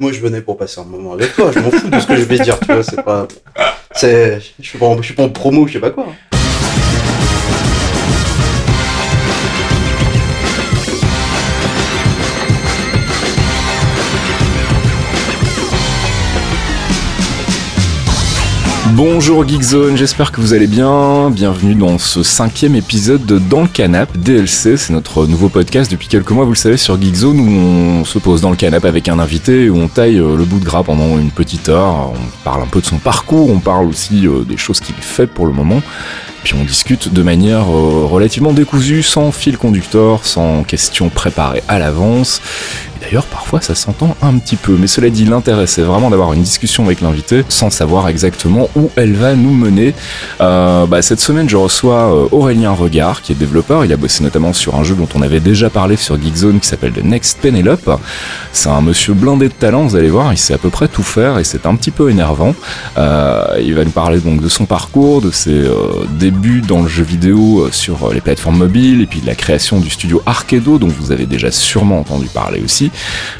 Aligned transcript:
Moi, 0.00 0.12
je 0.12 0.20
venais 0.20 0.40
pour 0.40 0.56
passer 0.56 0.80
un 0.80 0.84
moment 0.84 1.12
avec 1.12 1.34
toi. 1.34 1.52
Je 1.54 1.58
m'en 1.60 1.70
fous 1.70 1.90
de 1.90 2.00
ce 2.00 2.06
que 2.06 2.16
je 2.16 2.22
vais 2.22 2.38
dire, 2.38 2.58
tu 2.58 2.72
vois. 2.72 2.82
C'est 2.82 3.02
pas. 3.02 3.28
C'est. 3.94 4.40
Je 4.58 4.66
suis 4.66 4.78
pas, 4.78 4.86
en... 4.86 4.96
je 4.96 5.02
suis 5.02 5.14
pas 5.14 5.24
en 5.24 5.28
promo, 5.28 5.66
je 5.66 5.74
sais 5.74 5.78
pas 5.78 5.90
quoi. 5.90 6.06
Bonjour 18.92 19.46
Geekzone, 19.46 19.96
j'espère 19.96 20.32
que 20.32 20.40
vous 20.40 20.52
allez 20.52 20.66
bien. 20.66 21.30
Bienvenue 21.30 21.76
dans 21.76 21.98
ce 21.98 22.24
cinquième 22.24 22.74
épisode 22.74 23.24
de 23.24 23.38
Dans 23.38 23.62
le 23.62 23.68
Canap 23.68 24.16
DLC. 24.16 24.76
C'est 24.76 24.92
notre 24.92 25.26
nouveau 25.26 25.48
podcast 25.48 25.90
depuis 25.90 26.08
quelques 26.08 26.30
mois, 26.32 26.44
vous 26.44 26.52
le 26.52 26.56
savez, 26.56 26.76
sur 26.76 27.00
Geekzone 27.00 27.38
où 27.38 27.48
on 28.00 28.04
se 28.04 28.18
pose 28.18 28.40
dans 28.40 28.50
le 28.50 28.56
canap 28.56 28.84
avec 28.84 29.08
un 29.08 29.20
invité, 29.20 29.70
où 29.70 29.76
on 29.76 29.86
taille 29.86 30.18
euh, 30.18 30.36
le 30.36 30.44
bout 30.44 30.58
de 30.58 30.64
gras 30.64 30.82
pendant 30.82 31.18
une 31.18 31.30
petite 31.30 31.68
heure. 31.68 32.10
On 32.10 32.44
parle 32.44 32.62
un 32.62 32.66
peu 32.66 32.80
de 32.80 32.86
son 32.86 32.98
parcours, 32.98 33.48
on 33.50 33.60
parle 33.60 33.86
aussi 33.86 34.26
euh, 34.26 34.42
des 34.42 34.56
choses 34.56 34.80
qu'il 34.80 34.96
fait 34.96 35.28
pour 35.28 35.46
le 35.46 35.52
moment. 35.52 35.80
Puis 36.42 36.54
on 36.58 36.64
discute 36.64 37.12
de 37.12 37.22
manière 37.22 37.68
euh, 37.70 38.06
relativement 38.06 38.52
décousue, 38.52 39.02
sans 39.02 39.30
fil 39.30 39.58
conducteur, 39.58 40.26
sans 40.26 40.64
questions 40.64 41.10
préparées 41.10 41.62
à 41.68 41.78
l'avance. 41.78 42.40
D'ailleurs, 43.00 43.24
parfois, 43.24 43.60
ça 43.60 43.74
s'entend 43.74 44.14
un 44.20 44.36
petit 44.38 44.56
peu. 44.56 44.76
Mais 44.78 44.86
cela 44.86 45.08
dit, 45.08 45.24
l'intérêt, 45.24 45.66
c'est 45.66 45.82
vraiment 45.82 46.10
d'avoir 46.10 46.34
une 46.34 46.42
discussion 46.42 46.84
avec 46.84 47.00
l'invité 47.00 47.44
sans 47.48 47.70
savoir 47.70 48.08
exactement 48.08 48.68
où 48.76 48.90
elle 48.96 49.14
va 49.14 49.34
nous 49.34 49.52
mener. 49.52 49.94
Euh, 50.40 50.86
bah, 50.86 51.00
cette 51.00 51.20
semaine, 51.20 51.48
je 51.48 51.56
reçois 51.56 52.14
euh, 52.14 52.28
Aurélien 52.30 52.72
Regard, 52.72 53.22
qui 53.22 53.32
est 53.32 53.34
développeur. 53.34 53.84
Il 53.84 53.92
a 53.92 53.96
bossé 53.96 54.22
notamment 54.22 54.52
sur 54.52 54.74
un 54.74 54.84
jeu 54.84 54.94
dont 54.94 55.08
on 55.14 55.22
avait 55.22 55.40
déjà 55.40 55.70
parlé 55.70 55.96
sur 55.96 56.20
Geekzone 56.20 56.60
qui 56.60 56.68
s'appelle 56.68 56.92
The 56.92 57.02
Next 57.02 57.40
Penelope. 57.40 57.98
C'est 58.52 58.68
un 58.68 58.82
monsieur 58.82 59.14
blindé 59.14 59.48
de 59.48 59.54
talent, 59.54 59.84
vous 59.84 59.96
allez 59.96 60.10
voir. 60.10 60.32
Il 60.32 60.38
sait 60.38 60.54
à 60.54 60.58
peu 60.58 60.70
près 60.70 60.88
tout 60.88 61.02
faire 61.02 61.38
et 61.38 61.44
c'est 61.44 61.64
un 61.64 61.76
petit 61.76 61.90
peu 61.90 62.10
énervant. 62.10 62.54
Euh, 62.98 63.58
il 63.62 63.74
va 63.74 63.84
nous 63.84 63.90
parler 63.90 64.18
donc 64.20 64.42
de 64.42 64.48
son 64.48 64.66
parcours, 64.66 65.22
de 65.22 65.30
ses 65.30 65.52
euh, 65.52 65.74
débuts 66.18 66.60
dans 66.60 66.82
le 66.82 66.88
jeu 66.88 67.02
vidéo 67.02 67.68
sur 67.72 68.12
les 68.12 68.20
plateformes 68.20 68.58
mobiles 68.58 69.00
et 69.00 69.06
puis 69.06 69.20
de 69.20 69.26
la 69.26 69.34
création 69.34 69.80
du 69.80 69.88
studio 69.88 70.22
Arcado, 70.26 70.78
dont 70.78 70.88
vous 70.88 71.12
avez 71.12 71.24
déjà 71.24 71.50
sûrement 71.50 72.00
entendu 72.00 72.26
parler 72.26 72.60
aussi 72.62 72.89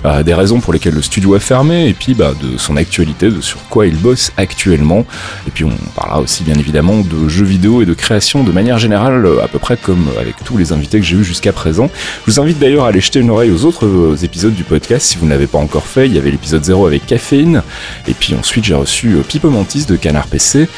euh, 0.05 0.23
des 0.23 0.35
raisons 0.35 0.61
pour 0.61 0.73
lesquelles 0.73 0.95
le 0.95 1.03
studio 1.03 1.35
a 1.35 1.41
fermé, 1.41 1.89
et 1.89 1.95
puis 1.95 2.15
bah, 2.15 2.33
de 2.41 2.59
son 2.59 2.77
actualité, 2.77 3.31
de 3.31 3.41
sur 3.41 3.63
quoi 3.69 3.87
il 3.87 3.97
bosse 3.97 4.33
actuellement. 4.37 5.07
Et 5.47 5.51
puis 5.51 5.65
on 5.65 5.77
parlera 5.95 6.21
aussi 6.21 6.43
bien 6.43 6.55
évidemment 6.55 7.01
de 7.01 7.29
jeux 7.29 7.45
vidéo 7.45 7.83
et 7.83 7.87
de 7.87 7.95
création 7.95 8.45
de 8.45 8.53
manière 8.53 8.79
générale, 8.79 9.27
à 9.43 9.49
peu 9.49 9.59
près 9.59 9.77
comme 9.77 10.09
avec 10.19 10.37
tous 10.45 10.57
les 10.57 10.73
invités 10.73 10.99
que 10.99 11.07
j'ai 11.07 11.17
eu 11.17 11.25
jusqu'à 11.25 11.53
présent. 11.53 11.91
Je 12.27 12.33
vous 12.33 12.41
invite 12.41 12.59
d'ailleurs 12.59 12.85
à 12.85 12.89
aller 12.89 13.01
jeter 13.01 13.21
une 13.21 13.31
oreille 13.31 13.51
aux 13.51 13.65
autres 13.65 13.87
euh, 13.87 14.17
épisodes 14.23 14.55
du 14.55 14.65
podcast 14.65 15.07
si 15.07 15.19
vous 15.19 15.27
ne 15.27 15.31
l'avez 15.31 15.47
pas 15.47 15.59
encore 15.59 15.87
fait. 15.87 16.07
Il 16.07 16.15
y 16.15 16.19
avait 16.19 16.31
l'épisode 16.31 16.65
0 16.65 16.87
avec 16.87 17.07
Caféine, 17.07 17.63
et 18.09 18.15
puis 18.15 18.35
ensuite 18.35 18.65
j'ai 18.65 18.75
reçu 18.75 19.15
euh, 19.15 19.23
Pipo 19.23 19.51
Mantis 19.51 19.85
de 19.87 19.97
Canard 19.97 20.27
PC, 20.27 20.69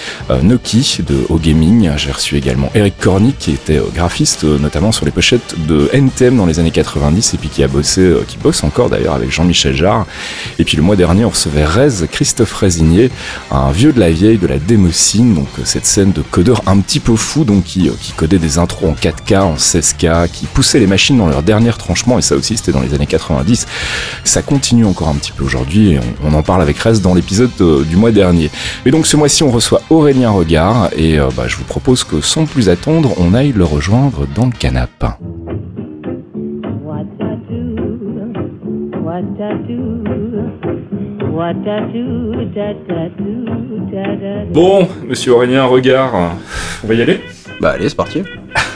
Noki 0.42 0.98
de 1.06 1.26
O 1.28 1.38
Gaming, 1.38 1.90
j'ai 1.96 2.10
reçu 2.10 2.36
également 2.36 2.70
Eric 2.74 2.94
Corny 2.98 3.34
qui 3.38 3.52
était 3.52 3.80
graphiste 3.94 4.44
notamment 4.44 4.92
sur 4.92 5.04
les 5.04 5.10
pochettes 5.10 5.54
de 5.66 5.88
NTM 5.92 6.36
dans 6.36 6.46
les 6.46 6.58
années 6.58 6.70
90 6.70 7.34
et 7.34 7.38
puis 7.38 7.48
qui 7.48 7.62
a 7.62 7.68
bossé, 7.68 8.14
qui 8.26 8.36
bosse 8.38 8.61
encore 8.64 8.90
d'ailleurs 8.90 9.14
avec 9.14 9.30
Jean-Michel 9.30 9.74
Jarre. 9.74 10.06
Et 10.58 10.64
puis 10.64 10.76
le 10.76 10.82
mois 10.82 10.96
dernier 10.96 11.24
on 11.24 11.30
recevait 11.30 11.64
Rez, 11.64 12.06
Christophe 12.10 12.54
Résigné, 12.54 13.10
un 13.50 13.70
vieux 13.70 13.92
de 13.92 14.00
la 14.00 14.10
vieille 14.10 14.38
de 14.38 14.46
la 14.46 14.58
démocine, 14.58 15.34
donc 15.34 15.48
euh, 15.58 15.62
cette 15.64 15.86
scène 15.86 16.12
de 16.12 16.22
codeur 16.22 16.62
un 16.66 16.78
petit 16.78 17.00
peu 17.00 17.16
fou, 17.16 17.44
donc 17.44 17.64
qui, 17.64 17.88
euh, 17.88 17.92
codait 18.16 18.38
des 18.38 18.58
intros 18.58 18.90
en 18.90 18.94
4K, 18.94 19.40
en 19.40 19.54
16K, 19.56 20.28
qui 20.28 20.46
poussait 20.46 20.78
les 20.78 20.86
machines 20.86 21.18
dans 21.18 21.26
leur 21.26 21.42
dernier 21.42 21.72
tranchement, 21.72 22.18
et 22.18 22.22
ça 22.22 22.34
aussi 22.36 22.56
c'était 22.56 22.72
dans 22.72 22.80
les 22.80 22.94
années 22.94 23.06
90. 23.06 23.66
Ça 24.24 24.42
continue 24.42 24.84
encore 24.84 25.08
un 25.08 25.14
petit 25.14 25.32
peu 25.32 25.44
aujourd'hui, 25.44 25.92
et 25.92 26.00
on, 26.24 26.34
en 26.34 26.42
parle 26.42 26.62
avec 26.62 26.78
Rez 26.78 26.98
dans 26.98 27.14
l'épisode 27.14 27.50
euh, 27.60 27.84
du 27.84 27.96
mois 27.96 28.10
dernier. 28.10 28.50
Et 28.86 28.90
donc 28.90 29.06
ce 29.06 29.16
mois-ci 29.16 29.42
on 29.42 29.50
reçoit 29.50 29.82
Aurélien 29.90 30.30
Regard, 30.30 30.90
et 30.96 31.18
bah, 31.36 31.44
je 31.46 31.56
vous 31.56 31.64
propose 31.64 32.04
que 32.04 32.20
sans 32.20 32.46
plus 32.46 32.68
attendre, 32.68 33.14
on 33.18 33.34
aille 33.34 33.52
le 33.52 33.64
rejoindre 33.64 34.26
dans 34.34 34.46
le 34.46 34.52
canap'. 34.52 35.04
What 39.12 39.18
I 39.38 39.52
do, 39.68 40.04
what 41.32 41.56
I 41.66 41.80
do, 41.92 42.32
da 42.54 42.72
da 42.88 43.08
do, 43.18 43.44
da 43.92 44.02
da 44.16 44.44
da. 44.46 44.52
Bon, 44.52 44.88
monsieur 45.06 45.32
Aurélien 45.34 45.66
Regard, 45.66 46.14
on 46.82 46.86
va 46.86 46.94
y 46.94 47.02
aller? 47.02 47.20
Bah, 47.60 47.70
allez, 47.72 47.88
c'est 47.90 47.94
parti. 47.96 48.22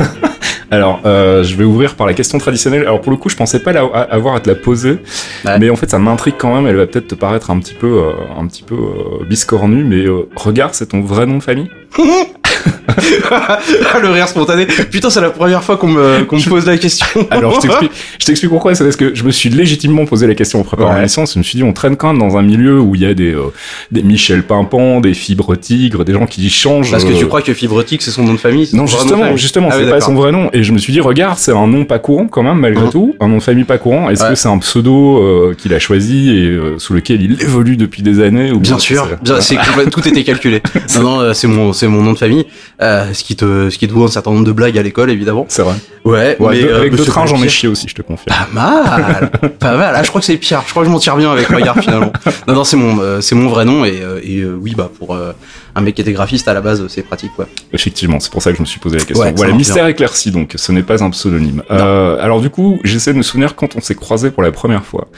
Alors, 0.71 1.01
euh, 1.07 1.43
je 1.43 1.55
vais 1.57 1.65
ouvrir 1.65 1.95
par 1.95 2.07
la 2.07 2.13
question 2.13 2.37
traditionnelle. 2.39 2.83
Alors, 2.83 3.01
pour 3.01 3.13
le 3.13 3.17
coup, 3.17 3.29
je 3.31 3.37
pensais 3.37 3.61
pas 3.63 3.73
la- 3.73 3.85
à- 3.85 4.03
avoir 4.15 4.35
à 4.35 4.41
te 4.41 4.49
la 4.51 4.57
poser, 4.57 4.99
Ouais. 5.45 5.59
mais 5.59 5.71
en 5.71 5.77
fait, 5.77 5.89
ça 5.89 5.99
m'intrigue 5.99 6.35
quand 6.37 6.55
même. 6.55 6.67
Elle 6.67 6.77
va 6.77 6.87
peut-être 6.87 7.07
te 7.09 7.15
paraître 7.15 7.51
un 7.51 7.59
petit 7.61 7.75
peu, 7.75 7.87
euh, 7.87 8.11
un 8.39 8.47
petit 8.47 8.63
peu 8.65 8.75
euh, 8.75 9.25
biscornue, 9.29 9.85
mais 9.85 10.05
euh, 10.07 10.29
regarde, 10.37 10.75
c'est 10.75 10.87
ton 10.91 11.01
vrai 11.01 11.25
nom 11.25 11.39
de 11.39 11.43
famille? 11.43 11.71
le 14.03 14.11
rire 14.11 14.29
spontané. 14.29 14.67
Putain, 14.67 15.11
c'est 15.11 15.21
la 15.21 15.31
première 15.31 15.63
fois 15.63 15.77
qu'on 15.77 15.89
me, 15.89 16.25
qu'on 16.25 16.37
me 16.37 16.49
pose 16.49 16.67
la 16.67 16.77
question. 16.77 17.07
Alors, 17.31 17.55
je 17.57 17.61
t'explique, 17.67 17.93
je 18.21 18.27
t'explique 18.27 18.51
pourquoi. 18.51 18.75
C'est 18.75 18.85
parce 18.85 18.97
que 18.97 19.15
je 19.15 19.25
me 19.25 19.31
suis 19.31 19.49
légitimement 19.49 20.05
posé 20.05 20.27
la 20.27 20.35
question 20.35 20.61
en 20.61 20.65
préparant 20.65 20.91
Ouais. 20.91 20.97
l'émission. 20.97 21.25
Je 21.27 21.39
me 21.39 21.45
suis 21.45 21.57
dit, 21.57 21.63
on 21.65 21.73
traîne 21.73 21.97
quand 21.97 22.13
même 22.13 22.19
dans 22.19 22.37
un 22.37 22.43
milieu 22.43 22.81
où 22.81 22.95
il 22.95 23.03
y 23.03 23.07
a 23.07 23.15
des, 23.15 23.33
euh, 23.35 23.53
des 23.91 24.03
Michel 24.03 24.43
Pimpant, 24.43 25.01
des 25.01 25.15
Fibres 25.15 25.57
Tigres, 25.57 26.05
des 26.05 26.13
gens 26.13 26.27
qui 26.27 26.49
changent. 26.51 26.91
Parce 26.91 27.05
que 27.05 27.13
euh, 27.13 27.19
tu 27.19 27.27
crois 27.27 27.43
que 27.43 27.53
Fibrotique, 27.55 28.03
c'est 28.03 28.11
son 28.11 28.23
nom 28.25 28.35
de 28.35 28.39
famille 28.39 28.69
Non, 28.73 28.87
justement, 28.87 29.23
famille 29.25 29.39
justement, 29.39 29.69
Ah 29.73 29.77
oui, 29.77 29.85
c'est 29.85 29.91
pas 29.91 30.01
son 30.01 30.15
vrai 30.15 30.33
nom. 30.33 30.51
Et 30.53 30.63
je 30.63 30.73
me 30.73 30.79
suis 30.79 30.93
dit, 30.93 31.01
regarde, 31.01 31.39
c'est 31.39 31.53
un 31.53 31.67
nom 31.67 31.85
pas 31.85 31.99
courant 31.99 32.27
quand 32.29 32.43
même, 32.43 32.59
malgré 32.59 32.85
Mhm. 32.85 32.91
tout. 32.91 33.15
Un 33.21 33.29
nom 33.29 33.39
de 33.39 33.43
famille 33.43 33.65
pas 33.65 33.79
courant. 33.79 34.09
Est-ce 34.11 34.23
Ouais. 34.23 34.31
que 34.31 34.35
c'est 34.37 34.49
un 34.49 34.59
pseudo 34.59 35.19
euh, 35.23 35.55
qu'il 35.57 35.73
a 35.75 35.79
choisi 35.79 36.31
et 36.31 36.47
euh, 36.51 36.79
sous 36.79 36.93
lequel 36.95 37.23
il 37.23 37.33
évolue 37.43 37.77
depuis 37.77 38.03
des 38.03 38.21
années 38.21 38.51
ou 38.53 38.61
Bien 38.61 38.79
sûr, 38.79 39.07
c'est- 39.11 39.23
bien, 39.25 39.41
c'est 39.41 39.91
tout 39.91 40.07
était 40.07 40.25
calculé. 40.25 40.63
Non, 40.97 41.03
non, 41.03 41.21
euh, 41.21 41.33
c'est 41.35 41.47
mon, 41.49 41.73
c'est 41.73 41.89
mon 41.89 42.03
nom 42.03 42.13
de 42.13 42.19
famille. 42.19 42.47
Euh, 42.83 43.15
ce 43.15 43.25
qui 43.25 43.37
te, 43.37 43.71
ce 43.71 43.79
qui 43.79 43.89
te 43.89 43.93
vaut 43.95 44.05
un 44.05 44.09
certain 44.09 44.31
nombre 44.33 44.45
de 44.45 44.53
blagues 44.53 44.77
à 44.77 44.83
l'école, 44.83 45.11
évidemment. 45.11 45.47
C'est 45.49 45.63
vrai. 45.63 45.75
Ouais, 46.05 46.37
Ouais, 46.39 46.57
mais, 46.57 46.63
de- 46.63 46.69
euh, 46.69 46.77
avec 46.77 46.91
deux 46.91 46.99
Monsieur 46.99 47.11
trains, 47.11 47.25
j'en 47.25 47.43
ai 47.43 47.49
chié 47.49 47.69
aussi, 47.71 47.87
je 47.89 47.95
te 47.95 48.03
confirme. 48.03 48.37
Pas 48.37 48.49
mal, 48.53 49.31
pas 49.59 49.77
mal. 49.79 49.95
Ah, 49.97 50.03
je 50.03 50.09
crois 50.11 50.21
que 50.21 50.27
c'est 50.27 50.37
pire. 50.37 50.63
Je 50.67 50.71
crois 50.73 50.83
que 50.83 50.87
je 50.89 50.93
m'en 50.93 50.99
tire 50.99 51.17
bien 51.17 51.33
avec 51.33 51.47
Regard 51.49 51.79
finalement. 51.81 52.13
Non, 52.47 52.55
non, 52.55 52.65
c'est 52.65 52.77
mon, 52.77 53.01
euh, 53.01 53.21
c'est 53.23 53.35
mon 53.35 53.49
vrai 53.49 53.65
nom 53.65 53.85
et, 53.87 54.01
euh, 54.03 54.21
et 54.23 54.41
euh, 54.41 54.59
oui, 54.61 54.75
bah 54.77 54.91
pour 54.99 55.15
euh, 55.15 55.33
un 55.75 55.81
mec 55.81 55.95
qui 55.95 56.03
était 56.03 56.13
graphiste 56.13 56.49
à 56.49 56.53
la 56.55 56.61
base, 56.61 56.87
c'est 56.89 57.03
pratique 57.03 57.33
quoi. 57.35 57.47
Effectivement, 57.73 58.21
c'est 58.21 58.31
pour 58.31 58.43
ça 58.43 58.51
que 58.51 58.57
je 58.59 58.63
me 58.63 58.67
suis 58.67 58.79
posé 58.79 58.99
la 58.99 59.05
question. 59.05 59.25
Ouais, 59.25 59.33
voilà, 59.35 59.55
mystère 59.55 59.87
éclairci, 59.87 60.31
donc 60.31 60.53
ce 60.57 60.71
n'est 60.71 60.83
pas 60.83 61.03
un 61.03 61.09
pseudonyme. 61.11 61.63
Euh, 61.71 62.19
alors 62.21 62.43
du 62.43 62.51
coup, 62.51 62.79
j'essaie 62.85 63.15
de 63.15 63.19
me 63.19 63.23
souvenir 63.23 63.57
quand 63.57 63.75
on 63.75 63.81
s'est 63.81 63.95
croisés 63.95 64.31
pour 64.31 64.43
la 64.43 64.53
première 64.53 64.85
fois. 64.85 65.09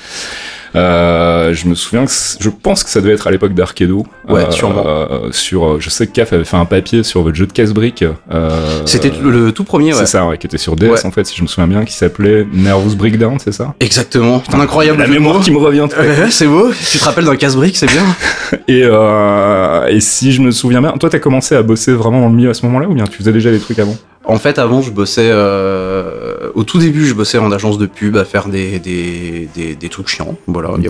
Euh, 0.75 1.55
je 1.55 1.67
me 1.69 1.75
souviens 1.75 2.05
que 2.05 2.11
je 2.41 2.49
pense 2.51 2.85
que 2.85 2.91
ça 2.91 3.01
devait 3.01 3.15
être 3.15 3.27
à 3.27 3.31
l'époque 3.31 3.55
d'Arcado. 3.55 4.07
Ouais, 4.29 4.51
sûrement. 4.51 4.85
euh, 4.87 5.29
sur, 5.33 5.65
euh, 5.67 5.77
je 5.81 5.89
sais 5.91 6.07
que 6.07 6.13
CAF 6.13 6.33
avait 6.33 6.45
fait 6.45 6.57
un 6.57 6.65
papier 6.67 7.03
sur 7.03 7.23
votre 7.23 7.37
jeu 7.37 7.47
de 7.47 7.53
casse-briques. 7.53 8.05
Euh, 8.33 8.83
C'était 8.85 9.11
le, 9.23 9.53
tout 9.53 9.65
premier, 9.65 9.93
ouais. 9.93 9.99
C'est 9.99 10.07
ça, 10.07 10.27
ouais, 10.27 10.37
qui 10.39 10.47
était 10.47 10.59
sur 10.59 10.77
DS 10.77 10.89
Ouais. 10.91 11.07
en 11.07 11.11
fait, 11.11 11.25
si 11.27 11.37
je 11.37 11.43
me 11.43 11.47
souviens 11.49 11.67
bien, 11.69 11.85
qui 11.85 11.93
s'appelait 11.95 12.47
Nervous 12.53 12.95
Breakdown, 12.97 13.39
c'est 13.39 13.53
ça 13.53 13.75
Exactement. 13.81 14.43
Un 14.53 14.61
incroyable 14.61 14.99
La 14.99 15.07
mémoire 15.07 15.41
qui 15.41 15.51
me 15.51 15.59
revient 15.59 15.87
Ouais, 15.99 16.31
c'est 16.31 16.47
beau. 16.47 16.71
Tu 16.91 16.99
te 16.99 17.05
rappelles 17.05 17.25
d'un 17.25 17.37
casse-brique, 17.37 17.77
c'est 17.77 17.87
bien. 17.91 18.03
Et, 18.69 18.83
euh, 18.85 19.87
et 19.89 20.01
si 20.01 20.33
je 20.33 20.41
me 20.41 20.51
souviens 20.51 20.81
bien, 20.81 20.93
toi 20.93 21.09
t'as 21.11 21.19
commencé 21.19 21.55
à 21.55 21.63
bosser 21.63 21.93
vraiment 21.93 22.21
dans 22.21 22.29
le 22.29 22.35
milieu 22.35 22.51
à 22.51 22.55
ce 22.55 22.65
moment-là 22.67 22.89
ou 22.89 22.95
bien 22.95 23.05
tu 23.05 23.19
faisais 23.19 23.33
déjà 23.33 23.51
des 23.51 23.59
trucs 23.59 23.79
avant? 23.79 23.97
En 24.25 24.37
fait, 24.39 24.59
avant, 24.59 24.83
je 24.83 24.91
bossais. 24.91 25.29
Euh, 25.31 26.48
au 26.59 26.65
tout 26.65 26.79
début, 26.79 27.07
je 27.07 27.15
bossais 27.15 27.39
en 27.39 27.51
agence 27.53 27.79
de 27.79 27.87
pub 27.87 28.17
à 28.17 28.25
faire 28.25 28.49
des 28.49 28.79
des 28.79 29.49
des, 29.55 29.75
des 29.75 29.89
trucs 29.89 30.09
chiants. 30.09 30.37
Voilà. 30.47 30.71
Il 30.79 30.85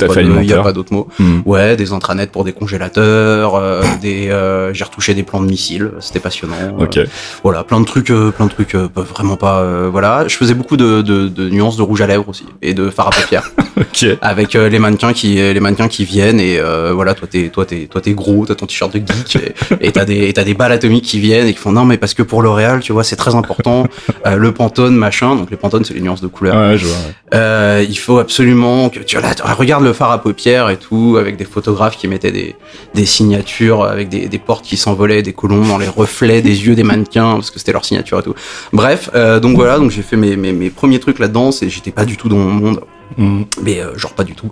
y 0.49 0.53
a 0.55 0.63
pas 0.63 0.73
d'autres 0.73 0.93
mots. 0.93 1.09
Hmm. 1.19 1.41
Ouais, 1.45 1.77
des 1.77 1.93
intranets 1.93 2.27
pour 2.27 2.45
des 2.45 2.53
congélateurs, 2.53 3.55
euh, 3.55 3.83
des 4.03 4.29
euh, 4.31 4.73
j'ai 4.73 4.85
retouché 4.85 5.15
des 5.15 5.23
plans 5.23 5.41
de 5.41 5.47
missiles, 5.51 5.91
c'était 6.01 6.21
passionnant. 6.21 6.57
euh, 6.81 6.85
Ok. 6.85 6.99
voilà, 7.43 7.65
plein 7.65 7.81
de 7.81 7.85
trucs, 7.85 8.11
euh, 8.11 8.31
plein 8.31 8.47
de 8.47 8.51
trucs, 8.51 8.75
euh, 8.75 8.89
vraiment 8.97 9.37
pas. 9.37 9.61
euh, 9.61 9.89
voilà, 9.91 10.27
je 10.27 10.37
faisais 10.37 10.55
beaucoup 10.55 10.77
de, 10.77 11.03
de, 11.03 11.29
de 11.29 11.49
nuances 11.51 11.77
de 11.77 11.83
rouge 11.83 12.01
à 12.01 12.07
lèvres 12.07 12.29
aussi 12.29 12.45
et 12.63 12.75
de 12.75 12.91
fard 12.91 13.09
à 13.09 13.11
paupières 13.11 13.51
Ok. 13.79 14.07
avec 14.23 14.55
les 14.55 14.79
mannequins 14.79 15.13
qui 15.13 15.35
les 15.37 15.61
mannequins 15.61 15.89
qui 15.89 16.05
viennent 16.05 16.41
et 16.41 16.59
euh, 16.59 16.93
voilà, 16.95 17.15
toi 17.15 17.29
t'es 17.31 17.49
toi 17.49 17.65
t'es 17.67 17.87
toi 17.91 18.01
t'es 18.01 18.13
gros, 18.13 18.45
t'as 18.47 18.55
ton 18.55 18.67
t-shirt 18.67 18.93
de 18.97 18.99
geek 19.07 19.39
et- 19.81 19.93
t'as 19.93 20.05
des 20.05 20.29
et 20.29 20.33
t'as 20.33 20.45
des 20.45 20.55
balles 20.55 20.73
atomiques 20.73 21.05
qui 21.05 21.21
viennent 21.21 21.47
et 21.47 21.53
qui 21.53 21.59
font 21.59 21.73
non 21.73 21.85
mais 21.85 21.97
parce 21.99 22.15
que 22.15 22.23
pour 22.23 22.43
L'Oréal, 22.43 22.81
tu 22.81 22.93
vois, 22.93 23.05
c'est 23.05 23.17
très 23.17 23.35
important, 23.35 23.87
euh, 24.27 24.37
le 24.37 24.53
Pantone 24.53 24.95
machin, 24.97 25.35
donc 25.37 25.51
les 25.51 25.57
Pantone 25.59 25.85
c'est 25.85 25.95
les 25.95 26.01
nuances 26.01 26.21
de 26.21 26.27
couleur. 26.27 26.57
Ouais, 26.57 26.79
je 26.79 26.87
vois. 26.87 26.97
ouais. 26.97 27.15
Euh, 27.35 27.85
il 27.89 27.99
faut 27.99 28.19
absolument 28.19 28.89
que 28.89 29.01
tu 29.01 29.17
là, 29.21 29.35
regarde 29.57 29.85
le 29.85 29.93
phare 29.93 30.11
à 30.11 30.23
paupières 30.23 30.71
et 30.71 30.77
tout, 30.77 31.17
avec 31.21 31.37
des 31.37 31.45
photographes 31.45 31.97
qui 31.97 32.09
mettaient 32.09 32.33
des, 32.33 32.57
des 32.95 33.07
signatures, 33.07 33.85
avec 33.85 34.09
des, 34.09 34.29
des 34.29 34.39
portes 34.39 34.65
qui 34.65 34.77
s'envolaient, 34.77 35.23
des 35.23 35.33
colons 35.33 35.67
dans 35.67 35.79
les 35.79 35.89
reflets 35.89 36.43
des 36.43 36.67
yeux 36.67 36.75
des 36.75 36.85
mannequins, 36.85 37.35
parce 37.35 37.51
que 37.51 37.59
c'était 37.59 37.73
leur 37.73 37.85
signature 37.85 38.19
et 38.19 38.23
tout. 38.23 38.35
Bref, 38.73 39.11
euh, 39.15 39.41
donc 39.41 39.57
voilà, 39.57 39.79
donc 39.79 39.91
j'ai 39.91 40.03
fait 40.03 40.17
mes, 40.17 40.37
mes, 40.37 40.53
mes 40.53 40.71
premiers 40.71 41.01
trucs 41.01 41.19
là-dedans, 41.19 41.51
et 41.63 41.69
j'étais 41.69 41.91
pas 41.91 42.05
du 42.05 42.17
tout 42.17 42.29
dans 42.29 42.37
mon 42.37 42.51
monde, 42.51 42.81
Hmm. 43.17 43.45
mais 43.63 43.81
euh, 43.81 43.97
genre 43.97 44.13
pas 44.13 44.23
du 44.23 44.35
tout. 44.35 44.51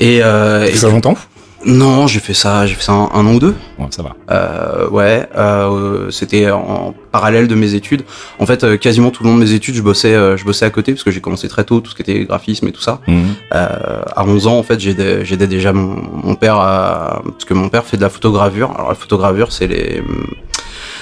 Et, 0.00 0.20
euh, 0.22 0.66
et 0.66 0.76
Ça 0.76 0.90
longtemps 0.90 1.16
Non, 1.64 2.06
j'ai 2.06 2.20
fait 2.20 2.34
ça, 2.34 2.66
j'ai 2.66 2.74
fait 2.74 2.82
ça 2.82 2.92
un, 2.92 3.10
un 3.12 3.26
an 3.26 3.34
ou 3.34 3.38
deux. 3.38 3.54
Ouais, 3.78 3.86
ça 3.90 4.02
va. 4.02 4.16
Euh, 4.30 4.88
ouais, 4.88 5.28
euh, 5.36 6.10
c'était 6.10 6.50
en 6.50 6.94
parallèle 7.12 7.48
de 7.48 7.54
mes 7.54 7.74
études. 7.74 8.02
En 8.38 8.46
fait, 8.46 8.64
euh, 8.64 8.76
quasiment 8.76 9.10
tout 9.10 9.24
le 9.24 9.30
long 9.30 9.36
de 9.36 9.42
mes 9.42 9.52
études, 9.52 9.74
je 9.74 9.82
bossais, 9.82 10.14
euh, 10.14 10.36
je 10.36 10.44
bossais 10.44 10.64
à 10.64 10.70
côté 10.70 10.92
parce 10.92 11.04
que 11.04 11.10
j'ai 11.10 11.20
commencé 11.20 11.48
très 11.48 11.64
tôt 11.64 11.80
tout 11.80 11.90
ce 11.90 11.94
qui 11.96 12.02
était 12.02 12.24
graphisme 12.24 12.66
et 12.68 12.72
tout 12.72 12.80
ça. 12.80 13.00
Mhm. 13.06 13.34
Euh, 13.54 14.02
à 14.16 14.24
11 14.24 14.46
ans, 14.46 14.58
en 14.58 14.62
fait, 14.62 14.80
j'aidais 14.80 15.24
j'aidais 15.24 15.46
déjà 15.46 15.72
mon, 15.72 16.02
mon 16.24 16.34
père 16.34 16.56
à, 16.56 17.22
parce 17.24 17.44
que 17.44 17.52
mon 17.54 17.68
père 17.68 17.84
fait 17.84 17.96
de 17.98 18.02
la 18.02 18.08
photogravure. 18.08 18.72
Alors 18.74 18.88
la 18.88 18.94
photogravure, 18.94 19.52
c'est 19.52 19.66
les 19.66 20.02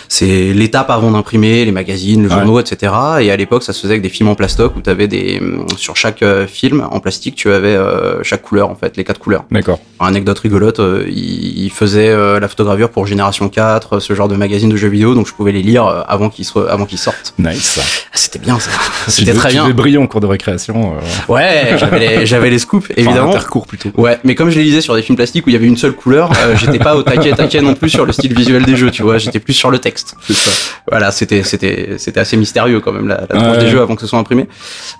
c'est 0.08 0.52
l'étape 0.54 0.90
avant 0.90 1.10
d'imprimer 1.10 1.64
les 1.64 1.72
magazines, 1.72 2.22
les 2.22 2.28
Ouais. 2.28 2.34
journaux, 2.34 2.60
etc. 2.60 2.92
Et 3.20 3.30
à 3.30 3.36
l'époque, 3.36 3.62
ça 3.62 3.72
se 3.72 3.80
faisait 3.80 3.92
avec 3.94 4.02
des 4.02 4.08
films 4.08 4.28
en 4.28 4.34
plastoc 4.34 4.74
où 4.76 4.80
tu 4.80 4.90
avais 4.90 5.06
des 5.08 5.40
sur 5.76 5.96
chaque 5.96 6.22
euh, 6.22 6.46
film 6.46 6.86
en 6.90 7.00
plastique, 7.00 7.34
tu 7.36 7.50
avais 7.52 7.74
euh, 7.76 8.22
chaque 8.22 8.42
couleur 8.42 8.68
en 8.70 8.74
fait, 8.74 8.96
les 8.96 9.04
quatre 9.04 9.20
couleurs. 9.20 9.44
D'accord. 9.50 9.78
Anecdote 10.00 10.38
rigolote, 10.38 10.80
euh, 10.80 11.04
il, 11.08 11.64
il 11.64 11.70
faisait 11.70 12.08
euh, 12.08 12.40
la 12.40 12.48
photogravure 12.48 12.90
pour 12.90 13.06
Génération 13.06 13.48
4, 13.48 13.96
euh, 13.96 14.00
ce 14.00 14.14
genre 14.14 14.28
de 14.28 14.36
magazine 14.36 14.68
de 14.70 14.76
jeux 14.76 14.88
vidéo, 14.88 15.14
donc 15.14 15.26
je 15.26 15.32
pouvais 15.34 15.52
les 15.52 15.62
lire 15.62 15.84
avant 16.08 16.30
qu'ils 16.30 16.44
soient 16.44 16.70
avant 16.70 16.86
qu'ils 16.86 16.98
sortent. 16.98 17.34
Nice. 17.38 17.78
Ah, 17.80 18.08
C'était 18.12 18.38
bien 18.38 18.58
ça. 18.58 18.70
C'était 19.08 19.32
très 19.34 19.48
Tu 19.50 19.54
bien. 19.56 19.68
briller 19.70 19.98
en 19.98 20.06
cours 20.06 20.20
de 20.20 20.26
récréation. 20.26 20.94
Ouais, 21.28 21.74
j'avais 21.78 21.98
les, 21.98 22.26
j'avais 22.26 22.50
les 22.50 22.58
scoops, 22.58 22.90
évidemment. 22.96 23.30
intercours 23.30 23.66
plutôt. 23.66 23.90
Ouais, 23.96 24.18
mais 24.24 24.34
comme 24.34 24.50
je 24.50 24.58
les 24.58 24.64
lisais 24.64 24.80
sur 24.80 24.94
des 24.94 25.02
films 25.02 25.16
plastiques 25.16 25.46
où 25.46 25.50
il 25.50 25.52
y 25.52 25.56
avait 25.56 25.66
une 25.66 25.76
seule 25.76 25.92
couleur, 25.94 26.30
j'étais 26.56 26.78
pas 26.78 26.96
au 26.96 27.02
taquet 27.02 27.32
taquet 27.32 27.60
non 27.60 27.74
plus 27.74 27.90
sur 27.90 28.06
le 28.06 28.12
style 28.12 28.34
visuel 28.34 28.64
des 28.64 28.76
jeux, 28.76 28.90
tu 28.90 29.02
vois, 29.02 29.18
j'étais 29.18 29.40
plus 29.40 29.52
sur 29.54 29.70
le 29.70 29.78
texte. 29.78 29.97
C'est 30.26 30.32
ça. 30.34 30.50
Voilà, 30.90 31.10
c'était 31.10 31.42
c'était 31.42 31.94
c'était 31.98 32.20
assez 32.20 32.36
mystérieux 32.36 32.80
quand 32.80 32.92
même 32.92 33.08
la, 33.08 33.20
la 33.22 33.26
tranche 33.26 33.42
Ouais. 33.42 33.58
des 33.58 33.68
jeux 33.68 33.80
avant 33.80 33.94
que 33.94 34.00
ce 34.02 34.06
soit 34.06 34.18
imprimé. 34.18 34.46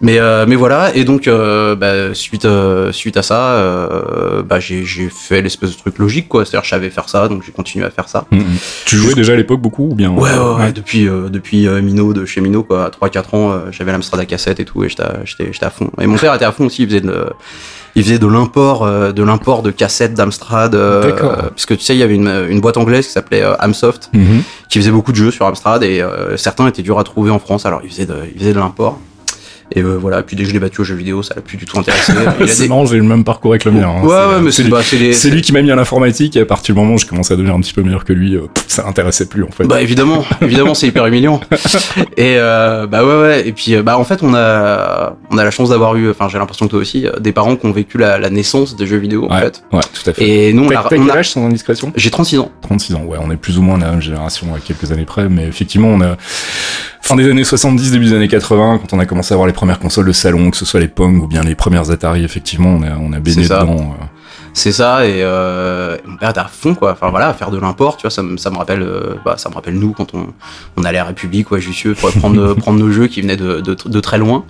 Mais 0.00 0.18
euh, 0.18 0.44
mais 0.48 0.54
voilà, 0.56 0.94
et 0.94 1.04
donc 1.04 1.28
euh, 1.28 1.74
bah, 1.74 2.14
suite 2.14 2.44
euh, 2.44 2.92
suite 2.92 3.16
à 3.16 3.22
ça, 3.22 3.68
bah 4.44 4.60
j'ai 4.60 4.84
j'ai 4.84 5.08
fait 5.08 5.42
l'espèce 5.42 5.70
de 5.70 5.76
truc 5.76 5.98
logique 5.98 6.28
quoi, 6.28 6.44
c'est-à-dire 6.44 6.64
je 6.64 6.70
savais 6.70 6.90
faire 6.90 7.08
ça, 7.08 7.28
donc 7.28 7.42
j'ai 7.44 7.52
continué 7.52 7.84
à 7.84 7.90
faire 7.90 8.08
ça. 8.08 8.26
Mhm. 8.30 8.44
Tu 8.84 8.96
jouais 8.96 9.14
déjà 9.14 9.32
à 9.32 9.36
l'époque 9.36 9.60
beaucoup 9.60 9.90
ou 9.90 9.94
bien 9.94 10.10
Ouais, 10.10 10.30
ouais, 10.30 10.54
ouais, 10.64 10.72
depuis, 10.72 11.04
depuis 11.04 11.68
Mino, 11.68 12.12
de 12.12 12.24
chez 12.24 12.40
Mino, 12.40 12.62
quoi, 12.62 12.86
à 12.86 12.90
3-4 12.90 13.36
ans, 13.36 13.50
euh, 13.52 13.58
j'avais 13.70 13.92
l'Amstrad 13.92 14.20
à 14.20 14.26
cassette 14.26 14.60
et 14.60 14.64
tout, 14.64 14.84
et 14.84 14.88
j'étais 14.88 15.02
j'étais 15.24 15.52
j'étais 15.52 15.66
à 15.66 15.70
fond. 15.70 15.90
Et 16.00 16.06
mon 16.06 16.16
père 16.16 16.34
était 16.34 16.44
à 16.44 16.52
fond 16.52 16.66
aussi, 16.66 16.82
il 16.82 16.88
faisait 16.88 17.00
de, 17.00 17.26
il 17.94 18.04
faisait 18.04 18.18
de 18.18 18.26
l'import, 18.26 18.84
euh, 18.84 19.12
de 19.12 19.22
l'import 19.22 19.62
de 19.62 19.70
cassettes 19.70 20.14
d'Amstrad, 20.14 20.74
euh, 20.74 21.02
euh, 21.20 21.36
parce 21.50 21.66
que 21.66 21.74
tu 21.74 21.82
sais, 21.84 21.94
il 21.94 21.98
y 21.98 22.02
avait 22.02 22.14
une, 22.14 22.46
une 22.48 22.60
boîte 22.60 22.76
anglaise 22.76 23.06
qui 23.06 23.12
s'appelait 23.12 23.42
Amsoft, 23.58 24.10
Mhm. 24.12 24.42
qui 24.68 24.78
faisait 24.78 24.90
beaucoup 24.90 25.12
de 25.12 25.16
jeux 25.16 25.30
sur 25.30 25.46
Amstrad, 25.46 25.82
et 25.82 26.04
certains 26.36 26.66
étaient 26.68 26.82
durs 26.82 26.98
à 26.98 27.04
trouver 27.04 27.30
en 27.30 27.38
France, 27.38 27.66
alors 27.66 27.80
il 27.84 27.90
faisait 27.90 28.06
de, 28.06 28.14
il 28.32 28.38
faisait 28.38 28.52
de 28.52 28.58
l'import. 28.58 28.98
Et 29.72 29.80
euh, 29.82 29.96
voilà, 29.98 30.22
puis 30.22 30.34
dès 30.36 30.42
que 30.44 30.48
je 30.48 30.54
l'ai 30.54 30.60
battu 30.60 30.80
aux 30.80 30.84
jeux 30.84 30.94
vidéo, 30.94 31.22
ça 31.22 31.34
l'a 31.34 31.42
plus 31.42 31.56
du 31.58 31.66
tout 31.66 31.78
intéressé. 31.78 32.12
C'est 32.46 32.62
des- 32.62 32.68
marrant, 32.68 32.86
j'ai 32.86 32.96
eu 32.96 33.00
le 33.00 33.04
même 33.04 33.24
parcours 33.24 33.52
avec 33.52 33.64
le 33.66 33.72
mien. 33.72 33.88
hein. 33.88 34.02
Ouais, 34.02 34.08
ouais, 34.34 34.40
mais 34.40 34.50
c'est 34.50 34.62
c'est 34.64 34.68
bah, 34.68 34.80
C'est 34.82 35.30
lui 35.30 35.42
qui 35.42 35.52
m'a 35.52 35.60
mis 35.62 35.70
à 35.70 35.76
l'informatique 35.76 36.36
et 36.36 36.40
à 36.40 36.46
partir 36.46 36.74
du 36.74 36.80
moment 36.80 36.94
où 36.94 36.98
je 36.98 37.06
commençais 37.06 37.34
à 37.34 37.36
devenir 37.36 37.54
un 37.54 37.60
petit 37.60 37.74
peu 37.74 37.82
meilleur 37.82 38.04
que 38.04 38.12
lui, 38.12 38.34
euh, 38.34 38.46
ça 38.66 38.84
l'intéressait 38.84 39.26
plus 39.26 39.44
en 39.44 39.50
fait. 39.50 39.64
Bah 39.64 39.82
évidemment, 39.82 40.24
évidemment 40.40 40.74
c'est 40.74 40.86
hyper 40.86 41.06
humiliant. 41.06 41.40
Et 42.16 42.36
euh, 42.38 42.86
bah 42.86 43.04
ouais 43.04 43.20
ouais. 43.20 43.48
Et 43.48 43.52
puis 43.52 43.74
euh, 43.74 43.82
bah 43.82 43.98
en 43.98 44.04
fait 44.04 44.22
on 44.22 44.34
a 44.34 45.16
on 45.30 45.36
a 45.38 45.44
la 45.44 45.50
chance 45.50 45.68
d'avoir 45.70 45.96
eu, 45.96 46.08
enfin 46.10 46.28
j'ai 46.30 46.38
l'impression 46.38 46.66
que 46.66 46.70
toi 46.70 46.80
aussi, 46.80 47.06
euh, 47.06 47.18
des 47.20 47.32
parents 47.32 47.56
qui 47.56 47.66
ont 47.66 47.72
vécu 47.72 47.98
la, 47.98 48.18
la 48.18 48.30
naissance 48.30 48.76
des 48.76 48.86
jeux 48.86 48.96
vidéo 48.98 49.26
en 49.28 49.34
ouais, 49.34 49.40
fait. 49.42 49.62
ouais, 49.72 49.80
tout 49.92 50.08
à 50.10 50.12
fait. 50.14 50.26
Et 50.48 50.52
nous 50.52 50.64
on 50.64 50.70
a, 50.70 50.84
quel 50.88 51.10
âge 51.10 51.30
sans 51.30 51.44
indiscrétion? 51.44 51.92
J'ai 51.94 52.10
36 52.10 52.38
ans. 52.38 52.50
36 52.62 52.94
ans, 52.94 53.02
ouais, 53.04 53.18
on 53.20 53.30
est 53.30 53.36
plus 53.36 53.58
ou 53.58 53.62
moins 53.62 53.78
la 53.78 53.90
même 53.90 54.00
génération 54.02 54.54
à 54.54 54.60
quelques 54.60 54.90
années 54.92 55.04
près, 55.04 55.28
mais 55.28 55.44
effectivement, 55.46 55.88
on 55.88 56.00
a 56.00 56.16
fin 57.00 57.16
des 57.16 57.28
années 57.30 57.44
70, 57.44 57.90
début 57.92 58.06
des 58.06 58.12
années 58.14 58.28
80, 58.28 58.78
quand 58.80 58.96
on 58.96 58.98
a 59.00 59.06
commencé 59.06 59.32
à 59.32 59.34
avoir 59.34 59.46
les 59.46 59.52
premières 59.52 59.78
consoles 59.78 60.06
de 60.06 60.12
salon, 60.12 60.50
que 60.50 60.56
ce 60.56 60.64
soit 60.64 60.80
les 60.80 60.88
Pong 60.88 61.22
ou 61.22 61.26
bien 61.26 61.42
les 61.42 61.54
premières 61.54 61.90
Atari, 61.90 62.24
effectivement, 62.24 62.70
on 62.70 62.82
a, 62.82 62.96
on 62.98 63.12
a 63.12 63.20
baigné 63.20 63.44
dedans. 63.66 63.96
euh. 64.00 64.04
C'est 64.58 64.72
ça 64.72 65.06
et 65.06 65.22
euh, 65.22 65.96
mon 66.04 66.16
père 66.16 66.30
était 66.30 66.40
à 66.40 66.48
fond 66.52 66.74
quoi. 66.74 66.90
Enfin 66.92 67.10
voilà, 67.10 67.32
faire 67.32 67.50
de 67.52 67.58
l'import, 67.60 67.96
tu 67.96 68.02
vois, 68.02 68.10
ça, 68.10 68.24
me- 68.24 68.36
ça 68.36 68.50
me 68.50 68.56
rappelle, 68.56 68.82
euh, 68.82 69.14
bah, 69.24 69.36
ça 69.38 69.48
me 69.48 69.54
rappelle 69.54 69.74
nous 69.78 69.92
quand 69.92 70.14
on, 70.14 70.26
on 70.76 70.82
allait 70.84 70.98
à 70.98 71.04
République 71.04 71.50
ou 71.52 71.54
à 71.54 71.60
Jussieu 71.60 71.94
pour 71.94 72.10
prendre 72.10 72.54
prendre 72.62 72.80
nos 72.80 72.90
jeux 72.90 73.06
qui 73.06 73.20
venaient 73.22 73.36
de, 73.36 73.60
de, 73.60 73.74
de 73.86 74.00
très 74.00 74.18
loin. 74.18 74.44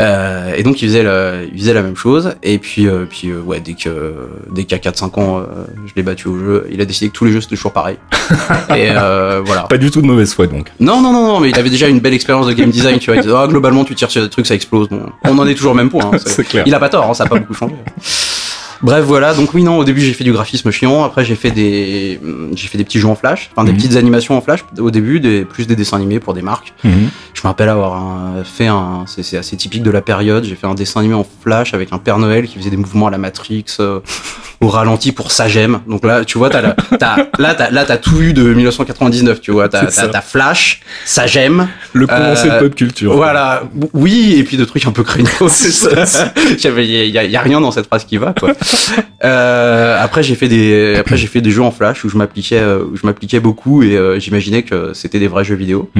Euh, 0.00 0.52
et 0.54 0.62
donc 0.62 0.82
il 0.82 0.88
faisait 0.88 1.02
le, 1.02 1.48
il 1.52 1.58
faisait 1.58 1.72
la 1.72 1.82
même 1.82 1.96
chose. 1.96 2.34
Et 2.42 2.58
puis 2.58 2.86
euh, 2.86 3.06
puis 3.08 3.30
euh, 3.30 3.40
ouais, 3.40 3.60
dès 3.60 3.72
que 3.72 4.14
dès 4.50 4.64
qu'à 4.64 4.76
4-5 4.76 5.18
ans, 5.18 5.38
euh, 5.38 5.44
je 5.86 5.92
l'ai 5.96 6.02
battu 6.02 6.28
au 6.28 6.38
jeu, 6.38 6.66
il 6.70 6.80
a 6.82 6.84
décidé 6.84 7.08
que 7.08 7.14
tous 7.16 7.24
les 7.24 7.32
jeux 7.32 7.40
c'était 7.40 7.56
toujours 7.56 7.72
pareil. 7.72 7.96
et 8.76 8.90
euh, 8.90 9.40
voilà. 9.46 9.62
Pas 9.62 9.78
du 9.78 9.90
tout 9.90 10.02
de 10.02 10.06
mauvaise 10.06 10.34
foi, 10.34 10.46
donc. 10.46 10.68
Non, 10.78 11.00
non, 11.00 11.12
non, 11.12 11.26
non, 11.26 11.40
mais 11.40 11.48
il 11.48 11.58
avait 11.58 11.70
déjà 11.70 11.88
une 11.88 12.00
belle 12.00 12.12
expérience 12.14 12.46
de 12.46 12.52
game 12.52 12.68
design, 12.70 12.98
tu 12.98 13.06
vois. 13.10 13.16
Il 13.16 13.22
disait, 13.22 13.34
ah, 13.34 13.46
globalement, 13.48 13.84
tu 13.84 13.94
tires 13.94 14.10
sur 14.10 14.20
des 14.22 14.28
trucs, 14.28 14.46
ça 14.46 14.54
explose. 14.54 14.88
Bon, 14.90 15.06
on 15.24 15.38
en 15.38 15.46
est 15.46 15.54
toujours 15.54 15.72
au 15.72 15.74
même 15.74 15.88
point. 15.88 16.10
hein. 16.12 16.18
C'est 16.26 16.44
clair. 16.44 16.64
Il 16.66 16.74
a 16.74 16.78
pas 16.78 16.90
tort, 16.90 17.08
hein, 17.08 17.14
ça 17.14 17.24
a 17.24 17.26
pas 17.26 17.38
beaucoup 17.38 17.54
changé. 17.54 17.74
Bref, 18.82 19.04
voilà. 19.04 19.34
Donc 19.34 19.52
oui, 19.54 19.62
non, 19.62 19.78
au 19.78 19.84
début, 19.84 20.00
j'ai 20.00 20.12
fait 20.12 20.24
du 20.24 20.32
graphisme 20.32 20.70
chiant. 20.70 21.04
Après, 21.04 21.24
j'ai 21.24 21.34
fait 21.34 21.50
des, 21.50 22.20
j'ai 22.54 22.68
fait 22.68 22.78
des 22.78 22.84
petits 22.84 22.98
jeux 23.00 23.08
en 23.08 23.14
flash, 23.16 23.50
enfin 23.52 23.64
des 23.64 23.72
Mhm. 23.72 23.76
petites 23.78 23.96
animations 23.96 24.36
en 24.36 24.40
flash. 24.40 24.64
Au 24.78 24.90
début, 24.90 25.20
des, 25.20 25.44
plus 25.44 25.66
des 25.66 25.76
dessins 25.76 25.96
animés 25.96 26.20
pour 26.20 26.34
des 26.34 26.42
marques. 26.42 26.72
Mhm. 26.84 27.08
Je 27.34 27.40
me 27.42 27.48
rappelle 27.48 27.68
avoir 27.68 27.94
un- 27.94 28.44
fait 28.44 28.66
un, 28.66 29.04
c'est 29.06 29.36
assez 29.36 29.56
typique 29.56 29.82
de 29.82 29.90
la 29.90 30.00
période. 30.02 30.44
J'ai 30.44 30.54
fait 30.54 30.66
un 30.66 30.74
dessin 30.74 31.00
animé 31.00 31.14
en 31.14 31.26
flash 31.42 31.74
avec 31.74 31.92
un 31.92 31.98
Père 31.98 32.18
Noël 32.18 32.46
qui 32.46 32.56
faisait 32.58 32.70
des 32.70 32.76
mouvements 32.76 33.06
à 33.08 33.10
la 33.10 33.18
Matrix 33.18 33.64
euh, 33.80 34.00
au 34.60 34.68
ralenti 34.68 35.12
pour 35.12 35.30
Sagem. 35.32 35.80
Donc 35.88 36.04
là, 36.04 36.24
tu 36.24 36.38
vois, 36.38 36.50
t'as 36.50 36.60
la- 36.62 36.74
t'as- 36.98 37.16
là, 37.38 37.54
t'as, 37.54 37.70
là, 37.70 37.84
t'as 37.84 37.96
tout 37.96 38.16
vu 38.16 38.32
de 38.32 38.42
1999. 38.54 39.40
Tu 39.40 39.50
vois, 39.52 39.68
t'as, 39.68 39.86
Flash, 40.20 40.80
Sagem. 41.04 41.68
Le 41.92 42.06
condensé 42.06 42.48
Euh, 42.50 42.60
de 42.60 42.66
pop 42.66 42.74
culture. 42.74 43.14
Voilà, 43.14 43.62
oui, 43.92 44.34
et 44.36 44.44
puis 44.44 44.56
de 44.56 44.64
trucs 44.64 44.86
un 44.86 44.92
peu 44.92 45.04
ça. 46.06 46.32
Il 46.78 46.84
y, 47.10 47.18
a- 47.18 47.24
y 47.24 47.36
a 47.36 47.40
rien 47.40 47.60
dans 47.60 47.70
cette 47.70 47.86
phrase 47.86 48.04
qui 48.04 48.16
va, 48.16 48.34
quoi. 48.38 48.52
Euh, 49.24 49.96
après, 50.00 50.22
j'ai 50.22 50.36
fait 50.36 50.48
des, 50.48 50.94
après 50.96 51.16
j'ai 51.16 51.26
fait 51.26 51.40
des 51.40 51.50
jeux 51.50 51.62
en 51.62 51.72
flash 51.72 52.04
où 52.04 52.08
je 52.08 52.16
m'appliquais, 52.16 52.60
euh, 52.60 52.84
où 52.84 52.96
je 52.96 53.04
m'appliquais 53.04 53.40
beaucoup 53.40 53.82
et 53.82 53.96
euh, 53.96 54.20
j'imaginais 54.20 54.62
que 54.62 54.92
c'était 54.94 55.18
des 55.18 55.26
vrais 55.28 55.42
jeux 55.44 55.56
vidéo. 55.56 55.90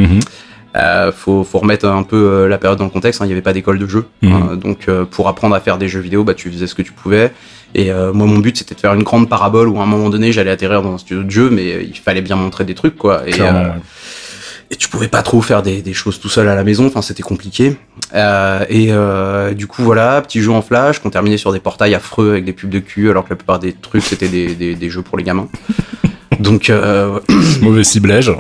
Euh, 0.77 1.11
faut, 1.13 1.43
faut 1.45 1.59
remettre 1.59 1.87
un 1.87 2.03
peu 2.05 2.47
la 2.47 2.59
période 2.59 2.79
dans 2.79 2.85
le 2.85 2.91
contexte. 2.91 3.21
hein. 3.21 3.25
Il 3.25 3.29
n'y 3.29 3.33
avait 3.33 3.43
pas 3.43 3.53
d'école 3.53 3.79
de 3.79 3.87
jeu, 3.89 4.05
Mhm. 4.23 4.33
hein. 4.33 4.57
donc 4.57 4.85
euh, 4.89 5.05
pour 5.05 5.27
apprendre 5.29 5.55
à 5.57 5.61
faire 5.61 5.79
des 5.79 5.89
jeux 5.89 5.99
vidéo, 6.01 6.23
bah 6.25 6.35
tu 6.35 6.51
faisais 6.51 6.67
ce 6.69 6.75
que 6.75 6.83
tu 6.83 6.93
pouvais. 6.93 7.33
Et 7.75 7.91
euh, 7.91 8.13
moi, 8.13 8.27
mon 8.27 8.39
but 8.39 8.57
c'était 8.57 8.75
de 8.75 8.81
faire 8.81 8.95
une 8.95 9.03
grande 9.03 9.29
parabole 9.29 9.69
où 9.69 9.81
à 9.81 9.83
un 9.83 9.87
moment 9.87 10.11
donné 10.11 10.31
j'allais 10.31 10.51
atterrir 10.51 10.83
dans 10.83 10.95
un 10.95 10.99
studio 10.99 11.25
de 11.25 11.31
jeu, 11.31 11.51
mais 11.51 11.85
il 11.85 11.97
fallait 11.99 12.23
bien 12.23 12.37
montrer 12.37 12.65
des 12.65 12.75
trucs, 12.75 12.97
quoi. 12.97 13.23
Et. 13.27 13.33
Et 14.71 14.77
tu 14.77 14.89
pouvais 14.89 15.09
pas 15.09 15.23
trop 15.23 15.41
faire 15.41 15.63
des, 15.63 15.81
des 15.83 15.95
choses 15.95 16.21
tout 16.21 16.29
seul 16.29 16.49
à 16.49 16.55
la 16.55 16.65
maison, 16.65 16.87
enfin 16.87 17.03
c'était 17.03 17.23
compliqué. 17.23 17.77
Euh, 18.15 18.65
et 18.69 18.89
euh, 18.91 19.55
du 19.55 19.67
coup 19.67 19.83
voilà, 19.83 20.21
petit 20.21 20.41
jeu 20.41 20.51
en 20.51 20.63
flash 20.63 20.99
qu'on 20.99 21.11
terminait 21.11 21.39
sur 21.39 21.53
des 21.53 21.61
portails 21.61 21.95
affreux 21.95 22.33
avec 22.33 22.45
des 22.45 22.53
pubs 22.53 22.71
de 22.71 22.79
cul, 22.79 23.11
alors 23.11 23.25
que 23.25 23.31
la 23.31 23.37
plupart 23.37 23.59
des 23.59 23.73
trucs 23.73 24.05
c'était 24.05 24.29
des, 24.29 24.55
des, 24.55 24.75
des 24.75 24.91
jeux 24.91 25.03
pour 25.03 25.17
les 25.17 25.25
gamins. 25.25 25.49
Donc 26.41 26.71
euh, 26.71 27.19
Mauvais 27.63 27.85
ciblage. 27.85 28.31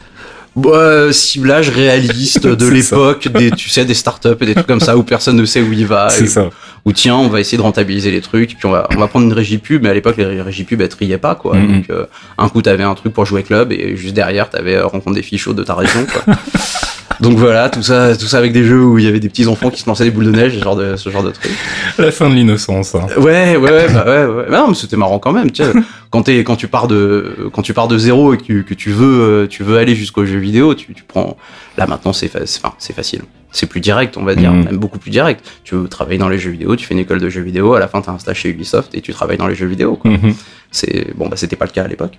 bah, 0.56 1.12
ciblage 1.12 1.68
réaliste 1.68 2.46
de 2.46 2.66
l'époque, 2.68 3.28
des 3.28 3.52
tu 3.52 3.68
sais 3.68 3.84
des 3.84 3.94
startups 3.94 4.36
et 4.40 4.46
des 4.46 4.54
trucs 4.54 4.66
comme 4.66 4.80
ça 4.80 4.96
où 4.96 5.04
personne 5.04 5.36
ne 5.36 5.44
sait 5.44 5.60
où 5.60 5.72
il 5.72 5.86
va. 5.86 6.10
C'est 6.10 6.24
et 6.24 6.28
ça. 6.28 6.50
Où 6.84 6.92
tiens, 6.92 7.16
on 7.16 7.28
va 7.28 7.40
essayer 7.40 7.58
de 7.58 7.62
rentabiliser 7.62 8.10
les 8.10 8.20
trucs, 8.20 8.56
puis 8.56 8.66
on 8.66 8.70
va, 8.70 8.88
on 8.94 8.96
va 8.96 9.08
prendre 9.08 9.26
une 9.26 9.32
régie 9.32 9.58
pub, 9.58 9.82
mais 9.82 9.90
à 9.90 9.94
l'époque 9.94 10.16
les 10.16 10.42
régies 10.42 10.64
pub 10.64 10.80
elles 10.80 10.88
triaient 10.88 11.18
pas 11.18 11.34
quoi. 11.34 11.56
Mhm. 11.56 11.72
Donc 11.72 11.90
euh, 11.90 12.06
un 12.38 12.48
coup 12.48 12.62
t'avais 12.62 12.84
un 12.84 12.94
truc 12.94 13.12
pour 13.12 13.26
jouer 13.26 13.42
club 13.42 13.72
et 13.72 13.96
juste 13.96 14.14
derrière 14.14 14.48
t'avais 14.50 14.76
euh, 14.76 14.86
rencontre 14.86 15.16
des 15.16 15.22
chaudes 15.36 15.56
de 15.56 15.64
ta 15.64 15.74
région 15.74 16.06
quoi. 16.06 16.34
Donc 17.20 17.36
voilà, 17.36 17.68
tout 17.68 17.82
ça, 17.82 18.16
tout 18.16 18.26
ça 18.26 18.38
avec 18.38 18.52
des 18.52 18.62
jeux 18.64 18.82
où 18.84 18.98
il 18.98 19.04
y 19.04 19.08
avait 19.08 19.18
des 19.18 19.28
petits 19.28 19.46
enfants 19.48 19.70
qui 19.70 19.80
se 19.80 19.86
lançaient 19.88 20.04
des 20.04 20.10
boules 20.10 20.26
de 20.26 20.30
neige, 20.30 20.56
ce 20.56 20.62
genre 20.62 20.76
de, 20.76 20.94
ce 20.96 21.10
genre 21.10 21.24
de 21.24 21.30
trucs. 21.32 21.50
La 21.98 22.12
fin 22.12 22.30
de 22.30 22.34
l'innocence. 22.34 22.94
hein. 22.94 23.06
Ouais, 23.16 23.56
ouais, 23.56 23.70
ouais, 23.70 23.86
bah 23.92 24.04
ouais, 24.06 24.24
ouais. 24.26 24.44
Bah 24.50 24.58
non, 24.60 24.68
mais 24.68 24.74
c'était 24.74 24.96
marrant 24.96 25.18
quand 25.18 25.32
même. 25.32 25.50
Tu 25.50 25.64
sais, 25.64 25.72
quand 26.10 26.22
t'es, 26.22 26.44
quand 26.44 26.54
tu 26.56 26.68
pars 26.68 26.86
de, 26.86 27.50
quand 27.52 27.62
tu 27.62 27.74
pars 27.74 27.88
de 27.88 27.98
zéro 27.98 28.34
et 28.34 28.36
que, 28.36 28.42
tu- 28.44 28.64
que 28.64 28.74
tu 28.74 28.90
veux, 28.90 29.20
euh, 29.20 29.46
tu 29.48 29.64
veux 29.64 29.78
aller 29.78 29.94
jusqu'au 29.96 30.24
jeu 30.26 30.38
vidéo, 30.38 30.74
tu, 30.74 30.94
tu 30.94 31.02
prends. 31.02 31.36
Là 31.76 31.86
maintenant, 31.88 32.12
c'est, 32.12 32.28
fa- 32.28 32.46
c'est- 32.46 32.60
enfin, 32.64 32.74
c'est 32.78 32.94
facile. 32.94 33.22
C'est 33.50 33.66
plus 33.66 33.80
direct, 33.80 34.16
on 34.18 34.24
va 34.24 34.34
dire, 34.34 34.52
Mhm. 34.52 34.64
même 34.64 34.76
beaucoup 34.76 34.98
plus 34.98 35.10
direct. 35.10 35.44
Tu 35.64 35.74
veux 35.74 35.88
travailler 35.88 36.18
dans 36.18 36.28
les 36.28 36.38
jeux 36.38 36.50
vidéo, 36.50 36.76
tu 36.76 36.84
fais 36.86 36.92
une 36.94 37.00
école 37.00 37.18
de 37.20 37.30
jeux 37.30 37.40
vidéo, 37.40 37.74
à 37.74 37.80
la 37.80 37.88
fin 37.88 38.00
t'as 38.02 38.12
un 38.12 38.18
stage 38.18 38.36
chez 38.40 38.50
Ubisoft 38.50 38.94
et 38.94 39.00
tu 39.00 39.12
travailles 39.12 39.38
dans 39.38 39.48
les 39.48 39.54
jeux 39.54 39.66
vidéo. 39.66 39.96
Quoi. 39.96 40.10
Mhm. 40.12 40.34
C'est 40.70 41.14
bon, 41.16 41.28
bah 41.28 41.36
c'était 41.36 41.56
pas 41.56 41.64
le 41.64 41.70
cas 41.70 41.82
à 41.84 41.88
l'époque. 41.88 42.12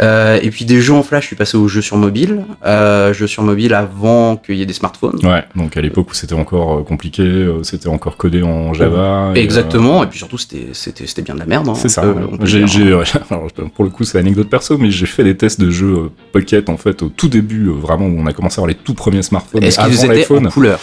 Euh, 0.00 0.38
et 0.42 0.50
puis 0.50 0.64
des 0.64 0.80
jeux 0.80 0.92
en 0.92 1.02
flash, 1.02 1.22
je 1.24 1.26
suis 1.28 1.36
passé 1.36 1.56
aux 1.56 1.68
jeux 1.68 1.80
sur 1.82 1.96
mobile. 1.96 2.44
Euh, 2.64 3.12
jeux 3.14 3.26
sur 3.26 3.42
mobile 3.42 3.72
avant 3.74 4.36
qu'il 4.36 4.56
y 4.56 4.62
ait 4.62 4.66
des 4.66 4.72
smartphones. 4.74 5.18
Ouais, 5.24 5.44
donc 5.54 5.76
à 5.76 5.80
l'époque 5.80 6.10
où 6.10 6.14
c'était 6.14 6.34
encore 6.34 6.78
euh, 6.78 6.82
compliqué, 6.82 7.22
euh, 7.22 7.62
c'était 7.62 7.88
encore 7.88 8.16
codé 8.16 8.42
en 8.42 8.74
Java. 8.74 9.32
et, 9.34 9.38
euh, 9.38 9.42
Exactement. 9.42 10.04
Et 10.04 10.06
puis 10.06 10.18
surtout, 10.18 10.38
c'était, 10.38 10.68
c'était, 10.72 11.06
c'était 11.06 11.22
bien 11.22 11.34
de 11.34 11.40
la 11.40 11.46
merde. 11.46 11.68
hein. 11.68 11.74
C'est 11.74 11.88
ça. 11.88 12.02
Peut 12.02 12.16
j'ai, 12.44 12.64
ouais, 12.94 13.04
alors, 13.30 13.48
pour 13.74 13.84
le 13.84 13.90
coup, 13.90 14.04
c'est 14.04 14.18
l'anecdote 14.18 14.48
perso, 14.50 14.76
mais 14.78 14.90
j'ai 14.90 15.06
fait 15.06 15.24
des 15.24 15.36
tests 15.36 15.60
de 15.60 15.70
jeux 15.70 16.10
Pocket 16.32 16.68
en 16.68 16.76
fait 16.76 17.02
au 17.02 17.08
tout 17.08 17.28
début, 17.28 17.68
vraiment 17.70 18.06
où 18.06 18.16
on 18.18 18.26
a 18.26 18.32
commencé 18.32 18.54
à 18.54 18.62
avoir 18.62 18.68
les 18.68 18.74
tout 18.74 18.94
premiers 18.94 19.22
smartphones 19.22 19.62
Est-ce 19.62 19.78
qu'ils 19.80 20.04
étaient 20.04 20.30
en 20.32 20.42
couleur? 20.50 20.78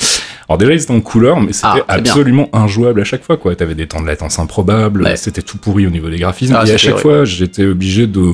Alors 0.49 0.57
déjà, 0.57 0.73
ils 0.73 0.81
étaient 0.81 0.91
en 0.91 0.99
couleur, 1.01 1.39
mais 1.39 1.53
c'était 1.53 1.67
Ah, 1.87 1.99
bien. 1.99 2.11
absolument 2.11 2.49
injouable 2.51 2.99
à 3.01 3.03
chaque 3.05 3.23
fois. 3.23 3.37
quoi. 3.37 3.55
T'avais 3.55 3.75
des 3.75 3.87
temps 3.87 4.01
de 4.01 4.07
latence 4.07 4.39
improbables, 4.39 5.03
Ouais. 5.03 5.15
c'était 5.15 5.41
tout 5.41 5.57
pourri 5.57 5.87
au 5.87 5.89
niveau 5.89 6.09
des 6.09 6.17
graphismes, 6.17 6.55
Ah, 6.55 6.59
et 6.59 6.61
à 6.63 6.65
c'était 6.65 6.77
chaque 6.79 6.93
horrible. 6.95 7.09
fois, 7.09 7.25
j'étais 7.25 7.65
obligé 7.65 8.07
de 8.07 8.33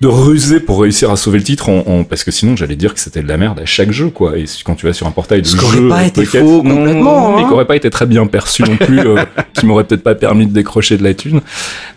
de 0.00 0.06
ruser 0.06 0.60
pour 0.60 0.80
réussir 0.82 1.10
à 1.10 1.16
sauver 1.16 1.38
le 1.38 1.44
titre 1.44 1.68
en, 1.68 1.78
en- 1.86 2.04
parce 2.04 2.22
que 2.22 2.30
sinon 2.30 2.54
j'allais 2.54 2.76
dire 2.76 2.94
que 2.94 3.00
c'était 3.00 3.22
de 3.22 3.26
la 3.28 3.36
merde 3.36 3.58
à 3.58 3.64
chaque 3.66 3.90
jeu 3.90 4.10
quoi 4.10 4.38
et 4.38 4.46
si- 4.46 4.62
quand 4.62 4.76
tu 4.76 4.86
vas 4.86 4.92
sur 4.92 5.06
un 5.08 5.10
portail 5.10 5.42
de 5.42 5.46
Ce 5.48 5.56
jeu 5.56 5.88
pas 5.88 6.04
été 6.04 6.22
Pocket, 6.24 6.40
faux 6.42 6.62
complètement, 6.62 7.36
hein. 7.38 7.44
qui 7.48 7.52
aurait 7.52 7.64
pas 7.66 7.74
été 7.76 7.90
très 7.90 8.06
bien 8.06 8.26
perçu 8.26 8.62
non 8.62 8.76
plus 8.76 9.00
euh, 9.00 9.16
qui 9.54 9.66
m'aurait 9.66 9.82
peut-être 9.84 10.04
pas 10.04 10.14
permis 10.14 10.46
de 10.46 10.52
décrocher 10.52 10.96
de 10.98 11.02
la 11.02 11.14
thune 11.14 11.40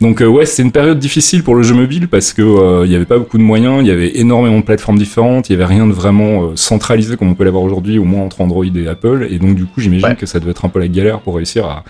donc 0.01 0.22
euh, 0.22 0.25
ouais 0.25 0.48
c'est 0.48 0.63
une 0.63 0.72
période 0.72 0.98
difficile 0.98 1.43
pour 1.43 1.53
le 1.53 1.62
jeu 1.62 1.75
mobile 1.75 2.08
parce 2.08 2.34
que 2.34 2.41
euh, 2.41 2.86
il 2.88 2.91
y 2.91 2.96
avait 2.96 3.05
pas 3.05 3.20
beaucoup 3.20 3.38
de 3.38 3.43
moyens 3.43 3.77
il 3.81 3.88
y 3.88 3.91
avait 3.91 4.17
énormément 4.17 4.58
de 4.60 4.63
plateformes 4.65 4.98
différentes 4.98 5.50
il 5.50 5.53
y 5.53 5.55
avait 5.55 5.65
rien 5.65 5.86
de 5.86 5.93
vraiment 5.93 6.43
euh, 6.46 6.51
centralisé 6.55 7.17
comme 7.17 7.29
on 7.29 7.36
peut 7.36 7.43
l'avoir 7.43 7.62
aujourd'hui 7.63 8.00
au 8.00 8.03
moins 8.03 8.24
entre 8.24 8.41
Android 8.41 8.65
et 8.65 8.88
Apple 8.88 9.27
et 9.29 9.38
donc 9.38 9.53
du 9.55 9.65
coup 9.65 9.79
j'imagine 9.79 10.01
Ouais. 10.08 10.15
que 10.15 10.25
ça 10.25 10.39
devait 10.39 10.51
être 10.51 10.65
un 10.65 10.70
peu 10.70 10.79
la 10.79 10.88
galère 10.88 11.20
pour 11.20 11.36
réussir 11.36 11.65
à 11.67 11.84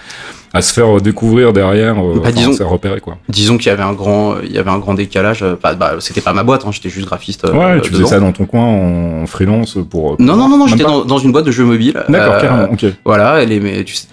à 0.54 0.62
se 0.62 0.74
faire 0.74 0.98
euh, 0.98 1.00
découvrir 1.00 1.54
derrière, 1.54 1.96
Bah, 1.96 2.30
disons- 2.34 2.52
se 2.52 2.58
faire 2.58 2.68
repérer 2.68 3.00
quoi. 3.00 3.18
Disons 3.30 3.56
qu'il 3.58 3.68
y 3.68 3.70
avait 3.70 3.84
un 3.84 3.94
grand, 3.94 4.36
il 4.44 4.52
y 4.52 4.58
avait 4.58 4.70
un 4.70 4.80
grand 4.80 4.94
décalage. 4.96 5.46
Bah, 5.64 5.76
bah, 5.76 5.96
c'était 6.02 6.22
pas 6.22 6.34
ma 6.34 6.44
boîte, 6.44 6.64
hein, 6.66 6.72
j'étais 6.72 6.90
juste 6.90 7.08
graphiste. 7.08 7.46
euh, 7.46 7.54
Ouais, 7.54 7.82
tu 7.82 7.92
faisais 7.92 8.06
ça 8.06 8.20
dans 8.20 8.32
ton 8.32 8.46
coin 8.46 8.64
en 8.66 9.26
freelance 9.28 9.78
pour. 9.90 10.16
Non, 10.20 10.36
non, 10.36 10.50
non, 10.50 10.58
non, 10.58 10.68
j'étais 10.68 10.84
dans, 10.84 11.06
dans 11.06 11.18
une 11.20 11.32
boîte 11.32 11.46
de 11.46 11.52
jeux 11.52 11.64
mobiles. 11.66 12.04
D'accord, 12.10 12.34
Euh, 12.36 12.42
carrément, 12.42 12.72
ok. 12.74 12.86
Voilà, 13.06 13.42
elle 13.42 13.52
est, 13.52 13.60
mais 13.60 13.84
tu 13.84 13.96
sais, 13.96 14.08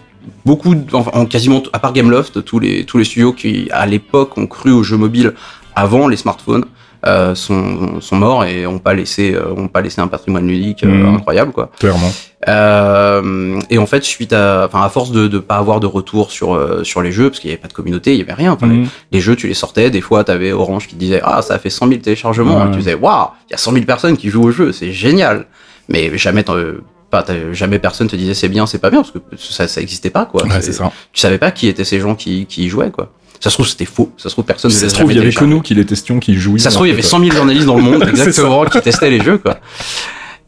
beaucoup, 0.45 0.75
de- 0.75 0.95
enfin, 0.95 1.11
en 1.14 1.26
quasiment, 1.26 1.62
à 1.73 1.78
part 1.78 1.92
Gameloft, 1.92 2.45
tous 2.45 2.59
les, 2.59 2.85
tous 2.85 2.99
les 2.99 3.04
studios 3.04 3.33
qui, 3.33 3.68
à 3.73 3.87
l'époque, 3.87 4.37
ont 4.38 4.47
cru 4.47 4.71
aux 4.71 4.83
jeux 4.83 4.97
mobiles 4.97 5.35
avant 5.75 6.09
les 6.09 6.16
smartphones, 6.16 6.64
euh, 7.07 7.35
sont, 7.35 8.00
sont 8.00 8.17
morts 8.17 8.45
et 8.45 8.67
ont 8.67 8.78
pas 8.78 8.95
laissé, 8.95 9.35
euh, 9.35 9.52
ont 9.57 9.69
pas 9.69 9.81
laissé 9.81 10.00
un 10.00 10.09
patrimoine 10.09 10.47
ludique 10.49 10.83
euh, 10.85 10.88
Mhm. 10.88 11.14
incroyable, 11.17 11.52
quoi. 11.52 11.71
Clairement. 11.78 12.11
Euh, 12.49 13.61
et 13.71 13.78
en 13.78 13.87
fait, 13.87 14.05
suite 14.05 14.33
à, 14.33 14.64
enfin, 14.67 14.83
à 14.83 14.88
force 14.88 15.11
de, 15.11 15.28
de 15.28 15.38
pas 15.38 15.57
avoir 15.57 15.81
de 15.81 15.87
retour 15.87 16.31
sur, 16.31 16.55
euh, 16.55 16.83
sur 16.85 17.02
les 17.02 17.12
jeux, 17.12 17.31
parce 17.31 17.40
qu'il 17.40 17.50
y 17.50 17.52
avait 17.52 17.61
pas 17.61 17.69
de 17.69 17.73
communauté, 17.73 18.12
il 18.14 18.19
y 18.19 18.23
avait 18.23 18.33
rien. 18.35 18.52
Enfin, 18.52 18.67
les- 18.69 18.76
Mhm. 18.78 18.88
les 19.12 19.21
jeux, 19.21 19.37
tu 19.37 19.47
les 19.49 19.55
sortais. 19.55 19.90
Des 19.90 20.00
fois, 20.00 20.25
t'avais 20.25 20.52
Orange 20.52 20.87
qui 20.88 20.97
disait 20.97 21.21
Ah, 21.25 21.43
ça 21.43 21.55
a 21.55 21.59
fait 21.59 21.71
100 21.71 21.88
000 21.88 22.00
téléchargements. 22.00 22.67
Et 22.69 22.71
tu 22.73 22.78
disais 22.78 22.95
Waouh, 22.95 23.28
il 23.49 23.52
y 23.52 23.55
a 23.55 23.59
100 23.59 23.73
000 23.73 23.85
personnes 23.85 24.17
qui 24.17 24.28
jouent 24.31 24.45
au 24.45 24.50
jeu, 24.50 24.73
c'est 24.73 24.93
génial. 24.93 25.47
Mais 25.88 26.17
jamais, 26.19 26.45
pas, 27.11 27.25
jamais 27.52 27.78
personne 27.78 28.09
te 28.09 28.17
disait 28.17 28.35
c'est 28.35 28.49
bien, 28.50 28.67
c'est 28.67 28.78
pas 28.78 28.90
bien, 28.90 29.00
parce 29.02 29.12
que 29.12 29.19
ça, 29.38 29.67
ça 29.67 29.81
existait 29.81 30.11
pas, 30.11 30.26
quoi. 30.26 30.43
Ouais, 30.45 30.61
c'est 30.61 30.73
ça. 30.73 30.93
Tu 31.12 31.21
savais 31.21 31.38
pas 31.38 31.50
qui 31.50 31.67
étaient 31.69 31.85
ces 31.85 32.00
gens 32.00 32.14
qui, 32.14 32.45
qui 32.47 32.64
y 32.67 32.69
jouaient, 32.69 32.90
quoi. 32.90 33.11
Ça 33.40 33.50
se 33.50 33.54
trouve, 33.54 33.66
c'était 33.68 33.85
faux. 33.85 34.11
Ça 34.16 34.28
se 34.28 34.35
trouve, 34.35 34.45
personne 34.45 34.71
ne 34.71 34.76
Ça 34.76 34.88
se 34.88 34.95
trouve, 34.95 35.12
il 35.12 35.18
y 35.18 35.21
avait 35.21 35.33
que 35.33 35.45
nous 35.45 35.61
qui 35.61 35.75
les 35.75 35.87
testions, 35.87 36.18
qui 36.18 36.35
jouions. 36.35 36.59
Ça 36.59 36.71
se 36.71 36.75
trouve, 36.75 36.87
il 36.87 36.90
y 36.90 36.92
avait 36.92 37.04
en 37.04 37.09
100 37.09 37.21
000 37.21 37.30
journalistes 37.37 37.66
dans 37.66 37.76
le 37.76 37.83
monde, 37.83 38.02
exactement, 38.09 38.64
qui 38.64 38.80
testaient 38.80 39.11
les 39.11 39.21
jeux, 39.21 39.38
quoi. 39.38 39.59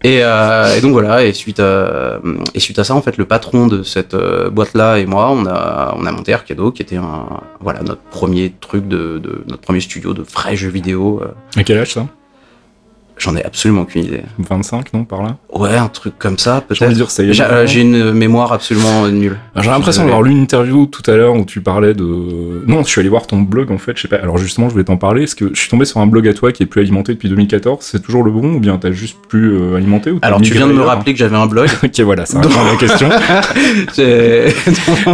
Et, 0.02 0.20
euh, 0.22 0.76
et 0.76 0.80
donc 0.80 0.92
voilà, 0.92 1.24
et 1.26 1.32
suite, 1.34 1.60
à, 1.60 2.20
et 2.54 2.58
suite 2.60 2.78
à 2.78 2.84
ça, 2.84 2.94
en 2.94 3.02
fait, 3.02 3.18
le 3.18 3.26
patron 3.26 3.66
de 3.66 3.82
cette 3.82 4.14
euh, 4.14 4.48
boîte-là 4.48 4.98
et 4.98 5.04
moi, 5.04 5.30
on 5.30 5.44
a, 5.46 5.94
on 5.98 6.06
a 6.06 6.10
monté 6.12 6.32
Arcado, 6.32 6.72
qui 6.72 6.80
était 6.80 6.96
un, 6.96 7.26
voilà, 7.60 7.82
notre 7.82 8.00
premier 8.10 8.54
truc 8.62 8.88
de, 8.88 9.18
de 9.22 9.44
notre 9.46 9.60
premier 9.60 9.80
studio 9.80 10.14
de 10.14 10.22
vrais 10.22 10.56
jeux 10.56 10.70
vidéo. 10.70 11.20
euh. 11.22 11.60
À 11.60 11.64
quel 11.64 11.76
âge 11.78 11.92
ça? 11.92 12.06
J'en 13.20 13.36
ai 13.36 13.44
absolument 13.44 13.82
aucune 13.82 14.04
idée. 14.04 14.22
25, 14.38 14.92
non, 14.94 15.04
par 15.04 15.22
là? 15.22 15.36
Ouais, 15.52 15.76
un 15.76 15.88
truc 15.88 16.14
comme 16.18 16.38
ça, 16.38 16.62
peut-être. 16.66 16.80
J'ai 17.32 17.42
euh, 17.42 17.66
j'ai 17.66 17.82
une 17.82 18.12
mémoire 18.12 18.52
absolument 18.52 19.06
nulle. 19.08 19.36
J'ai 19.56 19.68
l'impression 19.70 20.02
d'avoir 20.04 20.22
lu 20.22 20.30
une 20.32 20.40
interview 20.42 20.86
tout 20.86 21.08
à 21.10 21.14
l'heure 21.16 21.34
où 21.34 21.44
tu 21.44 21.60
parlais 21.60 21.92
de. 21.94 22.04
Non, 22.66 22.82
je 22.82 22.88
suis 22.88 23.00
allé 23.00 23.08
voir 23.10 23.26
ton 23.26 23.40
blog 23.42 23.70
en 23.70 23.78
fait, 23.78 23.92
je 23.96 24.02
sais 24.02 24.08
pas. 24.08 24.16
Alors 24.16 24.38
justement, 24.38 24.68
je 24.68 24.72
voulais 24.72 24.84
t'en 24.84 24.96
parler. 24.96 25.24
Est-ce 25.24 25.34
que 25.36 25.50
je 25.54 25.60
suis 25.60 25.68
tombé 25.68 25.84
sur 25.84 26.00
un 26.00 26.06
blog 26.06 26.26
à 26.28 26.32
toi 26.34 26.50
qui 26.50 26.62
est 26.62 26.66
plus 26.66 26.80
alimenté 26.80 27.12
depuis 27.12 27.28
2014 27.28 27.78
C'est 27.82 28.00
toujours 28.02 28.22
le 28.24 28.30
bon 28.30 28.54
ou 28.54 28.58
bien 28.58 28.78
t'as 28.78 28.90
juste 28.90 29.18
plus 29.28 29.52
euh, 29.54 29.76
alimenté 29.76 30.10
ou 30.10 30.18
Alors, 30.22 30.40
tu 30.40 30.52
viens 30.54 30.66
de 30.66 30.72
me 30.72 30.82
rappeler 30.82 31.12
que 31.12 31.18
j'avais 31.18 31.36
un 31.36 31.46
blog. 31.46 31.68
Ok, 31.84 32.00
voilà, 32.00 32.24
ça 32.24 32.40
répond 32.40 32.60
à 32.60 32.72
la 32.72 32.76
question. 32.76 33.08
C'est- 33.92 34.54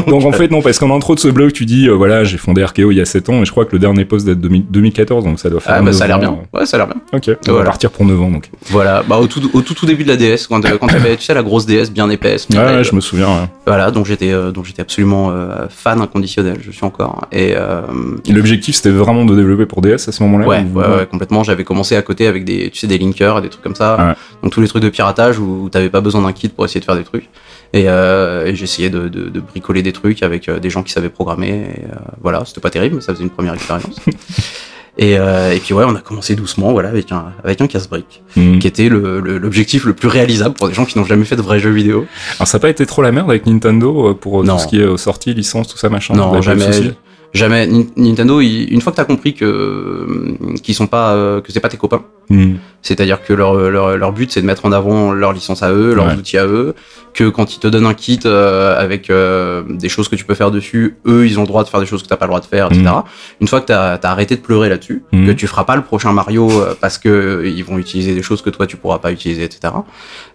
Donc 0.09 0.25
en 0.25 0.33
fait, 0.33 0.51
non, 0.51 0.63
parce 0.63 0.79
qu'en 0.79 0.95
intro 0.95 1.15
de 1.15 1.21
ce 1.21 1.29
blog, 1.29 1.53
tu 1.53 1.65
dis, 1.65 1.89
euh, 1.89 1.93
voilà, 1.95 2.25
j'ai 2.25 2.37
fondé 2.39 2.63
Arkeo 2.63 2.91
il 2.91 2.97
y 2.97 3.01
a 3.01 3.05
7 3.05 3.29
ans 3.31 3.43
et 3.43 3.45
je 3.45 3.51
crois 3.51 3.65
que 3.65 3.73
le 3.73 3.79
dernier 3.79 4.05
post 4.05 4.27
date 4.27 4.41
de 4.41 4.49
2014, 4.49 5.25
donc 5.25 5.39
ça 5.39 5.51
doit 5.51 5.61
faire. 5.61 5.75
ah, 5.77 5.79
bah, 5.81 5.87
9 5.87 5.95
ça 5.95 6.05
a 6.05 6.07
l'air 6.09 6.19
bien. 6.19 6.37
Ouais, 6.53 6.67
ça 6.67 6.77
a 6.77 6.79
l'air 6.79 6.87
bien. 6.89 6.97
Ok, 7.13 7.31
on 7.49 7.53
va 7.53 7.65
partir 7.65 7.91
pour 7.97 8.05
9 8.05 8.21
ans 8.23 8.31
donc. 8.31 8.51
Voilà, 8.67 9.03
bah 9.03 9.17
au 9.19 9.27
tout, 9.27 9.41
au 9.55 9.63
tout, 9.63 9.73
tout 9.75 9.87
début 9.87 10.05
de 10.05 10.09
la 10.11 10.17
DS, 10.17 10.47
quand, 10.49 10.61
quand 10.79 10.87
t'avais, 10.87 11.17
tu 11.17 11.25
sais, 11.25 11.33
la 11.35 11.43
grosse 11.43 11.65
DS 11.65 11.91
bien 11.91 12.11
épaisse. 12.11 12.47
Ouais, 12.51 12.57
mais, 12.57 12.63
ouais, 12.65 12.71
euh, 12.73 12.85
je 12.85 12.95
me 12.95 13.01
souviens. 13.01 13.29
ouais. 13.29 13.49
Voilà, 13.67 13.91
donc 13.91 14.05
j'étais, 14.07 14.33
euh, 14.33 14.51
donc 14.53 14.67
j'étais 14.67 14.83
absolument 14.83 15.31
euh, 15.31 15.67
fan 15.71 16.01
inconditionnel, 16.03 16.59
je 16.63 16.71
suis 16.71 16.85
encore. 16.85 17.27
Et 17.33 17.55
euh, 17.57 17.81
Et 18.29 18.33
L'objectif, 18.33 18.77
c'était 18.77 18.91
vraiment 18.91 19.25
de 19.25 19.35
développer 19.35 19.65
pour 19.67 19.81
DS 19.81 19.95
à 20.09 20.13
ce 20.13 20.23
moment-là 20.25 20.47
ouais, 20.47 20.65
ou- 20.75 20.79
ouais, 20.79 21.07
complètement. 21.11 21.43
J'avais 21.43 21.65
commencé 21.65 21.97
à 21.97 22.03
côté 22.03 22.27
avec 22.27 22.45
des, 22.45 22.71
tu 22.71 22.79
sais, 22.81 22.87
des 22.87 22.99
linkers, 22.99 23.41
des 23.41 23.49
trucs 23.49 23.63
comme 23.63 23.75
ça. 23.75 24.15
Donc 24.43 24.53
tous 24.53 24.61
les 24.61 24.69
trucs 24.69 24.83
de 24.83 24.91
piratage 24.91 25.39
où, 25.39 25.69
t'avais 25.71 25.89
pas 25.89 26.03
besoin 26.03 26.21
d'un 26.23 26.33
kit 26.33 26.49
pour 26.49 26.65
essayer 26.67 26.81
de 26.81 26.85
faire 26.85 26.97
des 26.97 27.05
trucs. 27.05 27.29
Et, 27.73 27.85
euh, 27.89 28.47
et 28.47 28.55
j'essayais 28.55 28.91
de, 28.91 29.09
de, 29.09 29.29
de 29.29 29.41
bricoler 29.41 29.83
des 29.83 29.93
trucs 29.93 30.23
avec 30.23 30.49
euh, 30.49 30.59
des 30.61 30.71
gens 30.71 30.83
qui 30.83 30.93
savaient 30.93 31.09
programmer. 31.09 31.49
Et 31.49 31.85
euh, 31.85 31.97
voilà, 32.23 32.45
c'était 32.45 32.61
pas 32.61 32.71
terrible, 32.71 32.97
mais 32.97 33.01
ça 33.01 33.13
faisait 33.13 33.25
une 33.25 33.31
première 33.31 33.55
expérience. 33.55 33.97
et, 34.99 35.19
euh, 35.19 35.53
et 35.53 35.59
puis 35.61 35.75
ouais, 35.75 35.85
on 35.87 35.95
a 35.95 36.01
commencé 36.01 36.35
doucement, 36.37 36.73
voilà, 36.73 36.89
avec 36.89 37.13
un, 37.13 37.27
avec 37.45 37.61
un 37.61 37.67
casse-brique, 37.67 38.23
Hmm. 38.37 38.59
qui 38.59 38.67
était 38.67 38.89
le- 38.89 39.21
le- 39.21 39.39
l'objectif 39.39 39.85
le, 39.85 39.93
plus 39.95 40.09
réalisable 40.09 40.55
pour 40.55 40.69
des 40.69 40.75
gens 40.75 40.85
qui 40.85 40.99
n'ont 40.99 41.05
jamais 41.05 41.25
fait 41.25 41.37
de 41.37 41.43
vrais 41.43 41.59
jeux 41.59 41.71
vidéo. 41.71 42.07
Alors 42.39 42.49
ça 42.49 42.59
n'a 42.59 42.63
pas 42.63 42.71
été 42.71 42.85
trop 42.87 43.03
la 43.03 43.13
merde 43.13 43.29
avec 43.31 43.47
Nintendo 43.47 44.09
euh, 44.11 44.15
pour 44.15 44.41
euh, 44.41 44.45
Non. 44.45 44.57
tout 44.57 44.63
ce 44.63 44.67
qui 44.69 44.79
est 44.79 44.85
euh, 44.85 44.97
sortie, 44.97 45.33
licence, 45.35 45.69
tout 45.69 45.79
ça 45.79 45.89
machin 45.89 46.15
Non, 46.15 46.41
jamais. 46.43 46.65
Jamais. 47.37 47.67
Nin- 47.67 47.87
Nintendo, 47.97 48.41
une 48.41 48.81
fois 48.81 48.93
que 48.93 48.97
t'as 48.97 49.05
compris 49.05 49.35
que 49.35 50.07
qu'ils 50.63 50.75
sont 50.75 50.87
pas, 50.87 51.15
euh, 51.15 51.41
que 51.41 51.53
c'est 51.53 51.61
pas 51.61 51.69
tes 51.69 51.77
copains, 51.77 52.03
Hmm. 52.29 52.55
c'est-à-dire 52.83 53.23
que 53.23 53.33
leur, 53.33 53.55
leur, 53.71 53.97
leur 53.97 54.11
but 54.13 54.33
c'est 54.33 54.41
de 54.43 54.47
mettre 54.47 54.67
en 54.67 54.73
avant 54.73 55.13
leur 55.13 55.33
licence 55.33 55.63
à 55.63 55.71
eux, 55.73 55.95
leurs 55.95 56.07
Ouais. 56.09 56.15
outils 56.15 56.39
à 56.39 56.45
eux, 56.47 56.75
que 57.15 57.29
quand 57.29 57.55
ils 57.55 57.61
te 57.61 57.69
donnent 57.69 57.87
un 57.87 57.95
kit 57.95 58.19
euh, 58.27 58.77
avec 58.77 59.11
euh, 59.11 59.63
des 59.71 59.89
choses 59.89 60.09
que 60.09 60.17
tu 60.17 60.25
peux 60.25 60.35
faire 60.35 60.51
dessus, 60.51 60.97
eux 61.07 61.25
ils 61.25 61.39
ont 61.39 61.43
le 61.43 61.47
droit 61.47 61.63
de 61.63 61.69
faire 61.69 61.79
des 61.79 61.87
choses 61.87 62.03
que 62.03 62.09
t'as 62.09 62.17
pas 62.17 62.25
le 62.27 62.31
droit 62.31 62.41
de 62.41 62.47
faire, 62.47 62.67
etc. 62.67 62.83
Mhm. 62.85 63.03
Une 63.43 63.47
fois 63.47 63.61
que 63.61 63.67
t'as 63.67 63.95
as 63.95 64.11
arrêté 64.11 64.35
de 64.35 64.41
pleurer 64.41 64.69
là-dessus, 64.69 65.05
Mhm. 65.13 65.27
que 65.29 65.31
tu 65.33 65.47
feras 65.47 65.63
pas 65.63 65.77
le 65.77 65.83
prochain 65.83 66.13
Mario 66.13 66.51
parce 66.81 66.99
que 66.99 67.45
ils 67.47 67.63
vont 67.65 67.79
utiliser 67.79 68.13
des 68.13 68.23
choses 68.23 68.43
que 68.43 68.51
toi 68.51 68.67
tu 68.67 68.77
pourras 68.77 68.99
pas 68.99 69.13
utiliser, 69.13 69.45
etc. 69.45 69.73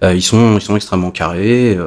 euh, 0.04 0.14
ils 0.14 0.22
sont 0.22 0.56
ils 0.56 0.62
sont 0.62 0.78
extrêmement 0.78 1.12
carrés. 1.12 1.78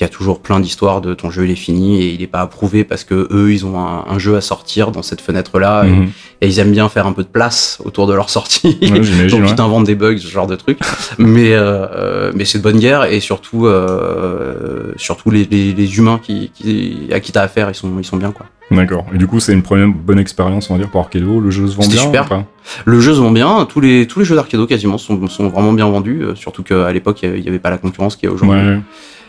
Il 0.00 0.04
y 0.04 0.06
a 0.06 0.08
toujours 0.08 0.40
plein 0.40 0.60
d'histoires 0.60 1.00
de 1.02 1.12
ton 1.14 1.30
jeu 1.30 1.44
il 1.44 1.50
est 1.50 1.54
fini 1.56 2.00
et 2.02 2.08
il 2.14 2.22
est 2.22 2.26
pas 2.26 2.40
approuvé 2.40 2.84
parce 2.84 3.04
que 3.04 3.28
eux 3.30 3.52
ils 3.52 3.66
ont 3.66 3.78
un, 3.78 4.04
un 4.08 4.18
jeu 4.18 4.34
à 4.36 4.40
sortir 4.40 4.90
dans 4.92 5.02
cette 5.02 5.20
fenêtre 5.20 5.58
là 5.58 5.84
Mhm. 5.84 6.08
et 6.40 6.46
ils 6.48 6.58
aiment 6.58 6.72
bien 6.72 6.88
faire 6.88 7.06
un 7.06 7.12
peu 7.12 7.22
de 7.22 7.28
place 7.28 7.78
autour 7.84 8.06
de 8.06 8.14
leur 8.14 8.30
sortie. 8.30 8.78
Ouais, 8.82 8.88
Donc 9.28 9.42
ouais. 9.42 9.46
tu 9.48 9.54
t'inventes 9.54 9.84
des 9.84 9.94
bugs, 9.94 10.16
ce 10.18 10.28
genre 10.28 10.46
de 10.46 10.56
trucs. 10.56 10.78
mais 11.18 11.52
euh, 11.52 11.86
euh, 11.94 12.32
mais 12.34 12.44
c'est 12.46 12.58
de 12.58 12.62
bonne 12.62 12.78
guerre 12.78 13.04
et 13.04 13.20
surtout 13.20 13.66
euh, 13.66 14.92
surtout 14.96 15.30
les, 15.30 15.44
les, 15.44 15.72
les 15.72 15.98
humains 15.98 16.18
qui, 16.22 16.50
qui 16.54 17.08
à 17.12 17.20
qui 17.20 17.32
t'as 17.32 17.42
affaire 17.42 17.68
ils 17.70 17.74
sont 17.74 17.90
ils 17.98 18.04
sont 18.04 18.16
bien 18.16 18.32
quoi. 18.32 18.46
D'accord. 18.70 19.04
Et 19.12 19.18
du 19.18 19.26
coup, 19.26 19.40
c'est 19.40 19.52
une 19.52 19.62
première 19.64 19.88
bonne 19.88 20.20
expérience, 20.20 20.70
on 20.70 20.74
va 20.74 20.78
dire, 20.78 20.88
pour 20.88 21.00
Arcado. 21.00 21.40
Le 21.40 21.50
jeu 21.50 21.66
se 21.66 21.74
vend 21.74 21.88
bien 21.88 22.02
super. 22.02 22.26
ou 22.26 22.28
pas? 22.28 22.44
Le 22.84 23.00
jeu 23.00 23.14
se 23.14 23.18
vend 23.18 23.32
bien, 23.32 23.66
tous 23.68 23.80
les 23.80 24.06
tous 24.06 24.20
les 24.20 24.24
jeux 24.24 24.36
d'Arcado 24.36 24.64
quasiment 24.68 24.96
sont, 24.96 25.26
sont 25.26 25.48
vraiment 25.48 25.72
bien 25.72 25.88
vendus, 25.90 26.22
surtout 26.36 26.62
qu'à 26.62 26.92
l'époque 26.92 27.18
il 27.24 27.40
y 27.40 27.48
avait 27.48 27.58
pas 27.58 27.70
la 27.70 27.78
concurrence 27.78 28.14
qu'il 28.14 28.28
y 28.28 28.30
a 28.30 28.34
aujourd'hui. 28.34 28.60
Ouais. 28.60 28.78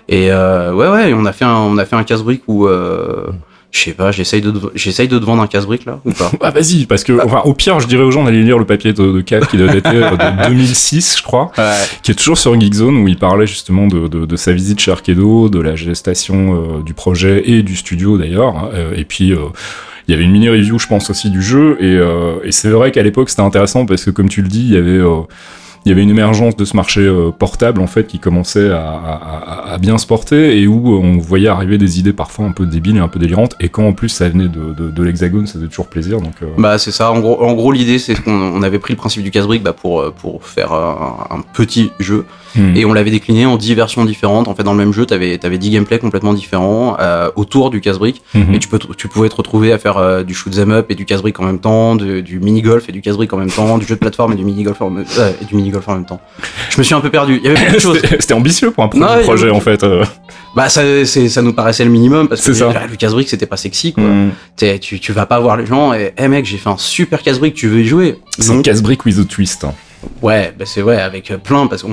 Et 0.09 0.31
euh, 0.31 0.73
ouais 0.73 0.87
ouais, 0.89 1.13
on 1.15 1.25
a 1.25 1.31
fait 1.33 1.45
un 1.45 1.55
on 1.55 1.77
a 1.77 1.85
fait 1.85 1.95
un 1.95 2.03
casse-brique 2.03 2.43
où 2.47 2.67
euh, 2.67 3.27
je 3.71 3.79
sais 3.79 3.91
pas, 3.93 4.11
j'essaye 4.11 4.41
de 4.41 4.51
te- 4.51 4.71
j'essaye 4.75 5.07
de 5.07 5.17
te 5.17 5.23
vendre 5.23 5.41
un 5.41 5.47
casse-brique 5.47 5.85
là 5.85 5.99
ou 6.03 6.11
pas. 6.11 6.29
Ah 6.41 6.51
vas-y, 6.51 6.85
parce 6.85 7.03
que 7.05 7.13
enfin, 7.23 7.41
au 7.45 7.53
pire, 7.53 7.79
je 7.79 7.87
dirais 7.87 8.03
aux 8.03 8.11
gens 8.11 8.23
d'aller 8.25 8.43
lire 8.43 8.57
le 8.59 8.65
papier 8.65 8.91
de, 8.91 9.11
de 9.13 9.21
Cap 9.21 9.47
qui 9.47 9.55
doit 9.57 9.67
dater 9.67 9.95
euh, 9.95 10.11
de 10.11 10.47
2006, 10.49 11.17
je 11.19 11.23
crois, 11.23 11.51
Ouais. 11.57 11.71
qui 12.03 12.11
est 12.11 12.15
toujours 12.15 12.37
sur 12.37 12.59
Geekzone 12.59 12.97
où 12.97 13.07
il 13.07 13.17
parlait 13.17 13.47
justement 13.47 13.87
de, 13.87 14.07
de, 14.09 14.25
de 14.25 14.35
sa 14.35 14.51
visite 14.51 14.79
chez 14.81 14.91
Arcado, 14.91 15.47
de 15.47 15.59
la 15.61 15.75
gestation 15.75 16.55
euh, 16.79 16.83
du 16.83 16.93
projet 16.93 17.43
et 17.49 17.63
du 17.63 17.75
studio 17.77 18.17
d'ailleurs, 18.17 18.55
hein, 18.57 18.69
euh, 18.73 18.93
et 18.95 19.05
puis. 19.05 19.31
euh, 19.31 19.37
il 20.07 20.11
y 20.11 20.15
avait 20.15 20.23
une 20.25 20.31
mini 20.31 20.49
review, 20.49 20.79
je 20.79 20.87
pense 20.87 21.09
aussi 21.11 21.29
du 21.29 21.41
jeu, 21.43 21.77
et, 21.79 21.85
euh, 21.95 22.33
et 22.43 22.51
c'est 22.51 22.69
vrai 22.71 22.91
qu'à 22.91 23.03
l'époque 23.03 23.29
c'était 23.29 23.43
intéressant 23.43 23.85
parce 23.85 24.03
que 24.03 24.09
comme 24.09 24.27
tu 24.29 24.41
le 24.41 24.49
dis, 24.49 24.61
il 24.63 24.73
y 24.73 24.75
avait 24.77 24.89
euh, 24.97 25.21
il 25.85 25.89
y 25.89 25.91
avait 25.91 26.03
une 26.03 26.09
émergence 26.11 26.55
de 26.55 26.63
ce 26.63 26.75
marché 26.75 27.01
euh, 27.01 27.31
portable 27.31 27.81
en 27.81 27.87
fait 27.87 28.05
qui 28.05 28.19
commençait 28.19 28.69
à, 28.69 29.77
bien 29.79 29.97
se 29.97 30.05
porter 30.05 30.61
et 30.61 30.67
où 30.67 30.95
on 30.95 31.17
voyait 31.17 31.47
arriver 31.47 31.77
des 31.77 31.99
idées 31.99 32.13
parfois 32.13 32.45
un 32.45 32.51
peu 32.51 32.65
débiles 32.65 32.97
et 32.97 32.99
un 32.99 33.07
peu 33.07 33.19
délirantes. 33.19 33.55
Et 33.59 33.69
quand 33.69 33.87
en 33.87 33.93
plus 33.93 34.09
ça 34.09 34.29
venait 34.29 34.47
de, 34.47 35.03
l'hexagone 35.03 35.47
ça 35.47 35.53
faisait 35.53 35.67
toujours 35.67 35.87
plaisir 35.87 36.21
donc 36.21 36.33
euh, 36.43 36.47
Bah 36.57 36.77
c'est 36.77 36.91
ça. 36.91 37.11
En 37.11 37.19
gros, 37.19 37.71
l'idée 37.71 37.97
c'est 37.97 38.15
qu'on 38.21 38.31
on 38.31 38.61
avait 38.61 38.79
pris 38.79 38.93
le 38.93 38.97
principe 38.97 39.23
du 39.23 39.31
casse-brique 39.31 39.63
bah, 39.63 39.73
pour 39.73 40.01
euh, 40.01 40.11
pour 40.11 40.45
faire 40.45 40.73
un 40.73 41.41
petit 41.53 41.91
jeu 41.99 42.25
hmm. 42.55 42.75
et 42.75 42.85
on 42.85 42.93
l'avait 42.93 43.11
décliné 43.11 43.45
en 43.45 43.57
10 43.57 43.73
versions 43.75 44.05
différentes. 44.05 44.47
En 44.47 44.55
fait, 44.55 44.63
dans 44.63 44.73
le 44.73 44.77
même 44.77 44.93
jeu, 44.93 45.05
t'avais 45.05 45.39
avais 45.43 45.57
10 45.57 45.69
gameplays 45.71 45.99
complètement 45.99 46.33
différents 46.33 46.97
euh, 46.99 47.29
autour 47.35 47.69
du 47.69 47.81
casse-brique 47.81 48.21
Mhm. 48.33 48.53
et 48.55 48.59
tu 48.59 48.67
peux 48.67 48.79
tu 48.97 49.07
pouvais 49.07 49.29
te 49.29 49.35
retrouver 49.35 49.71
à 49.73 49.77
faire 49.77 49.97
euh, 49.97 50.23
du 50.23 50.33
shoot 50.33 50.57
'em 50.57 50.71
up 50.71 50.87
et 50.89 50.95
du 50.95 51.05
casse-brique 51.05 51.39
en 51.39 51.43
même 51.43 51.59
temps, 51.59 51.95
du 51.95 52.39
mini 52.41 52.61
golf 52.61 52.87
et 52.89 52.91
du 52.91 53.01
casse-brique 53.01 53.33
en 53.33 53.37
même 53.37 53.51
temps, 53.51 53.77
du 53.77 53.85
jeu 53.85 53.95
de 53.95 53.99
plateforme 53.99 54.33
et 54.33 54.35
du 54.35 54.43
mini 54.45 54.63
golf 54.63 54.81
en 54.81 54.89
même 54.89 55.05
euh, 55.19 55.31
et 55.41 55.45
du 55.45 55.55
mini 55.55 55.69
golf 55.69 55.87
en 55.87 55.93
même 55.95 56.05
temps. 56.05 56.19
Je 56.69 56.77
me 56.77 56.83
suis 56.83 56.95
un 56.95 57.01
peu 57.01 57.09
perdu. 57.09 57.39
Il 57.43 57.47
y 57.47 57.53
avait 57.53 57.59
beaucoup 57.59 57.75
de 57.75 57.79
choses. 57.79 57.99
C'était 58.19 58.33
ambitieux 58.33 58.71
pour 58.71 58.83
un 58.83 58.87
premier 58.87 59.05
projet 59.23 59.49
en 59.49 59.59
fait. 59.59 59.83
euh. 59.83 60.03
Bah 60.55 60.67
ça 60.67 60.81
ça 61.05 61.41
nous 61.41 61.53
paraissait 61.53 61.85
le 61.85 61.91
minimum 61.91 62.27
parce 62.27 62.41
que 62.41 62.53
ça. 62.53 62.73
le 62.89 62.95
casse-brique 62.97 63.29
c'était 63.29 63.45
pas 63.45 63.57
sexy 63.57 63.93
quoi. 63.93 64.03
T'es- 64.57 64.79
Tu 64.79 64.99
tu 64.99 65.11
vas 65.13 65.25
pas 65.25 65.39
voir 65.39 65.55
les 65.57 65.65
gens 65.65 65.93
et 65.93 66.13
hey 66.17 66.27
mec 66.27 66.45
j'ai 66.45 66.57
fait 66.57 66.69
un 66.69 66.77
super 66.77 67.21
casse-brique 67.21 67.53
tu 67.53 67.67
veux 67.67 67.79
y 67.81 67.85
jouwer 67.85 68.17
C'est 68.37 68.51
un 68.51 68.61
casse-brique 68.61 69.05
with 69.05 69.19
a 69.19 69.23
twist. 69.23 69.63
hein. 69.63 69.73
Ouais, 70.21 70.53
bah 70.57 70.65
c'est 70.65 70.81
ouais, 70.81 70.97
avec 70.99 71.31
plein, 71.43 71.67
parce 71.67 71.83
que 71.83 71.87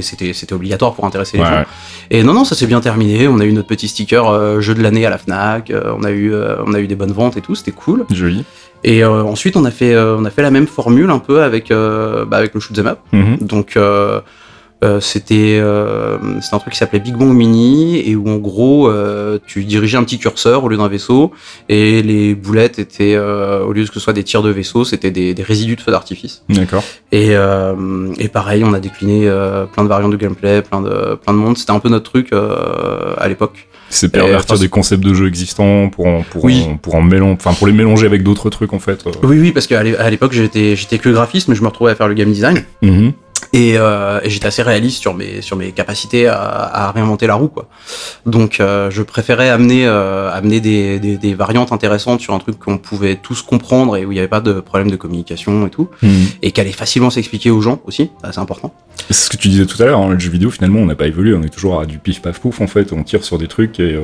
c'était 0.00 0.32
c'était 0.32 0.52
obligatoire 0.52 0.94
pour 0.94 1.04
intéresser 1.04 1.36
les 1.36 1.44
Ouais, 1.44 1.48
gens. 1.50 1.64
Et 2.10 2.22
non, 2.22 2.34
non, 2.34 2.44
ça 2.44 2.54
s'est 2.54 2.66
bien 2.66 2.80
terminé. 2.80 3.28
On 3.28 3.38
a 3.40 3.44
eu 3.44 3.52
notre 3.52 3.68
petit 3.68 3.88
sticker 3.88 4.28
euh, 4.28 4.60
jeu 4.60 4.74
de 4.74 4.82
l'année 4.82 5.06
à 5.06 5.10
la 5.10 5.18
Fnac. 5.18 5.70
euh, 5.70 5.92
on 5.96 6.02
a 6.04 6.10
eu 6.10 6.32
euh, 6.32 6.56
on 6.66 6.74
a 6.74 6.80
eu 6.80 6.86
des 6.86 6.96
bonnes 6.96 7.12
ventes 7.12 7.36
et 7.36 7.40
tout, 7.40 7.54
c'était 7.54 7.70
cool. 7.72 8.04
Joli. 8.10 8.44
Et 8.84 9.04
euh, 9.04 9.22
ensuite, 9.22 9.56
on 9.56 9.64
a 9.64 9.70
fait 9.70 9.94
euh, 9.94 10.16
on 10.18 10.24
a 10.24 10.30
fait 10.30 10.42
la 10.42 10.50
même 10.50 10.66
formule 10.66 11.10
un 11.10 11.20
peu 11.20 11.42
avec 11.42 11.70
euh, 11.70 12.24
bah, 12.24 12.38
avec 12.38 12.52
le 12.54 12.60
shoot 12.60 12.76
'em 12.78 12.86
up. 12.88 12.98
Mhm. 13.12 13.36
Donc 13.40 13.76
euh, 14.82 15.00
c'était 15.00 15.58
euh, 15.60 16.18
un 16.52 16.58
truc 16.58 16.72
qui 16.72 16.78
s'appelait 16.78 16.98
Big 17.00 17.14
Bang 17.14 17.28
Mini 17.32 18.00
et 18.08 18.16
où 18.16 18.28
en 18.28 18.36
gros 18.36 18.88
euh, 18.88 19.38
tu 19.46 19.64
dirigeais 19.64 19.96
un 19.98 20.04
petit 20.04 20.18
curseur 20.18 20.64
au 20.64 20.68
lieu 20.68 20.76
d'un 20.76 20.88
vaisseau 20.88 21.30
et 21.68 22.02
les 22.02 22.34
boulettes 22.34 22.78
étaient 22.78 23.14
euh, 23.14 23.62
au 23.64 23.72
lieu 23.72 23.84
que 23.84 23.94
ce 23.94 24.00
soit 24.00 24.12
des 24.12 24.24
tirs 24.24 24.42
de 24.42 24.50
vaisseau 24.50 24.84
c'était 24.84 25.10
des, 25.10 25.34
des 25.34 25.42
résidus 25.42 25.76
de 25.76 25.80
feu 25.80 25.92
d'artifice 25.92 26.42
D'accord. 26.48 26.82
et, 27.12 27.28
euh, 27.36 28.12
et 28.18 28.28
pareil 28.28 28.64
on 28.64 28.72
a 28.74 28.80
décliné 28.80 29.30
plein 29.72 29.84
de 29.84 29.88
variantes 29.88 30.12
de 30.12 30.16
gameplay 30.16 30.62
plein 30.62 30.80
de 30.80 31.14
plein 31.16 31.32
de 31.32 31.38
monde 31.38 31.56
c'était 31.58 31.72
un 31.72 31.78
peu 31.80 31.88
notre 31.88 32.10
truc 32.10 32.32
euh, 32.32 33.14
à 33.18 33.28
l'époque 33.28 33.68
C'est 33.88 34.08
pervertir 34.10 34.58
des 34.58 34.68
concepts 34.68 35.04
de 35.04 35.14
jeux 35.14 35.28
existants 35.28 35.88
pour 35.90 36.06
en, 36.06 36.22
pour 36.22 36.44
Oui. 36.44 36.64
en, 36.68 36.76
pour 36.76 36.94
en 36.96 37.02
mélanger, 37.02 37.34
enfin 37.38 37.52
pour 37.52 37.66
les 37.66 37.72
mélanger 37.72 38.06
avec 38.06 38.22
d'autres 38.22 38.50
trucs 38.50 38.72
en 38.72 38.78
fait. 38.78 39.04
oui 39.22 39.38
oui 39.38 39.52
parce 39.52 39.66
qu'à 39.66 39.82
l'époque 40.10 40.32
j'étais 40.32 40.74
j'étais 40.76 40.98
que 40.98 41.08
graphiste 41.10 41.48
mais 41.48 41.54
je 41.54 41.62
me 41.62 41.68
retrouvais 41.68 41.92
à 41.92 41.94
faire 41.94 42.08
le 42.08 42.14
game 42.14 42.32
design 42.32 42.64
Mhm. 42.82 43.12
Et, 43.52 43.74
euh, 43.76 44.20
et 44.22 44.30
j'étais 44.30 44.46
assez 44.46 44.62
réaliste 44.62 45.00
sur 45.00 45.14
mes 45.14 45.42
sur 45.42 45.56
mes 45.56 45.72
capacités 45.72 46.26
à, 46.26 46.36
à 46.40 46.90
réinventer 46.92 47.26
la 47.26 47.34
roue 47.34 47.48
quoi. 47.48 47.68
Donc 48.26 48.60
euh, 48.60 48.90
je 48.90 49.02
préférais 49.02 49.48
amener 49.50 49.86
euh, 49.86 50.30
amener 50.32 50.60
des, 50.60 50.98
des, 50.98 51.16
des 51.18 51.34
variantes 51.34 51.72
intéressantes 51.72 52.20
sur 52.20 52.34
un 52.34 52.38
truc 52.38 52.58
qu'on 52.58 52.78
pouvait 52.78 53.16
tous 53.16 53.42
comprendre 53.42 53.96
et 53.96 54.04
où 54.06 54.12
il 54.12 54.14
n'y 54.14 54.18
avait 54.20 54.28
pas 54.28 54.40
de 54.40 54.54
problème 54.60 54.90
de 54.90 54.96
communication 54.96 55.66
et 55.66 55.70
tout 55.70 55.88
Mhm. 56.02 56.26
et 56.42 56.52
qui 56.52 56.60
allait 56.60 56.72
facilement 56.72 57.10
s'expliquer 57.10 57.50
aux 57.50 57.60
gens 57.60 57.80
aussi, 57.86 58.10
c'est 58.30 58.38
important. 58.38 58.72
C'est 59.10 59.24
ce 59.24 59.30
que 59.30 59.36
tu 59.36 59.48
disais 59.48 59.66
tout 59.66 59.82
à 59.82 59.86
l'heure, 59.86 60.00
hein, 60.00 60.10
le 60.12 60.18
jeu 60.18 60.30
vidéo 60.30 60.50
finalement 60.50 60.78
on 60.80 60.86
n'a 60.86 60.94
pas 60.94 61.06
évolué, 61.06 61.34
on 61.34 61.42
est 61.42 61.48
toujours 61.52 61.80
à 61.80 61.86
du 61.86 61.98
pif 61.98 62.22
paf 62.22 62.38
pouf 62.38 62.60
en 62.60 62.66
fait, 62.66 62.92
on 62.92 63.02
tire 63.02 63.24
sur 63.24 63.36
des 63.36 63.48
trucs 63.48 63.78
et. 63.80 63.94
euh, 63.94 64.00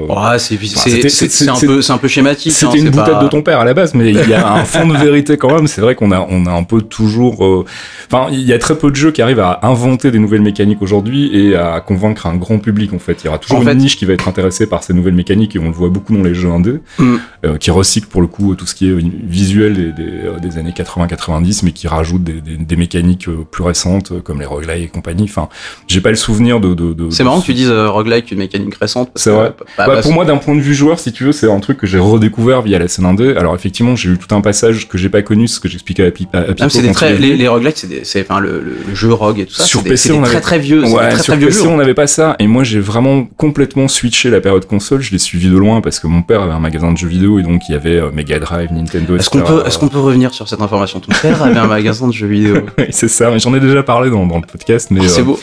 c'est 1.31 1.49
un 1.49 1.55
peu 1.67 1.81
c'est 1.83 1.93
un 1.93 1.99
peu 1.99 2.09
schématique. 2.09 2.53
hein, 2.53 2.69
C'était 2.71 2.79
une 2.83 2.91
boutade 2.91 3.13
pas- 3.13 3.23
de 3.25 3.29
ton 3.29 3.41
père 3.43 3.61
à 3.61 3.65
la 3.65 3.75
base, 3.75 3.95
mais 3.95 4.11
il 4.11 4.29
y 4.29 4.35
a 4.35 4.53
un 4.53 4.65
fond 4.65 4.87
de 4.87 4.97
vérité 4.97 5.37
quand 5.37 5.55
même. 5.55 5.67
C'est 5.67 5.81
vrai 5.81 5.95
qu'on 5.95 6.11
a, 6.13 6.27
on 6.29 6.45
a 6.47 6.51
un 6.51 6.63
peu 6.65 6.83
toujours. 6.83 7.45
euh, 7.45 7.65
Enfin, 8.11 8.29
il 8.33 8.41
y 8.41 8.53
a 8.53 8.59
très 8.59 8.77
peu 8.77 8.91
de 8.91 8.97
jeux 8.97 9.11
qui 9.13 9.23
arrivent 9.23 9.41
à 9.41 9.61
inventer 9.63 10.11
des 10.11 10.19
nouvelles 10.19 10.43
mécaniques 10.43 10.83
aujourd'hui 10.83 11.31
et 11.35 11.57
à 11.57 11.81
convaincre 11.81 12.27
un 12.27 12.37
grand 12.37 12.59
public 12.59 12.93
en 12.93 12.99
fait. 12.99 13.19
Il 13.23 13.27
y 13.27 13.29
aura 13.29 13.39
toujours 13.39 13.59
En 13.59 13.63
une 13.63 13.69
fait- 13.69 13.75
niche 13.77 13.97
qui 13.97 14.05
va 14.05 14.13
être 14.15 14.29
intéressée 14.29 14.67
par 14.67 14.83
ces 14.83 14.93
nouvelles 14.95 15.15
mécaniques 15.15 15.55
et 15.57 15.59
on 15.59 15.67
le 15.67 15.73
voit 15.75 15.91
beaucoup 15.91 16.15
dans 16.17 16.23
les 16.25 16.35
jeux 16.35 16.51
indés, 16.51 16.81
Mm. 16.99 17.17
euh, 17.47 17.57
qui 17.59 17.71
recyclent 17.71 18.09
pour 18.09 18.21
le 18.21 18.27
coup 18.27 18.55
tout 18.57 18.67
ce 18.67 18.75
qui 18.75 18.89
est 18.91 18.95
visuel 18.95 19.75
des, 19.75 19.93
des, 19.93 20.11
euh, 20.25 20.39
des 20.41 20.59
années 20.59 20.73
80-90, 20.73 21.63
mais 21.65 21.73
qui 21.73 21.87
rajoutent 21.89 22.25
des, 22.25 22.77
mécaniques 22.77 23.29
euh, 23.29 23.45
plus 23.51 23.63
récentes 23.65 24.13
comme 24.23 24.41
les 24.41 24.47
et 24.83 24.89
compagnie. 24.89 25.25
Enfin, 25.25 25.49
j'ai 25.87 26.01
pas 26.01 26.11
le 26.11 26.17
souvenir 26.17 26.61
de. 26.61 26.75
de, 26.75 26.93
de 26.93 27.11
C'est 27.11 27.25
marrant 27.25 27.41
que 27.41 27.47
tu 27.47 27.55
dises 27.55 27.71
euh, 27.71 27.89
roguelike 27.89 28.31
une 28.33 28.39
mécanique 28.39 28.75
récente. 28.75 29.11
parce 29.13 29.25
C'est 29.25 29.31
que- 29.31 29.35
vrai. 29.37 29.53
bah, 29.77 29.85
Bah, 29.87 30.01
pour 30.03 30.13
moi, 30.13 30.25
d'un 30.25 30.37
point 30.37 30.55
de 30.55 30.61
vue 30.61 30.75
joueur, 30.75 30.99
si 30.99 31.13
tu 31.13 31.25
veux, 31.25 31.33
c'est 31.33 31.51
un 31.51 31.61
truc 31.61 31.79
que 31.79 31.87
j'ai 31.87 31.99
redécouvert 31.99 32.63
via 32.63 32.79
la 32.79 32.89
scène 32.89 33.05
indé. 33.07 33.35
Alors 33.37 33.55
effectivement, 33.55 33.97
j'ai 33.97 34.11
eu 34.11 34.19
tout 34.19 34.35
un 34.35 34.41
passage 34.41 34.89
que 34.89 34.99
j'ai 34.99 35.09
pas 35.09 35.23
connu, 35.23 35.49
ce 35.49 35.61
que 35.61 35.69
j'expliquais 35.69 36.07
à, 36.07 36.11
Pi- 36.11 36.29
à, 36.33 36.39
à 36.39 36.43
Pipo 36.55 36.69
c'est 36.69 36.83
des 36.83 36.93
très, 36.93 37.15
les, 37.17 37.37
les 37.37 37.49
roguelikes, 37.49 37.77
c'est 38.05 38.21
enfin 38.23 38.41
le, 38.41 38.77
jeu 38.95 39.13
rogue 39.13 39.41
et 39.41 39.47
tout 39.47 39.55
ça. 39.55 39.65
Sur 39.65 39.83
des- 39.83 39.91
PC, 39.91 40.13
on 40.13 40.23
très 40.23 40.33
avait- 40.33 40.41
très 40.41 40.59
vieux, 40.59 40.83
c'est 40.85 40.91
des 40.91 40.97
Ouais, 40.97 41.09
très 41.11 41.17
sur 41.23 41.33
très 41.33 41.37
vieux 41.39 41.49
PC, 41.49 41.67
on 41.67 41.77
n'avait 41.77 41.95
pas 41.95 42.07
ça. 42.07 42.37
Et 42.39 42.47
moi, 42.47 42.65
j'ai 42.65 42.81
vraiment 42.81 43.25
complètement 43.37 43.89
switché 43.89 44.31
la 44.31 44.41
période 44.41 44.67
console. 44.67 45.01
Je 45.03 45.11
l'ai 45.13 45.19
suivi 45.19 45.49
de 45.49 45.57
loin 45.57 45.81
parce 45.81 45.99
que 46.01 46.07
mon 46.07 46.23
père 46.23 46.43
avait 46.43 46.53
un 46.53 46.61
magasin 46.61 46.93
de 46.93 46.97
jeux 46.99 47.09
vidéo 47.09 47.39
et 47.39 47.43
donc 47.43 47.63
il 47.69 47.73
y 47.73 47.75
avait 47.75 47.97
euh, 47.97 48.11
Mega 48.13 48.39
Drive, 48.39 48.71
Nintendo, 48.73 49.17
Est-ce 49.17 49.31
qu'on 49.31 49.41
peut, 49.43 49.63
est-ce 49.67 49.79
qu'on 49.79 49.89
peut 49.89 49.99
revenir 49.99 50.33
sur 50.35 50.49
cette 50.49 50.61
information? 50.61 51.01
Ton 51.01 51.13
père 51.21 51.43
avait 51.43 51.59
un 51.59 51.67
magasin 51.67 52.07
de 52.09 52.13
jeux 52.13 52.27
vidéo. 52.27 52.57
Oui, 52.79 52.85
c'est 52.91 53.09
ça. 53.09 53.31
Mais 53.31 53.39
j'en 53.39 53.55
ai 53.55 53.61
déjà 53.61 53.83
parlé 53.83 54.11
dans, 54.11 54.27
dans 54.27 54.37
le 54.37 54.43
podcast. 54.47 54.68
Mais 54.91 55.01
Oh, 55.03 55.09
c'est 55.09 55.21
euh, 55.21 55.25
beau. 55.25 55.39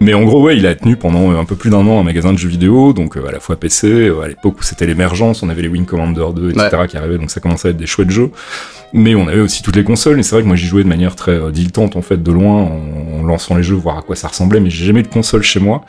Mais 0.00 0.14
en 0.14 0.22
gros, 0.24 0.42
ouais, 0.42 0.56
il 0.56 0.66
a 0.66 0.74
tenu 0.74 0.96
pendant 0.96 1.30
euh, 1.32 1.38
un 1.38 1.44
peu 1.44 1.56
plus 1.56 1.70
d'un 1.70 1.86
an 1.86 2.00
un 2.00 2.02
magasin 2.02 2.32
de 2.32 2.38
jeux 2.38 2.48
vidéo, 2.48 2.92
donc 2.92 3.16
euh, 3.16 3.26
à 3.28 3.32
la 3.32 3.40
fois 3.40 3.56
PC, 3.56 4.10
à 4.22 4.28
l'époque 4.28 4.56
où 4.60 4.62
c'était 4.62 4.86
l'émergence, 4.86 5.42
on 5.42 5.48
avait 5.50 5.62
les 5.62 5.68
Wing 5.68 5.84
Commander 5.84 6.24
2, 6.34 6.50
etc. 6.50 6.68
qui 6.88 6.96
arrivaient, 6.96 7.18
donc 7.18 7.30
ça 7.30 7.40
commençait 7.40 7.68
à 7.68 7.70
être 7.72 7.76
des 7.76 7.86
chouettes 7.86 8.10
jeux. 8.10 8.30
Mais 8.96 9.16
on 9.16 9.26
avait 9.26 9.40
aussi 9.40 9.62
toutes 9.62 9.74
les 9.74 9.82
consoles, 9.82 10.20
et 10.20 10.22
c'est 10.22 10.36
vrai 10.36 10.42
que 10.42 10.46
moi 10.46 10.54
j'y 10.56 10.66
jouais 10.66 10.84
de 10.84 10.88
manière 10.88 11.16
très 11.16 11.32
euh, 11.32 11.50
dilettante 11.50 11.96
en 11.96 12.02
fait, 12.02 12.22
de 12.22 12.30
loin, 12.32 12.62
en, 12.62 13.20
en 13.20 13.22
lançant 13.24 13.56
les 13.56 13.62
jeux, 13.64 13.74
voir 13.74 13.98
à 13.98 14.02
quoi 14.02 14.14
ça 14.14 14.28
ressemblait, 14.28 14.60
mais 14.60 14.70
j'ai 14.70 14.84
jamais 14.86 15.00
eu 15.00 15.04
de 15.04 15.08
console 15.08 15.42
chez 15.42 15.58
moi. 15.60 15.84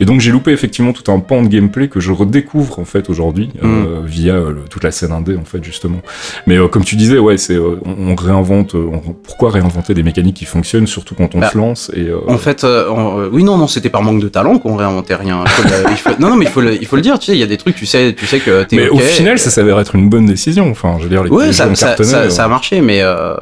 Et 0.00 0.04
donc 0.04 0.20
j'ai 0.20 0.30
loupé 0.32 0.50
effectivement 0.50 0.92
tout 0.92 1.10
un 1.12 1.20
pan 1.20 1.42
de 1.42 1.48
gameplay 1.48 1.88
que 1.88 2.00
je 2.00 2.10
redécouvre 2.12 2.78
en 2.80 2.84
fait 2.84 3.08
aujourd'hui, 3.10 3.50
euh, 3.62 4.00
via 4.04 4.34
euh, 4.34 4.50
le- 4.52 4.64
toute 4.68 4.82
la 4.84 4.90
scène 4.90 5.12
indé 5.12 5.36
en 5.36 5.44
fait 5.44 5.62
justement. 5.62 6.00
Mais 6.48 6.56
comme 6.70 6.84
tu 6.84 6.96
disais, 6.96 7.18
ouais, 7.18 7.38
c'est 7.38 7.58
on, 7.58 7.78
on 7.84 8.14
réinvente, 8.16 8.74
on- 8.74 8.98
pourquoi 9.22 9.50
réinventer 9.50 9.94
des 9.94 10.02
mécaniques 10.02 10.36
qui 10.36 10.44
fonctionnent, 10.44 10.86
surtout 10.88 11.14
quand 11.14 11.34
on 11.36 11.40
Bah, 11.40 11.50
se 11.52 11.58
lance 11.58 11.90
et 11.94 12.08
En 12.26 12.38
fait, 12.38 12.64
euh, 12.64 12.88
en- 12.88 13.20
euh, 13.20 13.28
oui, 13.32 13.44
non, 13.44 13.56
non, 13.58 13.66
c'était 13.66 13.90
par 13.90 14.02
manque 14.02 14.20
de 14.20 14.28
talent 14.28 14.58
qu'on 14.58 14.76
réinventait 14.76 15.14
rien. 15.14 15.44
Il 15.46 15.50
faut 15.50 15.62
le- 15.62 15.90
il 15.90 15.96
faut- 15.96 16.10
non, 16.20 16.28
non, 16.30 16.36
mais 16.36 16.46
il 16.46 16.50
faut, 16.50 16.60
le, 16.60 16.74
il 16.74 16.86
faut 16.86 16.96
le 16.96 17.02
dire. 17.02 17.18
Tu 17.18 17.26
sais, 17.26 17.32
il 17.32 17.38
y 17.38 17.42
a 17.42 17.46
des 17.46 17.56
trucs, 17.56 17.76
tu 17.76 17.86
sais, 17.86 18.14
tu 18.14 18.26
sais 18.26 18.40
que 18.40 18.64
t'es. 18.64 18.76
Mais 18.76 18.88
au 18.88 18.98
final, 18.98 19.38
ça 19.38 19.50
s'avère 19.50 19.78
être 19.80 19.94
une 19.94 20.08
bonne 20.08 20.26
décision. 20.26 20.70
Enfin, 20.70 20.96
je 20.98 21.04
veux 21.04 21.08
dire, 21.08 21.22
les, 21.24 21.30
Ouais, 21.30 21.46
les 21.48 21.52
ça, 21.52 21.74
ça, 21.74 21.94
euh, 22.00 22.30
ça 22.30 22.44
a 22.44 22.48
marché, 22.48 22.80
mais 22.80 23.00
euh, 23.02 23.34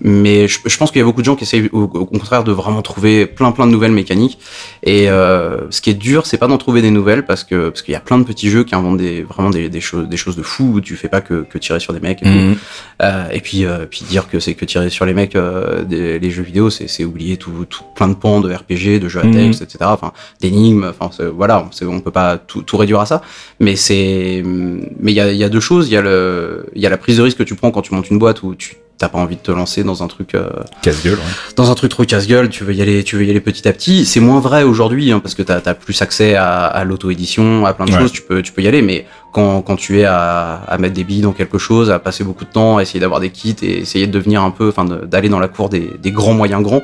mais 0.00 0.48
je, 0.48 0.58
je 0.64 0.76
pense 0.76 0.90
qu'il 0.90 1.00
y 1.00 1.02
a 1.02 1.04
beaucoup 1.04 1.20
de 1.20 1.26
gens 1.26 1.36
qui 1.36 1.44
essayent 1.44 1.68
au, 1.72 1.82
au 1.82 2.04
contraire 2.06 2.44
de 2.44 2.52
vraiment 2.52 2.82
trouver 2.82 3.26
plein 3.26 3.52
plein 3.52 3.66
de 3.66 3.72
nouvelles 3.72 3.92
mécaniques. 3.92 4.38
Et 4.82 5.08
euh, 5.10 5.58
ce 5.70 5.80
qui 5.80 5.90
est 5.90 5.94
dur, 5.94 6.26
c'est 6.26 6.38
pas 6.38 6.46
d'en 6.46 6.58
trouver 6.58 6.82
des 6.82 6.90
nouvelles 6.90 7.24
parce 7.24 7.44
que 7.44 7.68
parce 7.68 7.82
qu'il 7.82 7.92
y 7.92 7.96
a 7.96 8.00
plein 8.00 8.18
de 8.18 8.24
petits 8.24 8.50
jeux 8.50 8.64
qui 8.64 8.74
inventent 8.74 8.98
des 8.98 9.22
vraiment 9.22 9.50
des, 9.50 9.68
des 9.68 9.80
choses 9.80 10.08
des 10.08 10.16
choses 10.16 10.36
de 10.36 10.42
fou 10.42 10.72
où 10.74 10.80
tu 10.80 10.96
fais 10.96 11.08
pas 11.08 11.20
que, 11.20 11.44
que 11.48 11.58
tirer 11.58 11.80
sur 11.80 11.92
des 11.92 12.00
mecs. 12.00 12.20
Et, 12.22 12.24
tout. 12.24 12.30
Mhm. 12.30 12.56
Euh, 13.02 13.24
et 13.32 13.40
puis 13.40 13.64
euh, 13.64 13.86
puis 13.88 14.02
dire 14.08 14.28
que 14.28 14.40
c'est 14.40 14.54
que 14.54 14.64
tirer 14.64 14.90
sur 14.90 15.04
les 15.06 15.14
mecs 15.14 15.36
euh, 15.36 15.82
des, 15.84 16.18
les 16.18 16.30
jeux 16.30 16.42
vidéo, 16.42 16.70
c'est 16.70 16.88
c'est 16.88 17.04
oublier 17.04 17.36
tout, 17.36 17.64
tout 17.68 17.82
plein 17.98 18.08
de 18.08 18.14
pans 18.14 18.40
de 18.40 18.48
RPG, 18.52 19.00
de 19.00 19.08
jeux 19.08 19.20
à 19.20 19.24
Mhm. 19.24 19.34
texte, 19.34 19.60
etc. 19.62 19.78
Enfin 19.88 20.12
d'énigmes. 20.40 20.92
Enfin 20.98 21.10
voilà, 21.34 21.68
on 21.82 22.00
peut 22.00 22.10
pas 22.12 22.38
tout, 22.38 22.62
tout 22.62 22.76
réduire 22.76 23.00
à 23.00 23.06
ça. 23.06 23.20
Mais 23.60 23.74
c'est 23.76 24.42
mais 24.44 25.12
il 25.12 25.16
y 25.16 25.20
a, 25.20 25.30
il 25.32 25.36
y 25.36 25.44
a 25.44 25.48
deux 25.48 25.60
choses. 25.60 25.88
Il 25.88 25.92
y 25.94 25.96
a 25.96 26.00
le 26.02 26.66
il 26.76 26.80
y 26.80 26.86
a 26.86 26.90
la 26.90 26.96
prise 26.98 27.16
de 27.18 27.22
risque 27.22 27.38
que 27.38 27.42
tu 27.42 27.56
prends 27.56 27.70
quand 27.72 27.82
tu 27.82 27.92
montes 27.94 28.08
une 28.10 28.18
boîte 28.20 28.42
où 28.44 28.54
tu 28.54 28.76
t'as 28.98 29.08
pas 29.08 29.18
envie 29.18 29.36
de 29.36 29.40
te 29.40 29.52
lancer 29.52 29.84
dans 29.84 30.02
un 30.02 30.08
truc 30.08 30.34
euh, 30.34 30.48
Casse-gueule, 30.82 31.14
ouais. 31.14 31.54
dans 31.54 31.70
un 31.70 31.76
truc 31.76 31.88
trop 31.92 32.04
casse-gueule, 32.04 32.48
tu 32.48 32.64
veux 32.64 32.74
y 32.74 32.82
aller, 32.82 33.04
tu 33.04 33.14
veux 33.16 33.24
y 33.24 33.30
aller 33.30 33.38
petit 33.40 33.68
à 33.68 33.72
petit. 33.72 34.04
C'est 34.04 34.18
moins 34.18 34.40
vrai 34.40 34.64
aujourd'hui 34.64 35.12
hein, 35.12 35.20
parce 35.20 35.36
que 35.36 35.42
t'as 35.44 35.60
as 35.64 35.74
plus 35.74 36.02
accès 36.02 36.34
à, 36.34 36.64
à 36.66 36.82
l'auto-édition, 36.82 37.64
à 37.64 37.74
plein 37.74 37.84
de 37.84 37.92
Ouais. 37.92 37.98
choses. 38.00 38.10
Tu 38.10 38.22
peux, 38.22 38.42
tu 38.42 38.50
peux 38.50 38.60
y 38.60 38.66
aller, 38.66 38.82
mais 38.82 39.06
quand, 39.32 39.62
quand 39.62 39.76
tu 39.76 40.00
es 40.00 40.04
à, 40.04 40.62
à 40.66 40.78
mettre 40.78 40.94
des 40.94 41.04
billes 41.04 41.20
dans 41.20 41.32
quelque 41.32 41.58
chose, 41.58 41.92
à 41.92 42.00
passer 42.00 42.24
beaucoup 42.24 42.44
de 42.44 42.50
temps, 42.50 42.78
à 42.78 42.82
essayer 42.82 42.98
d'avoir 42.98 43.20
des 43.20 43.30
kits 43.30 43.54
et 43.62 43.78
essayer 43.82 44.08
de 44.08 44.12
devenir 44.12 44.42
un 44.42 44.50
peu, 44.50 44.66
enfin, 44.68 44.84
d'aller 44.84 45.28
dans 45.28 45.38
la 45.38 45.46
cour 45.48 45.68
des, 45.68 45.92
des 46.02 46.10
grands 46.10 46.34
moyens 46.34 46.60
grands, 46.64 46.82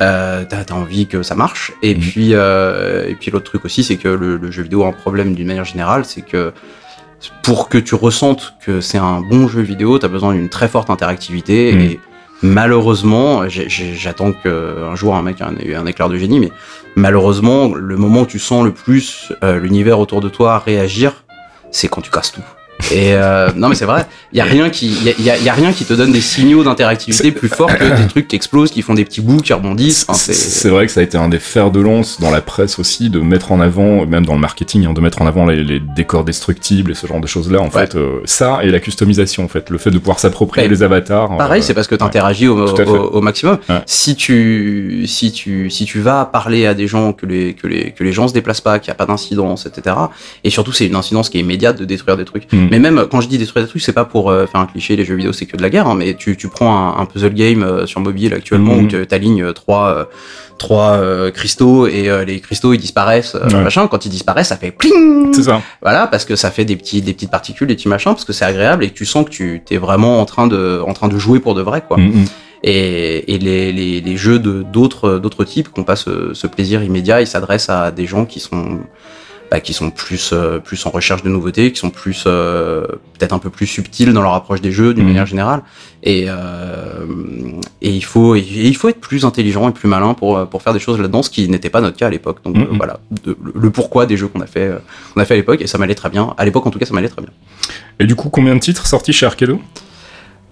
euh, 0.00 0.44
t'as 0.48 0.62
as 0.62 0.72
envie 0.74 1.06
que 1.06 1.22
ça 1.22 1.34
marche. 1.34 1.72
Et 1.82 1.94
Mhm. 1.94 2.00
puis, 2.00 2.30
euh, 2.34 3.08
et 3.08 3.14
puis 3.14 3.30
l'autre 3.30 3.46
truc 3.46 3.64
aussi, 3.64 3.82
c'est 3.84 3.96
que 3.96 4.08
le, 4.08 4.36
le 4.36 4.50
jeu 4.50 4.62
vidéo 4.62 4.84
a 4.84 4.88
un 4.88 4.92
problème 4.92 5.34
d'une 5.34 5.46
manière 5.46 5.64
générale, 5.64 6.04
c'est 6.04 6.22
que 6.22 6.52
pour 7.42 7.68
que 7.68 7.78
tu 7.78 7.94
ressentes 7.94 8.54
que 8.64 8.80
c'est 8.80 8.98
un 8.98 9.20
bon 9.22 9.48
jeu 9.48 9.62
vidéo, 9.62 9.98
t'as 9.98 10.08
besoin 10.08 10.34
d'une 10.34 10.48
très 10.50 10.68
forte 10.68 10.90
interactivité 10.90 11.72
Mhm. 11.72 11.80
et 11.80 12.00
malheureusement, 12.42 13.42
j'attends 13.48 14.32
qu'un 14.32 14.94
jour 14.94 15.16
un 15.16 15.22
mec 15.22 15.40
ait 15.40 15.44
un, 15.74 15.80
un 15.82 15.86
éclair 15.86 16.08
de 16.10 16.18
génie, 16.18 16.40
mais 16.40 16.52
malheureusement, 16.94 17.74
le 17.74 17.96
moment 17.96 18.20
où 18.22 18.26
tu 18.26 18.38
sens 18.38 18.64
le 18.64 18.72
plus 18.72 19.32
euh, 19.42 19.58
l'univers 19.58 19.98
autour 19.98 20.20
de 20.20 20.28
toi 20.28 20.58
réagir, 20.58 21.24
c'est 21.70 21.88
quand 21.88 22.02
tu 22.02 22.10
casses 22.10 22.32
tout. 22.32 22.42
Et 22.92 23.14
euh, 23.14 23.48
non 23.56 23.68
mais 23.68 23.74
c'est 23.74 23.84
vrai, 23.84 24.06
il 24.32 24.38
y 24.38 24.40
a 24.40 24.44
rien 24.44 24.70
qui, 24.70 24.86
il 24.86 25.04
y 25.04 25.30
a, 25.30 25.34
y 25.34 25.38
a- 25.38 25.38
y 25.42 25.48
a 25.48 25.52
rien 25.52 25.72
qui 25.72 25.84
te 25.84 25.92
donne 25.94 26.12
des 26.12 26.20
signaux 26.20 26.62
d'interactivité 26.62 27.32
plus 27.32 27.48
forts 27.48 27.74
que 27.76 27.84
des 28.02 28.06
trucs 28.06 28.28
qui 28.28 28.36
explosent, 28.36 28.70
qui 28.70 28.82
font 28.82 28.94
des 28.94 29.04
petits 29.04 29.20
bouts, 29.20 29.38
qui 29.38 29.52
rebondissent. 29.52 30.04
Enfin, 30.08 30.18
C'est- 30.32 30.68
vrai 30.68 30.86
que 30.86 30.92
ça 30.92 31.00
a 31.00 31.02
été 31.02 31.16
un 31.18 31.28
des 31.28 31.38
fers 31.38 31.70
de 31.70 31.80
lance 31.80 32.20
dans 32.20 32.30
la 32.30 32.40
presse 32.40 32.78
aussi, 32.78 33.08
de 33.10 33.18
mettre 33.20 33.50
en 33.52 33.60
avant, 33.60 34.06
même 34.06 34.26
dans 34.26 34.34
le 34.34 34.40
marketing, 34.40 34.86
hein, 34.86 34.92
de 34.92 35.00
mettre 35.00 35.22
en 35.22 35.26
avant 35.26 35.46
les, 35.46 35.64
les 35.64 35.80
décors 35.80 36.22
destructibles 36.24 36.90
et 36.92 36.94
ce 36.94 37.06
genre 37.06 37.20
de 37.20 37.26
choses-là. 37.26 37.60
En 37.60 37.70
fait, 37.70 37.96
euh, 37.96 38.20
ça 38.24 38.60
et 38.62 38.70
la 38.70 38.78
customisation, 38.78 39.44
en 39.44 39.48
fait, 39.48 39.70
le 39.70 39.78
fait 39.78 39.90
de 39.90 39.98
pouvoir 39.98 40.18
s'approprier 40.20 40.68
les 40.68 40.82
avatars. 40.82 41.36
Pareil, 41.38 41.60
euh, 41.62 41.64
c'est 41.64 41.74
parce 41.74 41.86
que 41.88 41.94
tu 41.94 42.04
interagis 42.04 42.48
au, 42.48 43.20
maximum. 43.20 43.58
Ouais. 43.68 43.82
Si 43.86 44.14
tu 44.16 45.04
si 45.06 45.32
tu 45.32 45.70
si 45.70 45.84
tu 45.86 46.00
vas 46.00 46.24
parler 46.26 46.66
à 46.66 46.74
des 46.74 46.86
gens 46.86 47.12
que 47.12 47.26
les 47.26 47.54
que 47.54 47.66
les 47.66 47.92
que 47.92 48.04
les 48.04 48.12
gens 48.12 48.28
se 48.28 48.34
déplacent 48.34 48.60
pas, 48.60 48.78
qu'il 48.78 48.90
n'y 48.90 48.92
a 48.92 48.96
pas 48.96 49.06
d'incidence, 49.06 49.66
etc. 49.66 49.96
Et 50.44 50.50
surtout, 50.50 50.72
c'est 50.72 50.86
une 50.86 50.94
incidence 50.96 51.30
qui 51.30 51.38
est 51.38 51.40
immédiate 51.40 51.78
de 51.78 51.84
détruire 51.84 52.16
des 52.16 52.24
trucs. 52.24 52.52
Mm. 52.52 52.65
Mais 52.70 52.78
même 52.78 53.06
quand 53.10 53.20
je 53.20 53.28
dis 53.28 53.38
détruire 53.38 53.64
des 53.64 53.68
trucs, 53.70 53.82
c'est 53.82 53.92
pas 53.92 54.04
pour 54.04 54.30
euh, 54.30 54.46
faire 54.46 54.60
un 54.60 54.66
cliché. 54.66 54.96
Les 54.96 55.04
jeux 55.04 55.14
vidéo, 55.16 55.32
c'est 55.32 55.46
que 55.46 55.56
de 55.56 55.62
la 55.62 55.70
guerre. 55.70 55.86
hein, 55.86 55.94
mais 55.94 56.14
tu 56.14 56.36
tu 56.36 56.48
prends 56.48 56.74
un, 56.76 57.00
un 57.00 57.06
puzzle 57.06 57.34
game 57.34 57.62
euh, 57.62 57.86
sur 57.86 58.00
mobile 58.00 58.34
actuellement 58.34 58.74
Mhm. 58.76 58.84
où 58.84 58.88
tu 58.88 59.06
alignes 59.14 59.42
euh, 59.44 59.52
trois 59.52 59.88
euh, 59.88 60.04
trois 60.58 60.98
cristaux 61.32 61.86
et 61.86 62.08
les 62.24 62.40
cristaux 62.40 62.72
ils 62.72 62.78
disparaissent 62.78 63.34
Ouais. 63.34 63.62
machin 63.62 63.86
quand 63.88 64.06
ils 64.06 64.08
disparaissent 64.08 64.48
ça 64.48 64.56
fait 64.56 64.70
pling 64.70 65.34
C'est 65.34 65.42
ça. 65.42 65.60
voilà, 65.82 66.06
parce 66.06 66.24
que 66.24 66.34
ça 66.34 66.50
fait 66.50 66.64
des 66.64 66.76
petits, 66.76 67.02
des 67.02 67.12
petites 67.12 67.30
particules, 67.30 67.66
des 67.68 67.74
petits 67.74 67.88
machins, 67.88 68.12
parce 68.12 68.24
que 68.24 68.32
c'est 68.32 68.46
agréable 68.46 68.82
et 68.82 68.88
que 68.88 68.94
tu 68.94 69.04
sens 69.04 69.26
que 69.26 69.30
tu 69.30 69.62
es 69.70 69.76
vraiment 69.76 70.18
en 70.20 70.24
train 70.24 70.46
de, 70.46 70.80
en 70.86 70.94
train 70.94 71.08
de 71.08 71.18
jouer 71.18 71.40
pour 71.40 71.54
de 71.54 71.60
vrai, 71.60 71.82
quoi. 71.86 71.98
Mm, 71.98 72.06
mm. 72.22 72.24
Et, 72.64 73.34
et 73.34 73.38
les, 73.38 73.70
les, 73.70 74.00
les 74.00 74.16
jeux 74.16 74.38
de 74.38 74.62
d'autres, 74.62 75.18
d'autres 75.18 75.44
types 75.44 75.70
qui 75.72 75.78
n'ont 75.78 75.84
pas 75.84 75.94
ce, 75.94 76.32
ce 76.32 76.46
plaisir 76.46 76.82
immédiat, 76.82 77.20
ils 77.20 77.26
s'adressent 77.26 77.68
à 77.68 77.90
des 77.90 78.06
gens 78.06 78.24
qui 78.24 78.40
sont, 78.40 78.80
bah, 79.56 79.60
qui 79.60 79.72
sont 79.72 79.90
plus, 79.90 80.30
euh, 80.34 80.58
plus 80.58 80.84
en 80.84 80.90
recherche 80.90 81.22
de 81.22 81.30
nouveautés, 81.30 81.72
qui 81.72 81.78
sont 81.78 81.88
plus, 81.88 82.24
euh, 82.26 82.86
peut-être 83.18 83.32
un 83.32 83.38
peu 83.38 83.48
plus 83.48 83.66
subtils 83.66 84.12
dans 84.12 84.20
leur 84.20 84.34
approche 84.34 84.60
des 84.60 84.70
jeux 84.70 84.92
d'une 84.92 85.04
Mhm. 85.04 85.08
manière 85.08 85.26
générale. 85.26 85.62
Et, 86.02 86.26
euh, 86.28 87.06
Et 87.80 87.90
il 87.90 88.04
faut, 88.04 88.34
et 88.34 88.40
il 88.46 88.76
faut 88.76 88.88
être 88.88 89.00
plus 89.00 89.24
intelligent 89.24 89.68
et 89.68 89.72
plus 89.72 89.88
malin 89.88 90.12
pour, 90.14 90.46
pour 90.48 90.60
faire 90.62 90.72
des 90.74 90.78
choses 90.78 90.98
là-dedans, 91.00 91.22
ce 91.22 91.30
qui 91.30 91.48
n'était 91.48 91.70
pas 91.70 91.80
notre 91.80 91.96
cas 91.96 92.08
à 92.08 92.10
l'époque. 92.10 92.38
Donc 92.44 92.56
Mhm. 92.56 92.76
voilà, 92.76 93.00
de- 93.24 93.36
le, 93.54 93.70
pourquoi 93.70 94.04
des 94.06 94.16
jeux 94.18 94.28
qu'on 94.28 94.40
a 94.40 94.46
fait, 94.46 94.70
qu'on 95.14 95.20
a 95.20 95.24
fait 95.24 95.34
à 95.34 95.36
l'époque, 95.38 95.60
et 95.62 95.66
ça 95.66 95.78
m'allait 95.78 95.94
très 95.94 96.10
bien. 96.10 96.34
À 96.36 96.44
l'époque, 96.44 96.66
en 96.66 96.70
tout 96.70 96.78
cas, 96.78 96.84
ça 96.86 96.92
m'allait 96.94 97.08
très 97.08 97.22
bien. 97.22 97.30
Et 98.00 98.04
du 98.06 98.14
coup, 98.14 98.28
combien 98.28 98.54
de 98.54 98.60
titres 98.60 98.86
sortis 98.86 99.12
chez 99.14 99.24
Arcado? 99.26 99.60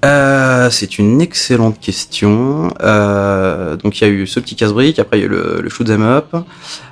Euh, 0.05 0.69
c'est 0.71 0.99
une 0.99 1.21
excellente 1.21 1.81
question. 1.81 2.73
Euh, 2.83 3.77
donc 3.77 4.01
il 4.01 4.05
y 4.05 4.07
a 4.07 4.11
eu 4.11 4.27
ce 4.27 4.39
petit 4.39 4.55
casse-brique, 4.55 4.99
après 4.99 5.19
il 5.19 5.21
y 5.21 5.25
a 5.25 5.27
eu 5.27 5.31
le, 5.31 5.61
le 5.63 5.69
shoot 5.71 5.89
'em 5.89 6.03
up. 6.03 6.37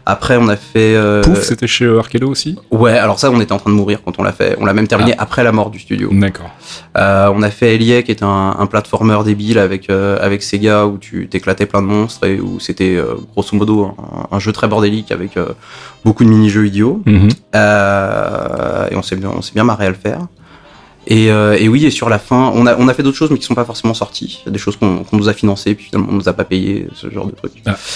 Après 0.07 0.37
on 0.37 0.49
a 0.49 0.57
fait. 0.57 0.95
euh, 0.97 1.23
Pouf, 1.23 1.43
c'était 1.43 1.67
chez 1.67 1.85
euh, 1.85 1.99
Arcado 1.99 2.29
aussi? 2.29 2.59
Ouais, 2.71 2.97
alors 2.99 3.19
ça 3.21 3.31
on 3.31 3.41
était 3.41 3.53
en 3.53 3.59
train 3.59 3.71
de 3.71 3.77
mourir 3.77 4.01
quand 4.05 4.19
on 4.19 4.23
l'a 4.23 4.33
fait. 4.33 4.57
On 4.61 4.65
l'a 4.65 4.73
même 4.73 4.89
terminé 4.89 5.15
après 5.19 5.45
la 5.45 5.53
mort 5.53 5.71
du 5.71 5.79
studio. 5.79 6.09
D'accord. 6.13 6.51
Euh, 6.97 7.31
on 7.35 7.43
a 7.43 7.51
fait 7.51 7.75
Elie, 7.77 8.03
qui 8.03 8.11
est 8.11 8.23
un, 8.23 8.57
un 8.59 8.67
platformer 8.67 9.19
débile 9.25 9.59
avec 9.59 9.91
euh, 9.91 10.19
avec 10.21 10.43
Sega 10.43 10.87
où 10.87 10.97
tu 10.99 11.29
t'éclatais 11.29 11.67
plein 11.67 11.83
de 11.83 11.87
monstres 11.89 12.27
et 12.27 12.41
où 12.41 12.59
c'était 12.61 12.97
euh, 12.97 13.15
grosso 13.33 13.55
modo 13.57 13.85
un, 13.85 14.37
un 14.37 14.39
jeu 14.41 14.53
très 14.53 14.69
bordélique 14.69 15.13
avec 15.13 15.37
euh, 15.37 15.49
beaucoup 16.05 16.25
de 16.25 16.31
mini-jeux 16.31 16.67
idiots. 16.67 17.01
Mhm. 17.07 17.29
Euh, 17.55 18.89
et 18.91 18.97
on 18.97 19.03
s'est 19.03 19.17
bien, 19.17 19.31
on 19.37 19.43
s'est 19.43 19.53
bien 19.55 19.65
marré 19.65 19.87
à 19.87 19.91
le 19.91 19.97
faire. 19.97 20.21
Et, 21.07 21.31
euh, 21.31 21.57
et 21.59 21.69
oui, 21.69 21.85
et 21.85 21.91
sur 21.91 22.09
la 22.09 22.19
fin, 22.19 22.53
on 22.55 22.67
a, 22.67 22.77
on 22.77 22.89
a 22.89 22.95
fait 22.95 23.03
d'autres 23.03 23.17
choses, 23.17 23.31
mais 23.31 23.39
qui 23.39 23.45
sont 23.45 23.55
pas 23.55 23.65
forcément 23.65 23.95
sorties. 23.95 24.41
Des 24.47 24.59
choses 24.59 24.77
qu'on 24.77 25.05
qu'on 25.05 25.17
nous 25.17 25.29
a 25.29 25.33
financées, 25.33 25.75
puis 25.75 25.87
finalement 25.87 26.09
on 26.11 26.15
nous 26.15 26.29
a 26.29 26.33
pas 26.33 26.45
payé, 26.45 26.87
ce 26.95 27.11
genre 27.11 27.27
de 27.27 27.33
trucs. 27.33 27.53
Ah. 27.67 27.77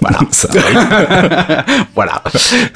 Voilà. 0.00 0.18
Ça 0.30 0.48
voilà. 1.94 2.22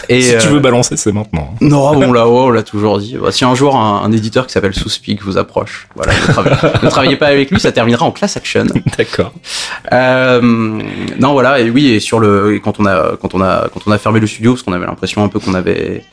Et, 0.08 0.22
si 0.22 0.30
tu 0.38 0.46
euh, 0.46 0.50
veux 0.50 0.60
balancer, 0.60 0.96
c'est 0.96 1.12
maintenant. 1.12 1.54
non, 1.60 1.92
bon 1.92 2.12
là, 2.12 2.26
oh, 2.26 2.46
on 2.46 2.50
l'a 2.50 2.62
toujours 2.62 2.98
dit. 2.98 3.16
Bah, 3.20 3.32
si 3.32 3.44
un 3.44 3.54
jour 3.54 3.76
un, 3.76 4.02
un 4.02 4.12
éditeur 4.12 4.46
qui 4.46 4.52
s'appelle 4.52 4.74
Souspeak 4.74 5.22
vous 5.22 5.36
approche, 5.36 5.88
voilà, 5.94 6.12
ne, 6.14 6.32
travaillez, 6.32 6.56
ne 6.82 6.88
travaillez 6.88 7.16
pas 7.16 7.26
avec 7.26 7.50
lui, 7.50 7.60
ça 7.60 7.72
terminera 7.72 8.06
en 8.06 8.12
class 8.12 8.36
action. 8.36 8.66
D'accord. 8.96 9.32
Euh, 9.92 10.40
non, 10.40 11.32
voilà, 11.32 11.60
et 11.60 11.70
oui, 11.70 11.88
et 11.88 12.00
sur 12.00 12.20
le, 12.20 12.54
et 12.54 12.60
quand 12.60 12.80
on 12.80 12.86
a, 12.86 13.16
quand 13.20 13.34
on 13.34 13.42
a, 13.42 13.68
quand 13.72 13.80
on 13.86 13.90
a 13.90 13.98
fermé 13.98 14.20
le 14.20 14.26
studio, 14.26 14.52
parce 14.52 14.62
qu'on 14.62 14.72
avait 14.72 14.86
l'impression 14.86 15.22
un 15.22 15.28
peu 15.28 15.40
qu'on 15.40 15.54
avait, 15.54 16.04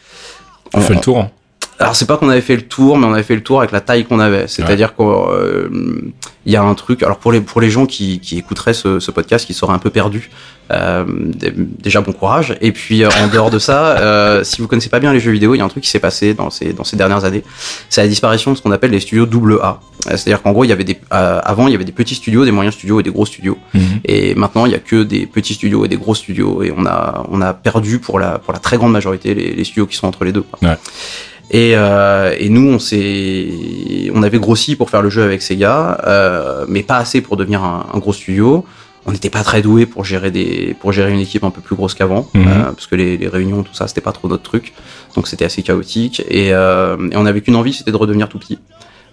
On 0.74 0.82
fait 0.82 0.96
le 0.96 1.00
tour. 1.00 1.30
Alors 1.80 1.96
c'est 1.96 2.06
pas 2.08 2.18
qu'on 2.18 2.30
avait 2.30 2.42
fait 2.42 2.56
le 2.56 2.64
tour, 2.64 2.98
mais 2.98 3.06
on 3.06 3.14
avait 3.14 3.24
fait 3.24 3.36
le 3.36 3.44
tour 3.44 3.60
avec 3.60 3.72
la 3.72 3.82
taille 3.82 4.06
qu'on 4.06 4.20
avait. 4.20 4.48
C'est-à-dire 4.48 4.96
qu'il 4.96 6.12
y 6.46 6.56
a 6.56 6.64
un 6.64 6.74
truc. 6.74 7.04
Alors 7.04 7.18
pour 7.18 7.32
les 7.32 7.42
pour 7.42 7.62
les 7.62 7.70
gens 7.70 7.86
qui, 7.86 8.20
qui 8.20 8.38
écouteraient 8.38 8.74
ce, 8.74 9.00
ce 9.00 9.12
podcast, 9.12 9.46
qui 9.46 9.54
seraient 9.54 9.74
un 9.74 9.78
peu 9.80 9.90
perdus, 9.90 10.30
euh, 10.72 11.06
dé- 11.08 11.54
déjà 11.56 12.02
bon 12.02 12.14
courage. 12.14 12.58
Et 12.62 12.72
puis 12.72 13.04
euh, 13.04 13.10
en 13.24 13.28
dehors 13.28 13.50
de 13.52 13.60
ça, 13.60 13.98
euh, 14.00 14.44
si 14.44 14.62
vous 14.62 14.68
connaissez 14.68 14.90
pas 14.90 15.00
bien 15.00 15.14
les 15.14 15.20
jeux 15.20 15.32
vidéo, 15.32 15.54
il 15.56 15.60
y 15.60 15.62
a 15.62 15.66
un 15.66 15.70
truc 15.70 15.84
qui 15.84 15.90
s'est 15.90 16.00
passé 16.00 16.34
dans 16.34 16.50
ces 16.50 16.74
dans 16.74 16.84
ces 16.84 16.96
dernières 16.98 17.26
années. 17.26 17.44
C'est 17.90 18.02
la 18.02 18.08
disparition 18.08 18.52
de 18.52 18.58
ce 18.58 18.62
qu'on 18.64 18.72
appelle 18.72 18.92
les 18.92 19.00
studios 19.00 19.26
double 19.28 19.60
A. 19.62 19.80
Euh, 20.08 20.12
C'est-à-dire 20.18 20.42
qu'en 20.42 20.54
gros, 20.54 20.64
il 20.64 20.70
y 20.70 20.74
avait 20.74 20.84
des 20.84 20.98
euh, 21.14 21.40
avant 21.44 21.68
il 21.68 21.74
y 21.74 21.76
avait 21.76 21.86
des 21.86 21.92
petits 21.92 22.16
studios, 22.16 22.44
des 22.46 22.52
moyens 22.52 22.74
studios 22.76 23.00
et 23.00 23.04
des 23.04 23.12
gros 23.12 23.26
studios. 23.26 23.58
Mhm. 23.74 23.82
Et 24.06 24.34
maintenant, 24.36 24.66
il 24.66 24.72
y 24.72 24.76
a 24.76 24.80
que 24.80 25.04
des 25.04 25.28
petits 25.28 25.54
studios 25.54 25.86
et 25.86 25.88
des 25.88 25.98
gros 25.98 26.16
studios. 26.16 26.64
Et 26.64 26.74
on 26.76 26.86
a, 26.86 27.24
on 27.30 27.40
a 27.42 27.54
perdu 27.54 28.00
pour 28.00 28.18
la, 28.20 28.40
pour 28.40 28.52
la 28.54 28.60
très 28.60 28.78
grande 28.78 28.92
majorité 28.94 29.34
les, 29.36 29.54
les 29.54 29.64
studios 29.64 29.86
qui 29.86 29.96
sont 29.96 30.08
entre 30.08 30.24
les 30.24 30.32
deux. 30.32 30.42
quoi. 30.44 30.58
Ouais. 30.70 30.78
Et, 31.52 31.72
euh, 31.76 32.36
et 32.38 32.50
nous, 32.50 32.68
on 32.70 32.80
s'est, 32.80 34.12
on 34.14 34.22
avait 34.24 34.40
grossi 34.40 34.76
pour 34.76 34.90
faire 34.90 35.02
le 35.02 35.10
jeu 35.10 35.24
avec 35.24 35.42
Sega, 35.42 36.02
euh, 36.06 36.66
mais 36.68 36.84
pas 36.84 36.98
assez 36.98 37.22
pour 37.22 37.38
devenir 37.38 37.64
un, 37.64 37.86
un 37.94 37.98
gros 38.00 38.14
studio. 38.14 38.66
On 39.06 39.12
n'était 39.14 39.30
pas 39.30 39.44
très 39.44 39.62
doué 39.62 39.86
pour 39.86 40.04
gérer 40.04 40.32
des, 40.32 40.76
pour 40.82 40.92
gérer 40.92 41.14
une 41.14 41.22
équipe 41.22 41.46
un 41.46 41.50
peu 41.50 41.62
plus 41.62 41.78
grosse 41.78 41.94
qu'avant, 41.94 42.28
Mhm. 42.34 42.48
euh, 42.48 42.64
parce 42.72 42.88
que 42.88 42.96
les, 42.96 43.16
les 43.18 43.30
réunions, 43.30 43.64
tout 43.64 43.74
ça, 43.74 43.88
c'était 43.88 44.02
pas 44.02 44.12
trop 44.12 44.28
notre 44.28 44.44
truc. 44.44 44.74
Donc 45.16 45.28
c'était 45.30 45.46
assez 45.46 45.62
chaotique. 45.64 46.22
Et, 46.30 46.54
euh, 46.54 46.98
et 47.12 47.16
on 47.16 47.26
avait 47.26 47.40
qu'une 47.40 47.56
envie, 47.56 47.72
c'était 47.72 47.92
de 47.92 47.96
redevenir 47.98 48.28
tout 48.28 48.40
petit. 48.40 48.60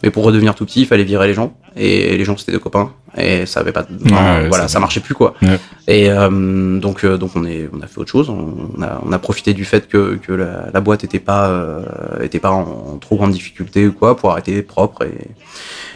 Mais 0.05 0.11
pour 0.11 0.23
redevenir 0.25 0.55
tout 0.55 0.67
petit, 0.67 0.83
il 0.83 0.87
fallait 0.87 1.03
virer 1.03 1.27
les 1.27 1.35
gens. 1.35 1.57
Et 1.77 2.17
les 2.17 2.25
gens, 2.25 2.37
c'était 2.37 2.53
des 2.53 2.59
copains. 2.61 2.93
Et 3.17 3.47
ça 3.47 3.61
avait 3.61 3.73
pas, 3.73 3.83
ouais, 3.91 4.49
voilà, 4.49 4.69
ça- 4.69 4.79
marchait 4.81 5.01
plus 5.01 5.15
quoi. 5.15 5.35
Ouais. 5.41 5.59
Et 5.89 6.11
euh, 6.11 6.79
donc, 6.79 7.05
euh, 7.05 7.17
donc 7.17 7.31
on 7.37 7.45
est, 7.47 7.69
on 7.73 7.81
a 7.81 7.87
fait 7.87 7.99
autre 7.99 8.11
chose. 8.11 8.29
On 8.29 8.83
a, 8.83 9.01
on 9.05 9.13
a 9.13 9.19
profité 9.19 9.55
du 9.55 9.65
fait 9.65 9.89
que, 9.89 10.17
que 10.17 10.33
la, 10.33 10.67
la 10.75 10.81
boîte 10.81 11.05
était 11.05 11.21
pas, 11.21 11.49
euh, 11.49 11.81
était 12.23 12.39
pas 12.41 12.51
en, 12.51 12.99
trop 13.01 13.17
grande 13.17 13.31
difficulté 13.33 13.87
ou 13.87 13.93
quoi, 13.93 14.17
pour 14.17 14.31
arrêter 14.33 14.61
propre 14.63 15.05
et, 15.07 15.29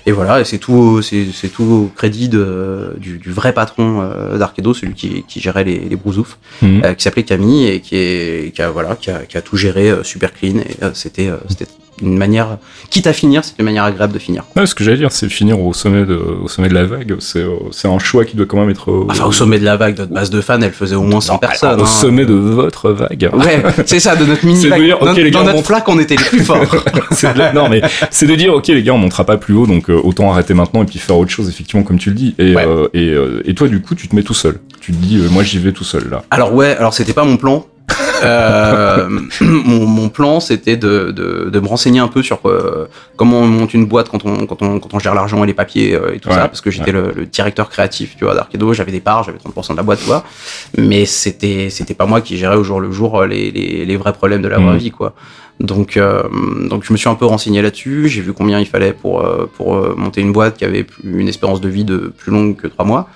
et 0.07 0.13
voilà. 0.13 0.41
Et 0.41 0.45
c'est 0.45 0.59
tout, 0.59 1.03
c'est, 1.03 1.27
tout 1.53 1.65
au 1.65 1.93
crédit 1.95 2.29
de, 2.29 2.95
du, 2.99 3.19
du 3.19 3.31
vrai 3.31 3.53
patron 3.53 4.01
euh, 4.01 4.39
d'Arkedo, 4.39 4.73
celui 4.73 4.95
qui, 4.95 5.25
qui 5.29 5.41
gérait 5.41 5.65
les, 5.65 5.81
les 5.81 5.97
brousoufs, 5.97 6.39
Mhm. 6.63 6.83
euh, 6.85 6.95
qui 6.95 7.03
s'appelait 7.03 7.25
Camille 7.25 7.67
et 7.69 7.81
qui 7.81 7.97
est, 7.97 8.55
qui 8.55 8.63
a, 8.63 8.71
voilà, 8.71 8.97
qui 8.97 9.11
a, 9.11 9.19
qui 9.27 9.37
a 9.37 9.43
tout 9.43 9.57
géré 9.57 9.91
euh, 9.91 10.03
super 10.03 10.33
clean. 10.33 10.59
Et 10.61 10.77
c'était, 10.95 11.31
c'était 11.49 11.67
une 12.03 12.17
manière, 12.17 12.59
quitte 12.91 13.07
à 13.07 13.13
finir, 13.13 13.45
c'était 13.45 13.57
une 13.61 13.65
manière 13.67 13.85
agréable 13.85 14.13
de 14.13 14.19
finir. 14.19 14.45
Ouais, 14.57 14.67
ce 14.67 14.75
que 14.75 14.85
j'allais 14.85 14.97
dire, 14.99 15.13
c'est 15.13 15.29
finir 15.29 15.61
au 15.61 15.73
sommet 15.73 16.05
de, 16.05 16.15
au 16.15 16.49
sommet 16.49 16.69
de 16.69 16.75
la 16.75 16.85
vague. 16.85 17.17
C'est, 17.21 17.41
euh, 17.41 17.51
c'est 17.71 17.89
un 17.89 17.99
choix 17.99 18.25
qui 18.25 18.37
doit 18.37 18.47
quand 18.47 18.59
même 18.59 18.71
être. 18.71 18.91
euh, 18.91 19.07
Enfin, 19.09 19.25
au 19.27 19.33
sommet 19.33 19.59
de 19.59 19.65
la 19.65 19.77
vague, 19.77 19.99
notre 19.99 20.13
base 20.13 20.31
de 20.31 20.41
fans, 20.41 20.61
elle 20.61 20.73
faisait 20.73 20.95
au 20.97 21.03
moins 21.03 21.21
100 21.21 21.35
non, 21.35 21.39
personnes. 21.39 21.69
alors, 21.71 21.81
Au 21.83 21.85
hein. 21.85 21.87
sommet 21.87 22.25
de 22.27 22.35
votre 22.35 22.91
vague. 22.91 23.31
Ouais, 23.33 23.63
c'est 23.87 24.01
ça, 24.01 24.17
de 24.17 24.25
notre 24.25 24.45
mini 24.47 24.59
C'est 24.61 24.67
de 24.67 24.71
vague. 24.71 24.83
dire, 24.83 24.97
ok, 25.01 25.07
dans, 25.07 25.13
les 25.15 25.31
gars, 25.31 25.39
dans 25.39 25.45
notre 25.45 25.57
monte. 25.57 25.67
flaque, 25.67 25.89
on 25.89 25.99
était 25.99 26.17
les 26.17 26.25
plus 26.25 26.41
forts. 26.45 26.65
C'est 27.13 27.35
de 27.35 27.55
Non, 27.55 27.69
mais 27.69 27.81
c'est 28.11 28.27
de 28.27 28.35
dire, 28.35 28.53
ok, 28.55 28.69
les 28.69 28.83
gars, 28.83 28.93
on 28.95 28.99
montera 28.99 29.25
pas 29.25 29.37
plus 29.37 29.55
haut, 29.55 29.67
donc 29.67 29.91
euh, 29.91 30.01
autant 30.05 30.31
arrêter 30.33 30.55
maintenant 30.55 30.83
et 30.83 30.87
puis 30.87 30.99
faire 30.99 31.17
autre 31.19 31.31
chose, 31.31 31.49
effectivement, 31.49 31.83
comme 31.83 31.99
tu 31.99 32.11
le 32.11 32.15
dis. 32.17 32.35
Et, 32.39 32.55
Ouais. 32.55 32.65
euh, 32.67 32.89
et, 32.95 33.09
euh, 33.11 33.43
et 33.45 33.55
toi, 33.55 33.69
du 33.69 33.81
coup, 33.81 33.95
tu 33.95 34.09
te 34.09 34.15
mets 34.17 34.23
tout 34.23 34.35
seul. 34.35 34.59
Tu 34.81 34.93
te 34.93 34.97
dis, 34.97 35.19
euh, 35.19 35.29
moi, 35.31 35.43
j'y 35.43 35.59
vais 35.59 35.73
tout 35.73 35.85
seul, 35.85 36.09
là. 36.11 36.23
Alors 36.31 36.55
ouais, 36.55 36.77
alors 36.77 36.95
c'était 36.95 37.13
pas 37.13 37.25
mon 37.25 37.37
plan. 37.37 37.67
Euh, 38.23 39.09
mon, 39.41 39.87
mon 39.87 40.09
plan, 40.09 40.41
c'était 40.41 40.77
de, 40.77 41.11
de, 41.11 41.49
de 41.51 41.61
me 41.61 41.67
renseigner 41.67 42.01
un 42.01 42.09
peu 42.09 42.23
sur 42.23 42.41
euh, 42.47 42.87
comment 43.17 43.41
on 43.41 43.47
monte 43.47 43.75
une 43.75 43.87
boîte 43.87 44.09
quand 44.09 44.25
on, 44.25 44.47
quand 44.47 44.63
on, 44.63 44.79
quand 44.81 44.95
on 44.95 44.99
gère 44.99 45.15
l'argent 45.15 45.43
et 45.45 45.47
les 45.47 45.55
papiers 45.55 45.95
euh, 45.95 46.15
et 46.15 46.19
tout 46.19 46.29
Ouais, 46.29 46.35
ça, 46.35 46.49
parce 46.49 46.61
que 46.61 46.71
j'étais 46.71 46.93
le, 46.93 47.13
le 47.15 47.27
directeur 47.27 47.69
créatif, 47.69 48.17
tu 48.17 48.25
vois, 48.25 48.35
d'Arkedo, 48.35 48.73
j'avais 48.73 48.93
des 48.93 49.01
parts, 49.01 49.25
j'avais 49.25 49.39
30% 49.39 49.73
de 49.73 49.77
la 49.77 49.83
boîte, 49.83 50.01
tu 50.01 50.07
vois, 50.07 50.25
mais 50.77 51.05
c'était, 51.07 51.69
c'était 51.71 51.95
pas 51.95 52.07
moi 52.07 52.21
qui 52.21 52.37
gérais 52.37 52.57
au 52.57 52.65
jour 52.65 52.81
le 52.81 52.91
jour 52.93 53.25
les, 53.25 53.51
les, 53.51 53.85
les 53.85 53.97
vrais 53.97 54.13
problèmes 54.13 54.43
de 54.43 54.49
la 54.49 54.59
vraie 54.59 54.73
Mhm. 54.73 54.79
vie, 54.79 54.91
quoi. 54.91 55.15
Donc, 55.61 55.97
euh, 55.97 56.23
donc 56.69 56.85
je 56.85 56.93
me 56.93 56.97
suis 56.97 57.09
un 57.09 57.17
peu 57.17 57.27
renseigné 57.27 57.63
là-dessus, 57.63 58.09
j'ai 58.09 58.21
vu 58.21 58.33
combien 58.33 58.61
il 58.61 58.67
fallait 58.67 58.93
pour, 58.93 59.25
euh, 59.27 59.51
pour 59.57 59.75
euh, 59.75 59.95
monter 59.97 60.21
une 60.21 60.33
boîte 60.33 60.57
qui 60.57 60.65
avait 60.65 60.85
plus- 60.85 61.21
une 61.21 61.27
espérance 61.27 61.61
de 61.61 61.69
vie 61.69 61.85
de 61.85 62.13
plus 62.17 62.31
longue 62.31 62.55
que 62.57 62.69
trois 62.69 62.85
mois. 62.85 63.09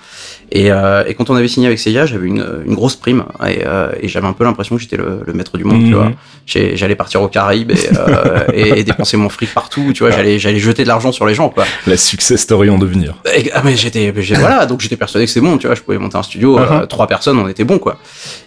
Et, 0.51 0.71
euh, 0.71 1.03
et 1.07 1.13
quand 1.15 1.29
on 1.29 1.35
avait 1.35 1.47
signé 1.47 1.67
avec 1.67 1.79
Seiya, 1.79 2.05
j'avais 2.05 2.27
une, 2.27 2.45
une 2.65 2.75
grosse 2.75 2.95
prime 2.95 3.23
et, 3.47 3.61
euh, 3.65 3.91
et 3.99 4.07
j'avais 4.07 4.27
un 4.27 4.33
peu 4.33 4.43
l'impression 4.43 4.75
que 4.75 4.81
j'étais 4.81 4.97
le, 4.97 5.21
le 5.25 5.33
maître 5.33 5.57
du 5.57 5.63
monde, 5.63 5.79
tu 5.83 5.89
Mhm. 5.89 5.93
vois. 5.95 6.11
J'allais 6.45 6.95
partir 6.95 7.21
aux 7.21 7.29
Caraïbes 7.29 7.71
et, 7.71 7.77
euh, 7.97 8.45
et, 8.53 8.83
dépenser 8.83 9.15
mon 9.17 9.29
fric 9.29 9.53
partout, 9.53 9.91
tu 9.95 10.03
vois. 10.03 10.11
J'allais 10.11 10.37
j'allais 10.39 10.59
jeter 10.59 10.83
de 10.83 10.87
l'argent 10.89 11.11
sur 11.11 11.25
les 11.25 11.33
gens, 11.33 11.49
quoi. 11.49 11.63
La 11.87 11.95
success 11.97 12.41
story 12.41 12.69
en 12.69 12.77
devenir. 12.77 13.15
Ah, 13.53 13.61
mais 13.63 13.75
j'étais 13.77 14.13
voilà, 14.37 14.65
donc 14.65 14.81
j'étais 14.81 14.97
persuadé 14.97 15.25
que 15.25 15.31
c'est 15.31 15.39
bon, 15.41 15.57
tu 15.57 15.67
vois. 15.67 15.75
Je 15.75 15.81
pouvais 15.81 15.97
monter 15.97 16.17
un 16.17 16.23
studio, 16.23 16.59
euh, 16.59 16.63
Uh-huh. 16.63 16.87
trois 16.87 17.07
personnes, 17.07 17.37
on 17.39 17.47
était 17.47 17.63
bon, 17.63 17.77
quoi. 17.79 17.97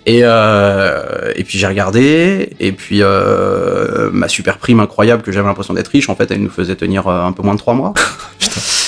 Et 0.05 0.21
euh, 0.23 1.33
et 1.37 1.43
puis 1.45 1.59
j'ai 1.59 1.67
regardé 1.67 2.51
et 2.61 2.73
puis 2.73 2.99
euh, 3.03 4.11
ma 4.13 4.29
super 4.29 4.59
prime 4.59 4.81
incroyable 4.81 5.23
que 5.23 5.33
j'avais 5.33 5.49
l'impression 5.49 5.75
d'être 5.75 5.89
riche, 5.89 6.09
en 6.09 6.15
fait, 6.17 6.31
elle 6.31 6.43
nous 6.43 6.51
faisait 6.51 6.77
tenir 6.77 7.09
euh, 7.09 7.25
un 7.25 7.33
peu 7.33 7.43
moins 7.43 7.55
de 7.55 7.59
trois 7.59 7.75
mois. 7.75 7.95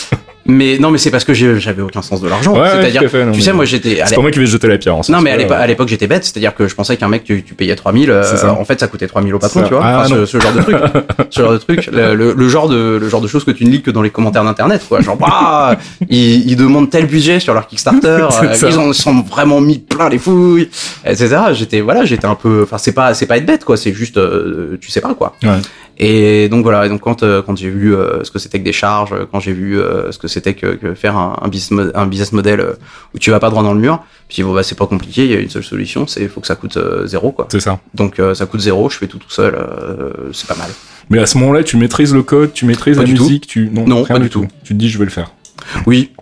Mais 0.51 0.79
non, 0.79 0.91
mais 0.91 0.97
c'est 0.99 1.11
parce 1.11 1.25
que 1.25 1.35
j'avais 1.35 1.83
aucun 1.83 2.01
sens 2.01 2.21
de 2.23 2.29
l'argent. 2.29 2.59
Ouais, 2.59 2.69
C'est-à-dire, 2.71 3.03
tu 3.11 3.17
mais- 3.17 3.41
sais, 3.41 3.53
moi 3.53 3.65
j'étais. 3.67 4.01
C'est 4.07 4.15
pas 4.15 4.23
moi 4.23 4.31
qui 4.31 4.39
vais 4.39 4.47
jeter 4.47 4.67
la 4.67 4.79
pierre. 4.79 4.97
en 4.97 5.03
non, 5.11 5.21
mais 5.21 5.31
à 5.31 5.37
l'époque, 5.37 5.57
à 5.61 5.67
l'époque, 5.67 5.89
j'étais 5.89 6.07
bête, 6.07 6.25
c'est-à-dire 6.25 6.55
que 6.55 6.67
je 6.67 6.75
pensais 6.75 6.97
qu'un 6.97 7.09
mec, 7.09 7.23
tu, 7.25 7.43
tu 7.43 7.55
payais 7.55 7.77
3000, 7.77 8.11
euh, 8.11 8.25
en 8.49 8.65
fait, 8.65 8.81
ça 8.81 8.87
coûtait 8.87 9.07
3000 9.07 9.35
au 9.35 9.39
patron, 9.39 9.63
tu 9.63 9.75
vois. 9.75 9.83
Ah, 9.85 10.01
Enfin, 10.05 10.09
non. 10.15 10.21
ce, 10.27 10.27
ce 10.27 10.41
genre 10.41 10.53
de 10.55 10.61
truc. 10.63 10.77
ce 11.31 11.41
genre 11.43 11.53
de 11.53 11.59
truc. 11.59 11.89
Le, 11.93 12.15
le- 12.15 12.33
le 12.33 12.49
genre 12.49 12.69
de, 12.69 12.99
le 13.01 13.09
genre 13.11 13.21
de 13.21 13.29
choses 13.29 13.45
que 13.45 13.51
tu 13.51 13.65
ne 13.67 13.71
lis 13.71 13.83
que 13.83 13.91
dans 13.91 14.01
les 14.03 14.11
commentaires 14.11 14.45
d'internet, 14.45 14.83
quoi. 14.89 15.01
Genre, 15.03 15.17
bah, 15.17 15.77
ils, 16.09 16.49
ils 16.51 16.57
demandent 16.57 16.89
tel 16.91 17.07
budget 17.07 17.41
sur 17.41 17.53
leur 17.53 17.67
Kickstarter, 17.67 18.07
euh, 18.43 18.55
ils 18.69 18.79
en 18.79 18.93
sont 18.95 19.21
vraiment 19.23 19.61
mis 19.61 19.79
plein 19.79 20.09
les 20.09 20.19
fouilles, 20.19 20.71
etc. 21.05 21.37
J'étais, 21.53 21.81
voilà, 21.83 22.05
j'étais 22.07 22.27
un 22.27 22.35
peu, 22.35 22.63
enfin, 22.63 22.79
c'est 22.79 22.93
pas, 22.93 23.13
c'est 23.13 23.27
pas 23.27 23.37
être 23.37 23.47
bête, 23.47 23.65
quoi, 23.65 23.77
c'est 23.77 23.93
juste, 23.93 24.17
euh, 24.17 24.79
tu 24.81 24.91
sais 24.91 25.01
pas, 25.03 25.13
quoi. 25.15 25.35
Ouais. 25.43 25.51
Et 26.01 26.49
donc 26.49 26.63
voilà, 26.63 26.87
et 26.87 26.89
donc 26.89 27.01
quand, 27.01 27.25
euh, 27.25 27.43
quand 27.43 27.57
j'ai 27.57 27.71
vu 27.71 27.93
euh, 27.93 28.23
ce 28.23 28.31
que 28.31 28.39
c'était 28.39 28.61
que 28.61 28.65
des 28.65 28.73
charges, 28.73 29.13
euh, 29.13 29.27
quand 29.31 29.41
j'ai 29.41 29.53
vu 29.53 29.81
euh, 29.81 30.13
ce 30.13 30.19
que 30.19 30.29
c'était 30.29 30.55
que, 30.55 30.67
que 30.77 30.95
faire 30.95 31.17
un, 31.17 31.37
un, 31.43 31.49
business, 31.49 31.89
un 31.95 32.07
business 32.07 32.31
model 32.33 32.65
où 33.15 33.19
tu 33.19 33.31
vas 33.33 33.41
pas 33.41 33.51
droit 33.51 33.65
dans 33.65 33.75
le 33.75 33.81
mur, 33.81 34.01
puis 34.29 34.45
bon 34.45 34.55
bah 34.55 34.63
c'est 34.63 34.77
pas 34.79 34.87
compliqué, 34.87 35.25
il 35.25 35.31
y 35.33 35.35
a 35.35 35.41
une 35.41 35.51
seule 35.51 35.65
solution, 35.65 36.07
c'est 36.07 36.23
il 36.23 36.29
faut 36.29 36.41
que 36.41 36.47
ça 36.47 36.55
coûte 36.55 36.79
zéro 37.07 37.33
quoi. 37.33 37.49
C'est 37.51 37.59
ça. 37.59 37.81
Donc 37.95 38.21
euh, 38.21 38.33
ça 38.35 38.47
coûte 38.47 38.61
zéro, 38.61 38.89
je 38.89 38.97
fais 38.97 39.09
tout 39.09 39.19
tout 39.19 39.31
seul, 39.31 39.57
euh, 39.57 40.31
c'est 40.33 40.47
pas 40.47 40.55
mal. 40.57 40.71
Mais 41.11 41.19
à 41.19 41.27
ce 41.27 41.37
moment-là, 41.39 41.65
tu 41.65 41.77
maîtrises 41.77 42.15
le 42.15 42.23
code, 42.23 42.53
tu 42.53 42.65
maîtrises 42.65 42.97
Pas 42.97 43.03
la 43.03 43.09
tout. 43.15 43.23
musique, 43.25 43.47
tu 43.49 43.69
non, 43.73 43.85
Non, 43.87 44.03
rien 44.05 44.17
pas 44.17 44.23
du 44.23 44.31
tout. 44.31 44.47
Tu 44.63 44.75
te 44.75 44.79
dis, 44.79 44.89
je 44.89 44.99
vais 44.99 45.05
le 45.07 45.11
faire. 45.11 45.33
Oui. 45.87 46.13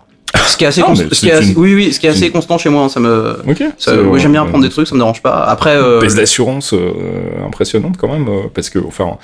Ce 0.47 0.57
qui 0.57 0.63
est 0.63 0.67
assez, 0.67 0.81
Non, 0.81 0.87
const- 0.93 1.03
mais 1.09 1.15
ce 1.15 1.19
qui 1.19 1.27
est 1.27 1.29
c'est 1.31 1.35
assez- 1.37 1.51
une- 1.51 1.57
oui 1.57 1.73
oui, 1.75 1.93
ce 1.93 1.99
qui 1.99 2.07
est 2.07 2.09
assez 2.09 2.29
constant 2.31 2.57
chez 2.57 2.69
moi, 2.69 2.83
hein, 2.83 2.89
ça 2.89 2.99
me, 2.99 3.37
oui, 3.45 4.19
j'aime 4.19 4.31
bien 4.31 4.41
euh, 4.41 4.45
apprendre 4.45 4.63
des 4.63 4.69
trucs, 4.69 4.87
ça 4.87 4.95
me 4.95 4.99
dérange 4.99 5.21
pas. 5.21 5.43
Après, 5.43 5.75
euh, 5.75 5.99
baisse 6.01 6.15
d'assurance 6.15 6.73
euh, 6.73 6.91
impressionnante 7.45 7.95
quand 7.97 8.07
même 8.07 8.27
euh, 8.27 8.41
parce 8.53 8.69
que 8.69 8.79
enfin 8.87 9.17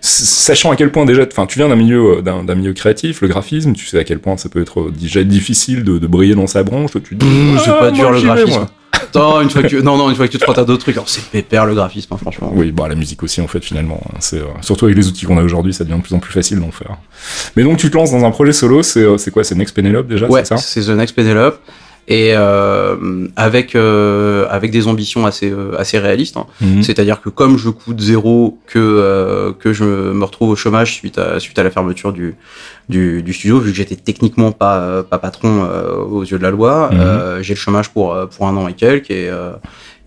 sachant 0.00 0.70
à 0.70 0.76
quel 0.76 0.90
point 0.92 1.04
déjà 1.04 1.22
enfin 1.30 1.46
tu 1.46 1.58
viens 1.58 1.68
d'un 1.68 1.76
milieu 1.76 2.18
euh, 2.18 2.22
d'un 2.22 2.54
milieu 2.54 2.72
créatif 2.72 3.20
le 3.20 3.28
graphisme 3.28 3.72
tu 3.72 3.86
sais 3.86 3.98
à 3.98 4.04
quel 4.04 4.18
point 4.18 4.36
ça 4.36 4.48
peut 4.48 4.60
être 4.60 4.80
euh, 4.80 4.92
déjà 4.96 5.22
difficile 5.24 5.84
de, 5.84 5.98
de 5.98 6.06
briller 6.06 6.34
dans 6.34 6.46
sa 6.46 6.62
branche 6.62 6.92
toi, 6.92 7.00
tu 7.06 7.14
dis 7.16 7.26
Mmh, 7.26 7.54
Ah, 7.56 7.62
c'est 7.64 7.70
pas 7.72 7.80
moi, 7.80 7.90
dur, 7.90 8.10
le 8.12 8.20
graphisme. 8.22 8.66
Une 9.14 9.50
fois 9.50 9.62
que, 9.62 9.76
non, 9.80 9.96
non, 9.96 10.10
une 10.10 10.16
fois 10.16 10.26
que 10.26 10.32
tu 10.32 10.38
te 10.38 10.44
frottes 10.44 10.58
à 10.58 10.64
d'autres 10.64 10.82
trucs, 10.82 10.96
alors 10.96 11.08
c'est 11.08 11.22
pépère 11.24 11.66
le 11.66 11.74
graphisme, 11.74 12.12
hein, 12.14 12.18
franchement. 12.20 12.50
Oui, 12.54 12.72
bah 12.72 12.88
la 12.88 12.94
musique 12.94 13.22
aussi 13.22 13.40
en 13.40 13.46
fait 13.48 13.60
finalement. 13.64 14.00
hein. 14.10 14.16
C'est 14.20 14.38
euh, 14.40 14.44
surtout 14.60 14.84
avec 14.86 14.96
les 14.96 15.08
outils 15.08 15.24
qu'on 15.26 15.38
a 15.38 15.42
aujourd'hui, 15.42 15.72
ça 15.74 15.84
devient 15.84 15.96
de 15.98 16.02
plus 16.02 16.14
en 16.14 16.18
plus 16.18 16.32
facile 16.32 16.60
d'en 16.60 16.70
faire. 16.70 16.96
Mais 17.56 17.62
donc 17.64 17.78
tu 17.78 17.90
te 17.90 17.96
lances 17.96 18.10
dans 18.12 18.24
un 18.24 18.30
projet 18.30 18.52
solo, 18.52 18.82
c'est 18.82 19.00
euh, 19.00 19.18
c'est 19.18 19.30
quoi? 19.30 19.44
C'est 19.44 19.54
Next 19.54 19.74
Penelope 19.74 20.06
déjà, 20.08 20.26
Ouais, 20.26 20.40
c'est 20.44 20.56
ça? 20.56 20.56
c'est 20.58 20.82
The 20.82 20.90
Next 20.90 21.14
Penelope. 21.14 21.60
Et 22.10 22.30
euh, 22.34 22.96
avec 23.36 23.74
euh, 23.74 24.46
avec 24.48 24.70
des 24.70 24.86
ambitions 24.88 25.26
assez 25.26 25.50
euh, 25.50 25.76
assez 25.78 25.98
réalistes. 25.98 26.38
hein. 26.38 26.46
Mhm. 26.62 26.82
C'est-à-dire 26.82 27.20
que 27.20 27.28
comme 27.28 27.58
je 27.58 27.68
coûte 27.68 28.00
zéro, 28.00 28.58
que 28.66 28.78
euh, 28.78 29.52
que 29.52 29.74
je 29.74 29.84
me 29.84 30.24
retrouve 30.24 30.48
au 30.50 30.56
chômage 30.56 30.94
suite 30.94 31.18
à 31.18 31.38
suite 31.38 31.58
à 31.58 31.62
la 31.62 31.70
fermeture 31.70 32.12
du 32.14 32.34
du, 32.88 33.22
du 33.22 33.32
studio, 33.34 33.58
vu 33.60 33.72
que 33.72 33.76
j'étais 33.76 33.96
techniquement 33.96 34.52
pas 34.52 35.02
pas 35.02 35.18
patron 35.18 35.66
euh, 35.70 35.96
aux 35.96 36.22
yeux 36.22 36.38
de 36.38 36.42
la 36.42 36.50
loi, 36.50 36.88
Mhm. 36.92 36.98
euh, 37.00 37.42
j'ai 37.42 37.52
le 37.54 37.58
chômage 37.58 37.90
pour 37.90 38.16
pour 38.34 38.46
un 38.48 38.56
an 38.56 38.68
et 38.68 38.72
quelques 38.72 39.10
et 39.10 39.28
euh, 39.28 39.50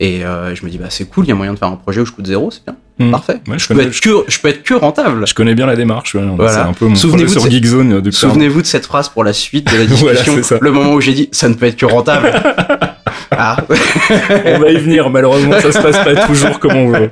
et 0.03 0.25
euh, 0.25 0.53
je 0.55 0.65
me 0.65 0.69
dis 0.71 0.77
bah 0.79 0.87
c'est 0.89 1.05
cool, 1.05 1.25
il 1.25 1.29
y 1.29 1.31
a 1.31 1.35
moyen 1.35 1.53
de 1.53 1.59
faire 1.59 1.67
un 1.69 1.75
projet 1.77 2.01
où 2.01 2.05
je 2.05 2.11
coûte 2.11 2.25
zéro, 2.25 2.49
c'est 2.51 2.65
bien, 2.65 2.75
Mhm. 2.99 3.11
parfait. 3.11 3.39
Ouais, 3.47 3.57
je 3.59 3.63
je 3.65 3.67
peux 3.73 3.79
être 3.81 3.99
que 4.01 4.09
je 4.27 4.39
peux 4.39 4.47
être 4.49 4.63
que 4.63 4.73
rentable. 4.73 5.25
Je 5.27 5.33
connais 5.33 5.53
bien 5.55 5.65
la 5.67 5.75
démarche. 5.75 6.15
ouais, 6.15 6.21
Voilà. 6.35 6.51
C'est 6.53 6.59
un 6.59 6.73
peu 6.73 6.85
mon 6.87 6.95
Souvenez-vous 6.95 7.31
sur 7.31 7.41
de 7.41 7.45
cette- 7.49 7.53
Geekzone 7.53 7.93
euh, 7.93 8.01
depuis 8.01 8.17
Souvenez-vous 8.17 8.61
de 8.63 8.67
cette 8.67 8.85
phrase 8.85 9.09
pour 9.09 9.23
la 9.23 9.31
suite 9.33 9.71
de 9.71 9.77
la 9.77 9.85
discussion. 10.25 10.57
le 10.59 10.71
moment 10.71 10.93
où 10.93 11.01
j'ai 11.01 11.13
dit 11.13 11.29
ça 11.31 11.47
ne 11.49 11.53
peut 11.53 11.67
être 11.67 11.77
que 11.77 11.85
rentable. 11.85 12.31
ah. 13.31 13.57
on 14.45 14.59
va 14.59 14.69
y 14.71 14.77
venir, 14.77 15.09
malheureusement 15.09 15.59
ça 15.59 15.71
se 15.71 15.79
passe 15.81 15.97
pas 16.03 16.27
toujours 16.27 16.59
comme 16.59 16.75
on 16.75 16.89
veut. 16.91 17.09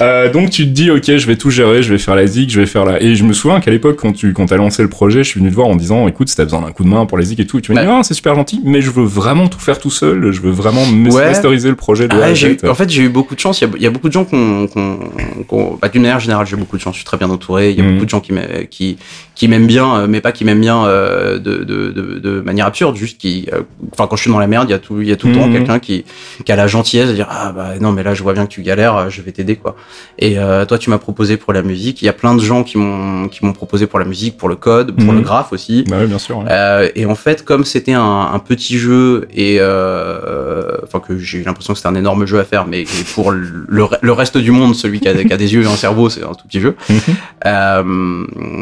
Euh, 0.00 0.30
donc 0.32 0.50
tu 0.50 0.64
te 0.64 0.70
dis 0.70 0.90
ok 0.90 1.04
je 1.16 1.26
vais 1.26 1.36
tout 1.36 1.50
gérer, 1.50 1.82
je 1.82 1.92
vais 1.92 1.98
faire 1.98 2.14
la 2.14 2.26
zig, 2.26 2.50
je 2.50 2.60
vais 2.60 2.66
faire 2.66 2.84
la... 2.84 3.02
Et 3.02 3.14
je 3.16 3.24
me 3.24 3.32
souviens 3.32 3.60
qu'à 3.60 3.70
l'époque 3.70 3.96
quand 4.00 4.12
tu 4.12 4.32
quand 4.32 4.50
as 4.52 4.56
lancé 4.56 4.82
le 4.82 4.88
projet, 4.88 5.24
je 5.24 5.28
suis 5.30 5.40
venu 5.40 5.50
te 5.50 5.54
voir 5.56 5.68
en 5.68 5.76
disant 5.76 6.06
écoute 6.08 6.28
si 6.28 6.36
t'as 6.36 6.44
besoin 6.44 6.60
d'un 6.62 6.72
coup 6.72 6.84
de 6.84 6.88
main 6.88 7.06
pour 7.06 7.18
la 7.18 7.24
zig 7.24 7.40
et 7.40 7.46
tout, 7.46 7.58
et 7.58 7.62
tu 7.62 7.72
m'as 7.72 7.82
dit 7.82 7.86
Ouais. 7.88 7.94
ah 7.98 8.02
c'est 8.02 8.14
super 8.14 8.34
gentil, 8.34 8.60
mais 8.64 8.80
je 8.80 8.90
veux 8.90 9.04
vraiment 9.04 9.48
tout 9.48 9.58
faire 9.60 9.78
tout 9.78 9.90
seul, 9.90 10.30
je 10.32 10.40
veux 10.40 10.50
vraiment 10.50 10.84
me 10.86 11.10
Ouais. 11.10 11.26
masteriser 11.26 11.68
le 11.70 11.76
projet 11.76 12.06
de 12.08 12.14
A 12.14 12.18
Ah, 12.26 12.32
eu- 12.32 12.68
en 12.68 12.74
fait, 12.74 12.90
j'ai 12.90 13.02
eu 13.02 13.08
beaucoup 13.08 13.34
de 13.34 13.40
chance. 13.40 13.60
Il 13.60 13.64
y 13.64 13.66
a, 13.66 13.70
il 13.76 13.82
y 13.82 13.86
a 13.86 13.90
beaucoup 13.90 14.08
de 14.08 14.12
gens 14.12 14.24
qu'on, 14.24 14.66
qu'on, 14.66 14.98
qu'on- 15.46 15.78
bah, 15.80 15.88
d'une 15.88 16.02
manière 16.02 16.20
générale, 16.20 16.46
j'ai 16.46 16.56
beaucoup 16.56 16.76
de 16.76 16.82
chance. 16.82 16.94
Je 16.94 16.98
suis 16.98 17.04
très 17.06 17.16
bien 17.16 17.30
entouré. 17.30 17.70
Il 17.70 17.76
y 17.78 17.80
a 17.80 17.84
Mhm. 17.84 17.92
beaucoup 17.94 18.04
de 18.04 18.10
gens 18.10 18.20
qui 18.20 18.32
m'aiment, 18.32 18.66
qui, 18.70 18.98
qui 19.34 19.48
m'aiment 19.48 19.66
bien, 19.66 19.94
euh, 20.00 20.06
mais 20.08 20.20
pas 20.20 20.32
qui 20.32 20.44
m'aiment 20.44 20.60
bien 20.60 20.84
euh, 20.84 21.38
de, 21.38 21.64
de, 21.64 21.90
de, 21.90 22.18
de 22.18 22.40
manière 22.40 22.66
absurde. 22.66 22.96
Juste 22.96 23.18
qui, 23.18 23.48
enfin, 23.92 24.06
quand 24.08 24.16
je 24.16 24.22
suis 24.22 24.30
dans 24.30 24.38
la 24.38 24.46
merde, 24.46 24.66
il 24.68 24.72
y 24.72 24.74
a 24.74 24.78
tout, 24.78 25.00
il 25.00 25.08
y 25.08 25.12
a 25.12 25.16
tout 25.16 25.28
le 25.28 25.34
temps 25.34 25.47
Mhm. 25.48 25.54
quelqu'un 25.56 25.78
qui, 25.78 26.04
qui 26.44 26.52
a 26.52 26.56
la 26.56 26.66
gentillesse 26.66 27.08
de 27.08 27.14
dire 27.14 27.26
ah 27.30 27.52
bah 27.52 27.70
non 27.80 27.92
mais 27.92 28.02
là 28.02 28.14
je 28.14 28.22
vois 28.22 28.32
bien 28.34 28.44
que 28.46 28.50
tu 28.52 28.62
galères, 28.62 28.96
euh, 28.96 29.08
je 29.08 29.20
vais 29.22 29.32
t'aider 29.32 29.56
quoi. 29.56 29.74
Et 30.18 30.38
euh, 30.38 30.64
toi, 30.64 30.78
tu 30.78 30.90
m'as 30.90 30.98
proposé 30.98 31.36
pour 31.36 31.52
la 31.52 31.62
musique. 31.62 32.02
Il 32.02 32.06
y 32.06 32.08
a 32.08 32.12
plein 32.12 32.34
de 32.34 32.40
gens 32.40 32.64
qui 32.64 32.76
m'ont, 32.78 33.28
qui 33.28 33.44
m'ont 33.44 33.52
proposé 33.52 33.86
pour 33.86 33.98
la 33.98 34.04
musique, 34.04 34.36
pour 34.36 34.48
le 34.48 34.56
code, 34.56 34.92
pour 34.96 35.12
Mhm. 35.12 35.16
le 35.18 35.20
graphe 35.22 35.52
aussi. 35.52 35.84
Bah 35.88 35.98
ouais, 35.98 36.06
bien 36.06 36.18
sûr. 36.18 36.38
ouais. 36.38 36.44
Euh, 36.50 36.88
et 36.94 37.06
en 37.06 37.14
fait, 37.14 37.44
comme 37.44 37.64
c'était 37.64 37.92
un, 37.94 38.30
un 38.32 38.38
petit 38.40 38.78
jeu 38.78 39.28
et 39.32 39.58
euh, 39.60 40.76
enfin 40.84 41.00
que 41.00 41.18
j'ai 41.18 41.38
eu 41.38 41.42
l'impression 41.44 41.72
que 41.72 41.78
c'était 41.78 41.88
un 41.88 41.94
énorme 41.94 42.26
jeu 42.26 42.38
à 42.38 42.44
faire, 42.44 42.66
mais 42.66 42.84
pour 43.14 43.30
le, 43.32 43.64
le 43.68 43.82
re- 43.84 43.98
le 44.00 44.12
reste 44.12 44.38
du 44.38 44.50
monde, 44.50 44.74
celui 44.74 45.00
qui 45.00 45.08
a, 45.08 45.14
qui 45.14 45.32
a 45.32 45.36
des 45.36 45.54
yeux 45.54 45.62
et 45.62 45.66
un 45.66 45.76
cerveau, 45.76 46.08
c'est 46.10 46.22
un 46.24 46.34
tout 46.34 46.46
petit 46.46 46.60
jeu. 46.60 46.76
Mhm. 46.88 46.98
Euh, 47.46 47.82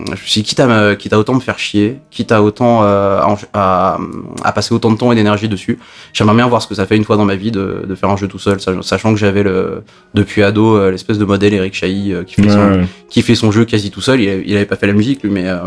je 0.07 0.11
me 0.11 0.17
suis 0.27 0.43
dit, 0.43 0.49
quitte 0.49 0.61
à, 0.61 0.67
me- 0.67 0.95
quitte 0.95 1.13
à 1.13 1.19
autant 1.19 1.35
me 1.35 1.41
faire 1.41 1.59
chier, 1.59 1.99
quitte 2.11 2.33
à 2.33 2.43
autant 2.43 2.83
euh, 2.85 3.21
à, 3.21 3.37
à, 3.55 3.99
à 4.45 4.53
passer 4.53 4.75
autant 4.75 4.91
de 4.91 4.97
temps 4.97 5.13
et 5.13 5.15
d'énergie 5.15 5.49
dessus, 5.49 5.79
j'aimerais 6.13 6.37
bien 6.37 6.47
voir 6.47 6.63
ce 6.63 6.69
que 6.69 6.75
ça 6.77 6.87
fait 6.87 6.97
une 6.97 7.05
fois 7.05 7.17
dans 7.17 7.25
ma 7.25 7.35
vie 7.37 7.51
de, 7.51 7.83
de 7.89 7.95
faire 7.95 8.09
un 8.11 8.17
jeu 8.17 8.29
tout 8.29 8.39
seul, 8.39 8.61
sach- 8.61 8.81
sachant 8.83 9.13
que 9.13 9.19
j'avais 9.19 9.43
le 9.43 9.83
depuis 10.15 10.43
ado 10.45 10.77
euh, 10.77 10.91
l'espèce 10.93 11.19
de 11.19 11.25
modèle 11.25 11.53
Eric 11.55 11.75
Chahi 11.75 12.13
euh, 12.13 12.23
qui 12.23 12.35
fait 12.37 12.49
son, 12.49 12.59
Ouais, 12.71 12.77
ouais. 12.79 12.85
qui 13.11 13.23
fait 13.23 13.35
son 13.35 13.51
jeu 13.51 13.65
quasi 13.65 13.91
tout 13.91 14.01
seul. 14.01 14.21
Il, 14.21 14.29
avait- 14.29 14.45
il 14.47 14.57
avait 14.57 14.67
pas 14.67 14.77
fait 14.77 14.87
la 14.87 14.93
musique 14.93 15.23
lui, 15.25 15.31
mais 15.31 15.49
euh, 15.49 15.59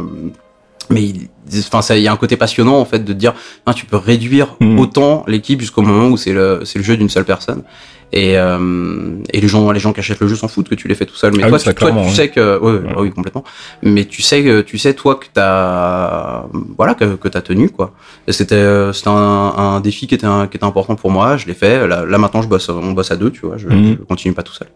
mais 0.89 1.03
il, 1.03 1.27
enfin 1.59 1.81
ça, 1.81 1.95
il 1.97 2.03
y 2.03 2.07
a 2.07 2.11
un 2.11 2.17
côté 2.17 2.35
passionnant 2.35 2.79
en 2.79 2.85
fait 2.85 3.03
de 3.05 3.13
dire, 3.13 3.33
tu 3.75 3.85
peux 3.85 3.97
réduire 3.97 4.55
Mhm. 4.59 4.79
autant 4.79 5.23
l'équipe 5.27 5.59
jusqu'au 5.61 5.81
moment 5.81 6.07
où 6.07 6.17
c'est 6.17 6.33
le 6.33 6.61
c'est 6.63 6.79
le 6.79 6.83
jeu 6.85 6.97
d'une 6.97 7.09
seule 7.09 7.25
personne. 7.25 7.63
Et, 8.11 8.37
euh, 8.39 9.17
et 9.31 9.39
les 9.39 9.47
gens 9.47 9.71
les 9.71 9.79
gens 9.79 9.93
qui 9.93 9.99
achètent 9.99 10.19
le 10.19 10.27
jeu 10.27 10.35
s'en 10.35 10.47
foutent 10.47 10.67
que 10.67 10.75
tu 10.75 10.87
les 10.87 10.95
fais 10.95 11.05
tout 11.05 11.15
seul. 11.15 11.31
Mais 11.35 11.43
Ah 11.43 11.49
toi, 11.49 11.57
oui, 11.59 11.63
tu, 11.63 11.73
toi, 11.75 11.91
tu 12.07 12.09
sais 12.15 12.29
que 12.29 12.57
ouais, 12.59 12.71
ouais, 12.71 12.79
bah 12.79 12.95
oui 13.01 13.11
complètement. 13.11 13.43
Mais 13.83 14.05
tu 14.05 14.21
sais 14.23 14.43
que 14.43 14.61
tu 14.61 14.77
sais 14.79 14.93
toi 14.95 15.15
que 15.15 15.27
t'as 15.31 16.45
voilà 16.77 16.95
que, 16.95 17.15
que 17.15 17.27
t'as 17.27 17.41
tenu 17.41 17.69
quoi. 17.69 17.93
C'était 18.27 18.55
euh, 18.55 18.93
c'était 18.93 19.09
un, 19.09 19.13
un 19.57 19.79
défi 19.79 20.07
qui 20.07 20.15
était 20.15 20.25
un- 20.25 20.47
qui 20.47 20.57
était 20.57 20.65
important 20.65 20.95
pour 20.95 21.11
moi. 21.11 21.37
Je 21.37 21.45
l'ai 21.45 21.53
fait. 21.53 21.87
Là, 21.87 22.05
là 22.05 22.17
maintenant 22.17 22.41
je 22.41 22.47
bosse 22.47 22.69
on 22.69 22.93
bosse 22.93 23.11
à 23.11 23.15
deux 23.15 23.29
tu 23.31 23.45
vois. 23.45 23.57
Je, 23.57 23.67
Mhm. 23.67 23.97
je 23.99 24.03
continue 24.05 24.33
pas 24.33 24.43
tout 24.43 24.53
seul. 24.53 24.67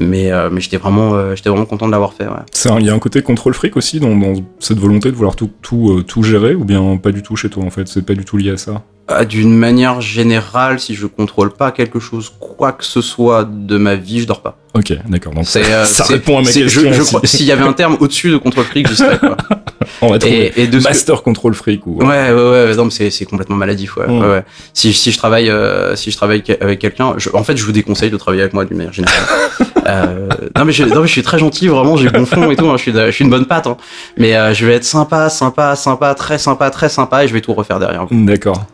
Mais 0.00 0.32
euh, 0.32 0.48
mais 0.50 0.60
j'étais 0.60 0.76
vraiment 0.78 1.14
euh, 1.14 1.36
j'étais 1.36 1.50
vraiment 1.50 1.66
content 1.66 1.86
de 1.86 1.92
l'avoir 1.92 2.14
fait. 2.14 2.26
Ouais. 2.26 2.78
Il 2.80 2.86
y 2.86 2.90
a 2.90 2.94
un 2.94 2.98
côté 2.98 3.22
contrôle 3.22 3.54
fric 3.54 3.76
aussi 3.76 4.00
dans, 4.00 4.16
dans 4.16 4.34
cette 4.58 4.78
volonté 4.78 5.10
de 5.10 5.16
vouloir 5.16 5.36
tout, 5.36 5.50
tout, 5.62 5.96
euh, 5.98 6.02
tout 6.02 6.22
gérer 6.22 6.54
ou 6.54 6.64
bien 6.64 6.96
pas 6.96 7.12
du 7.12 7.22
tout 7.22 7.36
chez 7.36 7.48
toi 7.48 7.62
en 7.64 7.70
fait, 7.70 7.86
c'est 7.88 8.04
pas 8.04 8.14
du 8.14 8.24
tout 8.24 8.36
lié 8.36 8.50
à 8.50 8.56
ça? 8.56 8.82
D'une 9.28 9.54
manière 9.54 10.00
générale, 10.00 10.80
si 10.80 10.94
je 10.94 11.06
contrôle 11.06 11.52
pas 11.52 11.70
quelque 11.70 11.98
chose, 12.00 12.32
quoi 12.40 12.72
que 12.72 12.84
ce 12.84 13.02
soit 13.02 13.46
de 13.50 13.76
ma 13.76 13.94
vie, 13.96 14.20
je 14.20 14.26
dors 14.26 14.40
pas. 14.40 14.56
Ok, 14.74 14.94
d'accord. 15.08 15.34
Donc 15.34 15.44
euh, 15.56 15.84
ça 15.84 16.04
répond 16.04 16.38
à 16.38 16.42
ma 16.42 16.50
question. 16.50 16.80
je- 16.82 16.92
je 16.92 17.00
aussi. 17.02 17.14
crois- 17.16 17.26
S'il 17.28 17.44
y 17.44 17.52
avait 17.52 17.64
un 17.64 17.74
terme 17.74 17.96
au-dessus 18.00 18.30
de 18.30 18.38
contrôle 18.38 18.64
fric, 18.64 18.88
j'y 18.88 18.96
serais. 18.96 19.18
Quoi. 19.18 19.36
On 20.00 20.08
va 20.08 20.18
trouver. 20.18 20.52
Et, 20.56 20.62
et 20.62 20.66
de 20.66 20.78
que- 20.78 20.82
Master 20.84 21.22
control 21.22 21.52
fric 21.52 21.86
ou. 21.86 21.96
Ouais, 21.98 22.06
ouais, 22.06 22.32
ouais, 22.32 22.74
non, 22.76 22.86
mais 22.86 23.10
c'est, 23.10 23.24
complètement 23.26 23.56
maladif, 23.56 23.96
ouais. 23.98 24.06
Mm. 24.06 24.20
ouais, 24.20 24.28
ouais. 24.28 24.44
Si, 24.72 24.92
si 24.94 25.10
je 25.12 25.18
travaille, 25.18 25.50
euh, 25.50 25.94
si 25.94 26.10
je 26.10 26.16
travaille 26.16 26.42
avec 26.60 26.78
quelqu'un, 26.78 27.14
en 27.34 27.44
fait, 27.44 27.56
je 27.56 27.64
vous 27.64 27.72
déconseille 27.72 28.10
de 28.10 28.16
travailler 28.16 28.42
avec 28.42 28.54
moi 28.54 28.64
d'une 28.64 28.78
manière 28.78 28.92
générale. 28.94 29.18
euh, 29.88 30.28
non, 30.56 30.64
mais 30.64 30.72
je, 30.72 30.84
non, 30.84 31.00
mais 31.02 31.06
je 31.08 31.12
suis 31.12 31.22
très 31.22 31.38
gentil, 31.40 31.66
vraiment, 31.68 31.96
j'ai 31.98 32.08
bon 32.08 32.24
fond 32.24 32.50
et 32.50 32.56
tout, 32.56 32.68
hein, 32.70 32.76
je 32.78 32.82
suis, 32.82 32.92
de- 32.92 33.06
je 33.06 33.10
suis 33.10 33.24
une 33.24 33.30
bonne 33.30 33.46
patte, 33.46 33.66
hein. 33.66 33.76
Mais 34.16 34.36
euh, 34.36 34.54
je 34.54 34.64
vais 34.64 34.74
être 34.74 34.84
sympa, 34.84 35.28
sympa, 35.28 35.76
sympa, 35.76 36.14
très 36.14 36.38
sympa, 36.38 36.70
très 36.70 36.88
sympa, 36.88 37.24
et 37.24 37.28
je 37.28 37.34
vais 37.34 37.40
tout 37.42 37.52
refaire 37.52 37.78
derrière. 37.78 38.06
D'accord. 38.10 38.64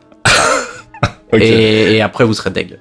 Et, 1.32 1.96
et 1.96 2.02
après, 2.02 2.24
vous 2.24 2.34
serez 2.34 2.50
deg. 2.50 2.78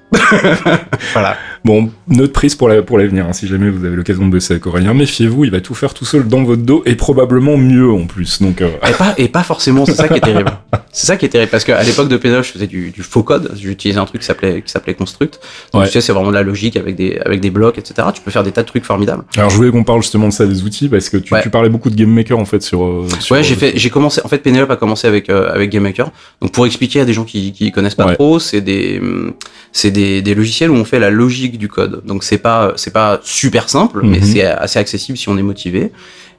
voilà. 1.12 1.36
Bon, 1.68 1.90
note 2.08 2.32
prise 2.32 2.54
pour 2.54 2.66
la- 2.70 2.80
pour 2.80 2.96
l'avenir. 2.96 3.26
hein, 3.28 3.34
si 3.34 3.46
jamais 3.46 3.68
vous 3.68 3.84
avez 3.84 3.94
l'occasion 3.94 4.24
de 4.24 4.30
bosser 4.30 4.54
avec 4.54 4.66
Aurélien, 4.66 4.94
méfiez-vous, 4.94 5.44
il 5.44 5.50
va 5.50 5.60
tout 5.60 5.74
faire 5.74 5.92
tout 5.92 6.06
seul 6.06 6.26
dans 6.26 6.42
votre 6.42 6.62
dos 6.62 6.82
et 6.86 6.94
probablement 6.94 7.58
mieux 7.58 7.90
en 7.92 8.06
plus. 8.06 8.40
Donc, 8.40 8.62
euh, 8.62 8.70
Et 8.88 8.92
pas, 8.94 9.12
et 9.18 9.28
pas 9.28 9.42
forcément, 9.42 9.84
c'est 9.84 9.92
ça 9.94 10.08
qui 10.08 10.14
est 10.16 10.20
terrible. 10.22 10.50
C'est 10.92 11.06
ça 11.06 11.18
qui 11.18 11.26
est 11.26 11.28
terrible, 11.28 11.50
parce 11.50 11.64
qu'à 11.64 11.82
l'époque 11.82 12.08
de 12.08 12.16
Pénal, 12.16 12.42
je 12.42 12.52
faisais 12.52 12.66
du, 12.66 12.88
du 12.90 13.02
faux 13.02 13.22
code, 13.22 13.52
j'utilisais 13.54 14.00
un 14.00 14.06
truc 14.06 14.22
qui 14.22 14.26
s'appelait, 14.26 14.62
qui 14.62 14.72
s'appelait 14.72 14.94
Construct. 14.94 15.40
Donc, 15.74 15.82
Ouais. 15.82 15.88
tu 15.88 15.92
sais, 15.92 16.00
c'est 16.00 16.12
vraiment 16.14 16.30
de 16.30 16.34
la 16.36 16.42
logique 16.42 16.78
avec 16.78 16.96
des, 16.96 17.18
avec 17.22 17.40
des 17.42 17.50
blocs, 17.50 17.76
etc. 17.76 18.08
Tu 18.14 18.22
peux 18.22 18.30
faire 18.30 18.44
des 18.44 18.52
tas 18.52 18.62
de 18.62 18.66
trucs 18.66 18.84
formidables. 18.86 19.24
alors 19.36 19.50
je 19.50 19.56
voulais 19.56 19.70
qu'on 19.70 19.84
parle 19.84 20.00
justement 20.00 20.28
de 20.28 20.32
ça 20.32 20.46
des 20.46 20.62
outils 20.62 20.88
parce 20.88 21.10
que 21.10 21.18
tu, 21.18 21.34
Ouais. 21.34 21.42
tu 21.42 21.50
parlais 21.50 21.68
beaucoup 21.68 21.90
de 21.90 21.96
game 21.96 22.08
maker 22.10 22.38
en 22.38 22.46
fait 22.46 22.62
sur. 22.62 22.82
euh, 22.82 23.06
sur- 23.20 23.36
Ouais, 23.36 23.42
j'ai 23.44 23.54
fait, 23.56 23.72
j'ai 23.76 23.90
commencé, 23.90 24.22
en 24.24 24.28
fait, 24.28 24.38
Penelope 24.38 24.70
a 24.70 24.76
commencé 24.76 25.06
avec, 25.06 25.28
euh, 25.28 25.52
avec 25.52 25.68
GameMaker. 25.70 26.10
Donc, 26.40 26.52
pour 26.52 26.64
expliquer 26.64 27.00
à 27.00 27.04
des 27.04 27.12
gens 27.12 27.24
qui, 27.24 27.52
qui 27.52 27.70
connaissent 27.72 27.94
pas 27.94 28.06
Ouais. 28.06 28.14
trop, 28.14 28.38
c'est 28.38 28.62
des, 28.62 28.98
hum, 29.02 29.34
c'est 29.72 29.90
des, 29.90 30.22
des 30.22 30.34
logiciels 30.34 30.70
où 30.70 30.74
on 30.74 30.84
fait 30.86 30.98
la 30.98 31.10
logique 31.10 31.57
du 31.58 31.68
code. 31.68 32.02
Donc, 32.04 32.24
c'est 32.24 32.38
pas, 32.38 32.72
c'est 32.76 32.92
pas 32.92 33.20
super 33.22 33.68
simple, 33.68 34.00
mais 34.02 34.18
Mhm. 34.18 34.24
c'est 34.24 34.44
assez 34.44 34.78
accessible 34.78 35.18
si 35.18 35.28
on 35.28 35.36
est 35.36 35.42
motivé. 35.42 35.92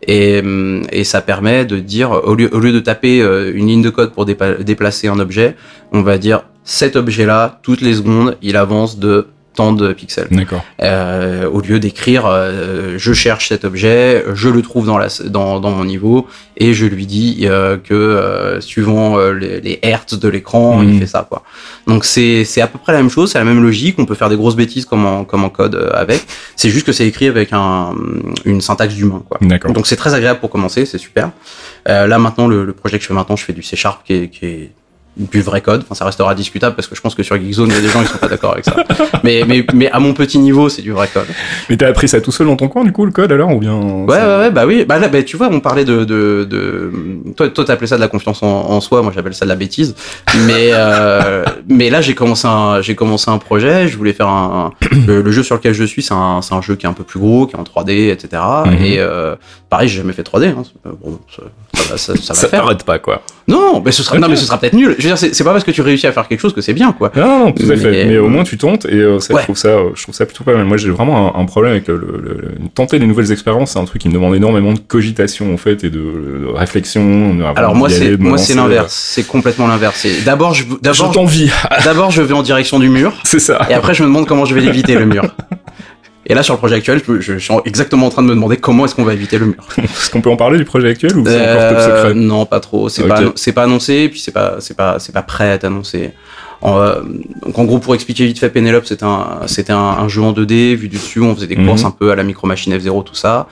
Et, 0.08 0.39
hum, 0.39 0.84
et 0.91 1.03
ça 1.03 1.21
permet 1.21 1.65
de 1.65 1.77
dire, 1.79 2.12
au 2.12 2.34
lieu, 2.36 2.49
au 2.53 2.60
lieu 2.60 2.71
de 2.71 2.79
taper 2.79 3.21
euh, 3.21 3.51
une 3.53 3.67
ligne 3.67 3.82
de 3.82 3.89
code 3.89 4.13
pour 4.13 4.25
déplacer 4.25 5.08
un 5.10 5.19
objet, 5.19 5.55
on 5.91 6.01
va 6.01 6.17
dire 6.17 6.43
cet 6.63 6.95
objet-là, 6.95 7.60
toutes 7.63 7.82
les 7.82 7.95
secondes, 7.95 8.38
il 8.41 8.55
avance 8.55 8.97
de 8.99 9.27
tant 9.56 9.74
de 9.74 9.92
pixels. 9.94 10.28
D'accord. 10.32 10.64
Euh, 10.82 11.50
au 11.50 11.60
lieu 11.60 11.80
d'écrire 11.80 12.26
euh, 12.26 12.96
je 12.98 13.14
cherche 13.14 13.50
cet 13.50 13.66
objet, 13.66 14.24
je 14.34 14.48
le 14.48 14.62
trouve 14.62 14.86
dans, 14.86 14.98
la, 14.98 15.08
dans, 15.26 15.60
dans 15.60 15.72
mon 15.72 15.84
niveau 15.86 16.28
et 16.56 16.74
je 16.74 16.86
lui 16.86 17.06
dis 17.06 17.42
euh, 17.44 17.78
que 17.78 17.94
euh, 17.94 18.62
suivant 18.62 19.18
euh, 19.18 19.34
les, 19.34 19.60
les 19.60 19.80
hertz 19.82 20.14
de 20.18 20.28
l'écran, 20.30 20.78
Mhm. 20.80 20.90
il 20.94 21.00
fait 21.00 21.08
ça 21.08 21.26
quoi. 21.28 21.44
Donc 21.88 22.06
c'est 22.06 22.46
c'est 22.46 22.62
à 22.62 22.68
peu 22.68 22.78
près 22.80 22.94
la 22.94 23.00
même 23.00 23.10
chose, 23.10 23.32
c'est 23.32 23.40
la 23.40 23.44
même 23.46 23.62
logique. 23.62 23.96
On 23.98 24.06
peut 24.06 24.16
faire 24.16 24.30
des 24.30 24.38
grosses 24.38 24.56
bêtises 24.56 24.86
comme 24.86 25.06
en, 25.06 25.26
comme 25.26 25.44
en 25.44 25.50
code 25.50 25.76
euh, 25.76 25.90
avec. 25.94 26.22
C'est 26.56 26.70
juste 26.70 26.86
que 26.86 26.92
c'est 26.94 27.08
écrit 27.08 27.28
avec 27.28 27.50
un, 27.52 27.94
une 28.46 28.62
syntaxe 28.62 28.94
d'humain. 28.94 29.24
D'accord. 29.42 29.74
Donc 29.74 29.88
c'est 29.88 29.96
très 29.96 30.14
agréable 30.14 30.40
pour 30.40 30.50
commencer, 30.52 30.86
c'est 30.86 30.98
super. 31.00 31.32
Euh, 31.90 32.08
là 32.08 32.18
maintenant 32.20 32.48
le, 32.48 32.66
le 32.66 32.74
projet 32.74 32.98
que 32.98 33.04
je 33.04 33.08
fais 33.08 33.14
maintenant, 33.14 33.36
je 33.36 33.44
fais 33.46 33.54
du 33.54 33.64
C 33.64 33.76
Sharp 33.76 34.04
qui 34.06 34.14
est, 34.14 34.30
qui 34.30 34.46
est 34.46 34.72
du 35.17 35.41
vrai 35.41 35.62
code. 35.62 35.82
Enfin, 35.84 35.95
ça 35.95 36.06
restera 36.06 36.34
discutable 36.36 36.76
parce 36.76 36.88
que 36.88 36.95
je 36.95 37.02
pense 37.02 37.15
que 37.15 37.24
sur 37.24 37.36
Geekzone, 37.36 37.69
il 37.69 37.76
y 37.76 37.78
a 37.78 37.82
des 37.82 37.89
gens 37.89 38.02
qui 38.02 38.08
sont 38.08 38.17
pas 38.17 38.28
d'accord 38.28 38.54
avec 38.54 38.65
ça. 38.65 38.76
Mais, 39.24 39.43
mais, 39.45 39.65
mais 39.74 39.91
à 39.91 40.00
mon 40.00 40.13
petit 40.13 40.39
niveau, 40.39 40.69
c'est 40.69 40.82
du 40.82 40.91
vrai 40.91 41.10
code. 41.13 41.26
Mais 41.69 41.76
t'as 41.76 41.88
appris 41.88 42.08
ça 42.08 42.22
tout 42.22 42.32
seul 42.32 42.48
dans 42.48 42.56
ton 42.56 42.69
coin 42.69 42.86
du 42.86 42.93
coup 42.93 43.06
le 43.06 43.12
code 43.12 43.32
alors 43.34 43.54
ou 43.54 43.60
bien 43.60 43.76
Ouais, 43.76 44.17
ouais, 44.17 44.38
ouais, 44.38 44.52
bah 44.52 44.65
oui. 44.65 44.86
Bah 44.86 44.98
là, 44.98 45.10
bah, 45.10 45.22
tu 45.24 45.36
vois, 45.36 45.50
on 45.52 45.60
parlait 45.60 45.84
de, 45.84 46.06
de, 46.06 46.48
de... 46.50 46.91
toi, 47.36 47.50
toi, 47.50 47.65
t'appelais 47.65 47.88
ça 47.88 47.98
de 47.98 48.02
la 48.02 48.08
confiance 48.08 48.41
en, 48.43 48.48
en 48.48 48.80
soi. 48.82 49.02
Moi, 49.02 49.12
j'appelle 49.13 49.34
ça 49.34 49.45
de 49.45 49.50
la 49.50 49.56
bêtise. 49.56 49.95
Mais, 50.45 50.69
euh, 50.72 51.43
mais 51.67 51.89
là, 51.89 52.00
j'ai 52.02 52.15
commencé 52.15 52.48
un, 52.48 52.82
j'ai 52.82 52.95
commencé 52.95 53.30
un 53.30 53.39
projet. 53.39 53.88
Je 53.89 53.98
voulais 53.98 54.13
faire 54.13 54.28
un, 54.28 54.72
le, 55.06 55.22
le 55.22 55.32
jeu 55.32 55.43
sur 55.43 55.56
lequel 55.56 55.74
je 55.74 55.84
suis, 55.84 56.02
c'est 56.02 56.13
un, 56.13 56.41
c'est 56.41 56.54
un 56.54 56.62
jeu 56.62 56.76
qui 56.76 56.86
est 56.86 56.89
un 56.89 56.93
peu 56.93 57.04
plus 57.04 57.19
gros, 57.19 57.45
qui 57.45 57.56
est 57.56 57.60
en 57.60 57.63
3D, 57.63 58.10
etc. 58.12 58.41
Mhm. 58.65 58.74
Et 58.84 59.00
euh, 59.00 59.36
pareil, 59.69 59.89
j'ai 59.89 59.98
jamais 59.98 60.13
fait 60.13 60.24
3D. 60.24 60.50
Hein. 60.50 60.63
Bon, 61.04 61.19
ça, 61.74 61.98
ça, 61.98 62.15
ça, 62.15 62.34
ça 62.34 62.48
va 62.48 62.50
faire. 62.50 62.78
pas 62.86 63.00
quoi. 63.00 63.22
Non, 63.50 63.82
mais 63.84 63.92
ce 63.92 64.04
sera, 64.04 64.18
non, 64.20 64.28
mais 64.30 64.36
ce 64.36 64.46
sera 64.46 64.58
peut-être 64.60 64.74
nul. 64.74 64.96
Je 65.00 65.08
veux 65.08 65.16
dire, 65.16 65.18
c'est 65.18 65.44
pas 65.44 65.52
parce 65.52 65.64
que 65.64 65.72
tu 65.72 65.82
réussis 65.82 66.08
à 66.08 66.12
faire 66.12 66.28
quelque 66.28 66.40
chose 66.40 66.54
que 66.54 66.62
c'est 66.62 66.74
bien, 66.74 66.92
quoi. 66.94 67.12
Non, 67.16 67.46
non, 67.46 67.52
tout 67.52 67.64
à 67.70 67.76
fait. 67.76 68.06
Mais- 68.06 68.18
au 68.18 68.30
moins 68.30 68.44
tu 68.44 68.58
tentes 68.58 68.86
et 68.86 68.94
euh, 68.94 69.20
ça, 69.20 69.34
Ouais. 69.34 69.42
je 69.42 69.46
trouve 69.46 69.58
ça, 69.58 69.70
euh, 69.70 69.90
je 69.96 70.04
trouve 70.04 70.14
ça 70.16 70.26
plutôt 70.26 70.44
pas 70.44 70.54
mal. 70.54 70.66
Moi, 70.66 70.78
j'ai 70.78 70.90
vraiment 70.90 71.36
un, 71.36 71.42
un 71.42 71.46
problème 71.46 71.72
avec 71.74 71.88
le, 71.88 71.96
le- 71.96 72.22
le- 72.22 72.52
tenter 72.76 73.00
des 73.00 73.08
nouvelles 73.08 73.32
expériences. 73.32 73.72
C'est 73.72 73.80
un 73.80 73.86
truc 73.86 74.02
qui 74.02 74.08
me 74.10 74.14
demande 74.14 74.36
énormément 74.36 74.74
de 74.74 74.80
cogitation 74.80 75.54
en 75.54 75.58
fait 75.58 75.84
et 75.84 75.90
de, 75.90 75.98
de 76.00 76.48
réflexion. 76.54 77.38
Alors 77.56 77.76
moi, 77.76 77.90
c'est 77.90 78.18
moi 78.18 78.38
c'est 78.38 78.54
l'inverse. 78.56 78.94
C'est 78.94 79.26
complètement 79.28 79.68
l'inverse. 79.68 80.06
D'abord, 80.26 80.54
je 80.54 80.64
d'abord 80.82 81.14
d'abord 81.84 82.12
je 82.12 82.22
vais 82.22 82.34
en 82.34 82.44
direction 82.44 82.80
du 82.80 82.90
mur, 82.90 83.14
c'est 83.24 83.40
ça. 83.40 83.66
et 83.70 83.74
après 83.74 83.94
je 83.94 84.04
me 84.04 84.08
demande 84.08 84.28
comment 84.28 84.46
je 84.46 84.54
vais 84.54 84.62
l'éviter 84.62 84.96
le 84.96 85.06
mur. 85.06 85.24
Et 86.32 86.36
là, 86.36 86.44
sur 86.44 86.54
le 86.54 86.60
projet 86.60 86.76
actuel, 86.76 87.02
je, 87.06 87.20
je 87.22 87.38
suis 87.39 87.54
exactement 87.65 88.06
en 88.06 88.10
train 88.10 88.22
de 88.22 88.28
me 88.28 88.36
demander 88.36 88.56
comment 88.58 88.86
est-ce 88.86 88.94
qu'on 88.94 89.04
va 89.04 89.13
éviter 89.13 89.39
le 89.39 89.48
mur. 89.48 89.63
Est-ce 89.80 90.12
qu'on 90.12 90.22
peut 90.22 90.30
en 90.30 90.38
parler 90.38 90.60
du 90.60 90.63
projet 90.65 90.89
actuel 90.89 91.18
ou 91.18 91.26
c'est 91.26 91.42
encore 91.42 91.70
top 91.70 91.78
Euh, 91.80 91.98
secret 92.04 92.13
Non, 92.13 92.46
pas 92.46 92.60
trop. 92.60 92.88
C'est 92.88 93.08
pas, 93.08 93.22
c'est 93.36 93.52
pas 93.54 93.63
annoncé, 93.63 94.10
puis 94.10 94.20
c'est 94.20 94.32
pas, 94.32 94.58
c'est 94.60 94.78
pas, 94.78 95.00
c'est 95.00 95.12
pas 95.12 95.24
prêt 95.24 95.50
à 95.50 95.54
être 95.56 95.63
annoncé. 95.63 96.12
En, 96.62 96.78
euh, 96.78 97.02
donc 97.46 97.58
en 97.58 97.63
gros, 97.63 97.80
pour 97.80 97.96
expliquer 97.96 98.26
vite 98.26 98.38
fait, 98.38 98.50
Penelope, 98.50 98.86
c'était 98.86 99.06
un, 99.06 99.26
c'était 99.48 99.72
un, 99.74 99.78
un 99.78 100.08
jeu 100.08 100.22
en 100.22 100.32
2D 100.34 100.76
vu 100.76 100.88
du 100.88 100.98
dessus. 100.98 101.20
On 101.22 101.34
faisait 101.34 101.48
des 101.48 101.56
Mhm. 101.56 101.65
courses 101.68 101.86
un 101.86 101.92
peu 101.92 102.12
à 102.12 102.15
la 102.15 102.24
Micro 102.24 102.46
Machine 102.48 102.78
F0, 102.78 103.04
tout 103.06 103.15
ça, 103.15 103.48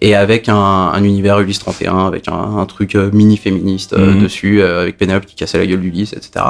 et 0.00 0.14
avec 0.14 0.48
un, 0.48 0.54
un 0.54 1.02
univers 1.02 1.40
Ulysse 1.40 1.58
31, 1.58 2.06
avec 2.06 2.28
un, 2.28 2.58
un 2.58 2.66
truc 2.66 2.94
euh, 2.94 3.10
mini 3.12 3.38
féministe 3.38 3.94
euh, 3.94 4.12
Mhm. 4.12 4.22
dessus, 4.22 4.60
euh, 4.62 4.82
avec 4.82 4.98
Penelope 4.98 5.26
qui 5.26 5.34
cassait 5.34 5.58
la 5.58 5.66
gueule 5.66 5.80
d'Ulysse, 5.80 6.12
etc. 6.12 6.44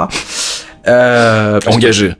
Euh, 0.87 1.59
Engagé. 1.67 2.11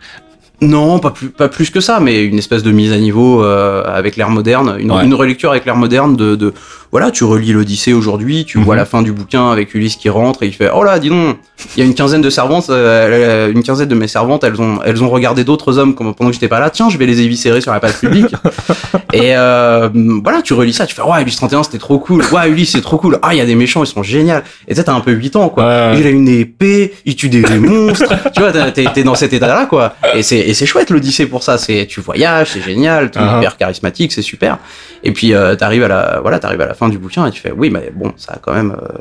Non, 0.62 1.00
pas 1.00 1.10
plus, 1.12 1.30
pas 1.30 1.48
plus 1.50 1.70
que 1.72 1.80
ça, 1.80 2.00
mais 2.00 2.24
une 2.24 2.38
espèce 2.38 2.62
de 2.64 2.72
mise 2.72 2.92
à 2.94 2.98
niveau 2.98 3.44
euh, 3.44 3.84
avec 3.86 4.16
l'ère 4.16 4.30
moderne, 4.30 4.76
une, 4.80 4.92
Ouais. 4.92 5.04
une 5.06 5.14
relecture 5.16 5.50
avec 5.52 5.66
l'ère 5.66 5.76
moderne 5.76 6.16
de, 6.16 6.36
de 6.36 6.54
voilà, 6.92 7.10
tu 7.12 7.24
relis 7.24 7.54
l'Odyssée 7.54 7.94
aujourd'hui, 7.94 8.44
tu 8.46 8.58
Mhm. 8.58 8.64
vois 8.66 8.76
la 8.76 8.86
fin 8.86 9.02
du 9.02 9.12
bouquin 9.12 9.50
avec 9.52 9.74
Ulysse 9.74 9.96
qui 9.96 10.10
rentre 10.10 10.44
et 10.44 10.48
il 10.48 10.54
fait 10.54 10.70
oh 10.76 10.84
là, 10.84 11.00
dis 11.00 11.10
donc, 11.10 11.38
il 11.76 11.80
y 11.80 11.84
a 11.84 11.86
une 11.86 11.94
quinzaine 11.96 12.22
de 12.22 12.30
servantes, 12.30 12.70
euh, 12.70 13.52
une 13.52 13.64
quinzaine 13.64 13.88
de 13.88 13.96
mes 13.96 14.08
servantes, 14.08 14.44
elles 14.44 14.60
ont, 14.62 14.80
elles 14.86 15.04
ont 15.04 15.10
regardé 15.10 15.44
d'autres 15.44 15.78
hommes 15.78 15.96
pendant 15.96 16.14
que 16.30 16.34
j'étais 16.34 16.48
pas 16.48 16.60
là. 16.60 16.70
Tiens, 16.70 16.90
je 16.90 16.98
vais 16.98 17.06
les 17.06 17.22
éviscérer 17.22 17.62
sur 17.62 17.72
la 17.72 17.80
place 17.80 17.98
publique. 18.00 18.34
et 19.14 19.36
euh, 19.36 19.90
voilà, 20.24 20.42
tu 20.42 20.54
relis 20.54 20.74
ça, 20.74 20.86
tu 20.86 20.96
fais 20.96 21.02
ouais, 21.02 21.22
Ulysse 21.22 21.36
31 21.38 21.64
c'était 21.64 21.78
trop 21.78 22.00
cool, 22.00 22.24
ouais, 22.32 22.50
Ulysse 22.50 22.72
c'est 22.72 22.82
trop 22.82 22.98
cool, 22.98 23.20
ah 23.22 23.34
il 23.34 23.38
y 23.38 23.42
a 23.42 23.46
des 23.46 23.56
méchants, 23.56 23.84
ils 23.84 23.88
sont 23.88 24.04
géniaux. 24.04 24.36
Et 24.68 24.76
tu 24.76 24.84
t'as 24.84 24.94
un 24.94 25.00
peu 25.02 25.12
8 25.12 25.36
ans 25.36 25.50
quoi. 25.50 25.66
Ouais. 25.66 26.00
Il 26.00 26.08
a 26.08 26.10
une 26.10 26.28
épée, 26.28 26.94
il 27.06 27.16
tue 27.16 27.30
des 27.30 27.42
monstres. 27.60 28.14
tu 28.34 28.42
vois, 28.42 28.52
t'es- 28.72 29.04
dans 29.04 29.16
cet 29.16 29.34
état-là, 29.34 29.66
quoi. 29.66 29.96
Et 30.16 30.24
c'est 30.24 30.40
et 30.40 30.54
c'est 30.54 30.66
chouette 30.66 30.90
l'Odyssée 30.90 31.26
pour 31.26 31.44
ça. 31.44 31.58
C'est 31.58 31.86
tu 31.90 32.02
voyages, 32.02 32.50
c'est 32.52 32.62
génial, 32.62 33.12
t'es 33.12 33.20
Uh-huh. 33.20 33.38
hyper 33.38 33.58
charismatique, 33.58 34.12
c'est 34.12 34.22
super. 34.22 34.58
Et 35.04 35.12
puis 35.12 35.34
euh, 35.34 35.56
t'arrives 35.56 35.84
à 35.84 35.88
la 35.88 36.20
voilà, 36.22 36.40
t'arrives 36.40 36.62
à 36.62 36.68
la 36.68 36.74
fin 36.74 36.90
du 36.90 36.98
bouquin 36.98 37.26
et 37.28 37.32
tu 37.32 37.42
fais 37.42 37.52
oui, 37.52 37.70
mais 37.70 37.92
bon, 37.94 38.14
ça 38.18 38.34
a 38.34 38.38
quand 38.38 38.54
même 38.54 38.72
euh, 38.72 38.98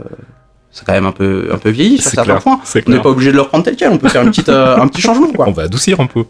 ça 0.71 0.83
a 0.83 0.87
quand 0.87 0.93
même 0.93 1.07
un 1.07 1.13
peu 1.13 1.51
un 1.53 1.59
peu 1.59 1.71
vieilli 1.71 1.99
sur 1.99 2.11
certains 2.11 2.39
clair. 2.39 2.43
points. 2.43 2.61
On 2.87 2.91
n'est 2.91 3.01
pas 3.01 3.11
obligé 3.11 3.31
de 3.31 3.37
le 3.37 3.43
reprendre 3.43 3.65
tel 3.65 3.77
quel. 3.77 3.91
On 3.91 3.99
peut 3.99 4.09
faire 4.09 4.23
une 4.23 4.31
petite 4.31 4.49
euh, 4.49 4.77
un 4.77 4.89
petit 4.89 5.01
changement, 5.03 5.33
quoi. 5.33 5.47
On 5.49 5.53
va 5.53 5.65
adoucir 5.65 6.01
un 6.01 6.07
peu. 6.07 6.25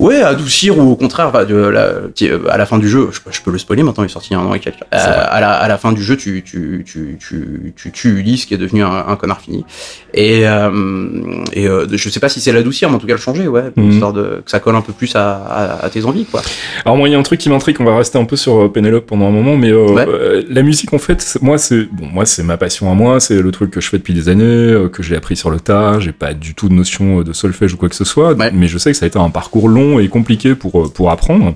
Ouais, 0.00 0.20
adoucir 0.22 0.76
ou 0.78 0.90
au 0.92 0.96
contraire, 0.96 1.30
bah, 1.30 1.44
de 1.44 1.54
la, 1.54 1.84
petit, 2.08 2.28
euh, 2.28 2.38
à 2.50 2.58
la 2.58 2.66
fin 2.66 2.78
du 2.78 2.88
jeu, 2.88 3.08
je, 3.12 3.20
peux- 3.20 3.30
je 3.32 3.40
peux 3.42 3.50
le 3.52 3.58
spoiler 3.58 3.82
maintenant, 3.82 4.02
il 4.02 4.06
est 4.06 4.10
sorti 4.12 4.28
il 4.30 4.32
y 4.34 4.36
a 4.36 4.40
un 4.40 4.46
an 4.46 4.54
et 4.54 4.58
quelques. 4.60 4.76
Euh, 4.92 4.98
à, 5.28 5.40
la, 5.40 5.52
à 5.52 5.68
la 5.68 5.78
fin 5.78 5.92
du 5.92 6.02
jeu, 6.02 6.16
tu, 6.16 6.42
tu, 6.44 6.84
tu, 6.86 7.16
tu, 7.20 7.72
tu 7.76 7.92
tues 7.92 8.18
Ulysse 8.18 8.44
qui 8.46 8.54
est 8.54 8.58
devenu 8.58 8.82
un, 8.82 9.04
un 9.08 9.16
connard 9.16 9.40
fini. 9.40 9.64
Et, 10.12 10.46
euh, 10.48 11.42
et 11.52 11.68
euh, 11.68 11.86
je 11.92 12.08
sais 12.08 12.20
pas 12.20 12.28
si 12.28 12.40
c'est 12.40 12.52
l'adoucir, 12.52 12.88
mais 12.90 12.96
en 12.96 12.98
tout 12.98 13.06
cas 13.06 13.14
le 13.14 13.18
changer, 13.20 13.46
ouais, 13.48 13.64
Mhm. 13.76 13.90
histoire 13.92 14.12
de, 14.12 14.42
que 14.44 14.50
ça 14.50 14.60
colle 14.60 14.76
un 14.76 14.80
peu 14.82 14.92
plus 14.92 15.14
à, 15.16 15.34
à, 15.36 15.84
à 15.86 15.90
tes 15.90 16.04
envies, 16.04 16.24
quoi. 16.26 16.42
Alors 16.84 16.96
moi, 16.96 17.08
il 17.08 17.12
y 17.12 17.14
a 17.14 17.18
un 17.18 17.22
truc 17.22 17.40
qui 17.40 17.48
m'intrigue. 17.48 17.76
On 17.80 17.84
va 17.84 17.96
rester 17.96 18.18
un 18.18 18.24
peu 18.24 18.36
sur 18.36 18.64
euh, 18.64 18.68
Pénélope 18.68 19.06
pendant 19.06 19.26
un 19.26 19.30
moment, 19.32 19.56
mais 19.56 19.72
Ouais. 19.72 20.06
la 20.48 20.62
musique, 20.62 20.92
en 20.92 20.98
fait, 20.98 21.38
moi, 21.40 21.56
c'est 21.58 21.84
bon, 21.92 22.06
moi, 22.06 22.26
c'est 22.26 22.42
ma 22.42 22.56
passion 22.56 22.90
à 22.90 22.94
moi. 22.94 23.20
C'est 23.20 23.40
le 23.40 23.50
truc 23.52 23.70
que 23.70 23.80
je 23.80 23.88
fais 23.88 23.98
depuis 23.98 24.14
des 24.14 24.28
années, 24.28 24.74
que 24.92 25.02
j'ai 25.02 25.16
appris 25.16 25.36
sur 25.36 25.50
le 25.50 25.60
tas. 25.60 25.98
J'ai 26.00 26.12
pas 26.12 26.34
du 26.34 26.54
tout 26.54 26.68
de 26.68 26.74
notion 26.74 27.22
de 27.22 27.32
solfège 27.32 27.74
ou 27.74 27.76
quoi 27.76 27.88
que 27.88 27.94
ce 27.96 28.04
soit, 28.04 28.32
Ouais. 28.34 28.50
mais 28.52 28.66
je 28.68 28.78
sais 28.78 28.90
que 28.90 28.96
ça 28.96 29.04
a 29.04 29.08
été 29.08 29.18
un 29.18 29.30
parcours 29.30 29.68
long 29.68 29.83
et 30.00 30.08
compliqué 30.08 30.54
pour 30.54 30.82
euh, 30.82 30.88
pour 30.88 31.10
apprendre. 31.10 31.54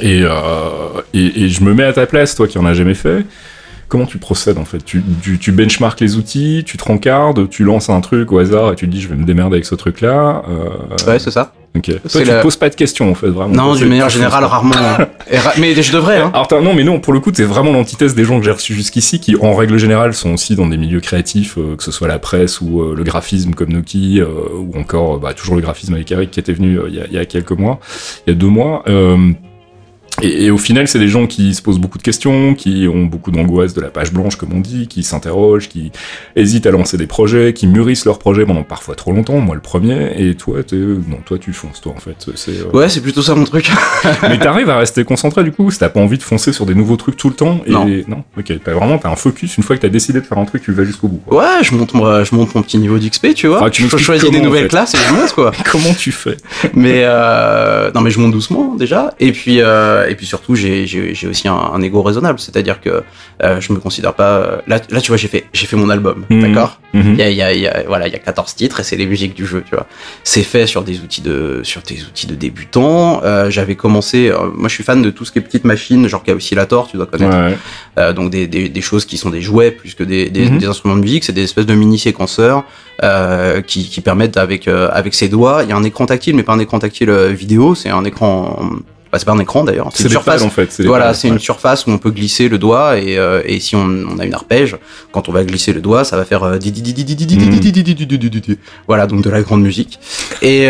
Et, 0.00 0.20
euh, 0.22 1.02
et 1.14 1.44
et 1.44 1.48
je 1.48 1.62
me 1.64 1.74
mets 1.74 1.84
à 1.84 1.92
ta 1.92 2.06
place, 2.06 2.34
toi 2.34 2.46
qui 2.46 2.58
en 2.58 2.64
as 2.66 2.74
jamais 2.74 2.94
fait. 2.94 3.24
Comment 3.88 4.04
tu 4.06 4.18
procèdes 4.18 4.58
en 4.58 4.64
fait? 4.66 4.84
Tu, 4.84 5.02
tu, 5.22 5.38
tu 5.38 5.50
les 6.00 6.16
outils, 6.16 6.62
tu 6.66 6.76
te 6.76 6.84
rencardes, 6.84 7.48
tu 7.48 7.64
lances 7.64 7.88
un 7.88 8.00
truc 8.02 8.30
au 8.32 8.38
hasard 8.38 8.72
et 8.72 8.76
tu 8.76 8.86
te 8.86 8.92
dis 8.92 9.00
je 9.00 9.08
vais 9.08 9.16
me 9.16 9.24
démerder 9.24 9.54
avec 9.54 9.64
ce 9.64 9.74
truc-là. 9.74 10.42
Euh, 10.48 11.10
Ouais, 11.10 11.18
c'est 11.18 11.30
ça. 11.30 11.52
Ok. 11.78 11.84
Toi, 12.10 12.20
tu 12.20 12.24
la- 12.26 12.38
te 12.38 12.42
poses 12.42 12.56
pas 12.56 12.68
de 12.68 12.74
questions 12.74 13.10
en 13.10 13.14
fait, 13.14 13.28
vraiment. 13.28 13.54
Non, 13.54 13.74
d'une 13.74 13.88
manière 13.88 14.08
générale, 14.08 14.44
rarement. 14.44 14.74
hein. 14.76 15.06
Ra- 15.32 15.52
mais 15.58 15.74
je 15.80 15.92
devrais, 15.92 16.18
hein. 16.18 16.30
Alors 16.34 16.62
non, 16.62 16.74
mais 16.74 16.84
non, 16.84 17.00
pour 17.00 17.12
le 17.12 17.20
coup, 17.20 17.32
t'es 17.32 17.44
vraiment 17.44 17.72
l'antithèse 17.72 18.14
des 18.14 18.24
gens 18.24 18.38
que 18.38 18.44
j'ai 18.44 18.50
reçus 18.50 18.74
jusqu'ici, 18.74 19.20
qui 19.20 19.36
en 19.40 19.54
règle 19.54 19.78
générale 19.78 20.14
sont 20.14 20.32
aussi 20.34 20.54
dans 20.56 20.66
des 20.66 20.76
milieux 20.76 21.00
créatifs, 21.00 21.56
euh, 21.58 21.76
que 21.76 21.82
ce 21.82 21.90
soit 21.92 22.08
la 22.08 22.18
presse 22.18 22.60
ou 22.60 22.80
euh, 22.82 22.94
le 22.96 23.02
graphisme 23.04 23.52
comme 23.54 23.72
Noki, 23.72 24.20
euh, 24.20 24.26
ou 24.56 24.78
encore 24.78 25.18
bah, 25.18 25.34
toujours 25.34 25.54
le 25.56 25.60
graphisme 25.62 25.94
avec 25.94 26.10
Eric 26.12 26.30
qui 26.30 26.40
était 26.40 26.52
venu 26.52 26.78
il 26.88 26.94
y, 26.94 27.00
a, 27.00 27.04
il 27.06 27.12
y 27.12 27.18
a 27.18 27.24
quelques 27.24 27.52
mois, 27.52 27.80
il 28.26 28.30
y 28.30 28.32
a 28.32 28.38
deux 28.38 28.46
mois. 28.48 28.82
Euh, 28.88 29.16
et, 30.22 30.44
et 30.46 30.50
au 30.50 30.58
final, 30.58 30.88
c'est 30.88 30.98
des 30.98 31.08
gens 31.08 31.26
qui 31.26 31.54
se 31.54 31.62
posent 31.62 31.78
beaucoup 31.78 31.98
de 31.98 32.02
questions, 32.02 32.54
qui 32.54 32.86
ont 32.92 33.04
beaucoup 33.04 33.30
d'angoisse 33.30 33.74
de 33.74 33.80
la 33.80 33.88
page 33.88 34.12
blanche, 34.12 34.36
comme 34.36 34.52
on 34.54 34.60
dit, 34.60 34.88
qui 34.88 35.02
s'interrogent, 35.02 35.68
qui 35.68 35.92
hésitent 36.36 36.66
à 36.66 36.70
lancer 36.70 36.96
des 36.96 37.06
projets, 37.06 37.52
qui 37.52 37.66
mûrissent 37.66 38.04
leurs 38.04 38.18
projets 38.18 38.44
pendant 38.44 38.62
parfois 38.62 38.94
trop 38.94 39.12
longtemps, 39.12 39.38
moi 39.40 39.54
le 39.54 39.60
premier, 39.60 40.12
et 40.16 40.34
toi, 40.34 40.62
t'es, 40.62 40.76
non, 40.76 41.18
toi 41.24 41.38
tu 41.38 41.52
fonces, 41.52 41.80
toi 41.80 41.92
en 41.96 42.00
fait. 42.00 42.26
C'est, 42.34 42.50
euh, 42.52 42.70
Ouais, 42.72 42.88
c'est 42.88 43.00
plutôt 43.00 43.22
ça 43.22 43.34
mon 43.34 43.44
truc. 43.44 43.70
mais 44.22 44.38
t'arrives 44.38 44.70
à 44.70 44.78
rester 44.78 45.04
concentré 45.04 45.44
du 45.44 45.52
coup, 45.52 45.70
si 45.70 45.78
t'as 45.78 45.88
pas 45.88 46.00
envie 46.00 46.18
de 46.18 46.22
foncer 46.22 46.52
sur 46.52 46.66
des 46.66 46.74
nouveaux 46.74 46.96
trucs 46.96 47.16
tout 47.16 47.28
le 47.28 47.34
temps. 47.34 47.60
Et... 47.66 47.72
Non. 47.72 48.24
ok. 48.36 48.52
T'as 48.64 48.72
vraiment 48.72 48.98
t'as 48.98 49.10
un 49.10 49.16
focus. 49.16 49.56
Une 49.56 49.62
fois 49.62 49.76
que 49.76 49.82
t'as 49.82 49.88
décidé 49.88 50.20
de 50.20 50.24
faire 50.26 50.38
un 50.38 50.44
truc, 50.44 50.62
tu 50.62 50.72
vas 50.72 50.84
jusqu'au 50.84 51.08
bout. 51.08 51.20
Quoi. 51.26 51.38
Ouais, 51.42 51.62
je 51.62 51.74
monte, 51.74 51.94
moi, 51.94 52.24
je 52.24 52.34
monte 52.34 52.54
mon 52.54 52.62
petit 52.62 52.78
niveau 52.78 52.98
d'XP, 52.98 53.34
tu 53.34 53.46
vois. 53.46 53.60
Ah, 53.64 53.70
tu 53.70 53.88
je 53.88 53.96
choisis 53.96 54.30
des 54.30 54.38
en 54.40 54.42
nouvelles 54.42 54.62
fait. 54.64 54.68
classes 54.68 54.94
et 54.94 54.98
je 55.08 55.12
monte, 55.14 55.32
quoi. 55.32 55.52
Comment 55.70 55.94
tu 55.94 56.12
fais? 56.12 56.36
Mais 56.74 57.02
euh, 57.04 57.90
non 57.94 58.00
mais 58.00 58.10
je 58.10 58.18
monte 58.20 58.32
doucement 58.32 58.74
déjà 58.74 59.14
et 59.20 59.32
puis 59.32 59.60
euh, 59.60 60.07
et 60.08 60.14
puis 60.14 60.26
surtout 60.26 60.54
j'ai 60.54 60.84
aussi 61.28 61.48
un, 61.48 61.54
un 61.54 61.80
ego 61.82 62.02
raisonnable 62.02 62.38
c'est-à-dire 62.38 62.80
que 62.80 63.02
euh, 63.42 63.60
je 63.60 63.72
me 63.72 63.78
considère 63.78 64.14
pas 64.14 64.30
euh, 64.36 64.56
là 64.66 64.80
là 64.90 65.00
tu 65.00 65.08
vois 65.08 65.16
j'ai 65.16 65.28
fait 65.28 65.44
j'ai 65.52 65.66
fait 65.66 65.76
mon 65.76 65.90
album 65.90 66.24
Mhm. 66.30 66.42
d'accord? 66.42 66.80
Mhm. 66.94 67.14
il 67.14 67.18
y 67.18 67.22
a, 67.22 67.30
y 67.30 67.42
a, 67.42 67.52
y 67.54 67.66
a- 67.66 67.84
voilà 67.86 68.06
il 68.08 68.12
y 68.12 68.16
a 68.16 68.18
14 68.18 68.54
titres 68.54 68.80
et 68.80 68.82
c'est 68.82 68.96
les 68.96 69.06
musiques 69.06 69.34
du 69.34 69.46
jeu 69.46 69.62
tu 69.68 69.74
vois 69.74 69.86
c'est 70.24 70.42
fait 70.42 70.66
sur 70.66 70.82
des 70.82 71.00
outils 71.00 71.20
de 71.22 71.60
sur 71.62 71.82
des 71.82 72.02
outils 72.04 72.26
de 72.26 72.34
débutants 72.34 73.20
Euh, 73.24 73.50
j'avais 73.50 73.74
commencé 73.74 74.28
euh, 74.30 74.50
moi 74.54 74.68
je 74.68 74.74
suis 74.74 74.84
fan 74.84 75.02
de 75.02 75.10
tout 75.10 75.24
ce 75.24 75.32
qui 75.32 75.38
est 75.38 75.42
petites 75.42 75.64
machines 75.64 76.06
genre 76.08 76.22
Oscillator 76.28 76.88
tu 76.90 76.96
dois 76.96 77.06
connaître 77.06 77.36
Ouais. 77.36 77.56
euh, 77.98 78.12
donc 78.12 78.30
des, 78.30 78.46
des, 78.46 78.68
des 78.68 78.80
choses 78.80 79.04
qui 79.04 79.16
sont 79.18 79.30
des 79.30 79.40
jouets 79.42 79.70
plus 79.70 79.94
que 79.94 80.04
des, 80.04 80.30
des, 80.30 80.48
Mhm. 80.48 80.64
instruments 80.68 80.96
de 80.96 81.00
musique, 81.02 81.24
c'est 81.24 81.32
des 81.32 81.42
espèces 81.44 81.66
de 81.66 81.74
mini 81.74 81.98
séquenceurs 81.98 82.64
euh, 83.02 83.60
qui, 83.60 83.88
qui 83.88 84.00
permettent 84.00 84.36
avec 84.36 84.66
euh, 84.66 84.88
avec 84.92 85.14
ses 85.14 85.28
doigts. 85.28 85.62
Il 85.62 85.68
y 85.68 85.72
a 85.72 85.76
un 85.76 85.84
écran 85.84 86.06
tactile, 86.06 86.34
mais 86.36 86.42
pas 86.42 86.52
un 86.54 86.58
écran 86.58 86.78
tactile 86.78 87.10
vidéo, 87.44 87.74
c'est 87.74 87.90
un 87.90 88.04
écran. 88.04 88.58
C'est 89.14 89.24
pas 89.24 89.32
un 89.32 89.38
écran 89.38 89.64
d'ailleurs. 89.64 89.88
C'est 89.94 90.04
une 90.04 90.10
surface. 90.10 90.42
En 90.42 90.50
fait. 90.50 90.80
Voilà, 90.82 91.14
c'est 91.14 91.28
une 91.28 91.38
surface 91.38 91.86
où 91.86 91.90
on 91.90 91.98
peut 91.98 92.10
glisser 92.10 92.48
le 92.48 92.58
doigt 92.58 92.98
et, 92.98 93.60
si 93.60 93.74
on, 93.74 94.18
a 94.18 94.24
une 94.24 94.34
arpège, 94.34 94.76
quand 95.12 95.28
on 95.28 95.32
va 95.32 95.44
glisser 95.44 95.72
le 95.72 95.80
doigt, 95.80 96.04
ça 96.04 96.16
va 96.16 96.24
faire 96.24 96.44
euh, 96.44 96.58
voilà 98.86 99.06
donc 99.06 99.22
de 99.22 99.30
la 99.30 99.42
grande 99.42 99.62
musique. 99.62 99.98
Et, 100.42 100.68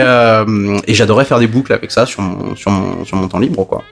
j'adorais 0.88 1.24
faire 1.24 1.38
des 1.38 1.46
boucles 1.46 1.72
avec 1.72 1.90
ça 1.90 2.06
sur 2.06 2.22
mon, 2.22 3.28
temps 3.28 3.38
libre. 3.38 3.82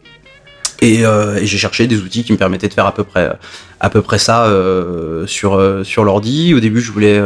Et, 0.80 1.02
j'ai 1.42 1.59
cherché 1.59 1.87
des 1.87 1.98
outils 1.98 2.22
qui 2.24 2.32
me 2.32 2.38
permettaient 2.38 2.68
de 2.68 2.74
faire 2.74 2.87
à 2.87 2.92
peu 2.92 4.02
près 4.02 4.18
ça 4.18 4.48
sur 5.26 6.04
l'ordi. 6.04 6.54
Au 6.54 6.61
début, 6.61 6.80
je 6.80 6.92
voulais 6.92 7.20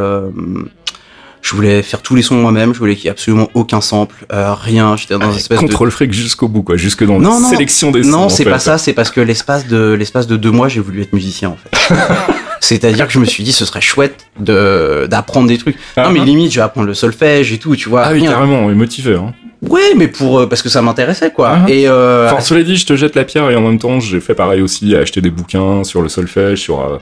je 1.43 1.55
voulais 1.55 1.83
faire 1.83 2.03
tous 2.03 2.15
les 2.15 2.23
sons 2.23 2.37
moi-même. 2.37 2.75
Je 2.75 2.79
voulais 2.79 2.95
qu'il 2.95 3.05
y 3.05 3.09
ait 3.09 3.13
absolument 3.13 3.49
aucun 3.55 3.81
sample, 3.81 4.27
euh, 4.33 4.55
rien. 4.55 4.97
J'étais 4.97 5.19
dans 5.19 5.31
une 5.31 5.37
espèce 5.37 5.59
de 5.59 5.67
Contrôle 5.67 5.91
fric 5.91 6.13
jusqu'au 6.13 6.49
bout 6.49 6.63
quoi, 6.63 6.77
jusque 6.77 7.05
dans 7.05 7.19
Non, 7.19 7.35
la 7.35 7.41
non. 7.41 7.51
sélection 7.51 7.91
des 7.91 8.03
sons. 8.03 8.11
non, 8.11 8.29
c'est 8.29 8.45
pas 8.45 8.59
ça, 8.59 8.79
c'est 8.79 8.93
parce 8.93 9.11
que 9.11 9.21
l'espace 9.21 9.67
de 9.67 9.93
l'espace 9.93 10.27
de 10.27 10.37
deux 10.37 10.51
mois, 10.51 10.69
j'ai 10.69 10.81
voulu 10.81 11.03
être 11.03 11.13
musicien 11.13 11.51
en 11.51 11.57
fait. 11.57 11.95
C'est-à-dire 12.61 13.07
que 13.07 13.13
je 13.13 13.19
me 13.19 13.25
suis 13.25 13.43
dit 13.43 13.53
ce 13.53 13.65
serait 13.65 13.81
chouette 13.81 14.27
de 14.39 15.07
d'apprendre 15.11 15.49
des 15.49 15.57
trucs. 15.59 15.77
Ah, 15.97 16.05
non 16.05 16.11
mais 16.13 16.21
ah. 16.21 16.25
limite, 16.25 16.53
je 16.53 16.57
vais 16.57 16.65
apprendre 16.65 16.87
le 16.87 16.95
solfège 16.95 17.53
et 17.53 17.59
tout, 17.59 17.75
tu 17.75 17.89
vois. 17.89 18.03
Ah 18.05 18.13
oui, 18.13 18.21
rien. 18.21 18.33
carrément, 18.33 18.59
on 18.61 18.71
est 18.71 18.75
motivé. 18.75 19.15
Hein. 19.15 19.33
Ouais, 19.69 19.95
mais 19.97 20.09
pour 20.09 20.39
euh, 20.39 20.47
parce 20.47 20.63
que 20.63 20.69
ça 20.69 20.81
m'intéressait 20.81 21.31
quoi. 21.31 21.51
Ah, 21.51 21.65
ah. 21.67 21.71
Et 21.71 21.87
euh, 21.87 22.27
Enfin, 22.27 22.41
cela 22.41 22.63
dit, 22.63 22.77
je 22.77 22.87
te 22.87 22.97
jette 22.97 23.15
la 23.15 23.25
pierre 23.25 23.51
et 23.51 23.57
en 23.57 23.61
même 23.61 23.79
temps, 23.79 24.01
j'ai 24.01 24.21
fait 24.21 24.35
pareil 24.35 24.63
aussi, 24.63 24.97
acheter 24.97 25.21
des 25.21 25.31
bouquins 25.31 25.85
sur 25.85 26.01
le 26.01 26.09
solfège, 26.09 26.61
sur 26.61 26.81
euh, 26.81 26.99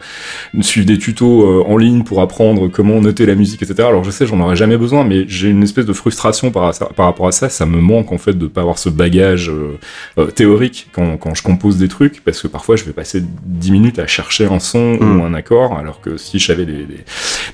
suivre 0.60 0.86
des 0.86 0.98
tutos 0.98 1.42
euh, 1.44 1.64
en 1.66 1.76
ligne 1.76 2.02
pour 2.02 2.20
apprendre 2.20 2.68
comment 2.68 3.00
noter 3.00 3.26
la 3.26 3.36
musique, 3.36 3.62
etc. 3.62 3.88
Alors 3.88 4.02
je 4.02 4.10
sais, 4.10 4.26
j'en 4.26 4.40
aurais 4.40 4.56
jamais 4.56 4.76
besoin, 4.76 5.04
mais 5.04 5.24
j'ai 5.28 5.48
une 5.48 5.62
espèce 5.62 5.86
de 5.86 5.92
frustration 5.92 6.50
par, 6.50 6.72
rapport 6.96 7.28
à 7.28 7.32
ça. 7.32 7.48
Ça 7.48 7.64
me 7.64 7.80
manque 7.80 8.12
en 8.12 8.18
fait 8.18 8.36
de 8.36 8.46
pas 8.46 8.62
avoir 8.62 8.78
ce 8.78 8.88
bagage 8.88 9.50
euh, 9.50 9.78
euh, 10.18 10.26
théorique 10.26 10.88
quand, 10.92 11.16
quand 11.16 11.34
je 11.34 11.42
compose 11.42 11.76
des 11.78 11.88
trucs, 11.88 12.24
parce 12.24 12.42
que 12.42 12.48
parfois 12.48 12.76
je 12.76 12.84
vais 12.84 12.92
passer 12.92 13.22
10 13.44 13.70
minutes 13.70 13.98
à 14.00 14.06
chercher 14.06 14.46
un 14.46 14.58
son 14.58 14.88
Mm. 14.96 15.20
ou 15.20 15.24
un 15.24 15.34
accord, 15.34 15.76
alors 15.78 16.00
que 16.00 16.16
si 16.16 16.38
j'avais 16.38 16.64
des, 16.64 16.84
des, 16.84 17.04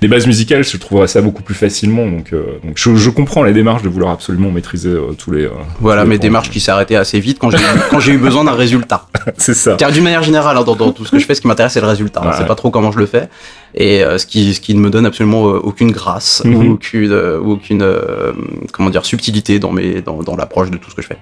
des 0.00 0.08
bases 0.08 0.26
musicales, 0.26 0.64
je 0.64 0.76
trouverais 0.76 1.08
ça 1.08 1.20
beaucoup 1.20 1.42
plus 1.42 1.54
facilement. 1.54 2.06
Donc, 2.06 2.32
euh, 2.32 2.58
donc 2.64 2.74
je, 2.76 2.94
je 2.94 3.10
comprends 3.10 3.42
la 3.42 3.52
démarche 3.52 3.82
de 3.82 3.88
vouloir 3.88 4.12
absolument 4.12 4.50
maîtriser 4.50 4.93
tous 5.18 5.30
les. 5.30 5.44
euh, 5.44 5.50
Voilà, 5.80 6.02
tous 6.02 6.06
les 6.06 6.10
mes 6.10 6.16
points. 6.18 6.22
démarches 6.22 6.50
qui 6.50 6.60
arrêtée 6.70 6.96
assez 6.96 7.20
vite 7.20 7.38
quand 7.38 7.50
j'ai 7.50 7.58
quand 7.90 8.00
j'ai 8.00 8.12
eu 8.12 8.18
besoin 8.18 8.44
d'un 8.44 8.52
résultat. 8.52 9.06
C'est 9.38 9.54
ça. 9.54 9.74
Car 9.76 9.90
d'une 9.92 10.04
manière 10.04 10.22
générale, 10.22 10.56
hein, 10.56 10.62
dans, 10.64 10.74
dans 10.76 10.92
tout 10.92 11.04
ce 11.04 11.10
que 11.10 11.18
je 11.18 11.26
fais, 11.26 11.34
ce 11.34 11.40
qui 11.40 11.46
m'intéresse, 11.48 11.72
c'est 11.72 11.80
le 11.80 11.86
résultat. 11.86 12.20
Ouais. 12.22 12.32
C'est 12.36 12.46
pas 12.46 12.54
trop 12.54 12.70
comment 12.70 12.92
je 12.92 12.98
le 12.98 13.06
fais. 13.06 13.28
Et 13.76 14.04
euh, 14.04 14.18
ce, 14.18 14.26
qui, 14.26 14.54
ce 14.54 14.60
qui 14.60 14.74
ne 14.74 14.80
me 14.80 14.90
donne 14.90 15.04
absolument 15.06 15.48
euh, 15.48 15.58
aucune 15.58 15.90
grâce 15.90 16.42
Mhm. 16.44 16.54
ou 16.68 16.72
aucune, 16.74 17.12
euh, 17.12 17.40
ou 17.40 17.52
aucune 17.52 17.82
euh, 17.82 18.32
comment 18.72 18.90
dire, 18.90 19.04
subtilité 19.04 19.58
dans, 19.58 19.72
mes, 19.72 20.00
dans, 20.00 20.22
dans 20.22 20.36
l'approche 20.36 20.70
de 20.70 20.76
tout 20.76 20.90
ce 20.90 20.94
que 20.94 21.02
je 21.02 21.08
fais. 21.08 21.18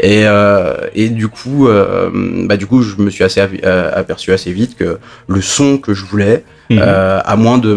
Et, 0.00 0.24
euh, 0.26 0.74
et 0.94 1.08
du 1.08 1.28
coup, 1.28 1.68
euh, 1.68 2.10
bah, 2.46 2.56
du 2.58 2.66
coup, 2.66 2.82
je 2.82 2.96
me 3.00 3.08
suis 3.08 3.24
assez 3.24 3.40
aperçu 3.40 4.32
assez 4.32 4.52
vite 4.52 4.76
que 4.76 4.98
le 5.26 5.40
son 5.40 5.78
que 5.78 5.94
je 5.94 6.04
voulais, 6.04 6.44
Mhm. 6.68 6.78
euh, 6.82 7.20
à 7.24 7.36
moins 7.36 7.58
de, 7.58 7.72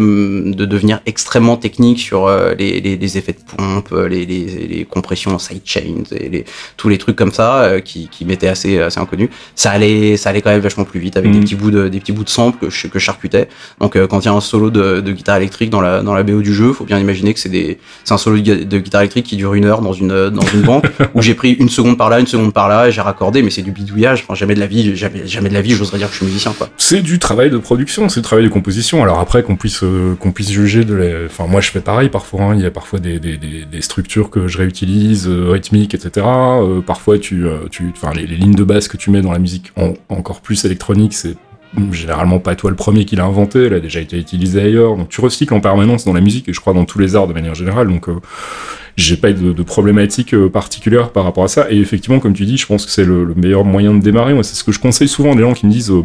de 0.52 0.64
devenir 0.64 0.98
extrêmement 1.06 1.56
technique 1.56 2.00
sur 2.00 2.26
euh, 2.26 2.54
les, 2.58 2.80
les, 2.80 2.96
les 2.96 3.18
effets 3.18 3.32
de 3.34 3.38
pompe, 3.56 3.94
les, 4.08 4.26
les, 4.26 4.66
les 4.66 4.84
compressions 4.84 5.30
en 5.32 5.38
sidechains 5.38 6.02
et 6.10 6.28
les, 6.28 6.44
tous 6.76 6.88
les 6.88 6.98
trucs 6.98 7.14
comme 7.14 7.30
ça 7.30 7.62
euh, 7.62 7.78
qui, 7.80 8.08
qui 8.08 8.24
m'étaient 8.24 8.48
assez, 8.48 8.80
assez 8.80 8.98
inconnus, 8.98 9.28
ça 9.54 9.70
allait, 9.70 10.16
ça 10.16 10.30
allait 10.30 10.42
quand 10.42 10.50
même 10.50 10.58
vachement 10.60 10.82
plus 10.84 10.98
vite 10.98 11.16
avec 11.16 11.30
Mhm. 11.30 11.36
des 11.38 11.44
petits 11.44 11.54
bouts 11.54 11.70
de, 11.70 11.86
des 11.86 12.00
petits 12.00 12.10
bouts 12.10 12.24
de 12.24 12.28
sample 12.30 12.58
que 12.66 12.68
je, 12.68 12.88
que 12.88 12.98
je 12.98 13.04
charcutais. 13.04 13.48
Donc 13.80 13.94
quand 14.10 14.20
il 14.20 14.26
y 14.26 14.28
a 14.28 14.32
un 14.32 14.40
solo 14.40 14.70
de, 14.70 15.00
de 15.00 15.12
guitare 15.12 15.36
électrique 15.38 15.70
dans 15.70 15.80
la, 15.80 16.02
dans 16.02 16.12
la 16.14 16.22
BO 16.22 16.42
du 16.42 16.52
jeu, 16.52 16.72
faut 16.72 16.84
bien 16.84 16.98
imaginer 16.98 17.32
que 17.32 17.40
c'est 17.40 17.48
des, 17.48 17.78
c'est 18.04 18.12
un 18.12 18.18
solo 18.18 18.36
de, 18.36 18.42
gui- 18.42 18.66
de 18.66 18.78
guitare 18.78 19.00
électrique 19.02 19.24
qui 19.26 19.36
dure 19.36 19.54
une 19.54 19.64
heure 19.64 19.80
dans 19.80 19.92
une, 19.92 20.28
dans 20.30 20.42
une 20.52 20.62
banque 20.62 20.84
où 21.14 21.22
j'ai 21.22 21.34
pris 21.34 21.52
une 21.52 21.68
seconde 21.68 21.96
par 21.96 22.10
là, 22.10 22.20
une 22.20 22.26
seconde 22.26 22.52
par 22.52 22.68
là 22.68 22.88
et 22.88 22.92
j'ai 22.92 23.00
raccordé, 23.00 23.42
mais 23.42 23.50
c'est 23.50 23.62
du 23.62 23.70
bidouillage. 23.72 24.22
Enfin, 24.24 24.34
jamais 24.34 24.54
de 24.54 24.60
la 24.60 24.66
vie, 24.66 24.94
jamais, 24.96 25.26
jamais 25.26 25.48
de 25.48 25.54
la 25.54 25.62
vie, 25.62 25.72
j'oserais 25.72 25.98
dire 25.98 26.08
que 26.08 26.12
je 26.12 26.18
suis 26.18 26.26
musicien, 26.26 26.52
quoi. 26.58 26.68
C'est 26.76 27.00
du 27.02 27.18
travail 27.18 27.50
de 27.50 27.58
production, 27.58 28.08
c'est 28.08 28.20
du 28.20 28.24
travail 28.24 28.44
de 28.44 28.50
composition. 28.50 29.02
Alors 29.02 29.20
après 29.20 29.42
qu'on 29.42 29.56
puisse 29.56 29.82
euh, 29.84 30.14
qu'on 30.18 30.32
puisse 30.32 30.50
juger 30.50 30.84
de 30.84 30.94
la... 30.94 31.26
Enfin 31.26 31.46
moi 31.46 31.60
je 31.60 31.70
fais 31.70 31.80
pareil 31.80 32.08
parfois, 32.08 32.42
hein. 32.42 32.54
il 32.56 32.62
y 32.62 32.66
a 32.66 32.70
parfois 32.70 32.98
des, 32.98 33.20
des, 33.20 33.36
des, 33.36 33.64
des 33.70 33.80
structures 33.80 34.28
que 34.30 34.48
je 34.48 34.58
réutilise, 34.58 35.28
euh, 35.28 35.50
rythmiques, 35.50 35.94
etc. 35.94 36.26
Euh, 36.26 36.80
parfois 36.80 37.18
tu... 37.18 37.44
tu 37.70 37.92
enfin 37.92 38.12
les, 38.14 38.26
les 38.26 38.36
lignes 38.36 38.54
de 38.54 38.64
basse 38.64 38.88
que 38.88 38.96
tu 38.96 39.10
mets 39.10 39.22
dans 39.22 39.32
la 39.32 39.38
musique 39.38 39.72
en- 39.76 39.94
encore 40.08 40.40
plus 40.40 40.64
électronique, 40.64 41.14
c'est 41.14 41.36
généralement 41.92 42.38
pas 42.38 42.56
toi 42.56 42.70
le 42.70 42.76
premier 42.76 43.04
qui 43.04 43.16
l'a 43.16 43.24
inventé, 43.24 43.66
elle 43.66 43.74
a 43.74 43.80
déjà 43.80 44.00
été 44.00 44.18
utilisée 44.18 44.60
ailleurs. 44.60 44.96
Donc 44.96 45.08
tu 45.08 45.20
recycles 45.20 45.54
en 45.54 45.60
permanence 45.60 46.04
dans 46.04 46.12
la 46.12 46.20
musique 46.20 46.48
et 46.48 46.52
je 46.52 46.60
crois 46.60 46.72
dans 46.72 46.84
tous 46.84 46.98
les 46.98 47.16
arts 47.16 47.28
de 47.28 47.32
manière 47.32 47.54
générale. 47.54 47.88
Donc 47.88 48.08
euh, 48.08 48.16
j'ai 48.96 49.16
pas 49.16 49.32
de, 49.32 49.52
de 49.52 49.62
problématique 49.62 50.34
euh, 50.34 50.48
particulière 50.48 51.10
par 51.10 51.24
rapport 51.24 51.44
à 51.44 51.48
ça. 51.48 51.70
Et 51.70 51.78
effectivement, 51.78 52.18
comme 52.18 52.34
tu 52.34 52.44
dis, 52.44 52.56
je 52.56 52.66
pense 52.66 52.84
que 52.84 52.90
c'est 52.90 53.04
le, 53.04 53.24
le 53.24 53.34
meilleur 53.34 53.64
moyen 53.64 53.94
de 53.94 54.00
démarrer. 54.00 54.34
Moi, 54.34 54.42
c'est 54.42 54.56
ce 54.56 54.64
que 54.64 54.72
je 54.72 54.80
conseille 54.80 55.08
souvent 55.08 55.34
des 55.34 55.42
gens 55.42 55.52
qui 55.54 55.66
me 55.66 55.70
disent 55.70 55.90
euh, 55.90 56.04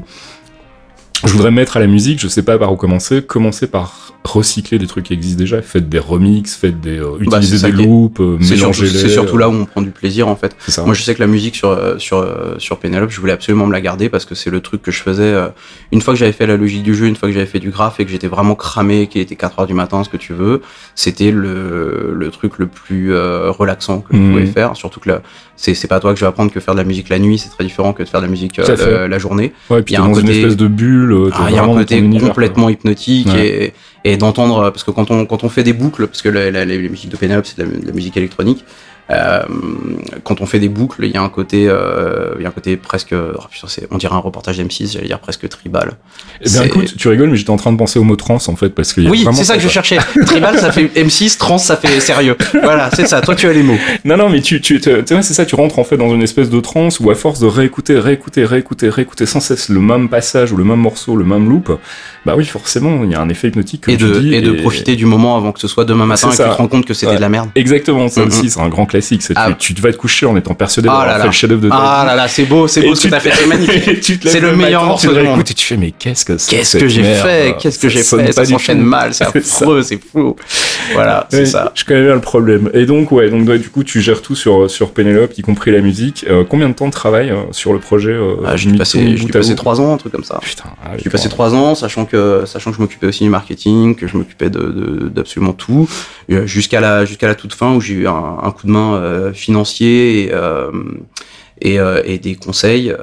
je 1.26 1.32
voudrais 1.32 1.52
me 1.52 1.56
mettre 1.56 1.78
à 1.78 1.80
la 1.80 1.88
musique, 1.88 2.20
je 2.20 2.28
sais 2.28 2.44
pas 2.44 2.58
par 2.58 2.72
où 2.74 2.76
commencer. 2.76 3.22
Commencez 3.22 3.68
par 3.68 4.14
recycler 4.24 4.80
des 4.80 4.88
trucs 4.88 5.06
qui 5.06 5.14
existent 5.14 5.38
déjà. 5.40 5.62
Faites 5.62 5.88
des 5.88 6.00
remixes, 6.00 6.56
faites 6.56 6.82
des 6.82 6.98
euh, 7.00 7.12
Bah, 7.28 7.38
utilisez 7.38 7.72
des 7.72 7.84
loops, 7.84 8.20
euh, 8.20 8.38
C'est 8.42 8.58
surtout, 8.58 8.82
mélangez-les. 8.82 9.00
c'est 9.00 9.10
surtout 9.10 9.36
euh, 9.36 9.40
là 9.40 9.50
où 9.50 9.54
on 9.54 9.66
prend 9.66 9.82
du 9.82 9.92
plaisir, 9.92 10.28
en 10.28 10.36
fait. 10.36 10.56
ça. 10.68 10.84
Moi, 10.84 10.94
je 10.96 11.04
sais 11.04 11.14
que 11.16 11.20
la 11.22 11.28
musique 11.28 11.56
sur 11.56 11.70
euh, 11.70 11.98
sur 12.00 12.18
euh, 12.18 12.56
sur 12.58 12.80
Penelope, 12.80 13.12
je 13.12 13.20
voulais 13.22 13.34
absolument 13.34 13.68
me 13.68 13.72
la 13.72 13.82
garder 13.82 14.10
parce 14.10 14.26
que 14.26 14.34
c'est 14.36 14.50
le 14.50 14.62
truc 14.62 14.82
que 14.82 14.92
je 14.92 15.02
faisais 15.02 15.24
euh, 15.24 15.48
une 15.92 16.02
fois 16.02 16.14
que 16.16 16.20
j'avais 16.20 16.32
fait 16.32 16.48
la 16.48 16.58
logique 16.58 16.84
du 16.84 16.96
jeu, 16.96 17.06
une 17.06 17.16
fois 17.16 17.30
que 17.30 17.34
j'avais 17.34 17.46
fait 17.46 17.60
du 17.60 17.70
graphe 17.70 18.00
et 18.00 18.06
que 18.06 18.12
j'étais 18.12 18.28
vraiment 18.28 18.56
cramé, 18.56 19.08
qu'il 19.08 19.22
était 19.22 19.36
4 19.36 19.60
heures 19.60 19.68
du 19.68 19.74
matin, 19.76 20.04
ce 20.04 20.10
que 20.10 20.18
tu 20.18 20.34
veux. 20.34 20.62
C'était 20.96 21.32
le 21.32 22.14
le 22.14 22.32
truc 22.32 22.58
le 22.58 22.68
plus 22.68 23.14
euh, 23.14 23.52
relaxant 23.52 24.02
que 24.02 24.16
je 24.16 24.18
Mhm. 24.18 24.32
pouvais 24.32 24.46
faire. 24.48 24.76
Surtout 24.76 25.00
que 25.00 25.10
là, 25.10 25.22
c'est 25.58 25.74
c'est 25.74 25.88
pas 25.88 26.00
toi 26.00 26.14
que 26.14 26.20
je 26.20 26.26
vais 26.26 26.30
apprendre 26.30 26.52
que 26.52 26.60
faire 26.60 26.74
de 26.76 26.80
la 26.80 26.86
musique 26.86 27.10
la 27.10 27.20
nuit, 27.20 27.38
c'est 27.38 27.50
très 27.50 27.64
différent 27.64 27.94
que 27.94 28.04
de 28.04 28.08
faire 28.10 28.20
de 28.22 28.26
la 28.26 28.32
musique 28.32 28.60
euh, 28.60 28.64
la, 29.02 29.08
la 29.08 29.18
journée. 29.20 29.54
Ouais, 29.70 29.82
puis 29.82 29.94
il 29.94 29.98
y 29.98 30.00
a 30.00 30.04
un 30.04 30.10
dans 30.10 30.20
une 30.20 30.30
espèce 30.30 30.58
de 30.58 30.68
bulle. 30.68 31.12
euh, 31.14 31.30
Ah, 31.34 31.46
Il 31.50 31.56
y 31.56 31.58
a 31.58 31.64
un 31.64 31.68
côté 31.74 32.02
complètement 32.20 32.70
hypnotique 32.70 33.28
Ouais. 33.34 33.74
et, 34.04 34.12
et 34.14 34.18
d'entendre 34.18 34.70
parce 34.72 34.84
que 34.84 34.92
quand 34.92 35.10
on 35.12 35.26
quand 35.26 35.44
on 35.44 35.50
fait 35.50 35.64
des 35.64 35.74
boucles 35.74 36.08
parce 36.08 36.22
que 36.22 36.30
la, 36.30 36.52
la, 36.52 36.66
la 36.66 36.76
musique 36.78 37.10
de 37.10 37.18
Penelope 37.18 37.46
c'est 37.46 37.58
de 37.58 37.64
la, 37.64 37.70
de 37.80 37.86
la 37.88 37.92
musique 37.94 38.16
électronique 38.18 38.64
quand 40.24 40.42
on 40.42 40.46
fait 40.46 40.60
des 40.60 40.70
boucles 40.70 41.06
il 41.06 41.12
y 41.12 41.18
a 41.18 41.22
un 41.22 41.30
côté 41.30 41.68
euh, 41.70 42.34
il 42.38 42.44
y 42.44 42.46
a 42.46 42.50
un 42.50 42.52
côté 42.52 42.76
presque 42.76 43.14
oh 43.14 43.40
putain, 43.52 43.68
on 43.92 43.98
dirait 43.98 44.16
un 44.16 44.20
reportage 44.20 44.58
d'M6 44.60 44.94
j'allais 44.94 45.08
dire 45.08 45.20
presque 45.20 45.48
tribal. 45.48 45.94
Eh 46.42 46.50
bien, 46.50 46.62
C'est- 46.62 46.66
écoute, 46.66 46.96
tu 46.98 47.08
rigoles, 47.08 47.30
mais 47.30 47.38
j'étais 47.38 47.52
en 47.52 47.58
train 47.58 47.72
de 47.72 47.78
penser 47.78 48.00
au 48.00 48.04
mot 48.04 48.16
trans 48.16 48.40
en 48.48 48.56
fait, 48.56 48.70
parce 48.70 48.94
que 48.94 49.02
oui 49.02 49.26
c'est 49.34 49.44
ça 49.44 49.56
que 49.56 49.62
je 49.62 49.70
cherchais. 49.70 49.98
Tribal 50.26 50.58
ça 50.60 50.72
fait 50.72 50.86
M6 50.96 51.38
trans 51.38 51.58
ça 51.58 51.76
fait 51.78 52.00
sérieux. 52.00 52.36
Voilà 52.64 52.90
c'est 52.96 53.08
ça. 53.08 53.22
Toi 53.22 53.36
tu 53.36 53.48
as 53.48 53.54
les 53.54 53.64
mots. 53.64 53.78
Non, 54.06 54.18
non, 54.18 54.30
mais 54.30 54.42
tu, 54.42 54.62
tu, 54.62 54.80
c'est 54.82 55.24
ça, 55.24 55.46
tu 55.46 55.56
rentres 55.56 55.80
en 55.80 55.84
fait 55.84 55.98
dans 55.98 56.14
une 56.14 56.22
espèce 56.22 56.50
de 56.50 56.60
transe 56.60 57.00
où 57.00 57.10
à 57.10 57.16
force 57.16 57.40
de 57.40 57.48
réécouter, 57.48 57.98
réécouter, 57.98 58.46
réécouter, 58.46 58.90
réécouter 58.90 59.26
sans 59.26 59.40
cesse 59.40 59.70
le 59.70 59.80
même 59.80 60.10
passage 60.10 60.52
ou 60.52 60.58
le 60.58 60.64
même 60.64 60.80
morceau, 60.80 61.16
le 61.16 61.24
même 61.26 61.50
loop, 61.50 61.72
bah 62.26 62.36
oui, 62.38 62.46
forcément, 62.46 63.04
il 63.04 63.12
y 63.12 63.16
a 63.16 63.22
un 63.22 63.30
effet 63.30 63.48
hypnotique. 63.48 63.82
Comme 63.86 63.94
et 63.94 63.98
tu 63.98 64.04
de 64.04 64.20
dis, 64.20 64.34
et 64.36 64.42
de 64.42 64.52
profiter 64.52 64.96
du 64.96 65.06
moment 65.06 65.38
avant 65.38 65.52
que 65.52 65.60
ce 65.60 65.68
soit 65.68 65.86
demain 65.86 66.06
matin 66.06 66.28
et 66.28 66.32
que 66.38 66.44
tu 66.44 66.50
te 66.50 66.56
rends 66.56 66.68
compte 66.68 66.86
que 66.86 66.94
c'était 66.94 67.12
Ouais. 67.12 67.16
de 67.18 67.22
la 67.22 67.30
merde. 67.30 67.50
Exactement, 67.56 68.08
ça 68.10 68.22
Mhm. 68.22 68.28
aussi, 68.28 68.50
c'est 68.50 68.60
un 68.60 68.70
grand 68.70 68.86
classique. 68.96 69.22
C'est 69.22 69.34
Ah. 69.36 69.54
tu, 69.58 69.74
tu 69.74 69.82
vas 69.82 69.92
te 69.92 69.98
coucher 69.98 70.26
en 70.26 70.36
étant 70.38 70.54
persuadé 70.54 70.88
Ah 70.92 70.98
d'avoir 71.00 71.18
là 71.18 71.20
fait 71.22 71.28
le 71.28 71.34
chef-d'œuvre 71.34 71.62
de 71.62 71.70
ta 71.70 71.76
ah 71.76 72.04
là 72.06 72.16
là 72.16 72.28
c'est 72.28 72.46
beau 72.46 72.68
c'est 72.68 72.82
Et 72.82 72.88
beau 72.88 72.96
ce 72.96 73.08
que 73.08 73.12
t'as 73.12 73.20
fait 73.20 73.32
c'est 73.34 73.48
magnifique 73.56 74.20
C'est 74.26 74.40
le 74.40 74.56
meilleur 74.56 74.84
morceau 74.86 75.10
du 75.10 75.16
monde. 75.16 75.28
réécoutes 75.28 75.52
et 75.52 75.54
tu 75.54 75.66
fais 75.66 75.78
mais 75.78 75.92
qu'est-ce 75.92 76.26
que 76.26 76.38
c'est 76.38 76.56
Qu'est-ce 76.56 76.78
que 76.78 76.88
j'ai 76.88 77.04
fait? 77.04 77.56
Qu'est-ce 77.60 77.80
que 77.80 77.90
j'ai 77.90 78.04
fait? 78.04 78.32
Ça 78.32 78.46
s'enchaîne 78.46 78.82
mal, 78.82 79.14
c'est 79.14 79.26
affreux, 79.36 79.82
c'est 79.84 80.00
fou. 80.00 80.36
Voilà, 80.94 81.28
c'est 81.30 81.46
ça. 81.46 81.72
Je 81.76 81.84
connais 81.86 82.04
bien 82.04 82.14
le 82.16 82.22
problème. 82.22 82.70
Et 82.74 82.86
donc, 82.86 83.12
ouais, 83.12 83.30
donc 83.30 83.50
du 83.50 83.70
coup, 83.70 83.84
tu 83.84 84.02
gères 84.02 84.22
tout 84.22 84.36
sur, 84.36 84.70
sur 84.70 84.92
Penelope, 84.92 85.38
y 85.38 85.42
compris 85.42 85.72
la 85.72 85.82
musique. 85.82 86.26
Euh, 86.30 86.44
combien 86.48 86.70
de 86.70 86.74
temps 86.74 86.88
de 86.88 86.92
travail 86.92 87.30
euh, 87.32 87.44
sur 87.52 87.74
le 87.74 87.80
projet 87.80 88.12
euh, 88.12 88.36
Ah, 88.46 88.56
j'ai 88.56 88.70
bout 88.70 89.56
trois 89.56 89.82
ans, 89.82 89.94
un 89.94 89.98
truc 89.98 90.12
comme 90.12 90.24
ça. 90.24 90.40
Putain, 90.42 90.66
ah, 90.84 90.92
J'ai 90.98 91.04
dû 91.04 91.10
passer 91.10 91.30
trois 91.30 91.54
ans, 91.54 91.76
sachant 91.76 92.06
que, 92.06 92.44
sachant 92.46 92.72
que 92.72 92.78
je 92.78 92.82
m'occupais 92.82 93.08
aussi 93.08 93.24
du 93.24 93.30
marketing, 93.30 93.96
que 93.96 94.08
je 94.08 94.18
m'occupais 94.18 94.50
d'absolument 94.50 95.54
tout, 95.54 95.90
jusqu'à 96.30 96.80
la, 96.80 97.06
jusqu'à 97.06 97.28
la 97.28 97.36
toute 97.36 97.54
fin 97.54 97.74
où 97.74 97.82
j'ai 97.82 97.94
eu 97.94 98.08
un 98.08 98.52
coup 98.52 98.68
de 98.68 98.72
main 98.72 98.85
euh, 98.94 99.34
financier 99.34 100.26
et, 100.26 100.30
euh, 100.34 100.72
et, 101.62 101.80
euh, 101.80 102.02
et 102.06 102.20
des 102.20 102.36
conseils 102.36 102.94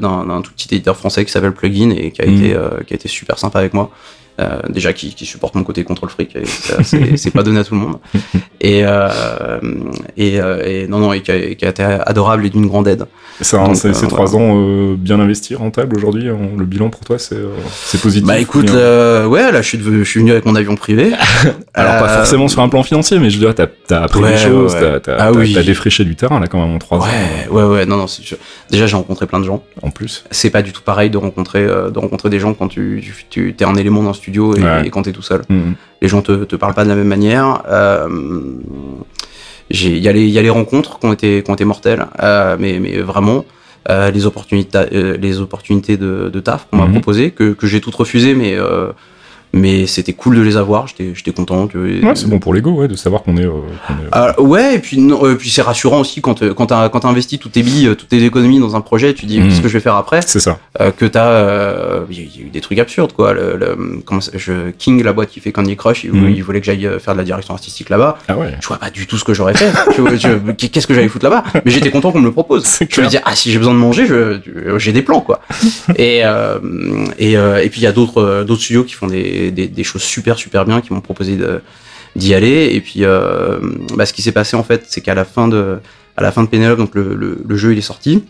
d'un, 0.00 0.40
tout 0.42 0.52
petit 0.52 0.68
éditeur 0.74 0.96
français 0.96 1.24
qui 1.24 1.32
s'appelle 1.32 1.52
Plugin 1.52 1.90
et 1.90 2.10
qui 2.12 2.22
a 2.22 2.26
Mhm. 2.26 2.44
été, 2.44 2.56
qui 2.86 2.94
a 2.94 2.96
été 2.96 3.08
super 3.08 3.38
sympa 3.38 3.58
avec 3.58 3.74
moi. 3.74 3.90
Euh, 4.40 4.60
déjà 4.70 4.94
qui, 4.94 5.14
qui 5.14 5.26
supporte 5.26 5.54
mon 5.56 5.62
côté 5.62 5.84
contrôle 5.84 6.08
fric 6.08 6.38
c'est, 6.84 7.30
pas 7.32 7.42
donné 7.42 7.60
à 7.60 7.64
tout 7.64 7.74
le 7.74 7.80
monde 7.80 7.98
et 8.62 8.80
euh, 8.82 9.10
et, 10.16 10.40
euh, 10.40 10.62
et 10.64 10.86
non 10.88 11.00
non 11.00 11.12
et 11.12 11.20
qui 11.20 11.30
a, 11.30 11.36
et 11.36 11.54
qui 11.54 11.66
a 11.66 11.68
été 11.68 11.82
adorable 11.82 12.46
et 12.46 12.50
d'une 12.50 12.66
grande 12.66 12.88
aide 12.88 13.04
C'est 13.42 13.58
euh, 13.58 13.74
ces 13.74 14.06
trois 14.08 14.34
ans 14.34 14.94
bien 14.94 15.20
investis, 15.20 15.54
rentables 15.56 15.94
aujourd'hui. 15.96 16.30
hein, 16.30 16.38
Le 16.56 16.64
bilan 16.64 16.88
pour 16.88 17.00
toi, 17.04 17.18
c'est 17.18 17.36
positif. 18.00 18.26
bah 18.26 18.38
écoute 18.38 18.70
euh, 18.70 19.26
ouais 19.26 19.52
là 19.52 19.60
je 19.60 19.68
suis 19.68 19.78
je 19.82 20.02
suis 20.04 20.20
venu 20.20 20.32
avec 20.32 20.46
mon 20.46 20.54
avion 20.54 20.76
privé 20.76 21.12
Alors 21.74 21.98
pas 21.98 22.08
forcément 22.08 22.48
sur 22.48 22.62
un 22.62 22.70
plan 22.70 22.82
financier, 22.82 23.18
mais 23.18 23.28
je 23.28 23.38
veux 23.38 23.44
dire, 23.52 23.54
t'as 23.54 23.94
as 23.96 24.04
appris 24.04 24.20
Ouais, 24.22 24.32
des 24.32 24.38
choses, 24.38 24.74
ouais, 24.74 25.00
t'as 25.00 25.16
Ah 25.18 25.32
oui. 25.32 25.52
défriché 25.64 26.04
du 26.04 26.16
terrain 26.16 26.40
là 26.40 26.46
quand 26.46 26.58
même 26.64 26.74
en 26.74 26.78
trois 26.78 26.98
ans 27.00 27.02
Ouais, 27.02 27.48
ouais, 27.50 27.64
ouais, 27.64 27.86
non, 27.86 27.96
non. 27.98 28.06
Déjà, 28.70 28.86
j'ai 28.86 28.96
rencontré 28.96 29.26
plein 29.26 29.40
de 29.40 29.44
gens. 29.44 29.62
en 29.82 29.90
plus. 29.90 30.24
C'est 30.30 30.50
pas 30.50 30.62
du 30.62 30.72
tout 30.72 30.82
pareil 30.82 31.10
de 31.10 31.18
rencontrer, 31.18 31.64
de 31.66 31.98
rencontrer 31.98 32.30
des 32.30 32.38
gens 32.40 32.54
quand 32.54 32.68
tu, 32.68 33.02
tu, 33.30 33.54
tu 33.54 33.54
es 33.58 33.64
un 33.66 33.74
élément 33.74 34.02
d'un 34.02 34.12
studio 34.22 34.54
et, 34.56 34.62
Ouais. 34.62 34.86
et 34.86 34.90
quand 34.90 35.02
t'es 35.02 35.12
tout 35.12 35.22
seul. 35.32 35.42
Mhm. 35.48 35.74
Les 36.00 36.08
gens 36.08 36.22
te, 36.22 36.44
te 36.44 36.56
parlent 36.56 36.74
pas 36.74 36.84
de 36.84 36.88
la 36.88 36.94
même 37.00 37.08
manière. 37.16 37.62
Euh, 37.68 38.08
il 39.70 39.98
y 39.98 40.08
a 40.08 40.12
les, 40.12 40.22
il 40.22 40.30
y 40.30 40.38
a 40.38 40.42
les 40.42 40.50
rencontres 40.50 40.98
qui 40.98 41.06
ont 41.06 41.12
été, 41.12 41.42
qui 41.42 41.50
ont 41.50 41.54
été 41.54 41.64
mortelles, 41.64 42.06
euh, 42.22 42.56
mais, 42.58 42.78
mais 42.78 42.98
vraiment. 43.00 43.44
Euh, 43.90 44.12
les 44.12 44.26
opportunités, 44.26 44.78
les 45.26 45.40
opportunités 45.40 45.96
de, 45.96 46.30
de 46.32 46.40
taf 46.40 46.68
qu'on 46.70 46.76
m'a 46.76 46.86
Mhm. 46.86 46.92
proposées, 46.92 47.30
que, 47.32 47.52
que 47.52 47.66
j'ai 47.66 47.80
toutes 47.80 47.96
refusées, 47.96 48.34
mais, 48.36 48.54
mais 49.52 49.86
c'était 49.86 50.12
cool 50.12 50.36
de 50.36 50.40
les 50.42 50.56
avoir. 50.56 50.86
J'étais, 50.86 51.12
j'étais 51.14 51.32
content. 51.32 51.68
Ouais, 51.74 52.00
c'est 52.14 52.28
bon 52.28 52.38
pour 52.38 52.54
l'ego, 52.54 52.70
ouais, 52.72 52.88
de 52.88 52.96
savoir 52.96 53.22
qu'on 53.22 53.36
est. 53.36 53.44
euh, 53.44 53.50
est- 53.90 53.92
ah, 54.12 54.40
ouais, 54.40 54.76
et 54.76 54.78
puis, 54.78 54.98
non, 54.98 55.24
euh, 55.24 55.34
puis 55.34 55.50
c'est 55.50 55.62
rassurant 55.62 56.00
aussi 56.00 56.20
quand, 56.20 56.42
euh, 56.42 56.54
quand 56.54 56.66
t'as 56.66 56.88
quand 56.88 57.00
t'as 57.00 57.08
investi 57.08 57.38
toutes 57.38 57.52
tes 57.52 57.62
billes, 57.62 57.88
euh, 57.88 57.94
toutes 57.94 58.08
tes 58.08 58.24
économies 58.24 58.60
dans 58.60 58.76
un 58.76 58.80
projet, 58.80 59.14
tu 59.14 59.26
dis 59.26 59.40
Mhm. 59.40 59.48
qu'est-ce 59.48 59.60
que 59.62 59.68
je 59.68 59.74
vais 59.74 59.80
faire 59.80 59.96
après? 59.96 60.20
C'est 60.26 60.40
ça. 60.40 60.58
euh, 60.80 60.90
Que 60.90 61.04
t'as, 61.06 61.28
euh, 61.30 62.00
il 62.10 62.16
y, 62.18 62.20
a- 62.20 62.24
il 62.24 62.40
y 62.40 62.44
a 62.44 62.46
eu 62.46 62.50
des 62.50 62.60
trucs 62.60 62.78
absurdes 62.78 63.12
quoi. 63.12 63.32
Le, 63.34 63.56
le- 63.56 64.00
comment 64.04 64.20
ça- 64.20 64.32
je, 64.34 64.70
King, 64.78 65.02
la 65.02 65.12
boîte 65.12 65.30
qui 65.30 65.40
fait 65.40 65.52
Candy 65.52 65.76
Crush, 65.76 66.04
il, 66.04 66.12
Mhm. 66.12 66.30
il 66.30 66.42
voulait 66.42 66.60
que 66.60 66.66
j'aille 66.66 66.86
euh, 66.86 66.98
faire 66.98 67.14
de 67.14 67.18
la 67.18 67.24
direction 67.24 67.54
artistique 67.54 67.88
là-bas. 67.90 68.18
Ah 68.28 68.36
ouais. 68.38 68.54
Je 68.60 68.66
vois 68.68 68.78
pas 68.78 68.90
du 68.90 69.06
tout 69.06 69.16
ce 69.18 69.24
que 69.24 69.34
j'aurais 69.34 69.54
fait. 69.54 69.70
Qu'est-ce 70.56 70.86
que 70.86 70.94
j'allais 70.94 71.08
foutre 71.08 71.24
là-bas? 71.24 71.44
Mais 71.64 71.70
j'étais 71.70 71.90
content 71.90 72.12
qu'on 72.12 72.20
me 72.20 72.26
le 72.26 72.32
propose. 72.32 72.66
Je 72.88 73.00
me 73.00 73.06
dis 73.08 73.18
ah 73.24 73.34
si 73.34 73.50
j'ai 73.50 73.58
besoin 73.58 73.74
de 73.74 73.78
manger, 73.78 74.06
j'ai 74.78 74.92
des 74.92 75.02
plans 75.02 75.20
quoi. 75.20 75.40
et 75.96 76.24
euh, 76.24 76.58
et, 77.18 77.36
euh, 77.36 77.62
et 77.62 77.68
puis 77.68 77.80
il 77.80 77.84
y 77.84 77.86
a 77.86 77.92
d'autres 77.92 78.18
euh, 78.22 78.44
d'autres 78.44 78.62
studios 78.62 78.84
qui 78.84 78.94
font 78.94 79.06
des, 79.06 79.41
des, 79.50 79.66
des 79.66 79.84
choses 79.84 80.02
super 80.02 80.36
super 80.36 80.64
bien, 80.64 80.80
qui 80.80 80.92
m'ont 80.92 81.00
proposé 81.00 81.36
d'y 82.16 82.34
aller. 82.34 82.70
Et 82.72 82.80
puis 82.80 83.04
euh, 83.04 83.58
bah, 83.96 84.06
ce 84.06 84.12
qui 84.12 84.22
s'est 84.22 84.32
passé 84.32 84.56
en 84.56 84.62
fait, 84.62 84.84
c'est 84.86 85.00
qu'à 85.00 85.14
la 85.14 85.24
fin 85.24 85.48
de 85.48 85.78
à 86.16 86.22
la 86.22 86.30
fin 86.30 86.42
de 86.42 86.48
Penelope, 86.48 86.78
donc 86.78 86.94
le, 86.94 87.14
le, 87.14 87.38
le 87.46 87.56
jeu 87.56 87.72
il 87.72 87.78
est 87.78 87.80
sorti. 87.80 88.24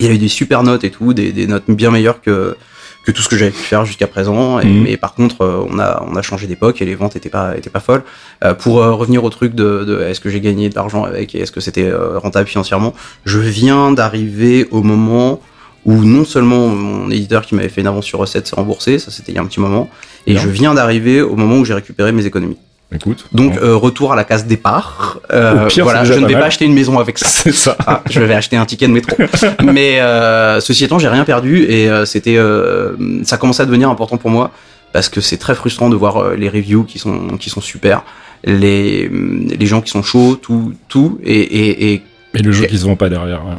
Il 0.00 0.06
y 0.06 0.08
a 0.08 0.12
eu 0.12 0.18
des 0.18 0.28
super 0.28 0.62
notes 0.64 0.82
et 0.82 0.90
tout, 0.90 1.12
des, 1.14 1.30
des 1.30 1.46
notes 1.46 1.64
bien 1.68 1.90
meilleures 1.90 2.20
que 2.20 2.56
que 3.04 3.12
tout 3.12 3.20
ce 3.20 3.28
que 3.28 3.36
j'avais 3.36 3.50
pu 3.50 3.58
faire 3.58 3.84
jusqu'à 3.84 4.06
présent. 4.06 4.58
Et, 4.60 4.64
Mhm. 4.64 4.82
Mais 4.82 4.96
par 4.96 5.14
contre, 5.14 5.42
euh, 5.42 5.66
on 5.70 5.78
a 5.78 6.02
on 6.10 6.16
a 6.16 6.22
changé 6.22 6.46
d'époque 6.46 6.80
et 6.82 6.84
les 6.86 6.94
ventes 6.94 7.16
étaient 7.16 7.28
pas 7.28 7.56
étaient 7.56 7.70
pas 7.70 7.80
folles. 7.80 8.02
Euh, 8.42 8.54
pour 8.54 8.82
euh, 8.82 8.92
revenir 8.94 9.22
au 9.24 9.30
truc 9.30 9.54
de, 9.54 9.84
de 9.84 10.00
est-ce 10.00 10.20
que 10.20 10.30
j'ai 10.30 10.40
gagné 10.40 10.68
de 10.70 10.74
l'argent 10.74 11.04
avec 11.04 11.34
et 11.34 11.40
est-ce 11.40 11.52
que 11.52 11.60
c'était 11.60 11.92
rentable 12.16 12.48
financièrement, 12.48 12.94
je 13.24 13.38
viens 13.38 13.92
d'arriver 13.92 14.66
au 14.70 14.82
moment 14.82 15.40
où 15.84 15.92
non 16.04 16.24
seulement 16.24 16.68
mon 16.68 17.10
éditeur 17.10 17.44
qui 17.44 17.54
m'avait 17.54 17.68
fait 17.68 17.80
une 17.82 17.86
avance 17.86 18.04
sur 18.06 18.18
recette 18.18 18.46
s'est 18.46 18.56
remboursé, 18.56 18.98
ça 18.98 19.10
c'était 19.10 19.32
il 19.32 19.34
y 19.34 19.38
a 19.38 19.42
un 19.42 19.46
petit 19.46 19.60
moment, 19.60 19.90
et 20.26 20.32
Bien. 20.32 20.42
je 20.42 20.48
viens 20.48 20.74
d'arriver 20.74 21.20
au 21.20 21.36
moment 21.36 21.56
où 21.58 21.64
j'ai 21.64 21.74
récupéré 21.74 22.10
mes 22.12 22.24
économies. 22.24 22.56
écoute. 22.94 23.26
Donc 23.32 23.56
euh, 23.58 23.76
retour 23.76 24.12
à 24.12 24.16
la 24.16 24.24
case 24.24 24.46
départ. 24.46 25.20
Euh, 25.32 25.66
pire, 25.66 25.84
voilà, 25.84 26.04
je 26.04 26.14
ne 26.14 26.20
vais 26.26 26.32
mal. 26.32 26.40
pas 26.42 26.46
acheter 26.46 26.64
une 26.64 26.74
maison 26.74 26.98
avec 26.98 27.18
ça. 27.18 27.26
c'est 27.28 27.52
ça. 27.52 27.76
Ah, 27.86 28.02
je 28.08 28.20
vais 28.20 28.34
acheter 28.34 28.56
un 28.56 28.64
ticket 28.64 28.86
de 28.88 28.92
métro. 28.92 29.16
Mais 29.62 30.00
euh, 30.00 30.60
ceci 30.60 30.84
étant, 30.84 30.98
j'ai 30.98 31.08
rien 31.08 31.24
perdu 31.24 31.64
et 31.64 31.88
euh, 31.90 32.04
c'était, 32.06 32.36
euh, 32.38 32.94
ça 33.24 33.36
commençait 33.36 33.62
à 33.62 33.66
devenir 33.66 33.90
important 33.90 34.16
pour 34.16 34.30
moi 34.30 34.50
parce 34.92 35.08
que 35.08 35.20
c'est 35.20 35.38
très 35.38 35.54
frustrant 35.54 35.90
de 35.90 35.96
voir 35.96 36.34
les 36.34 36.48
reviews 36.48 36.84
qui 36.84 36.98
sont 36.98 37.36
qui 37.36 37.50
sont 37.50 37.60
super, 37.60 38.04
les 38.44 39.08
les 39.10 39.66
gens 39.66 39.80
qui 39.80 39.90
sont 39.90 40.04
chauds, 40.04 40.36
tout 40.40 40.72
tout 40.88 41.18
et 41.24 41.40
et, 41.40 41.92
et 41.94 42.02
Et 42.34 42.42
le 42.42 42.52
jeu 42.52 42.64
qui 42.66 42.78
se 42.78 42.84
vend 42.84 42.94
pas 42.96 43.08
derrière. 43.08 43.44
ouais. 43.44 43.56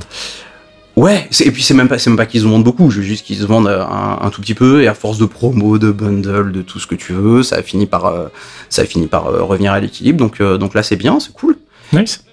Ouais, 0.96 1.28
et 1.44 1.52
puis 1.52 1.62
c'est 1.62 1.74
même 1.74 1.90
pas, 1.90 1.98
c'est 2.00 2.10
même 2.10 2.16
pas 2.18 2.26
qu'ils 2.26 2.42
se 2.42 2.46
vendent 2.48 2.64
beaucoup, 2.64 2.90
je 2.90 2.98
veux 3.02 3.06
juste 3.06 3.26
qu'ils 3.26 3.38
se 3.38 3.46
vendent 3.46 3.68
euh, 3.68 3.84
un, 3.84 4.20
un 4.22 4.30
tout 4.30 4.40
petit 4.42 4.54
peu, 4.54 4.82
et 4.82 4.88
à 4.88 4.94
force 4.94 5.18
de 5.18 5.26
promo, 5.26 5.78
de 5.78 5.92
bundle, 5.92 6.52
de 6.54 6.62
tout 6.62 6.80
ce 6.80 6.88
que 6.88 6.96
tu 6.96 7.12
veux, 7.12 7.44
ça 7.44 7.58
a 7.58 7.62
fini 7.62 7.86
par, 7.86 8.06
euh, 8.06 8.28
ça 8.70 8.84
a 8.84 8.86
fini 8.86 9.08
par 9.08 9.28
euh, 9.28 9.44
revenir 9.44 9.74
à 9.74 9.80
l'équilibre. 9.82 10.20
Donc, 10.20 10.40
euh, 10.40 10.58
donc 10.58 10.74
là, 10.74 10.84
c'est 10.84 10.96
bien, 10.96 11.20
c'est 11.20 11.34
cool. 11.34 11.58
Nice. 11.92 12.24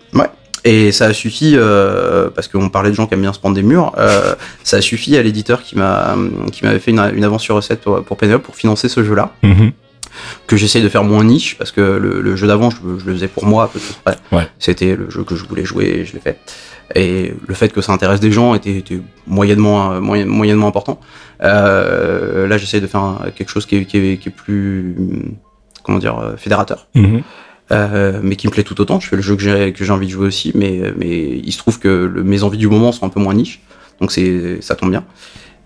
Et 0.64 0.92
ça 0.92 1.06
a 1.06 1.12
suffi, 1.12 1.54
euh, 1.56 2.30
parce 2.30 2.46
qu'on 2.46 2.68
parlait 2.68 2.90
de 2.90 2.94
gens 2.94 3.08
qui 3.08 3.14
aiment 3.14 3.22
bien 3.22 3.32
se 3.32 3.40
prendre 3.40 3.56
des 3.56 3.64
murs, 3.64 3.92
euh, 3.98 4.36
ça 4.62 4.76
a 4.76 4.80
suffi 4.80 5.16
à 5.16 5.22
l'éditeur 5.24 5.60
qui 5.60 5.76
m'a, 5.76 6.14
qui 6.52 6.64
m'avait 6.64 6.78
fait 6.78 6.92
une, 6.92 7.00
une 7.16 7.24
avance 7.24 7.42
sur 7.42 7.56
recette 7.56 7.80
pour, 7.80 8.00
pour 8.04 8.16
Penelope 8.16 8.44
pour 8.44 8.54
financer 8.54 8.88
ce 8.88 9.02
jeu-là, 9.02 9.32
Mhm. 9.42 9.72
Que 10.46 10.56
j'essaye 10.56 10.82
de 10.82 10.88
faire 10.88 11.04
moins 11.04 11.24
niche, 11.24 11.56
parce 11.58 11.72
que 11.72 11.80
le, 11.80 12.20
le 12.20 12.36
jeu 12.36 12.46
d'avant, 12.46 12.70
je, 12.70 12.76
je 12.98 13.06
le 13.06 13.12
faisais 13.14 13.28
pour 13.28 13.44
moi. 13.46 13.70
Ouais. 14.32 14.48
C'était 14.58 14.96
le 14.96 15.10
jeu 15.10 15.24
que 15.24 15.34
je 15.36 15.44
voulais 15.44 15.64
jouer, 15.64 15.86
et 15.86 16.04
je 16.04 16.12
l'ai 16.14 16.20
fait. 16.20 16.38
Et 16.94 17.32
le 17.46 17.54
fait 17.54 17.70
que 17.72 17.80
ça 17.80 17.92
intéresse 17.92 18.20
des 18.20 18.32
gens 18.32 18.54
était, 18.54 18.76
était 18.76 19.00
moyennement, 19.26 20.00
moyen- 20.00 20.26
moyennement 20.26 20.66
important. 20.68 21.00
Euh, 21.42 22.46
là, 22.46 22.58
j'essaye 22.58 22.80
de 22.80 22.86
faire 22.86 23.00
un- 23.00 23.30
quelque 23.34 23.48
chose 23.50 23.66
qui 23.66 23.76
est, 23.76 23.84
qui 23.84 23.96
est, 23.98 24.16
qui 24.18 24.28
est 24.28 24.32
plus, 24.32 24.94
comment 25.82 25.98
dire, 25.98 26.18
euh, 26.18 26.36
fédérateur. 26.36 26.88
Mhm. 26.94 27.22
Euh, 27.70 28.20
mais 28.22 28.36
qui 28.36 28.46
me 28.48 28.52
plaît 28.52 28.64
tout 28.64 28.78
autant. 28.82 29.00
Je 29.00 29.08
fais 29.08 29.16
le 29.16 29.22
jeu 29.22 29.34
que 29.36 29.42
j'ai 29.42 29.72
que 29.72 29.82
j'ai 29.84 29.92
envie 29.92 30.06
de 30.06 30.12
jouer 30.12 30.26
aussi, 30.26 30.52
mais 30.54 30.92
mais 30.98 31.40
il 31.42 31.52
se 31.52 31.58
trouve 31.58 31.78
que 31.78 31.88
le- 32.12 32.22
mes 32.22 32.42
envies 32.42 32.58
du 32.58 32.68
moment 32.68 32.92
sont 32.92 33.06
un 33.06 33.08
peu 33.08 33.20
moins 33.20 33.32
niche, 33.32 33.62
donc 34.00 34.12
c'est 34.12 34.60
ça 34.60 34.74
tombe 34.74 34.90
bien. 34.90 35.04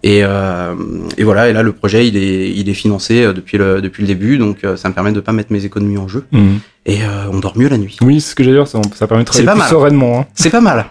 Et, 0.09 0.21
euh, 0.23 0.75
et 1.19 1.25
voilà. 1.25 1.49
Et 1.49 1.53
là, 1.53 1.63
le 1.65 1.73
projet, 1.73 2.07
il 2.07 2.17
est 2.17 2.51
il 2.51 2.69
est 2.69 2.75
financé 2.75 3.25
euh, 3.25 3.33
depuis 3.33 3.59
le 3.59 3.81
depuis 3.81 4.03
le 4.03 4.07
début, 4.07 4.39
donc 4.39 4.59
euh, 4.63 4.77
ça 4.77 4.89
me 4.89 4.95
permet 4.95 5.11
de 5.11 5.19
pas 5.19 5.33
mettre 5.33 5.53
mes 5.53 5.65
économies 5.65 5.99
en 5.99 6.07
jeu. 6.07 6.25
Mhm. 6.31 6.61
Et 6.89 6.99
on 7.33 7.41
dort 7.41 7.59
mieux 7.59 7.69
la 7.69 7.79
nuit. 7.79 7.97
Oui, 8.01 8.21
c'est 8.21 8.31
ce 8.31 8.35
que 8.37 8.45
j'allais 8.45 8.59
dire, 8.59 8.69
ça, 8.69 8.81
ça 8.95 9.09
permet 9.09 9.25
de 9.25 9.27
travailler 9.29 9.49
plus 9.49 9.59
mal. 9.59 9.69
sereinement. 9.69 10.21
hein. 10.21 10.27
C'est 10.35 10.51
pas 10.51 10.61
mal. 10.61 10.85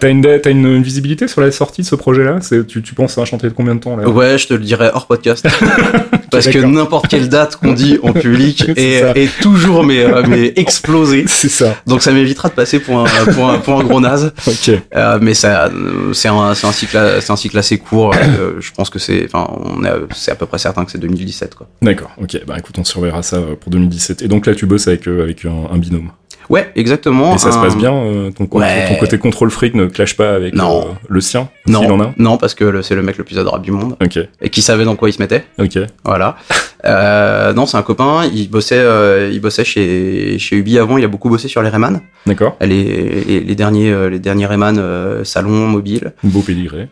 T'as 0.00 0.10
une, 0.10 0.26
une 0.66 0.82
visibilité 0.82 1.28
sur 1.28 1.40
la 1.40 1.52
sortie 1.52 1.82
de 1.82 1.86
ce 1.86 1.94
projet-là? 1.94 2.40
Tu, 2.66 2.82
tu 2.82 2.94
penses 2.94 3.16
à 3.18 3.20
un 3.20 3.24
chantier 3.24 3.48
de 3.48 3.54
combien 3.54 3.76
de 3.76 3.80
temps 3.80 3.96
là? 3.96 4.08
Ouais, 4.08 4.36
je 4.36 4.48
te 4.48 4.54
le 4.54 4.60
dirai 4.64 4.90
hors 4.92 5.06
podcast. 5.06 5.46
Parce 6.30 6.48
que 6.48 6.58
n'importe 6.58 7.08
quelle 7.08 7.28
date 7.28 7.56
qu'on 7.56 7.72
dit 7.72 7.98
en 8.02 8.12
public 8.12 8.64
est, 8.76 9.28
toujours 9.40 9.84
mais, 9.84 10.04
euh, 10.04 10.22
mais 10.28 10.52
explosé. 10.56 11.24
C'est 11.26 11.48
ça. 11.48 11.76
Donc 11.86 12.02
ça 12.02 12.12
m'évitera 12.12 12.48
de 12.48 12.54
passer 12.54 12.78
pour 12.80 12.98
un, 13.00 13.04
pour 13.32 13.48
un, 13.50 13.58
pour 13.58 13.80
un 13.80 13.84
gros 13.84 14.00
naze. 14.00 14.32
Ok. 14.46 14.70
Euh, 14.96 15.18
mais 15.20 15.34
ça, 15.34 15.70
c'est 16.12 16.28
un, 16.28 16.54
c'est 16.54 16.66
un 16.66 16.72
cycle, 16.72 16.98
c'est 17.20 17.30
un 17.30 17.36
cycle 17.36 17.58
assez 17.58 17.78
court. 17.78 18.14
euh, 18.14 18.54
je 18.60 18.72
pense 18.72 18.88
que 18.90 18.98
c'est, 18.98 19.26
enfin, 19.26 19.48
on 19.64 19.84
est, 19.84 19.90
c'est 20.14 20.30
à 20.30 20.34
peu 20.34 20.46
près 20.46 20.58
certain 20.58 20.84
que 20.84 20.90
c'est 20.90 20.98
2017, 20.98 21.54
quoi. 21.54 21.68
D'accord. 21.82 22.10
Ok. 22.20 22.40
Bah 22.46 22.54
écoute, 22.58 22.76
on 22.78 22.84
surveillera 22.84 23.22
ça 23.22 23.36
euh, 23.36 23.54
pour 23.60 23.70
2017. 23.70 24.22
Et 24.22 24.28
donc 24.28 24.46
là, 24.46 24.54
tu 24.54 24.66
bosses 24.66 24.88
avec 24.88 25.06
avec 25.06 25.44
un, 25.44 25.68
un 25.72 25.78
binôme. 25.78 26.10
Ouais, 26.48 26.70
exactement. 26.76 27.34
Et 27.34 27.38
ça 27.38 27.52
se 27.52 27.58
passe 27.58 27.76
bien. 27.76 27.92
euh, 27.92 28.30
ton, 28.30 28.46
co- 28.46 28.58
Ouais. 28.60 28.88
ton 28.88 28.94
côté 28.96 29.18
contrôle 29.18 29.50
fric 29.50 29.74
ne 29.74 29.86
clash 29.86 30.16
pas 30.16 30.34
avec 30.34 30.54
Non. 30.54 30.80
euh, 30.80 30.84
le 31.08 31.20
sien 31.20 31.48
Non, 31.66 31.80
S'il 31.82 31.92
en 31.92 32.00
a. 32.00 32.14
non, 32.16 32.36
parce 32.38 32.54
que 32.54 32.80
c'est 32.82 32.94
le 32.94 33.02
mec 33.02 33.18
le 33.18 33.24
plus 33.24 33.38
adorable 33.38 33.64
du 33.64 33.70
monde 33.70 33.96
Ok. 34.02 34.18
et 34.40 34.48
qui 34.50 34.62
savait 34.62 34.84
dans 34.84 34.96
quoi 34.96 35.08
il 35.10 35.12
se 35.12 35.20
mettait. 35.20 35.44
Ok. 35.58 35.78
Voilà. 36.04 36.36
Euh, 36.84 37.52
non, 37.52 37.66
c'est 37.66 37.76
un 37.76 37.82
copain. 37.82 38.22
Il 38.32 38.48
bossait, 38.50 38.78
euh, 38.78 39.30
il 39.32 39.40
bossait 39.40 39.64
chez 39.64 40.38
chez 40.38 40.56
Ubi 40.56 40.78
avant. 40.78 40.96
Il 40.98 41.04
a 41.04 41.08
beaucoup 41.08 41.28
bossé 41.28 41.48
sur 41.48 41.62
les 41.62 41.68
Rayman. 41.68 42.00
D'accord. 42.26 42.56
Les, 42.60 42.66
les, 43.26 43.40
les 43.40 43.54
derniers, 43.54 43.90
euh, 43.92 44.08
les 44.08 44.18
derniers 44.18 44.46
Rayman 44.46 44.76
euh, 44.78 45.24
salon 45.24 45.50
mobile. 45.66 46.12
Beau 46.22 46.40
pédigré. 46.40 46.88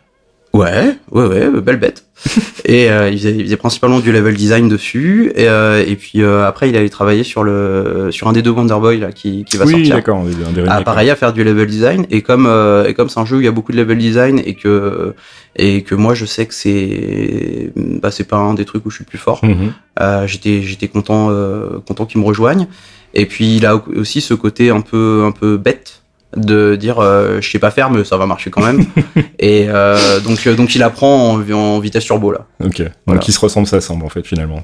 Ouais, 0.52 0.96
ouais, 1.12 1.24
ouais, 1.26 1.60
belle 1.60 1.76
bête. 1.76 2.05
et 2.64 2.90
euh, 2.90 3.10
il, 3.10 3.18
faisait, 3.18 3.34
il 3.36 3.44
faisait 3.44 3.56
principalement 3.56 4.00
du 4.00 4.10
level 4.10 4.34
design 4.34 4.68
dessus. 4.68 5.32
Et, 5.34 5.48
euh, 5.48 5.84
et 5.86 5.96
puis 5.96 6.22
euh, 6.22 6.46
après, 6.46 6.68
il 6.68 6.76
allait 6.76 6.88
travailler 6.88 7.24
sur 7.24 7.42
le 7.42 8.08
sur 8.10 8.28
un 8.28 8.32
des 8.32 8.42
deux 8.42 8.50
Wonder 8.50 8.76
Boy 8.80 8.98
là 8.98 9.12
qui, 9.12 9.44
qui 9.44 9.56
va 9.56 9.64
Oui, 9.66 9.72
sortir. 9.72 9.96
d'accord. 9.96 10.24
Ah, 10.68 10.82
pareil 10.82 11.10
à 11.10 11.16
faire 11.16 11.32
du 11.32 11.44
level 11.44 11.66
design. 11.66 12.06
Et 12.10 12.22
comme 12.22 12.46
euh, 12.46 12.86
et 12.86 12.94
comme 12.94 13.08
c'est 13.08 13.20
un 13.20 13.26
jeu 13.26 13.36
où 13.36 13.40
il 13.40 13.44
y 13.44 13.48
a 13.48 13.52
beaucoup 13.52 13.72
de 13.72 13.76
level 13.76 13.98
design 13.98 14.40
et 14.44 14.54
que 14.54 15.14
et 15.56 15.82
que 15.82 15.94
moi 15.94 16.14
je 16.14 16.24
sais 16.24 16.46
que 16.46 16.54
c'est 16.54 17.70
bah, 17.76 18.10
c'est 18.10 18.26
pas 18.28 18.38
un 18.38 18.54
des 18.54 18.64
trucs 18.64 18.84
où 18.86 18.90
je 18.90 18.96
suis 18.96 19.04
le 19.04 19.10
plus 19.10 19.18
fort. 19.18 19.44
Mhm. 19.44 19.72
Euh, 20.00 20.26
j'étais 20.26 20.62
j'étais 20.62 20.88
content 20.88 21.28
euh, 21.30 21.78
content 21.86 22.06
qu'il 22.06 22.20
me 22.20 22.26
rejoigne. 22.26 22.66
Et 23.14 23.26
puis 23.26 23.56
il 23.56 23.66
a 23.66 23.76
aussi 23.94 24.20
ce 24.20 24.34
côté 24.34 24.70
un 24.70 24.80
peu 24.80 25.22
un 25.26 25.32
peu 25.32 25.56
bête 25.56 26.02
de 26.36 26.76
dire 26.76 26.98
euh, 26.98 27.40
je 27.40 27.50
sais 27.50 27.58
pas 27.58 27.70
faire 27.70 27.90
mais 27.90 28.04
ça 28.04 28.16
va 28.16 28.26
marcher 28.26 28.50
quand 28.50 28.62
même. 28.64 28.84
et 29.38 29.66
euh, 29.68 30.20
donc 30.20 30.46
euh, 30.46 30.54
donc 30.54 30.74
il 30.74 30.82
apprend 30.82 31.32
en, 31.32 31.50
en 31.52 31.78
vitesse 31.80 32.04
turbo 32.04 32.30
là. 32.32 32.46
Ok. 32.64 32.78
Donc 32.82 32.90
Voilà. 33.06 33.22
ils 33.26 33.32
se 33.32 33.40
ressemblent, 33.40 33.66
ça 33.66 33.80
semble 33.80 34.04
en 34.04 34.08
fait 34.08 34.26
finalement. 34.26 34.62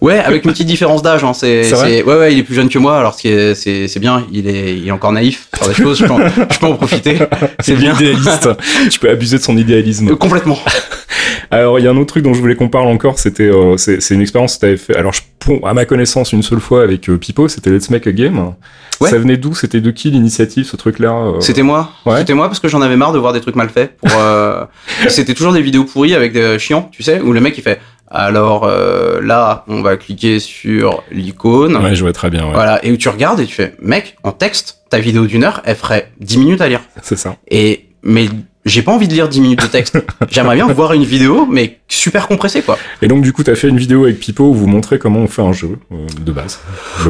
Ouais, 0.00 0.18
avec 0.18 0.44
une 0.44 0.52
petite 0.52 0.66
différence 0.66 1.02
d'âge. 1.02 1.24
Hein, 1.24 1.32
c'est, 1.34 1.72
ouais, 1.72 2.02
ouais, 2.02 2.32
il 2.32 2.38
est 2.38 2.42
plus 2.42 2.54
jeune 2.54 2.68
que 2.68 2.78
moi. 2.78 2.98
Alors 2.98 3.14
c'est, 3.14 3.54
c'est 3.54 3.98
bien. 3.98 4.26
Il 4.32 4.48
est, 4.48 4.76
il 4.76 4.86
est 4.86 4.90
encore 4.90 5.12
naïf 5.12 5.48
sur 5.56 5.68
des 5.68 5.74
choses. 5.74 5.98
Je 5.98 6.04
peux, 6.04 6.12
en, 6.12 6.28
je 6.28 6.58
peux 6.58 6.66
en 6.66 6.74
profiter. 6.74 7.18
C'est 7.60 7.74
bien. 7.74 7.94
Idéaliste. 7.94 8.48
tu 8.90 8.98
peux 8.98 9.10
abuser 9.10 9.38
de 9.38 9.42
son 9.42 9.56
idéalisme. 9.56 10.10
Euh, 10.10 10.16
Complètement. 10.16 10.58
Alors, 11.50 11.78
il 11.78 11.84
y 11.84 11.88
a 11.88 11.90
un 11.90 11.96
autre 11.96 12.06
truc 12.06 12.24
dont 12.24 12.34
je 12.34 12.40
voulais 12.40 12.56
qu'on 12.56 12.68
parle 12.68 12.88
encore, 12.88 13.18
c'était 13.18 13.48
euh, 13.48 13.76
c'est 13.76 14.00
c'est 14.00 14.14
une 14.14 14.20
expérience 14.20 14.56
que 14.56 14.60
tu 14.60 14.66
avais 14.66 14.76
fait. 14.76 14.96
Alors, 14.96 15.12
je, 15.12 15.22
à 15.64 15.74
ma 15.74 15.84
connaissance, 15.84 16.32
une 16.32 16.42
seule 16.42 16.60
fois 16.60 16.82
avec 16.82 17.08
euh, 17.08 17.18
Pipo, 17.18 17.48
c'était 17.48 17.70
Let's 17.70 17.90
Make 17.90 18.06
a 18.06 18.12
Game. 18.12 18.54
Ouais. 19.00 19.10
Ça 19.10 19.18
venait 19.18 19.36
d'où? 19.36 19.54
C'était 19.54 19.80
de 19.80 19.90
qui 19.90 20.10
l'initiative, 20.10 20.64
ce 20.64 20.76
truc-là 20.76 21.12
euh? 21.12 21.40
C'était 21.40 21.62
moi. 21.62 21.92
Ouais. 22.06 22.18
C'était 22.18 22.34
moi 22.34 22.46
parce 22.46 22.60
que 22.60 22.68
j'en 22.68 22.80
avais 22.80 22.96
marre 22.96 23.12
de 23.12 23.18
voir 23.18 23.32
des 23.32 23.40
trucs 23.40 23.56
mal 23.56 23.68
faits. 23.68 23.96
Pour, 23.98 24.10
euh, 24.18 24.64
c'était 25.08 25.34
toujours 25.34 25.52
des 25.52 25.62
vidéos 25.62 25.84
pourries 25.84 26.14
avec 26.14 26.32
des 26.32 26.58
chiants, 26.58 26.88
tu 26.90 27.02
sais, 27.02 27.20
où 27.20 27.32
le 27.32 27.40
mec 27.40 27.56
il 27.58 27.62
fait. 27.62 27.80
Alors 28.08 28.64
euh, 28.64 29.20
là, 29.20 29.64
on 29.68 29.82
va 29.82 29.96
cliquer 29.96 30.38
sur 30.38 31.02
l'icône. 31.10 31.76
Ouais, 31.76 31.94
je 31.94 32.02
vois 32.02 32.12
très 32.12 32.30
bien, 32.30 32.44
ouais. 32.46 32.52
Voilà, 32.52 32.84
et 32.84 32.92
où 32.92 32.96
tu 32.96 33.08
regardes 33.08 33.40
et 33.40 33.46
tu 33.46 33.54
fais, 33.54 33.74
mec, 33.80 34.16
en 34.22 34.32
texte, 34.32 34.82
ta 34.88 34.98
vidéo 34.98 35.26
d'une 35.26 35.44
heure, 35.44 35.60
elle 35.64 35.76
ferait 35.76 36.12
10 36.20 36.38
minutes 36.38 36.60
à 36.60 36.68
lire. 36.68 36.80
C'est 37.02 37.18
ça. 37.18 37.36
Et 37.48 37.86
mais 38.02 38.28
j'ai 38.66 38.82
pas 38.82 38.92
envie 38.92 39.08
de 39.08 39.14
lire 39.14 39.28
10 39.28 39.40
minutes 39.40 39.62
de 39.62 39.66
texte. 39.68 39.96
J'aimerais 40.30 40.56
bien 40.56 40.66
voir 40.66 40.92
une 40.92 41.04
vidéo, 41.04 41.46
mais 41.50 41.78
super 41.88 42.26
compressée, 42.28 42.62
quoi. 42.62 42.76
Et 43.00 43.08
donc, 43.08 43.22
du 43.22 43.32
coup, 43.32 43.42
tu 43.44 43.50
as 43.50 43.54
fait 43.54 43.68
une 43.68 43.78
vidéo 43.78 44.04
avec 44.04 44.18
Pipo 44.18 44.44
où 44.48 44.54
vous 44.54 44.66
montrez 44.66 44.98
comment 44.98 45.20
on 45.20 45.26
fait 45.28 45.40
un 45.42 45.52
jeu 45.52 45.78
euh, 45.92 45.96
de 46.20 46.32
base. 46.32 46.58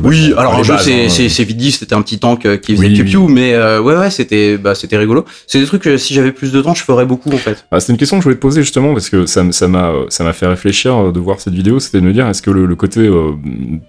Oui, 0.04 0.32
alors 0.36 0.54
un 0.56 0.62
jeu 0.62 0.74
c'est 0.78 1.06
hein. 1.06 1.08
c'est 1.08 1.28
c'est 1.28 1.44
vite 1.44 1.56
dit, 1.56 1.72
c'était 1.72 1.94
un 1.94 2.02
petit 2.02 2.18
tank 2.18 2.44
euh, 2.46 2.56
qui 2.58 2.76
faisait 2.76 2.88
Oui, 2.88 3.02
piou, 3.02 3.26
mais 3.28 3.54
euh, 3.54 3.80
ouais 3.80 3.96
ouais 3.96 4.10
c'était 4.10 4.58
bah 4.58 4.74
c'était 4.74 4.96
rigolo. 4.98 5.24
C'est 5.46 5.58
des 5.58 5.66
trucs 5.66 5.82
que 5.82 5.96
si 5.96 6.12
j'avais 6.14 6.32
plus 6.32 6.52
de 6.52 6.60
temps, 6.60 6.74
je 6.74 6.82
ferais 6.82 7.06
beaucoup 7.06 7.30
en 7.32 7.38
fait. 7.38 7.64
Ah, 7.70 7.80
c'est 7.80 7.90
une 7.92 7.98
question 7.98 8.16
que 8.18 8.20
je 8.22 8.24
voulais 8.24 8.36
te 8.36 8.40
poser 8.40 8.62
justement 8.62 8.92
parce 8.92 9.08
que 9.08 9.24
ça 9.26 9.42
m'a 9.42 9.88
euh, 9.90 10.04
ça 10.10 10.24
m'a 10.24 10.32
fait 10.34 10.46
réfléchir 10.46 10.94
euh, 10.96 11.12
de 11.12 11.18
voir 11.20 11.40
cette 11.40 11.54
vidéo, 11.54 11.80
c'était 11.80 12.00
de 12.00 12.06
me 12.06 12.12
dire 12.12 12.26
est-ce 12.28 12.42
que 12.42 12.50
le, 12.50 12.66
le 12.66 12.76
côté 12.76 13.00
euh, 13.00 13.30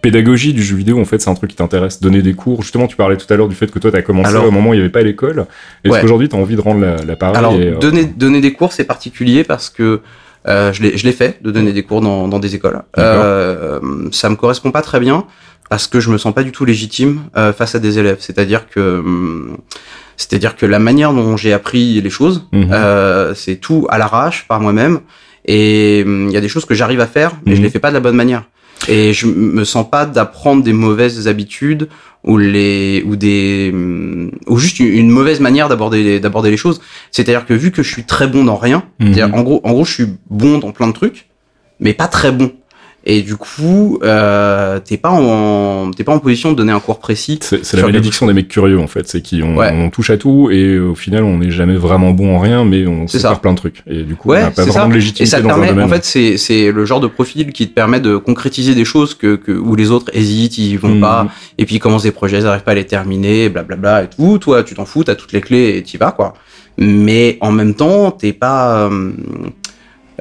pédagogie 0.01 0.53
du 0.53 0.63
jeu 0.63 0.75
vidéo 0.77 0.99
en 0.99 1.05
fait 1.05 1.19
c'est 1.21 1.29
un 1.29 1.35
truc 1.35 1.49
qui 1.51 1.55
t'intéresse, 1.57 2.01
donner 2.01 2.21
des 2.21 2.33
cours? 2.33 2.61
Justement, 2.61 2.87
tu 2.87 2.95
parlais 2.95 3.17
tout 3.17 3.31
à 3.33 3.35
l'heure 3.37 3.49
du 3.49 3.55
fait 3.55 3.69
que 3.71 3.79
toi 3.79 3.91
t'as 3.91 4.01
commencé 4.01 4.29
Alors- 4.29 4.45
au 4.45 4.51
moment 4.51 4.69
où 4.69 4.73
il 4.73 4.77
n'y 4.77 4.81
avait 4.83 4.91
pas 4.91 5.01
l'école. 5.01 5.45
Est-ce 5.83 5.93
Ouais. 5.93 6.01
qu'aujourd'hui 6.01 6.29
t'as 6.29 6.37
envie 6.37 6.55
de 6.55 6.61
rendre 6.61 6.81
la, 6.81 7.27
Alors 7.29 7.56
euh, 7.57 7.77
donner 7.79 8.05
donner 8.05 8.41
des 8.41 8.53
cours 8.53 8.73
c'est 8.73 8.83
particulier 8.85 9.43
parce 9.43 9.69
que 9.69 10.01
euh, 10.47 10.71
je 10.73 10.81
l'ai 10.83 10.97
je 10.97 11.05
l'ai 11.05 11.11
fait 11.11 11.41
de 11.43 11.51
donner 11.51 11.73
des 11.73 11.83
cours 11.83 12.01
dans 12.01 12.27
dans 12.27 12.39
des 12.39 12.55
écoles. 12.55 12.81
Euh, 12.97 13.79
ça 14.11 14.29
me 14.29 14.35
correspond 14.35 14.71
pas 14.71 14.81
très 14.81 14.99
bien 14.99 15.25
parce 15.69 15.87
que 15.87 15.99
je 15.99 16.09
me 16.09 16.17
sens 16.17 16.33
pas 16.33 16.43
du 16.43 16.51
tout 16.53 16.63
légitime 16.65 17.21
euh, 17.35 17.51
face 17.51 17.75
à 17.75 17.79
des 17.79 17.99
élèves. 17.99 18.17
C'est-à-dire 18.21 18.69
que 18.69 18.99
hum, 18.99 19.57
c'est-à-dire 20.15 20.55
que 20.55 20.65
la 20.65 20.79
manière 20.79 21.13
dont 21.13 21.35
j'ai 21.37 21.53
appris 21.53 21.99
les 22.01 22.09
choses, 22.09 22.47
Mhm. 22.53 22.69
euh, 22.71 23.33
c'est 23.35 23.57
tout 23.57 23.85
à 23.89 23.97
l'arrache 23.97 24.47
par 24.47 24.59
moi-même 24.61 25.01
et 25.45 26.03
hum, 26.05 26.27
il 26.29 26.33
y 26.33 26.37
a 26.37 26.41
des 26.41 26.49
choses 26.49 26.65
que 26.65 26.73
j'arrive 26.75 27.01
à 27.01 27.07
faire 27.07 27.31
mais 27.45 27.53
je 27.53 27.57
Mhm. 27.59 27.63
les 27.65 27.69
fais 27.69 27.79
pas 27.79 27.89
de 27.89 27.95
la 27.95 27.99
bonne 27.99 28.15
manière. 28.15 28.43
Et 28.87 29.11
je 29.11 29.25
me 29.27 29.63
sens 29.65 29.89
pas 29.89 30.05
d'apprendre 30.05 30.63
des 30.63 30.71
mauvaises 30.71 31.27
habitudes 31.27 31.89
ou 32.27 32.37
les 32.37 33.03
ou 33.07 33.15
des 33.15 33.73
ou 34.47 34.57
juste 34.57 34.79
une- 34.79 35.09
mauvaise 35.09 35.39
manière 35.39 35.69
d'aborder 35.69 36.19
d'aborder 36.19 36.51
les 36.51 36.57
choses. 36.57 36.79
C'est-à-dire 37.11 37.45
que 37.45 37.53
vu 37.53 37.71
que 37.71 37.81
je 37.83 37.89
suis 37.91 38.03
très 38.03 38.27
bon 38.27 38.43
dans 38.43 38.57
rien, 38.57 38.83
Mhm. 38.99 39.33
en 39.33 39.41
gros 39.43 39.61
en 39.63 39.71
gros 39.71 39.85
je 39.85 39.93
suis 39.93 40.07
bon 40.29 40.59
dans 40.59 40.71
plein 40.71 40.87
de 40.87 40.93
trucs, 40.93 41.27
mais 41.79 41.93
pas 41.93 42.07
très 42.07 42.31
bon. 42.31 42.51
Et 43.09 43.21
du 43.21 43.37
coup, 43.37 43.99
euh, 44.03 44.79
t'es 44.83 44.97
pas 44.97 45.11
en 45.11 45.91
t'es 45.95 46.03
pas 46.03 46.11
en 46.11 46.19
position 46.19 46.51
de 46.51 46.57
donner 46.57 46.73
un 46.73 46.81
cours 46.81 46.99
précis. 46.99 47.39
c'est 47.41 47.73
la 47.77 47.83
malédiction 47.83 48.27
des 48.27 48.33
mecs 48.33 48.49
curieux 48.49 48.77
en 48.79 48.87
fait, 48.87 49.07
c'est 49.07 49.21
qui 49.21 49.41
on, 49.41 49.55
Ouais. 49.55 49.71
on 49.73 49.89
touche 49.89 50.09
à 50.09 50.17
tout 50.17 50.49
et 50.51 50.77
au 50.77 50.93
final 50.93 51.23
on 51.23 51.37
n'est 51.37 51.49
jamais 51.49 51.77
vraiment 51.77 52.11
bon 52.11 52.35
en 52.35 52.39
rien, 52.39 52.65
mais 52.65 52.85
on 52.85 53.07
sait 53.07 53.19
ça. 53.19 53.29
faire 53.29 53.39
plein 53.39 53.53
de 53.53 53.57
trucs. 53.57 53.81
Et 53.87 54.03
du 54.03 54.15
coup, 54.17 54.27
Ouais, 54.29 54.39
on 54.39 54.41
n'a 54.41 54.51
pas 54.51 54.63
vraiment 54.63 54.73
ça. 54.73 54.85
de 54.87 54.91
Et 54.91 54.95
légitimité 54.95 55.25
ça 55.25 55.37
te 55.37 55.43
dans 55.43 55.49
un 55.49 55.53
permet, 55.53 55.67
domaine. 55.69 55.85
en 55.85 55.87
fait, 55.87 56.03
c'est 56.03 56.37
c'est 56.37 56.69
le 56.73 56.83
genre 56.85 56.99
de 56.99 57.07
profil 57.07 57.53
qui 57.53 57.69
te 57.69 57.73
permet 57.73 58.01
de 58.01 58.17
concrétiser 58.17 58.75
des 58.75 58.83
choses 58.83 59.13
que, 59.13 59.35
que 59.37 59.53
où 59.53 59.75
les 59.77 59.89
autres 59.89 60.11
hésitent, 60.13 60.57
ils 60.57 60.75
vont 60.77 60.95
Mhm. 60.95 60.99
pas, 61.01 61.27
et 61.57 61.65
puis 61.65 61.75
ils 61.75 61.79
commencent 61.79 62.03
des 62.03 62.11
projets, 62.11 62.39
ils 62.39 62.45
arrivent 62.45 62.63
pas 62.63 62.71
à 62.71 62.75
les 62.75 62.85
terminer, 62.85 63.47
blablabla 63.47 64.03
et 64.03 64.07
tout. 64.09 64.37
Toi, 64.37 64.63
tu 64.63 64.75
t'en 64.75 64.83
fous, 64.85 65.05
t'as 65.05 65.15
toutes 65.15 65.31
les 65.31 65.39
clés 65.41 65.77
et 65.77 65.81
t'y 65.83 65.95
vas 65.95 66.11
quoi. 66.11 66.33
Mais 66.77 67.37
en 67.39 67.51
même 67.53 67.73
temps, 67.73 68.11
t'es 68.11 68.33
pas, 68.33 68.89
euh, 68.89 69.11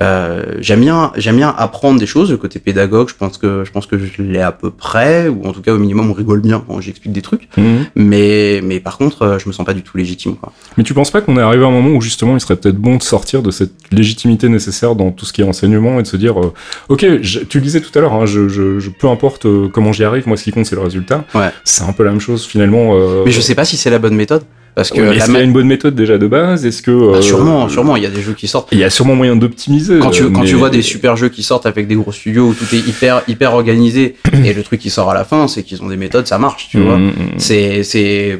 Euh, 0.02 0.56
j'aime 0.60 0.80
bien, 0.80 1.12
j'aime 1.16 1.36
bien 1.36 1.54
apprendre 1.56 1.98
des 1.98 2.06
choses. 2.06 2.30
Le 2.30 2.36
côté 2.36 2.58
pédagogue, 2.58 3.08
je 3.08 3.14
pense 3.14 3.38
que 3.38 3.64
je 3.64 3.70
pense 3.72 3.86
que 3.86 3.96
je 3.98 4.22
l'ai 4.22 4.40
à 4.40 4.52
peu 4.52 4.70
près, 4.70 5.28
ou 5.28 5.46
en 5.46 5.52
tout 5.52 5.62
cas 5.62 5.72
au 5.72 5.78
minimum 5.78 6.10
on 6.10 6.12
rigole 6.12 6.40
bien 6.40 6.62
quand 6.66 6.80
j'explique 6.80 7.12
des 7.12 7.22
trucs. 7.22 7.48
Mhm. 7.56 7.86
Mais 7.96 8.60
mais 8.62 8.80
par 8.80 8.98
contre, 8.98 9.22
euh, 9.22 9.38
je 9.38 9.48
me 9.48 9.52
sens 9.52 9.64
pas 9.64 9.72
du 9.74 9.82
tout 9.82 9.96
légitime. 9.96 10.36
Quoi. 10.36 10.52
Mais 10.76 10.84
tu 10.84 10.92
penses 10.94 11.10
pas 11.10 11.20
qu'on 11.22 11.36
est 11.38 11.42
arrivé 11.42 11.64
à 11.64 11.68
un 11.68 11.70
moment 11.70 11.90
où 11.96 12.00
justement 12.02 12.34
il 12.36 12.40
serait 12.40 12.56
peut-être 12.56 12.76
bon 12.76 12.96
de 12.96 13.02
sortir 13.02 13.42
de 13.42 13.50
cette 13.50 13.72
légitimité 13.90 14.48
nécessaire 14.48 14.94
dans 14.96 15.10
tout 15.12 15.24
ce 15.24 15.32
qui 15.32 15.40
est 15.40 15.44
enseignement 15.44 15.98
et 15.98 16.02
de 16.02 16.06
se 16.08 16.16
dire, 16.16 16.38
euh, 16.40 16.52
ok, 16.88 17.06
je- 17.22 17.40
tu 17.40 17.58
le 17.58 17.64
disais 17.64 17.80
tout 17.80 17.96
à 17.98 18.02
l'heure, 18.02 18.12
hein, 18.12 18.26
je, 18.26 18.48
je, 18.48 18.78
je- 18.78 18.90
peu 18.90 19.08
importe 19.08 19.46
comment 19.72 19.92
j'y 19.92 20.04
arrive, 20.04 20.26
moi 20.28 20.36
ce 20.36 20.44
qui 20.44 20.50
compte 20.52 20.66
c'est 20.66 20.76
le 20.76 20.82
résultat. 20.82 21.24
Ouais. 21.34 21.50
C'est 21.64 21.84
un 21.84 21.92
peu 21.92 22.04
la 22.04 22.10
même 22.10 22.20
chose 22.20 22.44
finalement. 22.46 22.94
euh, 22.94 23.22
Mais 23.24 23.30
je 23.32 23.40
sais 23.40 23.54
pas 23.54 23.64
si 23.64 23.76
c'est 23.76 23.90
la 23.90 23.98
bonne 23.98 24.14
méthode 24.14 24.42
parce 24.76 24.90
que 24.90 25.00
la 25.00 25.14
Est-ce 25.14 25.24
qu'il 25.24 25.34
y 25.34 25.38
a 25.38 25.42
une 25.42 25.52
bonne 25.54 25.66
méthode 25.66 25.94
déjà 25.94 26.18
de 26.18 26.26
base? 26.26 26.66
Est-ce 26.66 26.82
que 26.82 26.90
bah, 26.90 27.16
euh, 27.16 27.22
sûrement, 27.22 27.66
sûrement, 27.68 27.96
il 27.96 28.02
y 28.02 28.06
a 28.06 28.10
des 28.10 28.20
jeux 28.20 28.34
qui 28.34 28.46
sortent. 28.46 28.68
Il 28.72 28.78
y 28.78 28.84
a 28.84 28.90
sûrement 28.90 29.16
moyen 29.16 29.34
d'optimiser. 29.34 29.98
Quand 30.00 30.10
tu, 30.10 30.24
euh, 30.24 30.30
quand 30.30 30.42
tu 30.44 30.54
vois 30.54 30.68
des 30.70 30.82
super 30.82 31.16
jeux 31.16 31.30
qui 31.30 31.42
sortent 31.42 31.64
avec 31.64 31.88
des 31.88 31.94
gros 31.94 32.12
studios 32.12 32.48
où 32.48 32.54
tout 32.54 32.66
est 32.74 32.78
hyper 32.86 33.22
hyper 33.26 33.54
organisé 33.54 34.16
et 34.44 34.52
le 34.52 34.62
truc 34.62 34.78
qui 34.80 34.90
sort 34.90 35.10
à 35.10 35.14
la 35.14 35.24
fin, 35.24 35.48
c'est 35.48 35.62
qu'ils 35.62 35.82
ont 35.82 35.88
des 35.88 35.96
méthodes, 35.96 36.26
ça 36.26 36.38
marche, 36.38 36.68
tu 36.70 36.76
Mhm, 36.76 36.84
vois. 36.84 36.98
mhm. 36.98 37.12
C'est 37.38 37.82
c'est 37.84 38.38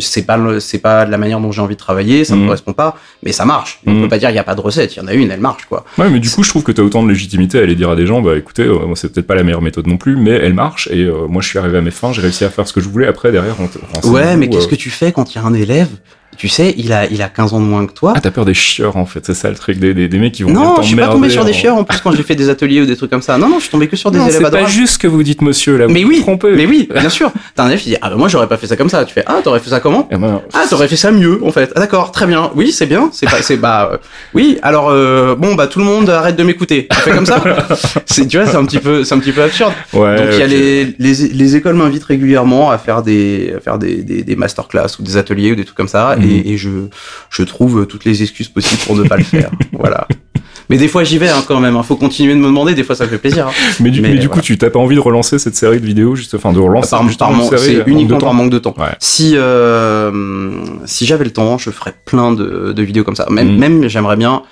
c'est 0.00 0.22
pas 0.26 0.38
c'est 0.60 0.78
pas 0.78 1.06
de 1.06 1.10
la 1.12 1.16
manière 1.18 1.38
dont 1.40 1.52
j'ai 1.52 1.62
envie 1.62 1.76
de 1.76 1.80
travailler, 1.80 2.24
ça 2.24 2.34
me 2.34 2.40
Mhm. 2.40 2.46
correspond 2.48 2.72
pas, 2.72 2.96
mais 3.22 3.30
ça 3.32 3.44
marche. 3.44 3.80
On 3.86 4.00
peut 4.02 4.08
pas 4.08 4.18
dire 4.18 4.30
il 4.30 4.36
y 4.36 4.38
a 4.40 4.44
pas 4.44 4.56
de 4.56 4.60
recette, 4.60 4.96
il 4.96 4.98
y 4.98 5.02
en 5.02 5.06
a 5.06 5.14
une, 5.14 5.30
elle 5.30 5.40
marche 5.40 5.64
quoi. 5.68 5.84
Ouais, 5.96 6.10
mais 6.10 6.18
du 6.18 6.28
coup, 6.28 6.42
je 6.42 6.48
trouve 6.48 6.64
que 6.64 6.72
tu 6.72 6.80
as 6.80 6.84
autant 6.84 7.04
de 7.04 7.08
légitimité 7.08 7.58
à 7.60 7.62
aller 7.62 7.76
dire 7.76 7.90
à 7.90 7.94
des 7.96 8.04
gens, 8.06 8.20
bah 8.20 8.36
écoutez, 8.36 8.64
euh, 8.64 8.78
c'est 8.96 9.12
peut-être 9.12 9.26
pas 9.28 9.36
la 9.36 9.44
meilleure 9.44 9.62
méthode 9.62 9.86
non 9.86 9.96
plus, 9.96 10.16
mais 10.16 10.32
elle 10.32 10.54
marche 10.54 10.88
et 10.92 11.04
euh, 11.04 11.28
moi 11.28 11.40
je 11.40 11.48
suis 11.48 11.58
arrivé 11.60 11.78
à 11.78 11.82
mes 11.82 11.92
fins, 11.92 12.12
j'ai 12.12 12.20
réussi 12.22 12.44
à 12.44 12.50
faire 12.50 12.66
ce 12.66 12.72
que 12.72 12.80
je 12.80 12.88
voulais. 12.88 13.06
Après, 13.06 13.30
derrière, 13.30 13.54
on 13.60 13.64
renseigne-vous, 13.66 14.12
Ouais, 14.12 14.36
mais 14.36 14.48
qu'est-ce 14.48 14.66
que 14.68 14.74
tu 14.74 14.90
fais 14.90 15.12
quand 15.12 15.32
il 15.34 15.38
y 15.38 15.40
a 15.40 15.44
un 15.44 15.54
élève 15.68 15.88
Tu 16.38 16.48
sais, 16.48 16.72
il 16.78 16.92
a 16.92 17.06
il 17.10 17.20
a 17.20 17.28
15 17.28 17.52
ans 17.52 17.60
de 17.60 17.64
moins 17.66 17.84
que 17.84 17.92
toi. 17.92 18.12
Ah, 18.16 18.20
t'as 18.20 18.30
peur 18.30 18.44
des 18.44 18.54
chieurs 18.54 18.96
en 18.96 19.04
fait, 19.06 19.26
c'est 19.26 19.34
ça 19.34 19.50
le 19.50 19.56
truc, 19.56 19.78
des, 19.78 19.92
des, 19.92 20.06
des 20.08 20.18
mecs 20.18 20.32
qui 20.32 20.44
vont 20.44 20.50
non, 20.50 20.76
je 20.80 20.86
suis 20.86 20.96
pas 20.96 21.08
tombé 21.08 21.28
sur 21.30 21.44
des 21.44 21.50
en- 21.50 21.54
chieurs 21.54 21.76
en 21.76 21.82
plus 21.84 21.98
quand 22.00 22.12
j'ai 22.12 22.22
fait 22.22 22.36
des 22.36 22.48
ateliers 22.48 22.80
ou 22.80 22.86
des 22.86 22.96
trucs 22.96 23.10
comme 23.10 23.22
ça. 23.22 23.36
Non 23.38 23.48
non, 23.48 23.56
je 23.56 23.62
suis 23.62 23.70
tombé 23.70 23.88
que 23.88 23.96
sur 23.96 24.12
des 24.12 24.18
Non, 24.18 24.26
élèves 24.28 24.40
c'est 24.44 24.50
pas 24.50 24.64
juste 24.66 24.94
ce 24.94 24.98
que 25.00 25.08
vous 25.08 25.22
dites, 25.24 25.42
monsieur, 25.42 25.76
là. 25.76 25.86
Mais 25.88 26.04
vous 26.04 26.10
oui, 26.10 26.16
vous 26.18 26.22
trompez. 26.22 26.52
mais 26.52 26.64
oui, 26.64 26.88
bien 26.94 27.08
sûr. 27.18 27.32
T'as 27.56 27.64
un 27.64 27.66
élève 27.68 27.80
qui 27.80 27.90
dit 27.90 27.96
ah 28.00 28.08
bah 28.10 28.16
moi 28.16 28.28
j'aurais 28.28 28.46
pas 28.46 28.56
fait 28.56 28.68
ça 28.68 28.76
comme 28.76 28.88
ça. 28.88 29.04
Tu 29.04 29.12
fais 29.12 29.24
ah 29.26 29.40
t'aurais 29.42 29.58
fait 29.58 29.70
ça 29.70 29.80
comment 29.80 30.08
Eh 30.12 30.16
ben, 30.16 30.40
Ah, 30.54 30.62
t'aurais 30.70 30.86
fait 30.86 30.96
ça 30.96 31.10
mieux, 31.10 31.40
en 31.44 31.50
fait. 31.50 31.72
Ah, 31.74 31.80
d'accord, 31.80 32.12
très 32.12 32.26
bien. 32.26 32.50
Oui, 32.54 32.70
c'est 32.70 32.86
bien. 32.86 33.10
C'est 33.12 33.26
pas, 33.28 33.42
c'est 33.42 33.56
bah, 33.56 33.90
euh, 33.94 33.96
oui. 34.32 34.58
Alors, 34.62 34.90
euh, 34.90 35.34
bon, 35.34 35.56
bah, 35.56 35.66
tout 35.66 35.80
le 35.80 35.84
monde 35.86 36.08
arrête 36.08 36.36
de 36.36 36.44
m'écouter. 36.44 36.86
On 36.92 36.94
fait 36.94 37.10
comme 37.10 37.26
ça. 37.26 37.42
C'est, 38.06 38.26
tu 38.28 38.38
vois, 38.38 38.46
c'est 38.46 38.56
un 38.56 38.64
petit 38.64 38.78
peu, 38.78 39.02
c'est 39.04 39.14
un 39.14 39.18
petit 39.18 39.32
peu 39.32 39.42
absurde. 39.42 39.72
ouais, 39.92 40.16
Donc, 40.16 40.26
il 40.32 40.38
y 40.38 40.42
a 40.42 40.44
ok. 40.46 40.50
les, 40.50 40.84
les, 40.98 41.14
les 41.28 41.56
écoles 41.56 41.74
m'invitent 41.74 42.04
régulièrement 42.04 42.70
à 42.70 42.78
faire 42.78 43.02
des, 43.02 43.52
à 43.56 43.60
faire 43.60 43.78
des, 43.78 43.96
des, 44.02 44.22
des 44.22 44.36
masterclass 44.36 44.86
ou 44.98 45.02
des 45.02 45.16
ateliers 45.16 45.52
ou 45.52 45.54
des 45.56 45.64
trucs 45.64 45.76
comme 45.76 45.88
ça. 45.88 46.16
Et, 46.30 46.52
et 46.52 46.56
je, 46.56 46.70
je 47.30 47.42
trouve 47.42 47.86
toutes 47.86 48.04
les 48.04 48.22
excuses 48.22 48.48
possibles 48.48 48.80
pour 48.86 48.96
ne 48.96 49.02
pas 49.06 49.16
le 49.16 49.24
faire. 49.24 49.50
voilà. 49.72 50.06
Mais 50.70 50.76
des 50.76 50.88
fois, 50.88 51.02
j'y 51.02 51.16
vais 51.16 51.30
hein, 51.30 51.42
quand 51.48 51.60
même. 51.60 51.76
Il 51.78 51.82
faut 51.82 51.96
continuer 51.96 52.34
de 52.34 52.38
me 52.40 52.44
demander. 52.46 52.74
Des 52.74 52.84
fois, 52.84 52.94
ça 52.94 53.04
me 53.04 53.08
fait 53.08 53.16
plaisir. 53.18 53.48
hein. 53.48 53.52
Mais 53.80 53.90
du, 53.90 54.02
mais 54.02 54.08
mais 54.08 54.14
du 54.18 54.26
voilà. 54.26 54.34
coup, 54.34 54.40
tu 54.42 54.58
t'as 54.58 54.68
pas 54.68 54.78
envie 54.78 54.96
de 54.96 55.00
relancer 55.00 55.38
cette 55.38 55.56
série 55.56 55.80
de 55.80 55.86
vidéos, 55.86 56.14
juste, 56.14 56.34
enfin, 56.34 56.52
de 56.52 56.58
relancer 56.58 56.90
Par, 56.90 57.00
par 57.18 57.58
c'est 57.58 57.82
uniquement 57.86 58.18
par 58.18 58.34
manque 58.34 58.50
de 58.50 58.58
temps. 58.58 58.74
Ouais. 58.76 58.84
Si 58.98 59.32
euh, 59.36 60.52
si 60.84 61.06
j'avais 61.06 61.24
le 61.24 61.30
temps, 61.32 61.56
je 61.58 61.70
ferais 61.70 61.94
plein 62.04 62.32
de, 62.32 62.72
de 62.72 62.82
vidéos 62.82 63.04
comme 63.04 63.16
ça. 63.16 63.26
Même, 63.30 63.52
Mhm. 63.52 63.58
même 63.58 63.88
j'aimerais 63.88 64.16
bien. 64.16 64.42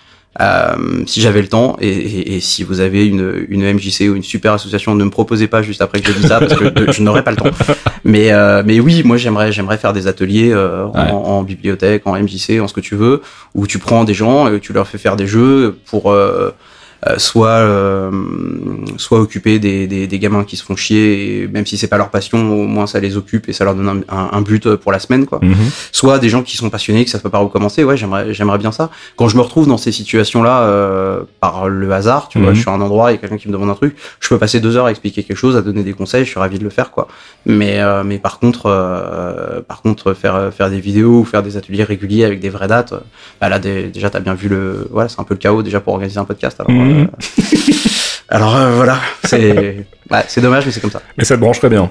Euh, 0.40 1.02
si 1.06 1.20
j'avais 1.20 1.40
le 1.42 1.48
temps 1.48 1.76
et, 1.80 1.88
et- 1.88 2.36
et 2.36 2.40
si 2.40 2.62
vous 2.62 2.80
avez 2.80 3.06
une, 3.06 3.46
une 3.48 3.62
MJC 3.72 4.08
ou 4.10 4.14
une 4.16 4.22
super 4.22 4.52
association, 4.52 4.94
ne 4.94 5.04
me 5.04 5.10
proposez 5.10 5.46
pas 5.46 5.62
juste 5.62 5.80
après 5.82 6.00
que 6.00 6.12
je 6.12 6.18
dis 6.18 6.26
ça 6.26 6.40
parce 6.40 6.54
que 6.54 6.92
je 6.92 7.02
n'aurai 7.02 7.22
pas 7.24 7.30
le 7.30 7.36
temps. 7.38 7.50
Mais 8.04 8.32
euh, 8.32 8.62
mais 8.64 8.78
oui, 8.80 9.02
moi 9.04 9.16
j'aimerais 9.16 9.50
j'aimerais 9.52 9.78
faire 9.78 9.92
des 9.92 10.06
ateliers 10.06 10.52
euh, 10.52 10.84
en, 10.86 10.90
Ouais. 10.92 11.10
en 11.10 11.42
bibliothèque, 11.42 12.02
en 12.06 12.12
MJC, 12.20 12.60
en 12.60 12.68
ce 12.68 12.74
que 12.74 12.80
tu 12.80 12.96
veux, 12.96 13.22
où 13.54 13.66
tu 13.66 13.78
prends 13.78 14.04
des 14.04 14.14
gens 14.14 14.52
et 14.52 14.60
tu 14.60 14.72
leur 14.72 14.86
fais 14.88 14.98
faire 14.98 15.16
des 15.16 15.26
jeux 15.26 15.76
pour 15.86 16.10
euh, 16.12 16.50
soit 17.18 17.48
euh, 17.48 18.10
soit 18.96 19.20
occuper 19.20 19.58
des, 19.58 19.86
des, 19.86 20.06
des 20.06 20.18
gamins 20.18 20.44
qui 20.44 20.56
se 20.56 20.64
font 20.64 20.76
chier 20.76 21.42
et 21.42 21.48
même 21.48 21.66
si 21.66 21.76
c'est 21.76 21.86
pas 21.88 21.98
leur 21.98 22.10
passion 22.10 22.38
au 22.52 22.66
moins 22.66 22.86
ça 22.86 23.00
les 23.00 23.16
occupe 23.16 23.48
et 23.48 23.52
ça 23.52 23.64
leur 23.64 23.74
donne 23.74 23.88
un, 24.08 24.14
un, 24.16 24.28
un 24.32 24.40
but 24.42 24.74
pour 24.76 24.92
la 24.92 24.98
semaine 24.98 25.26
quoi 25.26 25.38
Mhm. 25.42 25.54
soit 25.92 26.18
des 26.18 26.28
gens 26.28 26.42
qui 26.42 26.56
sont 26.56 26.70
passionnés 26.70 27.04
qui 27.04 27.10
savent 27.10 27.20
pas 27.22 27.30
par 27.30 27.44
où 27.44 27.48
commencer 27.48 27.84
ouais 27.84 27.96
j'aimerais 27.96 28.32
j'aimerais 28.34 28.58
bien 28.58 28.72
ça 28.72 28.90
quand 29.16 29.28
je 29.28 29.36
me 29.36 29.42
retrouve 29.42 29.66
dans 29.68 29.76
ces 29.76 29.92
situations 29.92 30.42
là 30.42 30.56
par 31.40 31.68
le 31.68 31.92
hasard 31.92 32.28
tu 32.28 32.38
vois 32.38 32.50
Mhm. 32.50 32.54
je 32.56 32.60
suis 32.62 32.70
à 32.70 32.72
un 32.72 32.80
endroit 32.80 33.10
il 33.10 33.14
y 33.14 33.18
a 33.18 33.20
quelqu'un 33.20 33.36
qui 33.36 33.48
me 33.48 33.52
demande 33.52 33.70
un 33.70 33.74
truc 33.74 33.94
je 34.20 34.28
peux 34.28 34.38
passer 34.38 34.60
deux 34.60 34.76
heures 34.76 34.86
à 34.86 34.90
expliquer 34.90 35.22
quelque 35.22 35.36
chose 35.36 35.56
à 35.56 35.62
donner 35.62 35.82
des 35.82 35.92
conseils 35.92 36.24
je 36.24 36.30
suis 36.30 36.40
ravi 36.40 36.58
de 36.58 36.64
le 36.64 36.70
faire 36.70 36.90
quoi 36.90 37.08
mais 37.44 37.80
euh, 37.80 38.02
mais 38.04 38.18
par 38.18 38.38
contre 38.38 38.66
euh, 38.66 39.60
par 39.60 39.82
contre 39.82 40.14
faire 40.14 40.50
faire 40.52 40.70
des 40.70 40.80
vidéos 40.80 41.20
ou 41.20 41.24
faire 41.24 41.42
des 41.42 41.56
ateliers 41.56 41.84
réguliers 41.84 42.24
avec 42.24 42.40
des 42.40 42.48
vraies 42.48 42.68
dates 42.68 42.92
euh, 42.94 43.00
bah 43.40 43.48
là 43.48 43.58
déjà 43.58 44.10
t'as 44.10 44.20
bien 44.20 44.34
vu 44.34 44.48
le 44.48 44.88
voilà 44.90 45.08
c'est 45.08 45.20
un 45.20 45.24
peu 45.24 45.34
le 45.34 45.38
chaos 45.38 45.62
déjà 45.62 45.80
pour 45.80 45.92
organiser 45.92 46.18
un 46.18 46.24
podcast 46.24 46.58
alors 46.60 46.72
Mhm. 46.72 46.95
Euh, 46.96 47.06
alors 48.28 48.56
euh, 48.56 48.72
voilà. 48.74 48.98
C'est 50.28 50.40
dommage 50.40 50.66
mais 50.66 50.72
c'est 50.72 50.80
comme 50.80 50.90
ça. 50.90 51.02
Mais 51.18 51.24
ça 51.24 51.34
te 51.36 51.40
brancherait 51.40 51.68
bien. 51.68 51.90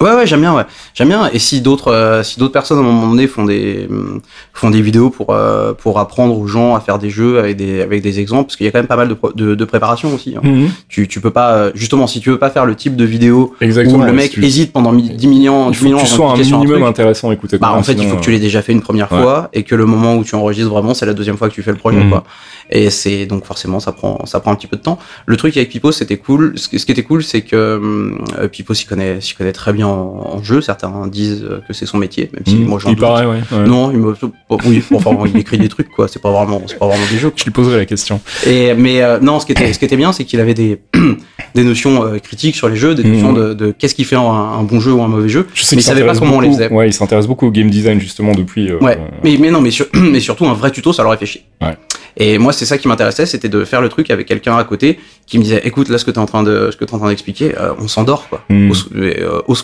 Ouais 0.00 0.12
ouais 0.12 0.26
j'aime 0.26 0.40
bien 0.40 0.54
ouais 0.56 0.64
j'aime 0.94 1.08
bien 1.08 1.30
et 1.32 1.38
si 1.38 1.60
d'autres 1.60 1.92
euh, 1.92 2.22
si 2.24 2.40
d'autres 2.40 2.52
personnes 2.52 2.78
à 2.78 2.80
un 2.80 2.84
moment 2.84 3.06
donné 3.08 3.28
font 3.28 3.44
des 3.44 3.86
hum, 3.88 4.20
font 4.52 4.70
des 4.70 4.80
vidéos 4.82 5.08
pour 5.08 5.30
euh, 5.30 5.72
pour 5.72 6.00
apprendre 6.00 6.36
aux 6.36 6.46
gens 6.48 6.74
à 6.74 6.80
faire 6.80 6.98
des 6.98 7.10
jeux 7.10 7.38
avec 7.38 7.56
des 7.56 7.80
avec 7.80 8.02
des 8.02 8.18
exemples 8.18 8.44
parce 8.46 8.56
qu'il 8.56 8.66
y 8.66 8.68
a 8.68 8.72
quand 8.72 8.78
même 8.80 8.88
pas 8.88 8.96
mal 8.96 9.08
de 9.08 9.16
de, 9.36 9.54
de 9.54 9.64
préparation 9.64 10.12
aussi 10.12 10.34
hein. 10.36 10.40
Mhm. 10.42 10.68
tu 10.88 11.06
tu 11.06 11.20
peux 11.20 11.30
pas 11.30 11.52
euh, 11.54 11.70
justement 11.76 12.06
si 12.08 12.20
tu 12.20 12.30
veux 12.30 12.38
pas 12.38 12.50
faire 12.50 12.66
le 12.66 12.74
type 12.74 12.96
de 12.96 13.04
vidéo 13.04 13.54
Exactement. 13.60 14.02
où 14.02 14.06
le 14.06 14.12
mec 14.12 14.32
si 14.32 14.44
hésite 14.44 14.72
pendant 14.72 14.90
mi- 14.90 15.10
10 15.10 15.26
millions 15.28 15.68
il 15.68 15.72
10 15.72 15.78
faut 15.78 15.84
millions 15.84 15.98
que 15.98 16.02
tu 16.02 16.08
sois 16.08 16.30
un 16.32 16.36
minimum 16.36 16.82
intéressant 16.82 17.30
à 17.30 17.34
écouter. 17.34 17.58
bah, 17.58 17.72
en 17.72 17.82
fait, 17.82 17.92
il 17.92 18.08
faut 18.08 18.16
que 18.16 18.22
tu 18.22 18.30
l'aies 18.32 18.38
déjà 18.40 18.62
fait 18.62 18.72
une 18.72 18.82
première 18.82 19.12
Ouais. 19.12 19.20
fois 19.20 19.48
et 19.52 19.62
que 19.62 19.74
le 19.76 19.86
moment 19.86 20.16
où 20.16 20.24
tu 20.24 20.34
enregistres 20.34 20.70
vraiment, 20.70 20.94
c'est 20.94 21.06
la 21.06 21.14
deuxième 21.14 21.36
fois 21.36 21.48
que 21.48 21.54
tu 21.54 21.62
fais 21.62 21.70
le 21.72 21.76
projet, 21.76 21.98
Mhm. 22.02 22.10
quoi. 22.10 22.24
Et 22.70 22.88
c'est 22.90 23.26
donc 23.26 23.44
forcément, 23.44 23.78
ça 23.78 23.92
prend, 23.92 24.24
ça 24.24 24.40
prend 24.40 24.50
un 24.50 24.54
petit 24.54 24.66
peu 24.66 24.76
de 24.76 24.82
temps. 24.82 24.98
Le 25.26 25.36
truc 25.36 25.56
avec 25.58 25.68
Pipo, 25.68 25.92
c'était 25.92 26.16
cool. 26.16 26.54
Ce, 26.58 26.68
qui- 26.68 26.78
ce 26.78 26.86
qui 26.86 26.92
était 26.92 27.02
cool, 27.02 27.22
c'est 27.22 27.42
que 27.42 27.76
hum, 27.76 28.24
euh, 28.38 28.48
Pipo 28.48 28.72
s'y 28.72 28.86
connaît, 28.86 29.20
s'y 29.20 29.34
connaît 29.34 29.52
très 29.52 29.72
bien 29.74 29.86
en, 29.86 30.36
en 30.36 30.42
jeu. 30.42 30.60
Certains 30.60 31.06
disent 31.08 31.42
euh, 31.44 31.60
que 31.68 31.72
c'est 31.74 31.86
son 31.86 31.98
métier, 31.98 32.30
même 32.32 32.42
si 32.46 32.54
Mhm. 32.56 32.64
moi 32.66 32.78
j'en 32.78 32.90
doute. 32.90 33.00
paraît, 33.00 33.26
ouais. 33.26 33.40
ouais. 33.52 33.66
Non, 33.66 33.90
il 33.92 33.98
me, 33.98 34.14
bon, 34.48 34.58
oui, 34.66 34.82
enfin, 34.94 35.10
il 35.26 35.36
écrit 35.38 35.58
des 35.58 35.68
trucs, 35.68 35.90
quoi. 35.90 36.08
C'est 36.08 36.22
pas 36.22 36.30
vraiment, 36.30 36.62
c'est 36.66 36.78
pas 36.78 36.86
vraiment 36.86 37.04
des 37.10 37.18
jeux. 37.18 37.32
Je 37.36 37.44
lui 37.44 37.50
poserai 37.50 37.76
la 37.76 37.84
question. 37.86 38.20
Et 38.46 38.74
mais 38.74 39.02
euh, 39.02 39.18
non, 39.20 39.40
ce 39.40 39.46
qui 39.46 39.52
était 39.52 39.72
ce 39.72 39.78
qui 39.78 39.84
était 39.84 39.96
bien, 39.96 40.12
c'est 40.12 40.24
qu'il 40.24 40.40
avait 40.40 40.54
des 40.54 40.80
des 41.54 41.64
notions 41.64 42.04
euh, 42.04 42.18
critiques 42.18 42.56
sur 42.56 42.68
les 42.68 42.76
jeux, 42.76 42.94
des 42.94 43.04
notions 43.04 43.32
de, 43.32 43.54
de 43.54 43.70
qu'est-ce 43.76 43.94
qui 43.94 44.04
fait 44.04 44.16
un, 44.16 44.20
un 44.22 44.62
bon 44.62 44.80
jeu 44.80 44.92
ou 44.92 45.02
un 45.02 45.08
mauvais 45.08 45.28
jeu. 45.28 45.46
Je 45.54 45.62
sais 45.62 45.76
Mais 45.76 45.82
il 45.82 45.84
savait 45.84 46.04
pas 46.04 46.14
comment 46.16 46.36
on 46.36 46.40
les 46.40 46.48
faisait. 46.50 46.72
Ouais, 46.72 46.88
il 46.88 46.92
s'intéresse 46.92 47.26
beaucoup 47.26 47.46
au 47.46 47.50
game 47.50 47.70
design 47.70 48.00
justement 48.00 48.32
depuis. 48.32 48.70
euh, 48.70 48.78
Ouais, 48.80 48.98
mais, 49.22 49.36
mais 49.40 49.50
non, 49.50 49.60
mais, 49.60 49.70
sur- 49.70 49.86
mais 49.94 50.20
surtout 50.20 50.46
un 50.46 50.54
vrai 50.54 50.70
tuto, 50.70 50.92
ça 50.92 51.02
leur 51.02 51.08
aurait 51.10 51.18
fait 51.18 51.26
chier. 51.26 51.44
Ouais. 51.60 51.76
Et 52.16 52.38
moi, 52.38 52.52
c'est 52.52 52.64
ça 52.64 52.78
qui 52.78 52.86
m'intéressait, 52.86 53.26
c'était 53.26 53.48
de 53.48 53.64
faire 53.64 53.80
le 53.80 53.88
truc 53.88 54.08
avec 54.10 54.26
quelqu'un 54.26 54.56
à 54.56 54.62
côté 54.62 55.00
qui 55.26 55.36
me 55.38 55.42
disait, 55.42 55.62
écoute, 55.64 55.88
là, 55.88 55.98
ce 55.98 56.04
que 56.04 56.12
t'es 56.12 56.18
en 56.18 56.26
train 56.26 56.44
de, 56.44 56.68
ce 56.70 56.76
que 56.76 56.84
t'es 56.84 56.94
en 56.94 56.98
train 56.98 57.08
d'expliquer, 57.08 57.52
on 57.80 57.88
s'endort, 57.88 58.28
quoi. 58.28 58.44
Mhm. 58.50 58.70
Au, 58.70 59.52
au 59.52 59.54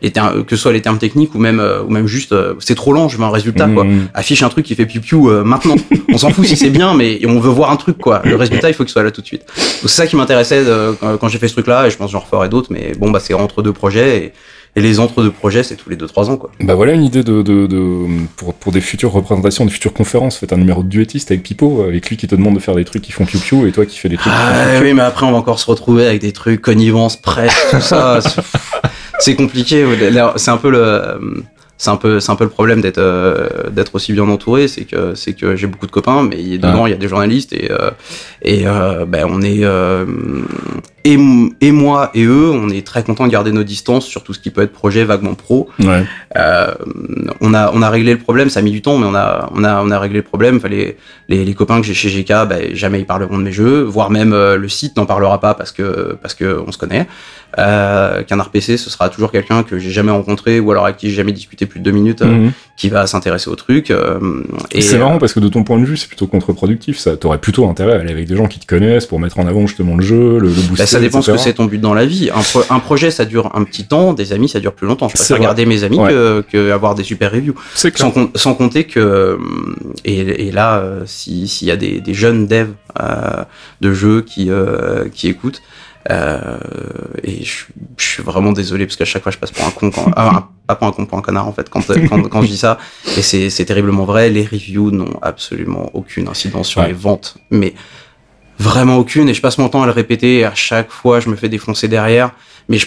Les 0.00 0.12
termes, 0.12 0.44
que 0.44 0.54
ce 0.54 0.62
soit 0.62 0.72
les 0.72 0.80
termes 0.80 0.98
techniques 0.98 1.34
ou 1.34 1.38
même, 1.40 1.58
euh, 1.58 1.82
ou 1.82 1.90
même 1.90 2.06
juste, 2.06 2.30
euh, 2.30 2.54
c'est 2.60 2.76
trop 2.76 2.92
lent, 2.92 3.08
je 3.08 3.16
veux 3.16 3.24
un 3.24 3.30
résultat, 3.30 3.66
quoi. 3.66 3.82
mhm. 3.82 4.06
Affiche 4.14 4.44
un 4.44 4.48
truc 4.48 4.64
qui 4.64 4.76
fait 4.76 4.86
piou 4.86 5.28
euh, 5.28 5.42
maintenant. 5.42 5.74
on 6.12 6.18
s'en 6.18 6.30
fout 6.30 6.44
si 6.46 6.56
c'est 6.56 6.70
bien, 6.70 6.94
mais 6.94 7.18
on 7.26 7.40
veut 7.40 7.50
voir 7.50 7.72
un 7.72 7.76
truc, 7.76 7.98
quoi. 7.98 8.22
Le 8.24 8.36
résultat, 8.36 8.68
il 8.68 8.74
faut 8.74 8.84
qu'il 8.84 8.92
soit 8.92 9.02
là 9.02 9.10
tout 9.10 9.22
de 9.22 9.26
suite. 9.26 9.42
Donc 9.46 9.56
c'est 9.82 9.88
ça 9.88 10.06
qui 10.06 10.14
m'intéressait 10.14 10.62
euh, 10.64 10.92
quand, 11.20 11.26
j'ai 11.26 11.38
fait 11.38 11.48
ce 11.48 11.54
truc-là, 11.54 11.88
et 11.88 11.90
je 11.90 11.96
pense 11.96 12.06
que 12.06 12.12
j'en 12.12 12.20
referai 12.20 12.48
d'autres, 12.48 12.68
mais 12.70 12.92
bon, 12.96 13.10
bah, 13.10 13.18
c'est 13.18 13.34
entre 13.34 13.60
deux 13.60 13.72
projets, 13.72 14.18
et, 14.18 14.32
et 14.76 14.80
les 14.80 15.00
entre 15.00 15.20
deux 15.24 15.32
projets, 15.32 15.64
c'est 15.64 15.74
tous 15.74 15.90
les 15.90 15.96
deux, 15.96 16.06
trois 16.06 16.30
ans, 16.30 16.36
quoi. 16.36 16.52
Bah 16.60 16.76
voilà 16.76 16.92
une 16.92 17.02
idée 17.02 17.24
de, 17.24 17.42
de, 17.42 17.66
de 17.66 18.06
pour, 18.36 18.54
pour 18.54 18.70
des 18.70 18.80
futures 18.80 19.10
représentations, 19.10 19.64
des 19.64 19.72
futures 19.72 19.94
conférences. 19.94 20.36
Faites 20.38 20.52
un 20.52 20.58
numéro 20.58 20.84
de 20.84 20.88
duettiste 20.88 21.32
avec 21.32 21.42
Pipo, 21.42 21.82
avec 21.82 22.08
lui 22.08 22.16
qui 22.16 22.28
te 22.28 22.36
demande 22.36 22.54
de 22.54 22.60
faire 22.60 22.76
des 22.76 22.84
trucs 22.84 23.02
qui 23.02 23.10
font 23.10 23.24
piou 23.24 23.40
piou 23.40 23.66
et 23.66 23.72
toi 23.72 23.84
qui 23.84 23.98
fais 23.98 24.08
des 24.08 24.16
trucs. 24.16 24.32
qui 24.32 24.38
font 24.38 24.44
Ah 24.46 24.66
piou 24.66 24.78
piou. 24.78 24.84
oui, 24.84 24.94
mais 24.94 25.02
après 25.02 25.26
on 25.26 25.32
va 25.32 25.38
encore 25.38 25.58
se 25.58 25.66
retrouver 25.66 26.06
avec 26.06 26.20
des 26.20 26.30
trucs 26.32 26.60
connivence, 26.60 27.16
presse, 27.20 27.56
tout 27.72 27.80
ça. 27.80 28.20
C'est- 29.18 29.34
compliqué. 29.36 29.84
C'est 30.36 30.50
un 30.50 30.56
peu 30.56 30.70
le, 30.70 31.44
c'est 31.76 31.90
un 31.90 31.96
peu, 31.96 32.18
c'est 32.20 32.32
un 32.32 32.36
peu 32.36 32.44
le 32.44 32.50
problème 32.50 32.80
d'être, 32.80 32.98
euh, 32.98 33.48
d'être 33.70 33.94
aussi 33.94 34.12
bien 34.12 34.28
entouré, 34.28 34.66
c'est 34.68 34.84
que, 34.84 35.14
c'est 35.14 35.34
que 35.34 35.54
j'ai 35.56 35.66
beaucoup 35.68 35.86
de 35.86 35.92
copains, 35.92 36.22
mais 36.24 36.36
dedans 36.58 36.86
il 36.86 36.90
y 36.90 36.92
a 36.92 36.96
des 36.96 37.08
journalistes 37.08 37.52
et 37.52 37.70
euh, 37.70 37.90
et 38.42 38.66
euh, 38.66 39.04
ben 39.06 39.26
on 39.30 39.40
est 39.42 39.64
euh, 39.64 40.04
et, 41.04 41.18
et 41.60 41.72
moi 41.72 42.10
et 42.14 42.24
eux, 42.24 42.50
on 42.50 42.68
est 42.70 42.86
très 42.86 43.02
content 43.02 43.26
de 43.26 43.32
garder 43.32 43.52
nos 43.52 43.62
distances 43.64 44.06
sur 44.06 44.22
tout 44.24 44.34
ce 44.34 44.38
qui 44.40 44.50
peut 44.50 44.62
être 44.62 44.72
projet 44.72 45.04
vaguement 45.04 45.34
pro. 45.34 45.68
Ouais. 45.80 46.04
Euh, 46.36 46.74
on 47.40 47.54
a 47.54 47.70
on 47.74 47.82
a 47.82 47.90
réglé 47.90 48.12
le 48.12 48.18
problème, 48.18 48.50
ça 48.50 48.60
a 48.60 48.62
mis 48.62 48.70
du 48.72 48.82
temps, 48.82 48.98
mais 48.98 49.06
on 49.06 49.14
a 49.14 49.48
on 49.54 49.64
a 49.64 49.82
on 49.82 49.90
a 49.90 49.98
réglé 49.98 50.18
le 50.18 50.24
problème. 50.24 50.56
Enfin, 50.56 50.68
les, 50.68 50.96
les 51.28 51.44
les 51.44 51.54
copains 51.54 51.80
que 51.80 51.86
j'ai 51.86 51.94
chez 51.94 52.08
GK, 52.10 52.46
ben, 52.48 52.74
jamais 52.74 53.00
ils 53.00 53.06
parleront 53.06 53.38
de 53.38 53.42
mes 53.44 53.52
jeux, 53.52 53.82
voire 53.82 54.10
même 54.10 54.32
euh, 54.32 54.56
le 54.56 54.68
site 54.68 54.96
n'en 54.96 55.06
parlera 55.06 55.40
pas 55.40 55.54
parce 55.54 55.72
que 55.72 56.16
parce 56.20 56.34
que 56.34 56.60
on 56.66 56.72
se 56.72 56.78
connaît. 56.78 57.06
Euh, 57.58 58.22
Qu'un 58.24 58.38
RPC, 58.38 58.76
ce 58.76 58.90
sera 58.90 59.08
toujours 59.08 59.32
quelqu'un 59.32 59.62
que 59.62 59.78
j'ai 59.78 59.90
jamais 59.90 60.10
rencontré 60.10 60.60
ou 60.60 60.70
alors 60.70 60.84
avec 60.84 60.98
qui 60.98 61.08
j'ai 61.08 61.16
jamais 61.16 61.32
discuté 61.32 61.64
plus 61.64 61.80
de 61.80 61.84
deux 61.84 61.92
minutes, 61.92 62.20
euh, 62.20 62.26
Mhm. 62.26 62.52
qui 62.76 62.90
va 62.90 63.06
s'intéresser 63.06 63.48
au 63.48 63.54
truc. 63.56 63.90
euh, 63.90 64.18
et 64.70 64.82
c'est 64.82 64.98
marrant 64.98 65.16
parce 65.18 65.32
que 65.32 65.40
de 65.40 65.48
ton 65.48 65.64
point 65.64 65.78
de 65.78 65.84
vue, 65.86 65.96
c'est 65.96 66.08
plutôt 66.08 66.26
contre-productif. 66.26 66.98
Ça, 66.98 67.16
t'aurais 67.16 67.38
plutôt 67.38 67.66
intérêt 67.68 67.92
à 67.92 68.00
aller 68.00 68.12
avec 68.12 68.28
des 68.28 68.36
gens 68.36 68.46
qui 68.48 68.58
te 68.60 68.66
connaissent 68.66 69.06
pour 69.06 69.18
mettre 69.18 69.38
en 69.38 69.46
avant 69.46 69.66
justement 69.66 69.96
le 69.96 70.02
jeu, 70.04 70.38
le, 70.38 70.48
le 70.48 70.48
booster. 70.48 70.74
Bah, 70.76 70.86
ça 70.98 71.02
dépend 71.02 71.22
ce 71.22 71.30
que 71.32 71.36
c'est 71.38 71.54
ton 71.54 71.64
but 71.64 71.78
dans 71.78 71.94
la 71.94 72.04
vie. 72.06 72.30
Un, 72.34 72.42
pro- 72.42 72.62
un 72.70 72.78
projet, 72.80 73.10
ça 73.10 73.24
dure 73.24 73.50
un 73.54 73.64
petit 73.64 73.84
temps, 73.86 74.12
des 74.12 74.32
amis, 74.32 74.48
ça 74.48 74.60
dure 74.60 74.72
plus 74.74 74.86
longtemps. 74.86 75.08
Je 75.08 75.14
préfère 75.14 75.36
regarder 75.38 75.64
mes 75.66 75.84
amis 75.84 75.98
Ouais. 75.98 76.10
que, 76.10 76.44
que 76.52 76.70
avoir 76.70 76.94
des 76.94 77.04
super 77.04 77.32
reviews. 77.32 77.54
Clair. 77.76 77.92
Sans, 77.96 78.10
com- 78.10 78.30
sans 78.34 78.54
compter 78.54 78.84
que, 78.84 79.34
hum, 79.40 79.76
et, 80.04 80.18
et 80.48 80.52
là, 80.52 80.78
euh, 80.78 81.02
si- 81.06 81.48
s'il 81.48 81.68
y 81.68 81.70
a 81.70 81.76
des, 81.76 82.00
des 82.00 82.14
jeunes 82.14 82.46
devs 82.46 82.72
euh, 83.00 83.44
de 83.80 83.92
jeux 83.92 84.22
qui, 84.22 84.50
euh, 84.50 85.08
qui 85.08 85.28
écoutent, 85.28 85.62
euh, 86.10 86.58
et 87.22 87.44
je, 87.44 87.50
suis- 87.50 87.64
je 87.96 88.04
suis 88.04 88.22
vraiment 88.22 88.52
désolé 88.52 88.86
parce 88.86 88.96
qu'à 88.96 89.04
chaque 89.04 89.22
fois 89.22 89.32
je 89.32 89.38
passe 89.38 89.50
pour 89.50 89.66
un 89.66 89.70
con, 89.70 89.90
quand, 89.90 90.10
ah, 90.16 90.28
un- 90.36 90.48
pas 90.66 90.74
pour 90.76 90.86
un 90.86 90.92
con, 90.92 91.06
pour 91.06 91.18
un 91.18 91.22
connard 91.22 91.46
en 91.48 91.52
fait, 91.52 91.68
quand, 91.68 91.80
quand, 92.08 92.22
quand 92.28 92.42
je 92.42 92.46
dis 92.48 92.56
ça, 92.56 92.78
et 93.16 93.22
c'est 93.22 93.50
c'est 93.50 93.64
terriblement 93.64 94.04
vrai, 94.04 94.30
les 94.30 94.42
reviews 94.44 94.90
n'ont 94.90 95.18
absolument 95.22 95.90
aucune 95.94 96.28
incidence 96.28 96.68
sur 96.68 96.80
Ouais. 96.80 96.88
les 96.88 96.92
ventes, 96.94 97.36
mais 97.50 97.74
vraiment 98.58 98.96
aucune, 98.96 99.28
et 99.28 99.34
je 99.34 99.40
passe 99.40 99.58
mon 99.58 99.68
temps 99.68 99.82
à 99.82 99.86
le 99.86 99.92
répéter, 99.92 100.38
et 100.38 100.44
à 100.44 100.54
chaque 100.54 100.90
fois 100.90 101.20
je 101.20 101.28
me 101.28 101.36
fais 101.36 101.48
défoncer 101.48 101.88
derrière, 101.88 102.32
mais 102.68 102.78
je 102.78 102.86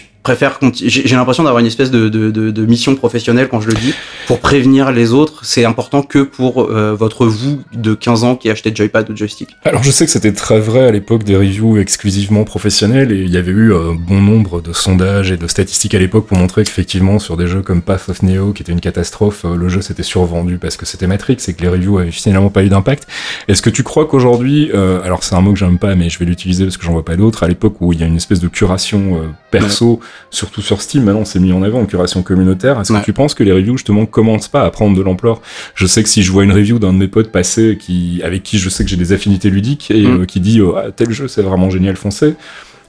j'ai 0.74 1.16
l'impression 1.16 1.44
d'avoir 1.44 1.60
une 1.60 1.68
espèce 1.68 1.92
de, 1.92 2.08
de, 2.08 2.30
de, 2.32 2.52
de 2.52 2.66
mission 2.66 2.96
professionnelle 2.96 3.48
quand 3.50 3.60
je 3.60 3.68
le 3.68 3.74
dis 3.74 3.94
pour 4.28 4.40
prévenir 4.40 4.92
les 4.92 5.14
autres 5.14 5.44
c'est 5.44 5.66
important 5.66 6.04
que 6.04 6.20
pour 6.20 6.64
euh, 6.64 6.94
votre 6.94 7.26
vous 7.26 7.62
de 7.74 7.94
15 7.94 8.24
ans 8.24 8.36
qui 8.36 8.50
achetez 8.50 8.74
joypad 8.74 9.10
ou 9.10 9.16
joystick 9.16 9.56
Alors 9.64 9.84
je 9.84 9.92
sais 9.92 10.06
que 10.06 10.12
c'était 10.12 10.34
très 10.34 10.60
vrai 10.60 10.88
à 10.88 10.92
l'époque 10.92 11.24
des 11.24 11.36
reviews 11.36 11.78
exclusivement 11.78 12.44
professionnelles 12.44 13.12
et 13.12 13.22
il 13.22 13.32
y 13.32 13.38
avait 13.38 13.52
eu 13.52 13.74
euh, 13.74 13.94
bon 13.98 14.22
nombre 14.22 14.62
de 14.62 14.74
sondages 14.74 15.32
et 15.32 15.38
de 15.38 15.48
statistiques 15.48 15.96
à 15.96 16.00
l'époque 16.00 16.28
pour 16.28 16.38
montrer 16.38 16.64
qu'effectivement 16.64 17.20
sur 17.20 17.38
des 17.38 17.48
jeux 17.48 17.62
comme 17.62 17.82
Path 17.82 18.10
of 18.10 18.24
Neo 18.24 18.54
qui 18.54 18.62
était 18.64 18.72
une 18.72 18.82
catastrophe, 18.82 19.46
euh, 19.46 19.56
le 19.56 19.70
jeu 19.70 19.82
s'était 19.82 20.04
survendu 20.04 20.58
parce 20.58 20.78
que 20.78 20.86
c'était 20.86 21.08
Matrix 21.08 21.38
et 21.48 21.54
que 21.54 21.62
les 21.62 21.68
reviews 21.68 21.98
avaient 21.98 22.12
finalement 22.12 22.50
pas 22.50 22.64
eu 22.64 22.70
d'impact. 22.70 23.08
Est-ce 23.48 23.62
que 23.62 23.70
tu 23.70 23.84
crois 23.84 24.06
qu'aujourd'hui, 24.06 24.72
euh, 24.74 25.02
alors 25.04 25.24
c'est 25.24 25.36
un 25.36 25.42
mot 25.42 25.54
que 25.54 25.60
j'aime 25.60 25.80
pas 25.80 25.96
mais 25.96 26.10
je 26.10 26.20
vais 26.20 26.26
l'utiliser 26.26 26.66
parce 26.66 26.78
que 26.78 26.86
j'en 26.86 26.94
vois 26.94 27.06
pas 27.06 27.16
d'autre, 27.16 27.44
à 27.44 27.48
l'époque 27.48 27.76
où 27.82 27.94
il 27.94 28.00
y 28.00 28.04
a 28.04 28.08
une 28.08 28.18
espèce 28.18 28.40
de 28.40 28.48
curation 28.48 29.22
perso, 29.50 30.00
surtout 30.30 30.62
sur 30.62 30.82
Steam, 30.82 31.04
maintenant 31.04 31.26
c'est 31.26 31.40
mis 31.40 31.52
en 31.54 31.62
avant, 31.64 31.86
curation 31.86 32.24
communautaire, 32.24 32.80
est-ce 32.80 32.94
Ouais. 32.94 33.00
que 33.00 33.06
tu 33.06 33.14
penses 33.14 33.34
que 33.34 33.44
les 33.44 33.52
reviews 33.52 33.78
justement 33.78 34.06
commencent 34.06 34.48
pas 34.48 34.64
à 34.64 34.70
prendre 34.72 34.96
de 34.98 35.02
l'ampleur? 35.02 35.42
Je 35.76 35.86
sais 35.88 36.04
que 36.04 36.10
si 36.10 36.24
je 36.24 36.32
vois 36.32 36.44
une 36.44 36.52
review 36.54 36.80
d'un 36.80 36.94
de 36.94 36.98
mes 36.98 37.08
potes 37.08 37.32
passer 37.32 37.78
qui, 37.80 38.22
avec 38.24 38.44
qui 38.44 38.58
je 38.60 38.70
sais 38.70 38.84
que 38.84 38.90
j'ai 38.90 38.98
des 38.98 39.12
affinités 39.14 39.50
ludiques 39.50 39.92
et 39.92 40.02
Mm. 40.08 40.22
euh, 40.22 40.26
qui 40.26 40.40
dit 40.40 40.60
euh, 40.60 40.74
Ah, 40.78 40.92
tel 40.92 41.12
jeu 41.12 41.28
c'est 41.28 41.42
vraiment 41.42 41.70
génial 41.70 41.96
foncez, 41.96 42.36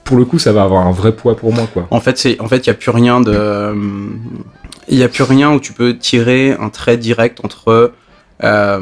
pour 0.04 0.16
le 0.16 0.24
coup 0.24 0.38
ça 0.38 0.52
va 0.52 0.62
avoir 0.62 0.86
un 0.86 0.92
vrai 0.92 1.12
poids 1.14 1.36
pour 1.36 1.52
moi 1.52 1.68
quoi. 1.72 1.86
En 1.90 2.00
fait, 2.00 2.18
c'est 2.18 2.40
en 2.40 2.48
fait, 2.48 2.58
il 2.58 2.66
y 2.68 2.70
a 2.70 2.74
plus 2.74 2.90
rien 2.90 3.20
de 3.20 3.74
il 4.88 4.98
y 4.98 5.02
a 5.04 5.08
plus 5.08 5.22
rien 5.22 5.52
où 5.52 5.60
tu 5.60 5.72
peux 5.72 5.96
tirer 5.96 6.52
un 6.58 6.68
trait 6.68 6.96
direct 6.96 7.38
entre 7.44 7.92
euh, 8.44 8.80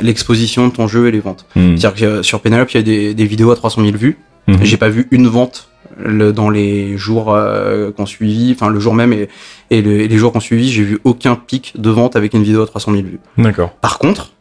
l'exposition 0.00 0.68
de 0.68 0.72
ton 0.72 0.86
jeu 0.86 1.08
et 1.08 1.10
les 1.10 1.20
ventes. 1.20 1.46
Mm. 1.56 1.76
C'est-à-dire 1.76 1.94
que 1.94 2.04
euh, 2.04 2.22
sur 2.22 2.40
Penelope, 2.40 2.70
il 2.72 2.76
y 2.76 2.80
a 2.80 2.82
des, 2.82 3.14
des 3.14 3.24
vidéos 3.24 3.50
à 3.50 3.56
300 3.56 3.82
000 3.84 3.96
vues. 3.96 4.18
Mhm. 4.48 4.58
J'ai 4.62 4.76
pas 4.76 4.88
vu 4.88 5.06
une 5.12 5.28
vente 5.28 5.68
le- 5.98 6.32
dans 6.32 6.50
les 6.50 6.96
jours 6.96 7.34
euh, 7.34 7.90
qu'on 7.92 8.06
suivi, 8.06 8.52
enfin 8.52 8.68
le 8.70 8.80
jour 8.80 8.94
même 8.94 9.12
et, 9.12 9.28
et, 9.70 9.82
le- 9.82 10.00
et 10.00 10.08
les 10.08 10.18
jours 10.18 10.32
qu'on 10.32 10.40
suivi, 10.40 10.70
j'ai 10.70 10.82
vu 10.84 10.98
aucun 11.04 11.34
pic 11.36 11.74
de 11.78 11.90
vente 11.90 12.16
avec 12.16 12.34
une 12.34 12.42
vidéo 12.42 12.62
à 12.62 12.66
300 12.66 12.92
000 12.92 13.04
vues. 13.04 13.20
D'accord. 13.38 13.70
Par 13.80 13.98
contre, 13.98 14.32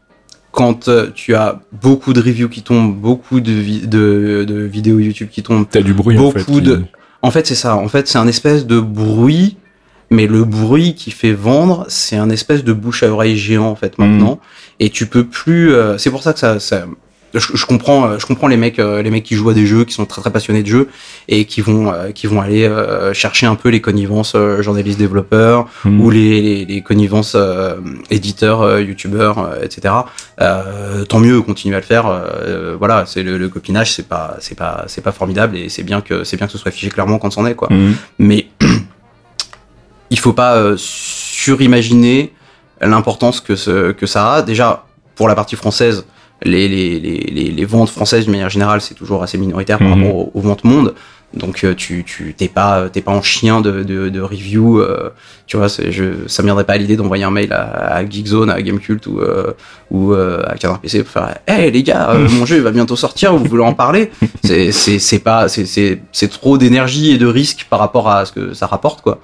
quand 0.51 0.87
euh, 0.87 1.07
tu 1.15 1.33
as 1.35 1.61
beaucoup 1.81 2.13
de 2.13 2.19
reviews 2.21 2.49
qui 2.49 2.61
tombent, 2.61 2.95
beaucoup 2.95 3.39
de, 3.39 3.51
vi- 3.51 3.87
de, 3.87 4.43
de 4.47 4.59
vidéos 4.61 4.99
YouTube 4.99 5.29
qui 5.31 5.43
tombent, 5.43 5.65
T'as 5.69 5.81
du 5.81 5.93
bruit 5.93 6.17
en 6.17 6.21
Beaucoup 6.23 6.39
fait. 6.39 6.51
qui- 6.51 6.61
de- 6.61 6.83
en 7.21 7.31
fait 7.31 7.47
c'est 7.47 7.55
ça. 7.55 7.75
En 7.77 7.87
fait 7.87 8.07
c'est 8.07 8.17
un 8.17 8.27
espèce 8.27 8.65
de 8.65 8.79
bruit, 8.79 9.57
mais 10.09 10.27
le 10.27 10.43
bruit 10.43 10.93
qui 10.95 11.11
fait 11.11 11.31
vendre, 11.31 11.85
c'est 11.87 12.17
un 12.17 12.29
espèce 12.29 12.63
de 12.65 12.73
bouche 12.73 13.03
à 13.03 13.09
oreille 13.11 13.37
géant 13.37 13.67
en 13.69 13.75
fait 13.75 13.97
maintenant. 13.97 14.39
Et 14.81 14.89
tu 14.89 15.05
peux 15.05 15.23
plus. 15.25 15.71
euh, 15.73 15.97
c'est 15.97 16.09
pour 16.11 16.21
ça 16.23 16.33
que 16.33 16.39
ça. 16.39 16.59
ça 16.59 16.85
je, 17.33 17.55
je 17.55 17.65
comprends, 17.65 18.05
euh, 18.07 18.19
je 18.19 18.25
comprends 18.25 18.47
les 18.47 18.57
mecs, 18.57 18.79
euh, 18.79 19.01
les 19.01 19.09
mecs 19.09 19.23
qui 19.23 19.35
jouent 19.35 19.49
à 19.49 19.53
des 19.53 19.65
jeux, 19.65 19.85
qui 19.85 19.93
sont 19.93 20.05
très 20.05 20.21
très 20.21 20.31
passionnés 20.31 20.63
de 20.63 20.67
jeux 20.67 20.89
et 21.27 21.45
qui 21.45 21.61
vont, 21.61 21.91
euh, 21.93 22.11
qui 22.11 22.27
vont 22.27 22.41
aller 22.41 22.69
chercher 23.13 23.45
un 23.45 23.55
peu 23.55 23.69
les 23.69 23.81
connivences 23.81 24.35
journalistes 24.59 24.99
développeurs, 24.99 25.67
Mm. 25.85 26.01
ou 26.01 26.09
les, 26.09 26.41
les, 26.41 26.65
les 26.65 26.81
connivences 26.81 27.35
éditeurs, 28.09 28.79
youtubeurs, 28.79 29.51
etc. 29.63 29.93
Euh, 30.39 31.05
tant 31.05 31.19
mieux, 31.19 31.41
continuez 31.41 31.75
à 31.75 31.79
le 31.79 31.85
faire. 31.85 32.05
euh, 32.07 32.75
voilà, 32.77 33.05
c'est 33.05 33.23
le, 33.23 33.37
le 33.37 33.49
copinage, 33.49 33.91
c'est 33.93 34.07
pas, 34.07 34.37
c'est 34.39 34.57
pas, 34.57 34.83
c'est 34.87 35.01
pas 35.01 35.11
formidable 35.11 35.57
et 35.57 35.69
c'est 35.69 35.83
bien 35.83 36.01
que 36.01 36.23
c'est 36.23 36.37
bien 36.37 36.45
que 36.47 36.51
ce 36.51 36.57
soit 36.57 36.69
affiché 36.69 36.89
clairement 36.89 37.19
quand 37.19 37.31
c'en 37.31 37.45
est 37.45 37.55
quoi. 37.55 37.67
Mm. 37.71 37.93
Mais 38.19 38.47
il 40.09 40.19
faut 40.19 40.33
pas 40.33 40.73
surimaginer 40.77 42.33
l'importance 42.81 43.39
que 43.41 43.55
ce, 43.55 43.91
que 43.91 44.05
ça 44.05 44.33
a. 44.33 44.41
Déjà 44.41 44.85
pour 45.15 45.27
la 45.27 45.35
partie 45.35 45.55
française. 45.55 46.05
Les, 46.43 46.67
les, 46.67 46.99
les, 46.99 47.17
les, 47.31 47.51
les 47.51 47.65
ventes 47.65 47.89
françaises 47.89 48.25
de 48.25 48.31
manière 48.31 48.49
générale 48.49 48.81
c'est 48.81 48.95
toujours 48.95 49.21
assez 49.21 49.37
minoritaire 49.37 49.77
par 49.77 49.89
Mhm. 49.95 50.03
rapport 50.03 50.15
aux, 50.15 50.31
aux 50.33 50.41
ventes 50.41 50.63
monde 50.63 50.95
donc 51.33 51.63
euh, 51.63 51.73
tu 51.75 52.03
tu 52.03 52.33
t'es 52.35 52.49
pas 52.49 52.89
t'es 52.89 52.99
pas 53.01 53.11
en 53.13 53.21
chien 53.21 53.61
de, 53.61 53.83
de, 53.83 54.09
de 54.09 54.21
review 54.21 54.79
euh, 54.81 55.11
tu 55.47 55.55
vois, 55.57 55.69
c'est- 55.69 55.91
je, 55.91 56.03
ça 56.27 56.41
me 56.41 56.47
viendrait 56.47 56.65
pas 56.65 56.73
à 56.73 56.77
l'idée 56.77 56.97
d'envoyer 56.97 57.23
un 57.23 57.31
mail 57.31 57.53
à, 57.53 57.95
à 57.95 58.09
Geekzone, 58.09 58.49
à 58.49 58.61
Gamecult 58.61 59.05
ou, 59.07 59.19
euh, 59.19 59.51
ou 59.91 60.13
euh, 60.13 60.41
à 60.47 60.55
Canard 60.57 60.79
PC 60.81 61.03
pour 61.03 61.11
faire 61.13 61.35
Hey 61.47 61.71
les 61.71 61.83
gars, 61.83 62.09
euh, 62.11 62.27
mon 62.37 62.45
jeu 62.45 62.57
il 62.57 62.63
va 62.63 62.71
bientôt 62.71 62.95
sortir, 62.97 63.33
vous 63.37 63.45
voulez 63.45 63.63
en 63.63 63.73
parler? 63.73 64.11
C'est 64.43 64.71
c'est 64.71 64.97
c'est 64.99 65.19
pas 65.19 65.47
c'est 65.47 65.65
c'est 65.65 66.01
c'est 66.11 66.29
trop 66.29 66.57
d'énergie 66.57 67.11
et 67.11 67.17
de 67.17 67.27
risque 67.27 67.67
par 67.69 67.79
rapport 67.79 68.09
à 68.09 68.25
ce 68.25 68.31
que 68.33 68.53
ça 68.53 68.65
rapporte 68.65 69.01
quoi. 69.01 69.19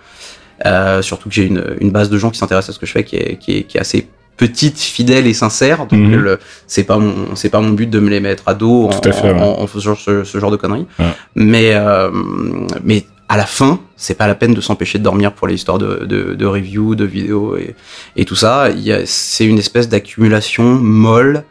Euh, 0.65 1.01
surtout 1.01 1.29
que 1.29 1.35
j'ai 1.35 1.45
une, 1.45 1.63
une 1.81 1.91
base 1.91 2.09
de 2.09 2.17
gens 2.17 2.29
qui 2.31 2.37
s'intéressent 2.39 2.69
à 2.69 2.73
ce 2.73 2.79
que 2.79 2.85
je 2.85 2.91
fais 2.91 3.03
qui 3.03 3.15
est, 3.15 3.37
qui 3.37 3.57
est, 3.57 3.63
qui 3.63 3.77
est 3.77 3.81
assez 3.81 4.07
petite, 4.37 4.79
fidèle 4.79 5.25
et 5.27 5.33
sincère. 5.33 5.87
Donc 5.87 5.99
Mhm. 5.99 6.37
c'est 6.67 6.83
pas 6.83 6.97
mon 6.97 7.35
c'est 7.35 7.49
pas 7.49 7.59
mon 7.59 7.71
but 7.71 7.89
de 7.89 7.99
me 7.99 8.09
les 8.09 8.19
mettre 8.19 8.43
à 8.45 8.53
dos 8.53 8.85
en, 8.85 8.89
à 8.89 9.11
fait, 9.11 9.21
ouais. 9.23 9.33
en, 9.33 9.59
en 9.61 9.67
faisant 9.67 9.95
ce, 9.95 10.23
ce 10.23 10.39
genre 10.39 10.51
de 10.51 10.57
conneries. 10.57 10.85
Ouais. 10.99 11.05
Mais 11.35 11.71
euh, 11.73 12.11
mais 12.83 13.05
à 13.29 13.35
la 13.35 13.45
fin, 13.45 13.81
c'est 13.97 14.13
pas 14.17 14.27
la 14.27 14.35
peine 14.35 14.53
de 14.53 14.61
s'empêcher 14.61 14.99
de 14.99 15.03
dormir 15.03 15.33
pour 15.33 15.47
les 15.47 15.55
histoires 15.55 15.77
de, 15.79 16.05
de, 16.05 16.33
de 16.33 16.45
reviews, 16.45 16.95
de 16.95 17.03
vidéos 17.03 17.57
et, 17.57 17.75
et 18.15 18.23
tout 18.23 18.35
ça. 18.37 18.69
Il 18.69 18.79
y 18.79 18.93
a- 18.93 19.05
C'est 19.05 19.45
une 19.45 19.57
espèce 19.59 19.89
d'accumulation 19.89 20.63
molle 20.75 21.43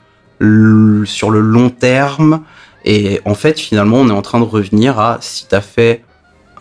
sur 1.05 1.30
le 1.30 1.41
long 1.41 1.70
terme. 1.70 2.43
Et 2.84 3.20
en 3.24 3.34
fait, 3.34 3.59
finalement, 3.59 3.97
on 3.99 4.09
est 4.09 4.12
en 4.12 4.22
train 4.22 4.39
de 4.41 4.45
revenir 4.45 4.99
à 5.01 5.18
si 5.20 5.47
t'as 5.49 5.61
fait 5.61 6.03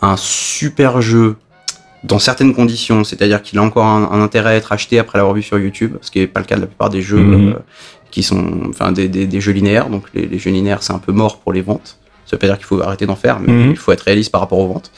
un 0.01 0.17
super 0.17 1.01
jeu 1.01 1.35
dans 2.07 2.19
certaines 2.19 2.53
conditions, 2.53 3.03
c'est-à-dire 3.03 3.41
qu'il 3.41 3.57
a 3.59 3.63
encore 3.63 3.85
un, 3.85 4.09
un 4.11 4.21
intérêt 4.21 4.51
à 4.51 4.55
être 4.55 4.71
acheté 4.71 4.99
après 4.99 5.17
l'avoir 5.17 5.33
vu 5.35 5.41
sur 5.41 5.57
YouTube, 5.59 5.95
ce 6.01 6.11
qui 6.11 6.19
n'est 6.19 6.27
pas 6.27 6.39
le 6.39 6.45
cas 6.45 6.55
de 6.55 6.61
la 6.61 6.67
plupart 6.67 6.89
des 6.89 7.01
jeux 7.01 7.17
Mhm. 7.23 7.49
euh, 7.49 7.53
qui 8.11 8.23
sont, 8.23 8.45
enfin, 8.69 8.91
des, 8.91 9.07
des, 9.09 9.25
des 9.27 9.41
jeux 9.41 9.51
linéaires. 9.51 9.89
Donc 9.89 10.03
les, 10.13 10.25
les 10.25 10.39
jeux 10.39 10.51
linéaires, 10.51 10.83
c'est 10.83 10.93
un 10.93 10.99
peu 10.99 11.11
mort 11.11 11.39
pour 11.39 11.51
les 11.51 11.61
ventes. 11.61 11.97
Ça 12.25 12.35
veut 12.35 12.39
pas 12.39 12.47
dire 12.47 12.57
qu'il 12.57 12.65
faut 12.65 12.81
arrêter 12.81 13.05
d'en 13.05 13.15
faire, 13.15 13.39
mais 13.39 13.51
Mhm. 13.51 13.71
il 13.71 13.77
faut 13.77 13.91
être 13.91 14.01
réaliste 14.01 14.31
par 14.31 14.41
rapport 14.41 14.59
aux 14.59 14.67
ventes. 14.67 14.91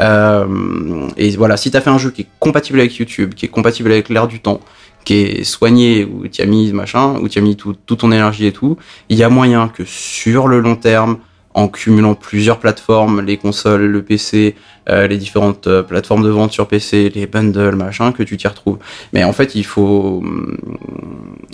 Euh, 0.00 1.08
et 1.16 1.30
voilà, 1.36 1.56
si 1.56 1.70
t'as 1.70 1.80
fait 1.80 1.90
un 1.90 1.98
jeu 1.98 2.10
qui 2.10 2.22
est 2.22 2.26
compatible 2.38 2.80
avec 2.80 2.94
YouTube, 2.96 3.34
qui 3.34 3.46
est 3.46 3.48
compatible 3.48 3.90
avec 3.90 4.08
l'air 4.08 4.28
du 4.28 4.40
temps, 4.40 4.60
qui 5.04 5.14
est 5.14 5.44
soigné, 5.44 6.04
où 6.04 6.26
tu 6.28 6.42
as 6.42 6.46
mis 6.46 6.72
machin, 6.72 7.14
où 7.20 7.28
tu 7.28 7.38
as 7.38 7.42
mis 7.42 7.56
tout, 7.56 7.74
toute 7.86 8.00
ton 8.00 8.12
énergie 8.12 8.46
et 8.46 8.52
tout, 8.52 8.76
il 9.08 9.16
y 9.16 9.22
a 9.22 9.28
moyen 9.28 9.68
que 9.68 9.84
sur 9.84 10.46
le 10.46 10.60
long 10.60 10.76
terme, 10.76 11.18
en 11.54 11.66
cumulant 11.68 12.14
plusieurs 12.14 12.58
plateformes, 12.60 13.20
les 13.22 13.36
consoles, 13.36 13.86
le 13.86 14.02
PC, 14.02 14.54
euh, 14.88 15.08
les 15.08 15.16
différentes 15.18 15.66
euh, 15.66 15.82
plateformes 15.82 16.22
de 16.22 16.28
vente 16.28 16.52
sur 16.52 16.68
PC, 16.68 17.10
les 17.12 17.26
bundles, 17.26 17.74
machin, 17.74 18.12
que 18.12 18.22
tu 18.22 18.36
t'y 18.36 18.46
retrouves. 18.46 18.78
Mais 19.12 19.24
en 19.24 19.32
fait, 19.32 19.56
il 19.56 19.64
faut, 19.64 20.20
hum, 20.22 20.56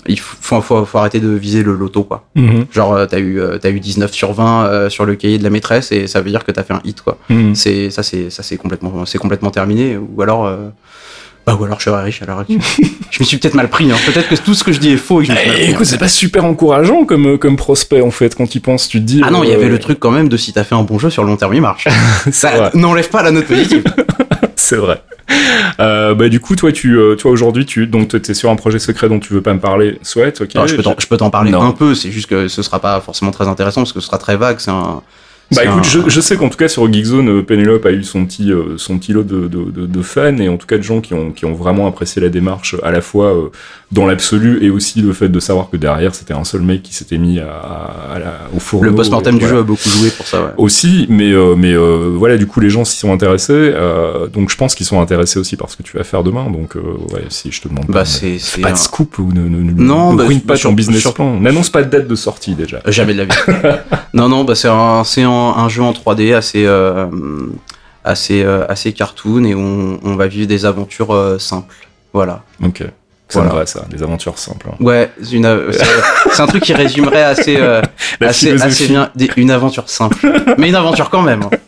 il 0.07 0.19
faut, 0.21 0.37
faut, 0.41 0.61
faut- 0.61 0.85
faut 0.85 0.99
arrêter 0.99 1.19
de 1.21 1.29
viser 1.31 1.63
le 1.63 1.75
loto, 1.75 2.05
quoi. 2.05 2.25
Mhm. 2.35 2.67
Genre, 2.71 2.93
euh, 2.95 3.07
t'as 3.07 3.19
eu, 3.21 3.41
t'as 3.61 3.71
eu 3.71 3.81
19 3.81 4.13
sur 4.13 4.33
20 4.35 4.67
euh, 4.67 4.91
sur 4.91 5.07
le 5.07 5.15
cahier 5.15 5.39
de 5.39 5.43
la 5.45 5.51
maîtresse 5.51 5.91
et 5.93 6.07
ça 6.07 6.21
veut 6.21 6.31
dire 6.31 6.45
que 6.45 6.53
t'as 6.53 6.63
fait 6.63 6.75
un 6.75 6.81
hit, 6.85 7.01
quoi. 7.01 7.17
Mhm. 7.31 7.55
C'est, 7.55 7.91
ça, 7.91 8.03
c'est, 8.03 8.29
ça, 8.31 8.43
c'est 8.43 8.59
complètement, 8.59 9.07
c'est 9.07 9.19
complètement 9.19 9.51
terminé. 9.51 9.97
Ou 9.97 10.21
alors, 10.23 10.47
euh, 10.47 10.69
bah, 11.47 11.57
ou 11.59 11.65
alors 11.65 11.79
je 11.79 11.85
serais 11.85 12.03
riche 12.03 12.21
à 12.23 12.27
l'heure 12.27 12.41
actuelle. 12.41 12.59
je 13.11 13.21
me 13.21 13.25
suis 13.25 13.37
peut-être 13.39 13.55
mal 13.55 13.69
pris, 13.71 13.91
hein. 13.91 13.97
Peut-être 14.05 14.29
que 14.29 14.35
tout 14.35 14.55
ce 14.55 14.65
que 14.65 14.73
je 14.73 14.81
dis 14.81 14.91
est 14.91 14.97
faux 14.97 15.21
et 15.23 15.27
que 15.27 15.33
je 15.33 15.39
me 15.39 15.43
Eh, 15.45 15.49
pris, 15.51 15.65
hein. 15.65 15.69
écoute, 15.71 15.87
c'est 15.87 15.99
pas 15.99 16.09
super 16.09 16.45
encourageant 16.45 17.05
comme, 17.05 17.27
euh, 17.35 17.37
comme 17.39 17.57
prospect 17.57 18.01
en 18.03 18.11
fait 18.11 18.35
quand 18.35 18.49
tu 18.49 18.61
penses, 18.61 18.89
tu 18.89 18.99
te 19.01 19.05
dis. 19.05 19.21
Ah 19.25 19.31
non, 19.31 19.45
il 19.45 19.51
y 19.51 19.53
euh, 19.53 19.57
avait 19.57 19.69
le 19.69 19.79
truc 19.79 19.99
quand 20.01 20.11
même 20.11 20.29
de 20.29 20.37
si 20.37 20.53
t'as 20.53 20.65
fait 20.65 20.75
un 20.75 20.83
bon 20.83 20.99
jeu 20.99 21.09
sur 21.11 21.23
le 21.23 21.29
long 21.31 21.37
terme, 21.37 21.55
il 21.55 21.63
marche. 21.63 21.87
Ça 22.33 22.71
n'enlève 22.75 23.09
pas 23.09 23.23
la 23.23 23.31
note 23.31 23.47
positive. 23.47 23.85
C'est 24.57 24.77
vrai. 24.77 25.01
Euh, 25.81 26.15
bah 26.15 26.29
du 26.29 26.41
coup, 26.41 26.57
toi, 26.57 26.73
tu, 26.73 26.97
euh, 26.99 27.15
toi 27.17 27.31
aujourd'hui, 27.31 27.67
tu 27.67 27.87
donc 27.87 28.09
t'es 28.21 28.35
sur 28.35 28.51
un 28.51 28.57
projet 28.57 28.79
secret 28.79 29.09
dont 29.09 29.19
tu 29.21 29.33
veux 29.33 29.43
pas 29.43 29.55
me 29.55 29.61
parler. 29.61 29.99
Souhaite, 30.03 30.41
ok. 30.41 30.51
Je 30.67 30.75
peux 30.77 30.83
t'en, 30.83 30.95
je 30.99 31.07
peux 31.07 31.17
t'en 31.17 31.31
parler 31.31 31.51
Non. 31.51 31.63
un 31.63 31.73
peu, 31.73 31.95
c'est 31.95 32.11
juste 32.11 32.29
que 32.29 32.49
ce 32.49 32.63
sera 32.63 32.79
pas 32.81 33.01
forcément 33.01 33.31
très 33.33 33.47
intéressant 33.49 33.83
parce 33.83 33.93
que 33.93 34.01
ce 34.01 34.07
sera 34.07 34.19
très 34.19 34.37
vague. 34.37 34.57
C'est 34.59 34.71
un. 34.71 35.03
Bah 35.53 35.65
écoute, 35.65 35.79
un- 35.79 35.83
je, 35.85 36.09
je 36.09 36.21
sais 36.21 36.37
qu'en 36.37 36.49
tout 36.49 36.57
cas 36.57 36.67
sur 36.67 36.93
Geekzone, 36.93 37.29
euh, 37.29 37.43
Penelope 37.43 37.87
a 37.87 37.93
eu 37.93 38.03
son 38.03 38.27
petit, 38.27 38.51
euh, 38.53 38.77
son 38.79 38.99
petit 38.99 39.13
lot 39.13 39.23
de, 39.23 39.47
de, 39.47 39.71
de, 39.71 39.87
de 39.87 40.03
fans 40.03 40.37
et 40.39 40.49
en 40.49 40.57
tout 40.57 40.67
cas 40.67 40.77
de 40.77 40.83
gens 40.83 41.01
qui 41.01 41.15
ont, 41.15 41.31
qui 41.31 41.45
ont 41.45 41.55
vraiment 41.55 41.87
apprécié 41.87 42.21
la 42.21 42.29
démarche 42.31 42.75
à 42.83 42.91
la 42.91 43.01
fois 43.01 43.33
euh, 43.33 43.49
dans 43.93 44.05
l'absolu 44.05 44.65
et 44.65 44.71
aussi 44.71 45.01
le 45.01 45.13
fait 45.13 45.29
de 45.29 45.39
savoir 45.39 45.71
que 45.71 45.77
derrière 45.77 46.13
c'était 46.13 46.35
un 46.35 46.43
seul 46.43 46.63
mec 46.63 46.83
qui 46.83 46.93
s'était 46.93 47.19
mis 47.19 47.39
à, 47.39 47.47
à 48.15 48.19
la, 48.19 48.33
au 48.55 48.59
fourneau. 48.59 48.91
Le 48.91 48.95
post-mortem 48.97 49.35
du 49.35 49.41
voilà. 49.43 49.55
jeu 49.55 49.61
a 49.61 49.63
beaucoup 49.63 49.89
joué 49.89 50.11
pour 50.11 50.27
ça. 50.27 50.43
Ouais. 50.43 50.51
Aussi, 50.57 51.07
mais 51.09 51.31
euh, 51.31 51.55
mais 51.57 51.73
euh, 51.73 52.13
voilà, 52.17 52.37
du 52.37 52.49
coup 52.49 52.59
les 52.59 52.69
gens 52.69 52.85
s'y 52.85 52.97
sont 52.99 53.13
intéressés, 53.13 53.53
euh, 53.53 54.27
donc 54.27 54.51
je 54.51 54.57
pense 54.57 54.75
qu'ils 54.75 54.87
sont 54.87 55.01
intéressés 55.01 55.39
aussi 55.39 55.57
par 55.57 55.71
ce 55.71 55.77
que 55.77 55.85
tu 55.85 55.97
vas 55.97 56.03
faire 56.03 56.25
demain. 56.25 56.51
Donc 56.51 56.75
ouais, 56.75 57.27
si 57.29 57.53
je 57.53 57.61
te 57.63 57.69
demande 57.69 57.87
Bah, 57.87 58.01
pas, 58.01 58.05
c'est- 58.05 58.33
fais 58.33 58.39
c'est 58.41 58.61
pas 58.61 58.71
un- 58.71 58.73
de 58.73 58.77
scoop 58.79 59.19
ou 59.19 59.31
ne, 59.33 59.43
ne, 59.43 59.63
ne, 59.63 59.73
Non, 59.81 60.13
ne 60.15 60.19
bah, 60.19 60.25
ruine 60.27 60.41
pas 60.41 60.55
ton 60.55 60.59
sur- 60.61 60.73
business 60.73 61.01
sur- 61.01 61.15
plan. 61.15 61.39
N'annonce 61.39 61.71
pas 61.71 61.85
de 61.85 61.89
date 61.91 62.09
de 62.09 62.15
sortie 62.17 62.57
déjà. 62.57 62.81
Jamais 62.89 63.15
de 63.15 63.19
la 63.19 63.25
vie. 63.27 63.79
non, 64.15 64.29
non, 64.29 64.43
bah 64.43 64.57
c'est, 64.57 64.67
un, 64.69 65.05
c'est 65.05 65.23
jeu 65.23 65.29
en 65.83 65.93
3D 65.93 66.35
assez, 66.35 66.67
assez, 68.05 68.43
assez 68.69 68.93
cartoon 68.93 69.45
et 69.45 69.55
on, 69.55 70.01
on 70.03 70.17
va 70.17 70.27
vivre 70.27 70.49
des 70.49 70.65
aventures 70.65 71.37
simples. 71.39 71.75
Voilà. 72.13 72.43
Ok. 72.65 72.83
Ça 73.29 73.41
Voilà. 73.41 73.55
me 73.55 73.59
va, 73.59 73.67
ça. 73.67 73.85
Des 73.91 74.03
aventures 74.05 74.39
simples. 74.39 74.67
hein. 74.71 74.77
Ouais, 74.79 75.11
c'est 75.21 75.33
une, 75.33 75.47
euh, 75.47 75.73
c'est 75.73 75.85
c'est 76.33 76.43
un 76.43 76.47
truc 76.47 76.63
qui 76.63 76.73
résumerait 76.75 77.25
assez, 77.25 77.57
euh, 77.59 77.83
assez, 78.21 78.53
assez 78.63 78.87
bien 78.87 79.11
des- 79.17 79.31
une 79.37 79.51
aventure 79.51 79.89
simple. 79.89 80.17
Mais 80.59 80.69
une 80.69 80.77
aventure 80.77 81.11
quand 81.11 81.23
même. 81.23 81.43
hein. 81.43 81.51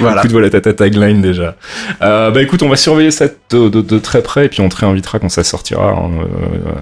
Voilà. 0.00 0.18
Écoute, 0.20 0.32
voilà 0.32 0.50
ta, 0.50 0.60
ta 0.60 0.72
tagline 0.72 1.20
déjà. 1.22 1.54
Euh, 2.02 2.30
bah 2.32 2.42
écoute, 2.42 2.62
on 2.62 2.68
va 2.68 2.74
surveiller 2.76 3.10
ça 3.12 3.26
de, 3.50 3.68
de- 3.68 3.80
de 3.82 3.98
très 4.00 4.20
près 4.22 4.46
et 4.46 4.48
puis 4.48 4.60
on 4.62 4.68
te 4.68 4.76
réinvitera 4.76 5.18
quand 5.20 5.28
ça 5.28 5.44
sortira. 5.44 5.90
hein, 5.90 6.10
euh, 6.22 6.72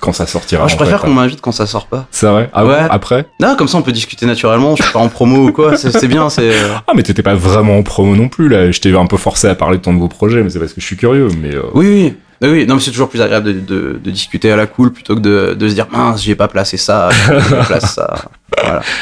quand 0.00 0.12
ça 0.12 0.26
sortira. 0.26 0.62
Moi, 0.62 0.68
je 0.68 0.76
préfère 0.76 1.00
qu'on 1.00 1.10
m'invite 1.14 1.40
quand 1.40 1.52
ça 1.52 1.66
sort 1.66 1.86
pas. 1.86 2.06
C'est 2.10 2.26
vrai? 2.26 2.50
Ah 2.52 2.64
Ouais. 2.66 2.80
bon 2.80 2.86
Après? 2.90 3.26
Non, 3.40 3.54
comme 3.56 3.68
ça 3.68 3.78
on 3.78 3.82
peut 3.82 3.92
discuter 3.92 4.26
naturellement. 4.26 4.76
Je 4.76 4.82
suis 4.82 4.92
pas 4.92 4.98
en 4.98 5.08
promo 5.08 5.48
ou 5.48 5.52
quoi. 5.52 5.76
C'est 5.76 6.08
bien. 6.08 6.28
C'est 6.30 6.50
euh, 6.50 6.68
Ah, 6.86 6.92
mais 6.94 7.02
t'étais 7.02 7.22
pas 7.22 7.34
vraiment 7.34 7.78
en 7.78 7.82
promo 7.82 8.14
non 8.16 8.28
plus 8.28 8.48
là. 8.48 8.70
Je 8.70 8.80
t'ai 8.80 8.94
un 8.96 9.06
peu 9.06 9.16
forcé 9.16 9.48
à 9.48 9.54
parler 9.54 9.78
de 9.78 9.82
ton 9.82 9.92
nouveau 9.92 10.08
projet, 10.08 10.42
mais 10.42 10.50
c'est 10.50 10.58
parce 10.58 10.72
que 10.72 10.80
je 10.80 10.86
suis 10.86 10.96
curieux. 10.96 11.28
Mais 11.40 11.54
euh, 11.54 11.62
oui, 11.74 11.86
oui. 11.88 12.14
Oui. 12.42 12.66
Non, 12.66 12.74
mais 12.74 12.80
c'est 12.80 12.90
toujours 12.90 13.08
plus 13.08 13.20
agréable 13.20 13.64
de, 13.64 13.98
de, 14.02 14.10
discuter 14.10 14.50
à 14.50 14.56
la 14.56 14.66
cool 14.66 14.92
plutôt 14.92 15.14
que 15.14 15.20
de, 15.20 15.54
de 15.54 15.68
se 15.68 15.74
dire 15.74 15.88
mince, 15.90 16.22
j'ai 16.22 16.34
pas 16.34 16.48
placé 16.48 16.76
ça, 16.76 17.08
j'ai 17.10 17.56
pas 17.56 17.64
placé 17.64 17.86
ça. 17.86 18.14
Voilà. 18.56 18.82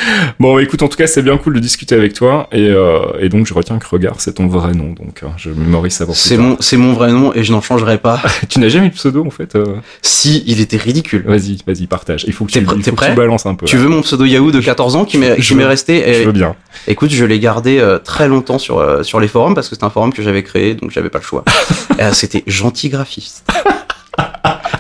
Bon, 0.41 0.59
écoute, 0.59 0.83
en 0.83 0.89
tout 0.89 0.97
cas, 0.97 1.07
c'est 1.07 1.23
bien 1.23 1.37
cool 1.39 1.55
de 1.55 1.61
discuter 1.61 1.95
avec 1.95 2.13
toi. 2.13 2.49
Et, 2.53 2.69
euh, 2.69 2.99
et 3.21 3.29
donc, 3.29 3.47
je 3.47 3.55
retiens 3.55 3.79
que 3.79 3.87
Regard, 3.87 4.21
c'est 4.21 4.35
ton 4.35 4.47
vrai 4.47 4.73
nom. 4.73 4.93
Donc, 4.93 5.23
euh, 5.23 5.27
je 5.37 5.51
mémorise 5.51 5.93
ça 5.95 6.07
pour 6.07 6.17
C'est 6.17 6.37
mon, 6.37 6.57
c'est 6.61 6.77
mon 6.77 6.93
vrai 6.93 7.13
nom 7.13 7.33
et 7.35 7.45
je 7.45 7.53
n'en 7.53 7.61
changerai 7.61 7.99
pas. 7.99 8.21
Tu 8.49 8.59
n'as 8.59 8.69
jamais 8.69 8.87
eu 8.87 8.91
de 8.91 8.95
pseudo, 8.95 9.25
en 9.25 9.31
fait 9.31 9.55
euh, 9.55 9.65
Si 10.03 10.43
il 10.47 10.61
était 10.61 10.77
ridicule. 10.77 11.25
Vas-y, 11.27 11.59
vas-y, 11.67 11.87
partage. 11.87 12.25
Il 12.27 12.33
faut 12.33 12.45
que 12.47 12.53
tu, 12.53 12.61
pr- 12.61 12.63
il 12.77 12.83
t'es 12.83 12.91
faut 12.91 12.97
que 12.97 13.03
tu 13.03 13.07
prêt 13.07 13.15
balances 13.15 13.47
un 13.47 13.55
peu. 13.55 13.67
Tu 13.67 13.77
là. 13.77 13.83
veux 13.83 13.89
mon 13.89 14.03
pseudo 14.03 14.25
Yahoo 14.25 14.51
de 14.51 14.61
14 14.61 14.97
ans 14.97 15.05
qui 15.05 15.19
m'est, 15.19 15.37
qui 15.41 15.55
m'est 15.55 15.65
resté 15.65 16.03
Je 16.15 16.25
veux 16.25 16.33
bien. 16.33 16.57
Écoute, 16.89 17.11
je 17.11 17.25
l'ai 17.25 17.39
gardé 17.39 17.79
euh, 17.79 17.99
très 17.99 18.29
longtemps 18.29 18.59
sur, 18.59 19.05
sur 19.05 19.21
les 19.21 19.29
forums 19.29 19.55
parce 19.55 19.69
que 19.69 19.77
c'est 19.77 19.85
un 19.85 19.91
forum 19.91 20.13
que 20.13 20.23
j'avais 20.23 20.43
créé, 20.43 20.75
donc 20.75 20.91
j'avais 20.91 21.11
pas 21.11 21.19
le 21.19 21.25
choix. 21.25 21.45
C'était 22.13 22.43
gentil 22.47 22.89
graphiste. 22.89 23.47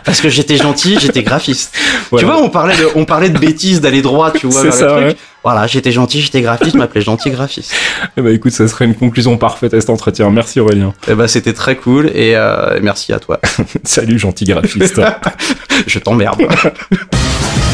Parce 0.05 0.21
que 0.21 0.29
j'étais 0.29 0.57
gentil, 0.57 0.99
j'étais 1.01 1.23
graphiste. 1.23 1.75
Voilà. 2.11 2.27
Tu 2.27 2.31
vois, 2.33 2.43
on 2.43 2.51
parlait 2.51 2.77
de, 2.77 2.89
on 2.95 3.05
parlait 3.05 3.31
de 3.31 3.39
bêtises, 3.39 3.81
d'aller 3.81 4.03
droit, 4.03 4.31
tu 4.31 4.47
vois, 4.47 4.61
C'est 4.61 4.69
vers 4.69 4.75
ça, 4.75 4.85
le 4.87 4.91
truc. 4.93 5.05
ouais. 5.07 5.17
Voilà, 5.43 5.67
j'étais 5.67 5.93
gentil, 5.93 6.21
j'étais 6.23 6.41
graphiste, 6.41 6.73
je 6.73 6.79
m'appelais 6.79 7.03
gentil 7.03 7.31
graphiste. 7.31 7.75
Eh 8.17 8.23
ben, 8.23 8.35
écoute, 8.35 8.53
ça 8.53 8.67
serait 8.67 8.85
une 8.87 8.95
conclusion 8.95 9.37
parfaite 9.37 9.75
à 9.75 9.81
cet 9.81 9.91
entretien. 9.91 10.31
Merci 10.31 10.59
Aurélien. 10.61 10.95
Et 11.09 11.15
bah, 11.15 11.29
c'était 11.29 11.53
très 11.53 11.77
cool 11.77 12.07
et 12.15 12.35
euh, 12.35 12.79
merci 12.83 13.13
à 13.13 13.19
toi. 13.19 13.41
Salut, 13.85 14.19
gentil 14.19 14.45
graphiste. 14.47 15.01
Je 15.87 15.99
t'emmerde. 15.99 16.43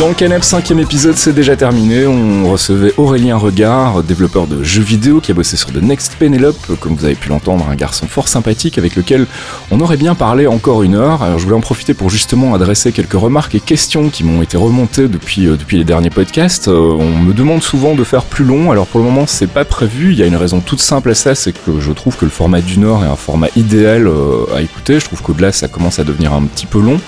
Dans 0.00 0.08
le 0.08 0.14
Canap, 0.14 0.42
cinquième 0.42 0.80
épisode, 0.80 1.14
c'est 1.14 1.32
déjà 1.32 1.54
terminé. 1.54 2.04
On 2.08 2.50
recevait 2.50 2.92
Aurélien 2.96 3.36
Regard, 3.36 4.02
développeur 4.02 4.48
de 4.48 4.64
jeux 4.64 4.82
vidéo 4.82 5.20
qui 5.20 5.30
a 5.30 5.34
bossé 5.34 5.56
sur 5.56 5.72
The 5.72 5.80
Next 5.80 6.16
Penelope, 6.16 6.78
comme 6.80 6.96
vous 6.96 7.04
avez 7.04 7.14
pu 7.14 7.28
l'entendre, 7.28 7.68
un 7.70 7.76
garçon 7.76 8.08
fort 8.08 8.26
sympathique 8.26 8.76
avec 8.76 8.96
lequel 8.96 9.28
on 9.70 9.80
aurait 9.80 9.96
bien 9.96 10.16
parlé 10.16 10.48
encore 10.48 10.82
une 10.82 10.96
heure. 10.96 11.22
Alors 11.22 11.38
je 11.38 11.44
voulais 11.44 11.56
en 11.56 11.60
profiter 11.60 11.94
pour 11.94 12.10
justement 12.10 12.54
adresser 12.54 12.90
quelques 12.90 13.12
remarques 13.12 13.54
et 13.54 13.60
questions 13.60 14.08
qui 14.08 14.24
m'ont 14.24 14.42
été 14.42 14.56
remontées 14.56 15.06
depuis, 15.06 15.46
euh, 15.46 15.56
depuis 15.56 15.78
les 15.78 15.84
derniers 15.84 16.10
podcasts. 16.10 16.66
Euh, 16.66 16.96
on 16.98 17.16
me 17.20 17.32
demande 17.32 17.62
souvent 17.62 17.94
de 17.94 18.02
faire 18.02 18.24
plus 18.24 18.44
long, 18.44 18.72
alors 18.72 18.88
pour 18.88 18.98
le 18.98 19.06
moment 19.06 19.26
c'est 19.28 19.46
pas 19.46 19.64
prévu. 19.64 20.10
Il 20.10 20.18
y 20.18 20.24
a 20.24 20.26
une 20.26 20.36
raison 20.36 20.58
toute 20.58 20.80
simple 20.80 21.10
à 21.10 21.14
ça, 21.14 21.36
c'est 21.36 21.52
que 21.52 21.78
je 21.78 21.92
trouve 21.92 22.16
que 22.16 22.24
le 22.24 22.32
format 22.32 22.60
d'une 22.60 22.84
heure 22.84 23.04
est 23.04 23.08
un 23.08 23.16
format 23.16 23.48
idéal 23.54 24.08
euh, 24.08 24.44
à 24.56 24.60
écouter. 24.60 24.98
Je 24.98 25.04
trouve 25.04 25.22
qu'au-delà 25.22 25.52
ça 25.52 25.68
commence 25.68 26.00
à 26.00 26.04
devenir 26.04 26.32
un 26.32 26.42
petit 26.42 26.66
peu 26.66 26.80
long. 26.80 26.98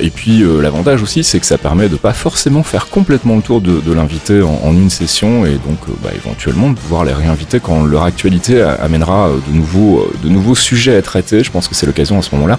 Et 0.00 0.08
puis 0.08 0.42
l'avantage 0.62 1.02
aussi, 1.02 1.22
c'est 1.22 1.38
que 1.38 1.44
ça 1.44 1.58
permet 1.58 1.90
de 1.90 1.96
pas 2.00 2.12
forcément 2.12 2.62
faire 2.62 2.88
complètement 2.88 3.36
le 3.36 3.42
tour 3.42 3.60
de, 3.60 3.80
de 3.80 3.92
l'invité 3.92 4.42
en, 4.42 4.72
une 4.72 4.90
session 4.90 5.44
et 5.44 5.52
donc 5.52 5.78
euh, 5.88 5.92
bah, 6.02 6.10
éventuellement 6.14 6.72
pouvoir 6.72 7.04
les 7.04 7.12
réinviter 7.12 7.60
quand 7.60 7.84
leur 7.84 8.04
actualité 8.04 8.62
amènera 8.62 9.28
euh, 9.28 9.38
de 9.48 9.56
nouveaux, 9.56 10.00
euh, 10.00 10.12
de 10.22 10.28
nouveaux 10.28 10.54
sujets 10.54 10.96
à 10.96 11.02
traiter. 11.02 11.44
Je 11.44 11.50
pense 11.50 11.68
que 11.68 11.74
c'est 11.74 11.86
l'occasion 11.86 12.18
à 12.18 12.22
ce 12.22 12.34
moment-là 12.34 12.58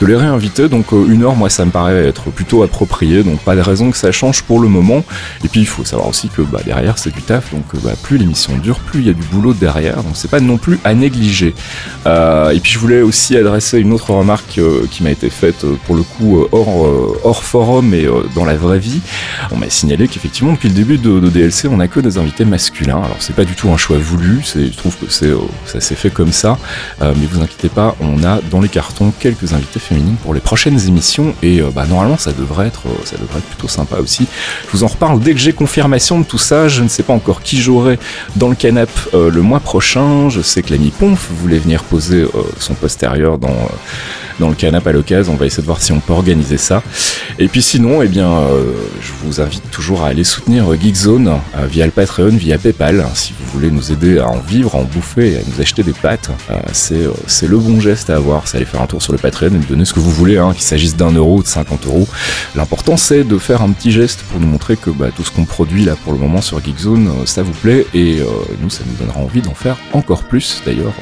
de 0.00 0.06
les 0.06 0.16
réinviter. 0.16 0.68
Donc 0.68 0.92
une 0.92 1.22
heure, 1.22 1.36
moi, 1.36 1.50
ça 1.50 1.64
me 1.64 1.70
paraît 1.70 2.06
être 2.06 2.30
plutôt 2.30 2.62
approprié. 2.62 3.22
Donc 3.22 3.40
pas 3.40 3.54
de 3.54 3.60
raison 3.60 3.90
que 3.90 3.96
ça 3.96 4.12
change 4.12 4.42
pour 4.42 4.58
le 4.58 4.68
moment. 4.68 5.04
Et 5.44 5.48
puis 5.48 5.60
il 5.60 5.66
faut 5.66 5.84
savoir 5.84 6.08
aussi 6.08 6.28
que 6.28 6.42
bah, 6.42 6.60
derrière 6.64 6.98
c'est 6.98 7.14
du 7.14 7.22
taf. 7.22 7.52
Donc 7.52 7.64
bah, 7.84 7.92
plus 8.02 8.18
l'émission 8.18 8.56
dure, 8.58 8.80
plus 8.80 9.00
il 9.00 9.06
y 9.06 9.10
a 9.10 9.14
du 9.14 9.22
boulot 9.22 9.54
derrière. 9.54 9.96
Donc 10.02 10.14
c'est 10.14 10.30
pas 10.30 10.40
non 10.40 10.56
plus 10.56 10.78
à 10.84 10.94
négliger. 10.94 11.54
Et 12.06 12.60
puis 12.60 12.72
je 12.72 12.78
voulais 12.78 13.02
aussi 13.02 13.36
adresser 13.36 13.78
une 13.78 13.92
autre 13.92 14.10
remarque 14.12 14.60
qui 14.90 15.02
m'a 15.02 15.10
été 15.10 15.30
faite 15.30 15.64
pour 15.86 15.94
le 15.94 16.02
coup 16.02 16.44
hors, 16.50 16.86
hors 17.24 17.44
forum 17.44 17.94
et 17.94 18.08
dans 18.34 18.44
la 18.44 18.56
vraie 18.56 18.79
On 19.50 19.56
m'a 19.56 19.70
signalé 19.70 20.08
qu'effectivement 20.08 20.52
depuis 20.52 20.68
le 20.68 20.74
début 20.74 20.98
de, 20.98 21.20
DLC 21.28 21.68
on 21.68 21.80
a 21.80 21.88
que 21.88 22.00
des 22.00 22.18
invités 22.18 22.44
masculins. 22.44 23.02
Alors 23.02 23.16
c'est 23.20 23.34
pas 23.34 23.44
du 23.44 23.54
tout 23.54 23.68
un 23.70 23.76
choix 23.76 23.98
voulu, 23.98 24.42
je 24.44 24.76
trouve 24.76 24.96
que 24.96 25.06
euh, 25.24 25.36
ça 25.66 25.80
s'est 25.80 25.94
fait 25.94 26.10
comme 26.10 26.32
ça. 26.32 26.58
Euh, 27.02 27.14
mais 27.18 27.26
vous 27.26 27.40
inquiétez 27.42 27.68
pas, 27.68 27.94
on 28.00 28.22
a 28.24 28.40
dans 28.50 28.60
les 28.60 28.68
cartons 28.68 29.12
quelques 29.18 29.52
invités 29.52 29.80
féminines 29.80 30.16
pour 30.22 30.34
les 30.34 30.40
prochaines 30.40 30.78
émissions 30.86 31.34
et 31.42 31.60
euh, 31.60 31.70
bah, 31.74 31.86
normalement 31.86 32.18
ça 32.18 32.32
devrait 32.32 32.66
être 32.66 32.82
euh, 32.86 33.04
ça 33.04 33.16
devrait 33.16 33.38
être 33.38 33.46
plutôt 33.46 33.68
sympa 33.68 33.96
aussi. 33.96 34.26
Je 34.66 34.70
vous 34.72 34.84
en 34.84 34.88
reparle 34.88 35.20
dès 35.20 35.32
que 35.32 35.40
j'ai 35.40 35.52
confirmation 35.52 36.18
de 36.18 36.24
tout 36.24 36.38
ça. 36.38 36.68
Je 36.68 36.82
ne 36.82 36.88
sais 36.88 37.02
pas 37.02 37.12
encore 37.12 37.42
qui 37.42 37.60
j'aurai 37.60 37.98
dans 38.36 38.48
le 38.48 38.54
canap 38.54 38.90
le 39.12 39.42
mois 39.42 39.60
prochain. 39.60 40.28
Je 40.28 40.40
sais 40.40 40.62
que 40.62 40.70
l'ami 40.70 40.90
Ponf 40.90 41.28
voulait 41.30 41.58
venir 41.58 41.82
poser 41.84 42.24
son 42.58 42.74
postérieur 42.74 43.38
dans, 43.38 43.56
dans 44.40 44.48
le 44.48 44.56
canap 44.56 44.84
à 44.86 44.92
l'occasion. 44.92 45.34
On 45.34 45.36
va 45.36 45.46
essayer 45.46 45.62
de 45.62 45.66
voir 45.66 45.80
si 45.80 45.92
on 45.92 46.00
peut 46.00 46.12
organiser 46.12 46.56
ça. 46.56 46.82
Et 47.38 47.46
puis 47.46 47.62
sinon, 47.62 48.02
eh 48.02 48.08
bien, 48.08 48.28
euh, 48.28 48.72
je 49.00 49.12
vous 49.22 49.40
invite 49.40 49.70
toujours 49.70 50.02
à 50.02 50.08
aller 50.08 50.24
soutenir 50.24 50.70
euh, 50.70 50.76
Geekzone 50.76 51.28
euh, 51.28 51.66
via 51.66 51.84
le 51.84 51.92
Patreon, 51.92 52.30
via 52.30 52.58
PayPal. 52.58 53.06
Si 53.14 53.32
vous 53.38 53.46
voulez 53.52 53.70
nous 53.70 53.92
aider 53.92 54.18
à 54.18 54.28
en 54.28 54.40
vivre, 54.40 54.74
en 54.74 54.82
bouffer 54.82 55.36
à 55.36 55.40
nous 55.46 55.60
acheter 55.60 55.82
des 55.82 55.92
pâtes, 55.92 56.30
c'est 56.72 57.46
le 57.46 57.58
bon 57.58 57.80
geste 57.80 58.10
à 58.10 58.16
avoir. 58.16 58.48
C'est 58.48 58.56
aller 58.56 58.66
faire 58.66 58.82
un 58.82 58.86
tour 58.86 59.02
sur 59.02 59.12
le 59.12 59.18
Patreon 59.18 59.48
et 59.48 59.58
nous 59.58 59.64
donner 59.64 59.84
ce 59.84 59.92
que 59.92 60.00
vous 60.00 60.10
voulez, 60.10 60.38
hein, 60.38 60.52
qu'il 60.52 60.62
s'agisse 60.62 60.96
d'un 60.96 61.12
euro 61.12 61.38
ou 61.38 61.42
de 61.42 61.48
50 61.48 61.86
euros. 61.86 62.08
L'important 62.56 62.96
c'est 62.96 63.22
de 63.24 63.38
faire 63.38 63.62
un 63.62 63.70
petit 63.70 63.92
geste 63.92 64.22
pour 64.30 64.40
nous 64.40 64.46
montrer 64.46 64.76
que 64.76 64.90
bah, 64.90 65.08
tout 65.14 65.22
ce 65.22 65.30
qu'on 65.30 65.44
produit 65.44 65.84
là 65.84 65.96
pour 65.96 66.12
le 66.12 66.18
moment 66.18 66.40
sur 66.40 66.62
Geekzone, 66.64 67.10
ça 67.26 67.42
vous 67.42 67.52
plaît 67.52 67.86
et 67.94 68.20
nous 68.62 68.70
ça 68.70 68.82
nous 68.86 68.94
donnera 68.94 69.20
envie 69.20 69.42
d'en 69.42 69.54
faire 69.54 69.76
encore 69.92 70.22
plus. 70.24 70.62
D'ailleurs, 70.64 70.94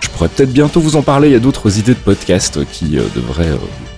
je 0.00 0.08
pourrais 0.08 0.28
peut-être 0.28 0.52
bientôt 0.52 0.80
vous 0.80 0.96
en 0.96 1.02
parler. 1.02 1.28
Il 1.28 1.32
y 1.32 1.36
a 1.36 1.40
d'autres 1.40 1.78
idées 1.78 1.94
de 1.94 1.98
podcasts 1.98 2.58
qui 2.72 2.98
euh, 2.98 3.02
devraient 3.14 3.48
euh, 3.48 3.56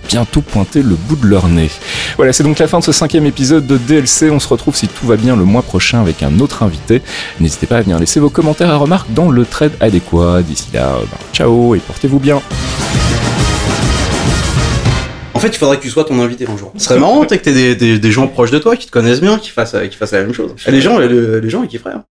bientôt 0.09 0.41
pointer 0.41 0.81
le 0.81 0.95
bout 0.95 1.15
de 1.15 1.25
leur 1.27 1.47
nez. 1.47 1.69
Voilà, 2.17 2.33
c'est 2.33 2.43
donc 2.43 2.59
la 2.59 2.67
fin 2.67 2.79
de 2.79 2.83
ce 2.83 2.91
cinquième 2.91 3.25
épisode 3.25 3.65
de 3.67 3.77
DLC. 3.77 4.29
On 4.29 4.39
se 4.39 4.47
retrouve 4.47 4.75
si 4.75 4.87
tout 4.87 5.05
va 5.07 5.15
bien 5.17 5.35
le 5.35 5.43
mois 5.45 5.61
prochain 5.61 6.01
avec 6.01 6.21
un 6.23 6.39
autre 6.39 6.63
invité. 6.63 7.01
N'hésitez 7.39 7.67
pas 7.67 7.77
à 7.77 7.81
venir 7.81 7.97
laisser 7.99 8.19
vos 8.19 8.29
commentaires 8.29 8.69
et 8.71 8.75
remarques 8.75 9.11
dans 9.13 9.29
le 9.29 9.45
thread 9.45 9.71
adéquat. 9.79 10.41
D'ici 10.41 10.67
là, 10.73 10.95
euh, 10.95 10.99
ben, 11.01 11.17
ciao 11.33 11.75
et 11.75 11.79
portez-vous 11.79 12.19
bien. 12.19 12.41
En 15.33 15.39
fait, 15.39 15.47
il 15.47 15.57
faudrait 15.57 15.77
que 15.77 15.81
tu 15.81 15.89
sois 15.89 16.03
ton 16.03 16.19
invité 16.19 16.45
un 16.47 16.55
jour. 16.57 16.71
Ce 16.77 16.83
serait 16.85 16.99
marrant, 16.99 17.21
que 17.25 17.33
t'aies 17.33 17.51
des, 17.53 17.75
des, 17.75 17.97
des 17.97 18.11
gens 18.11 18.27
proches 18.27 18.51
de 18.51 18.59
toi 18.59 18.75
qui 18.75 18.85
te 18.85 18.91
connaissent 18.91 19.21
bien, 19.21 19.39
qui 19.39 19.49
fassent, 19.49 19.75
qui 19.89 19.95
fassent 19.97 20.11
la 20.11 20.21
même 20.21 20.33
chose. 20.33 20.51
Et 20.67 20.71
les 20.71 20.81
gens, 20.81 20.99
les, 20.99 21.41
les 21.41 21.49
gens, 21.49 21.63
ils 21.63 21.69
kifferaient. 21.69 21.93
hein. 21.93 22.03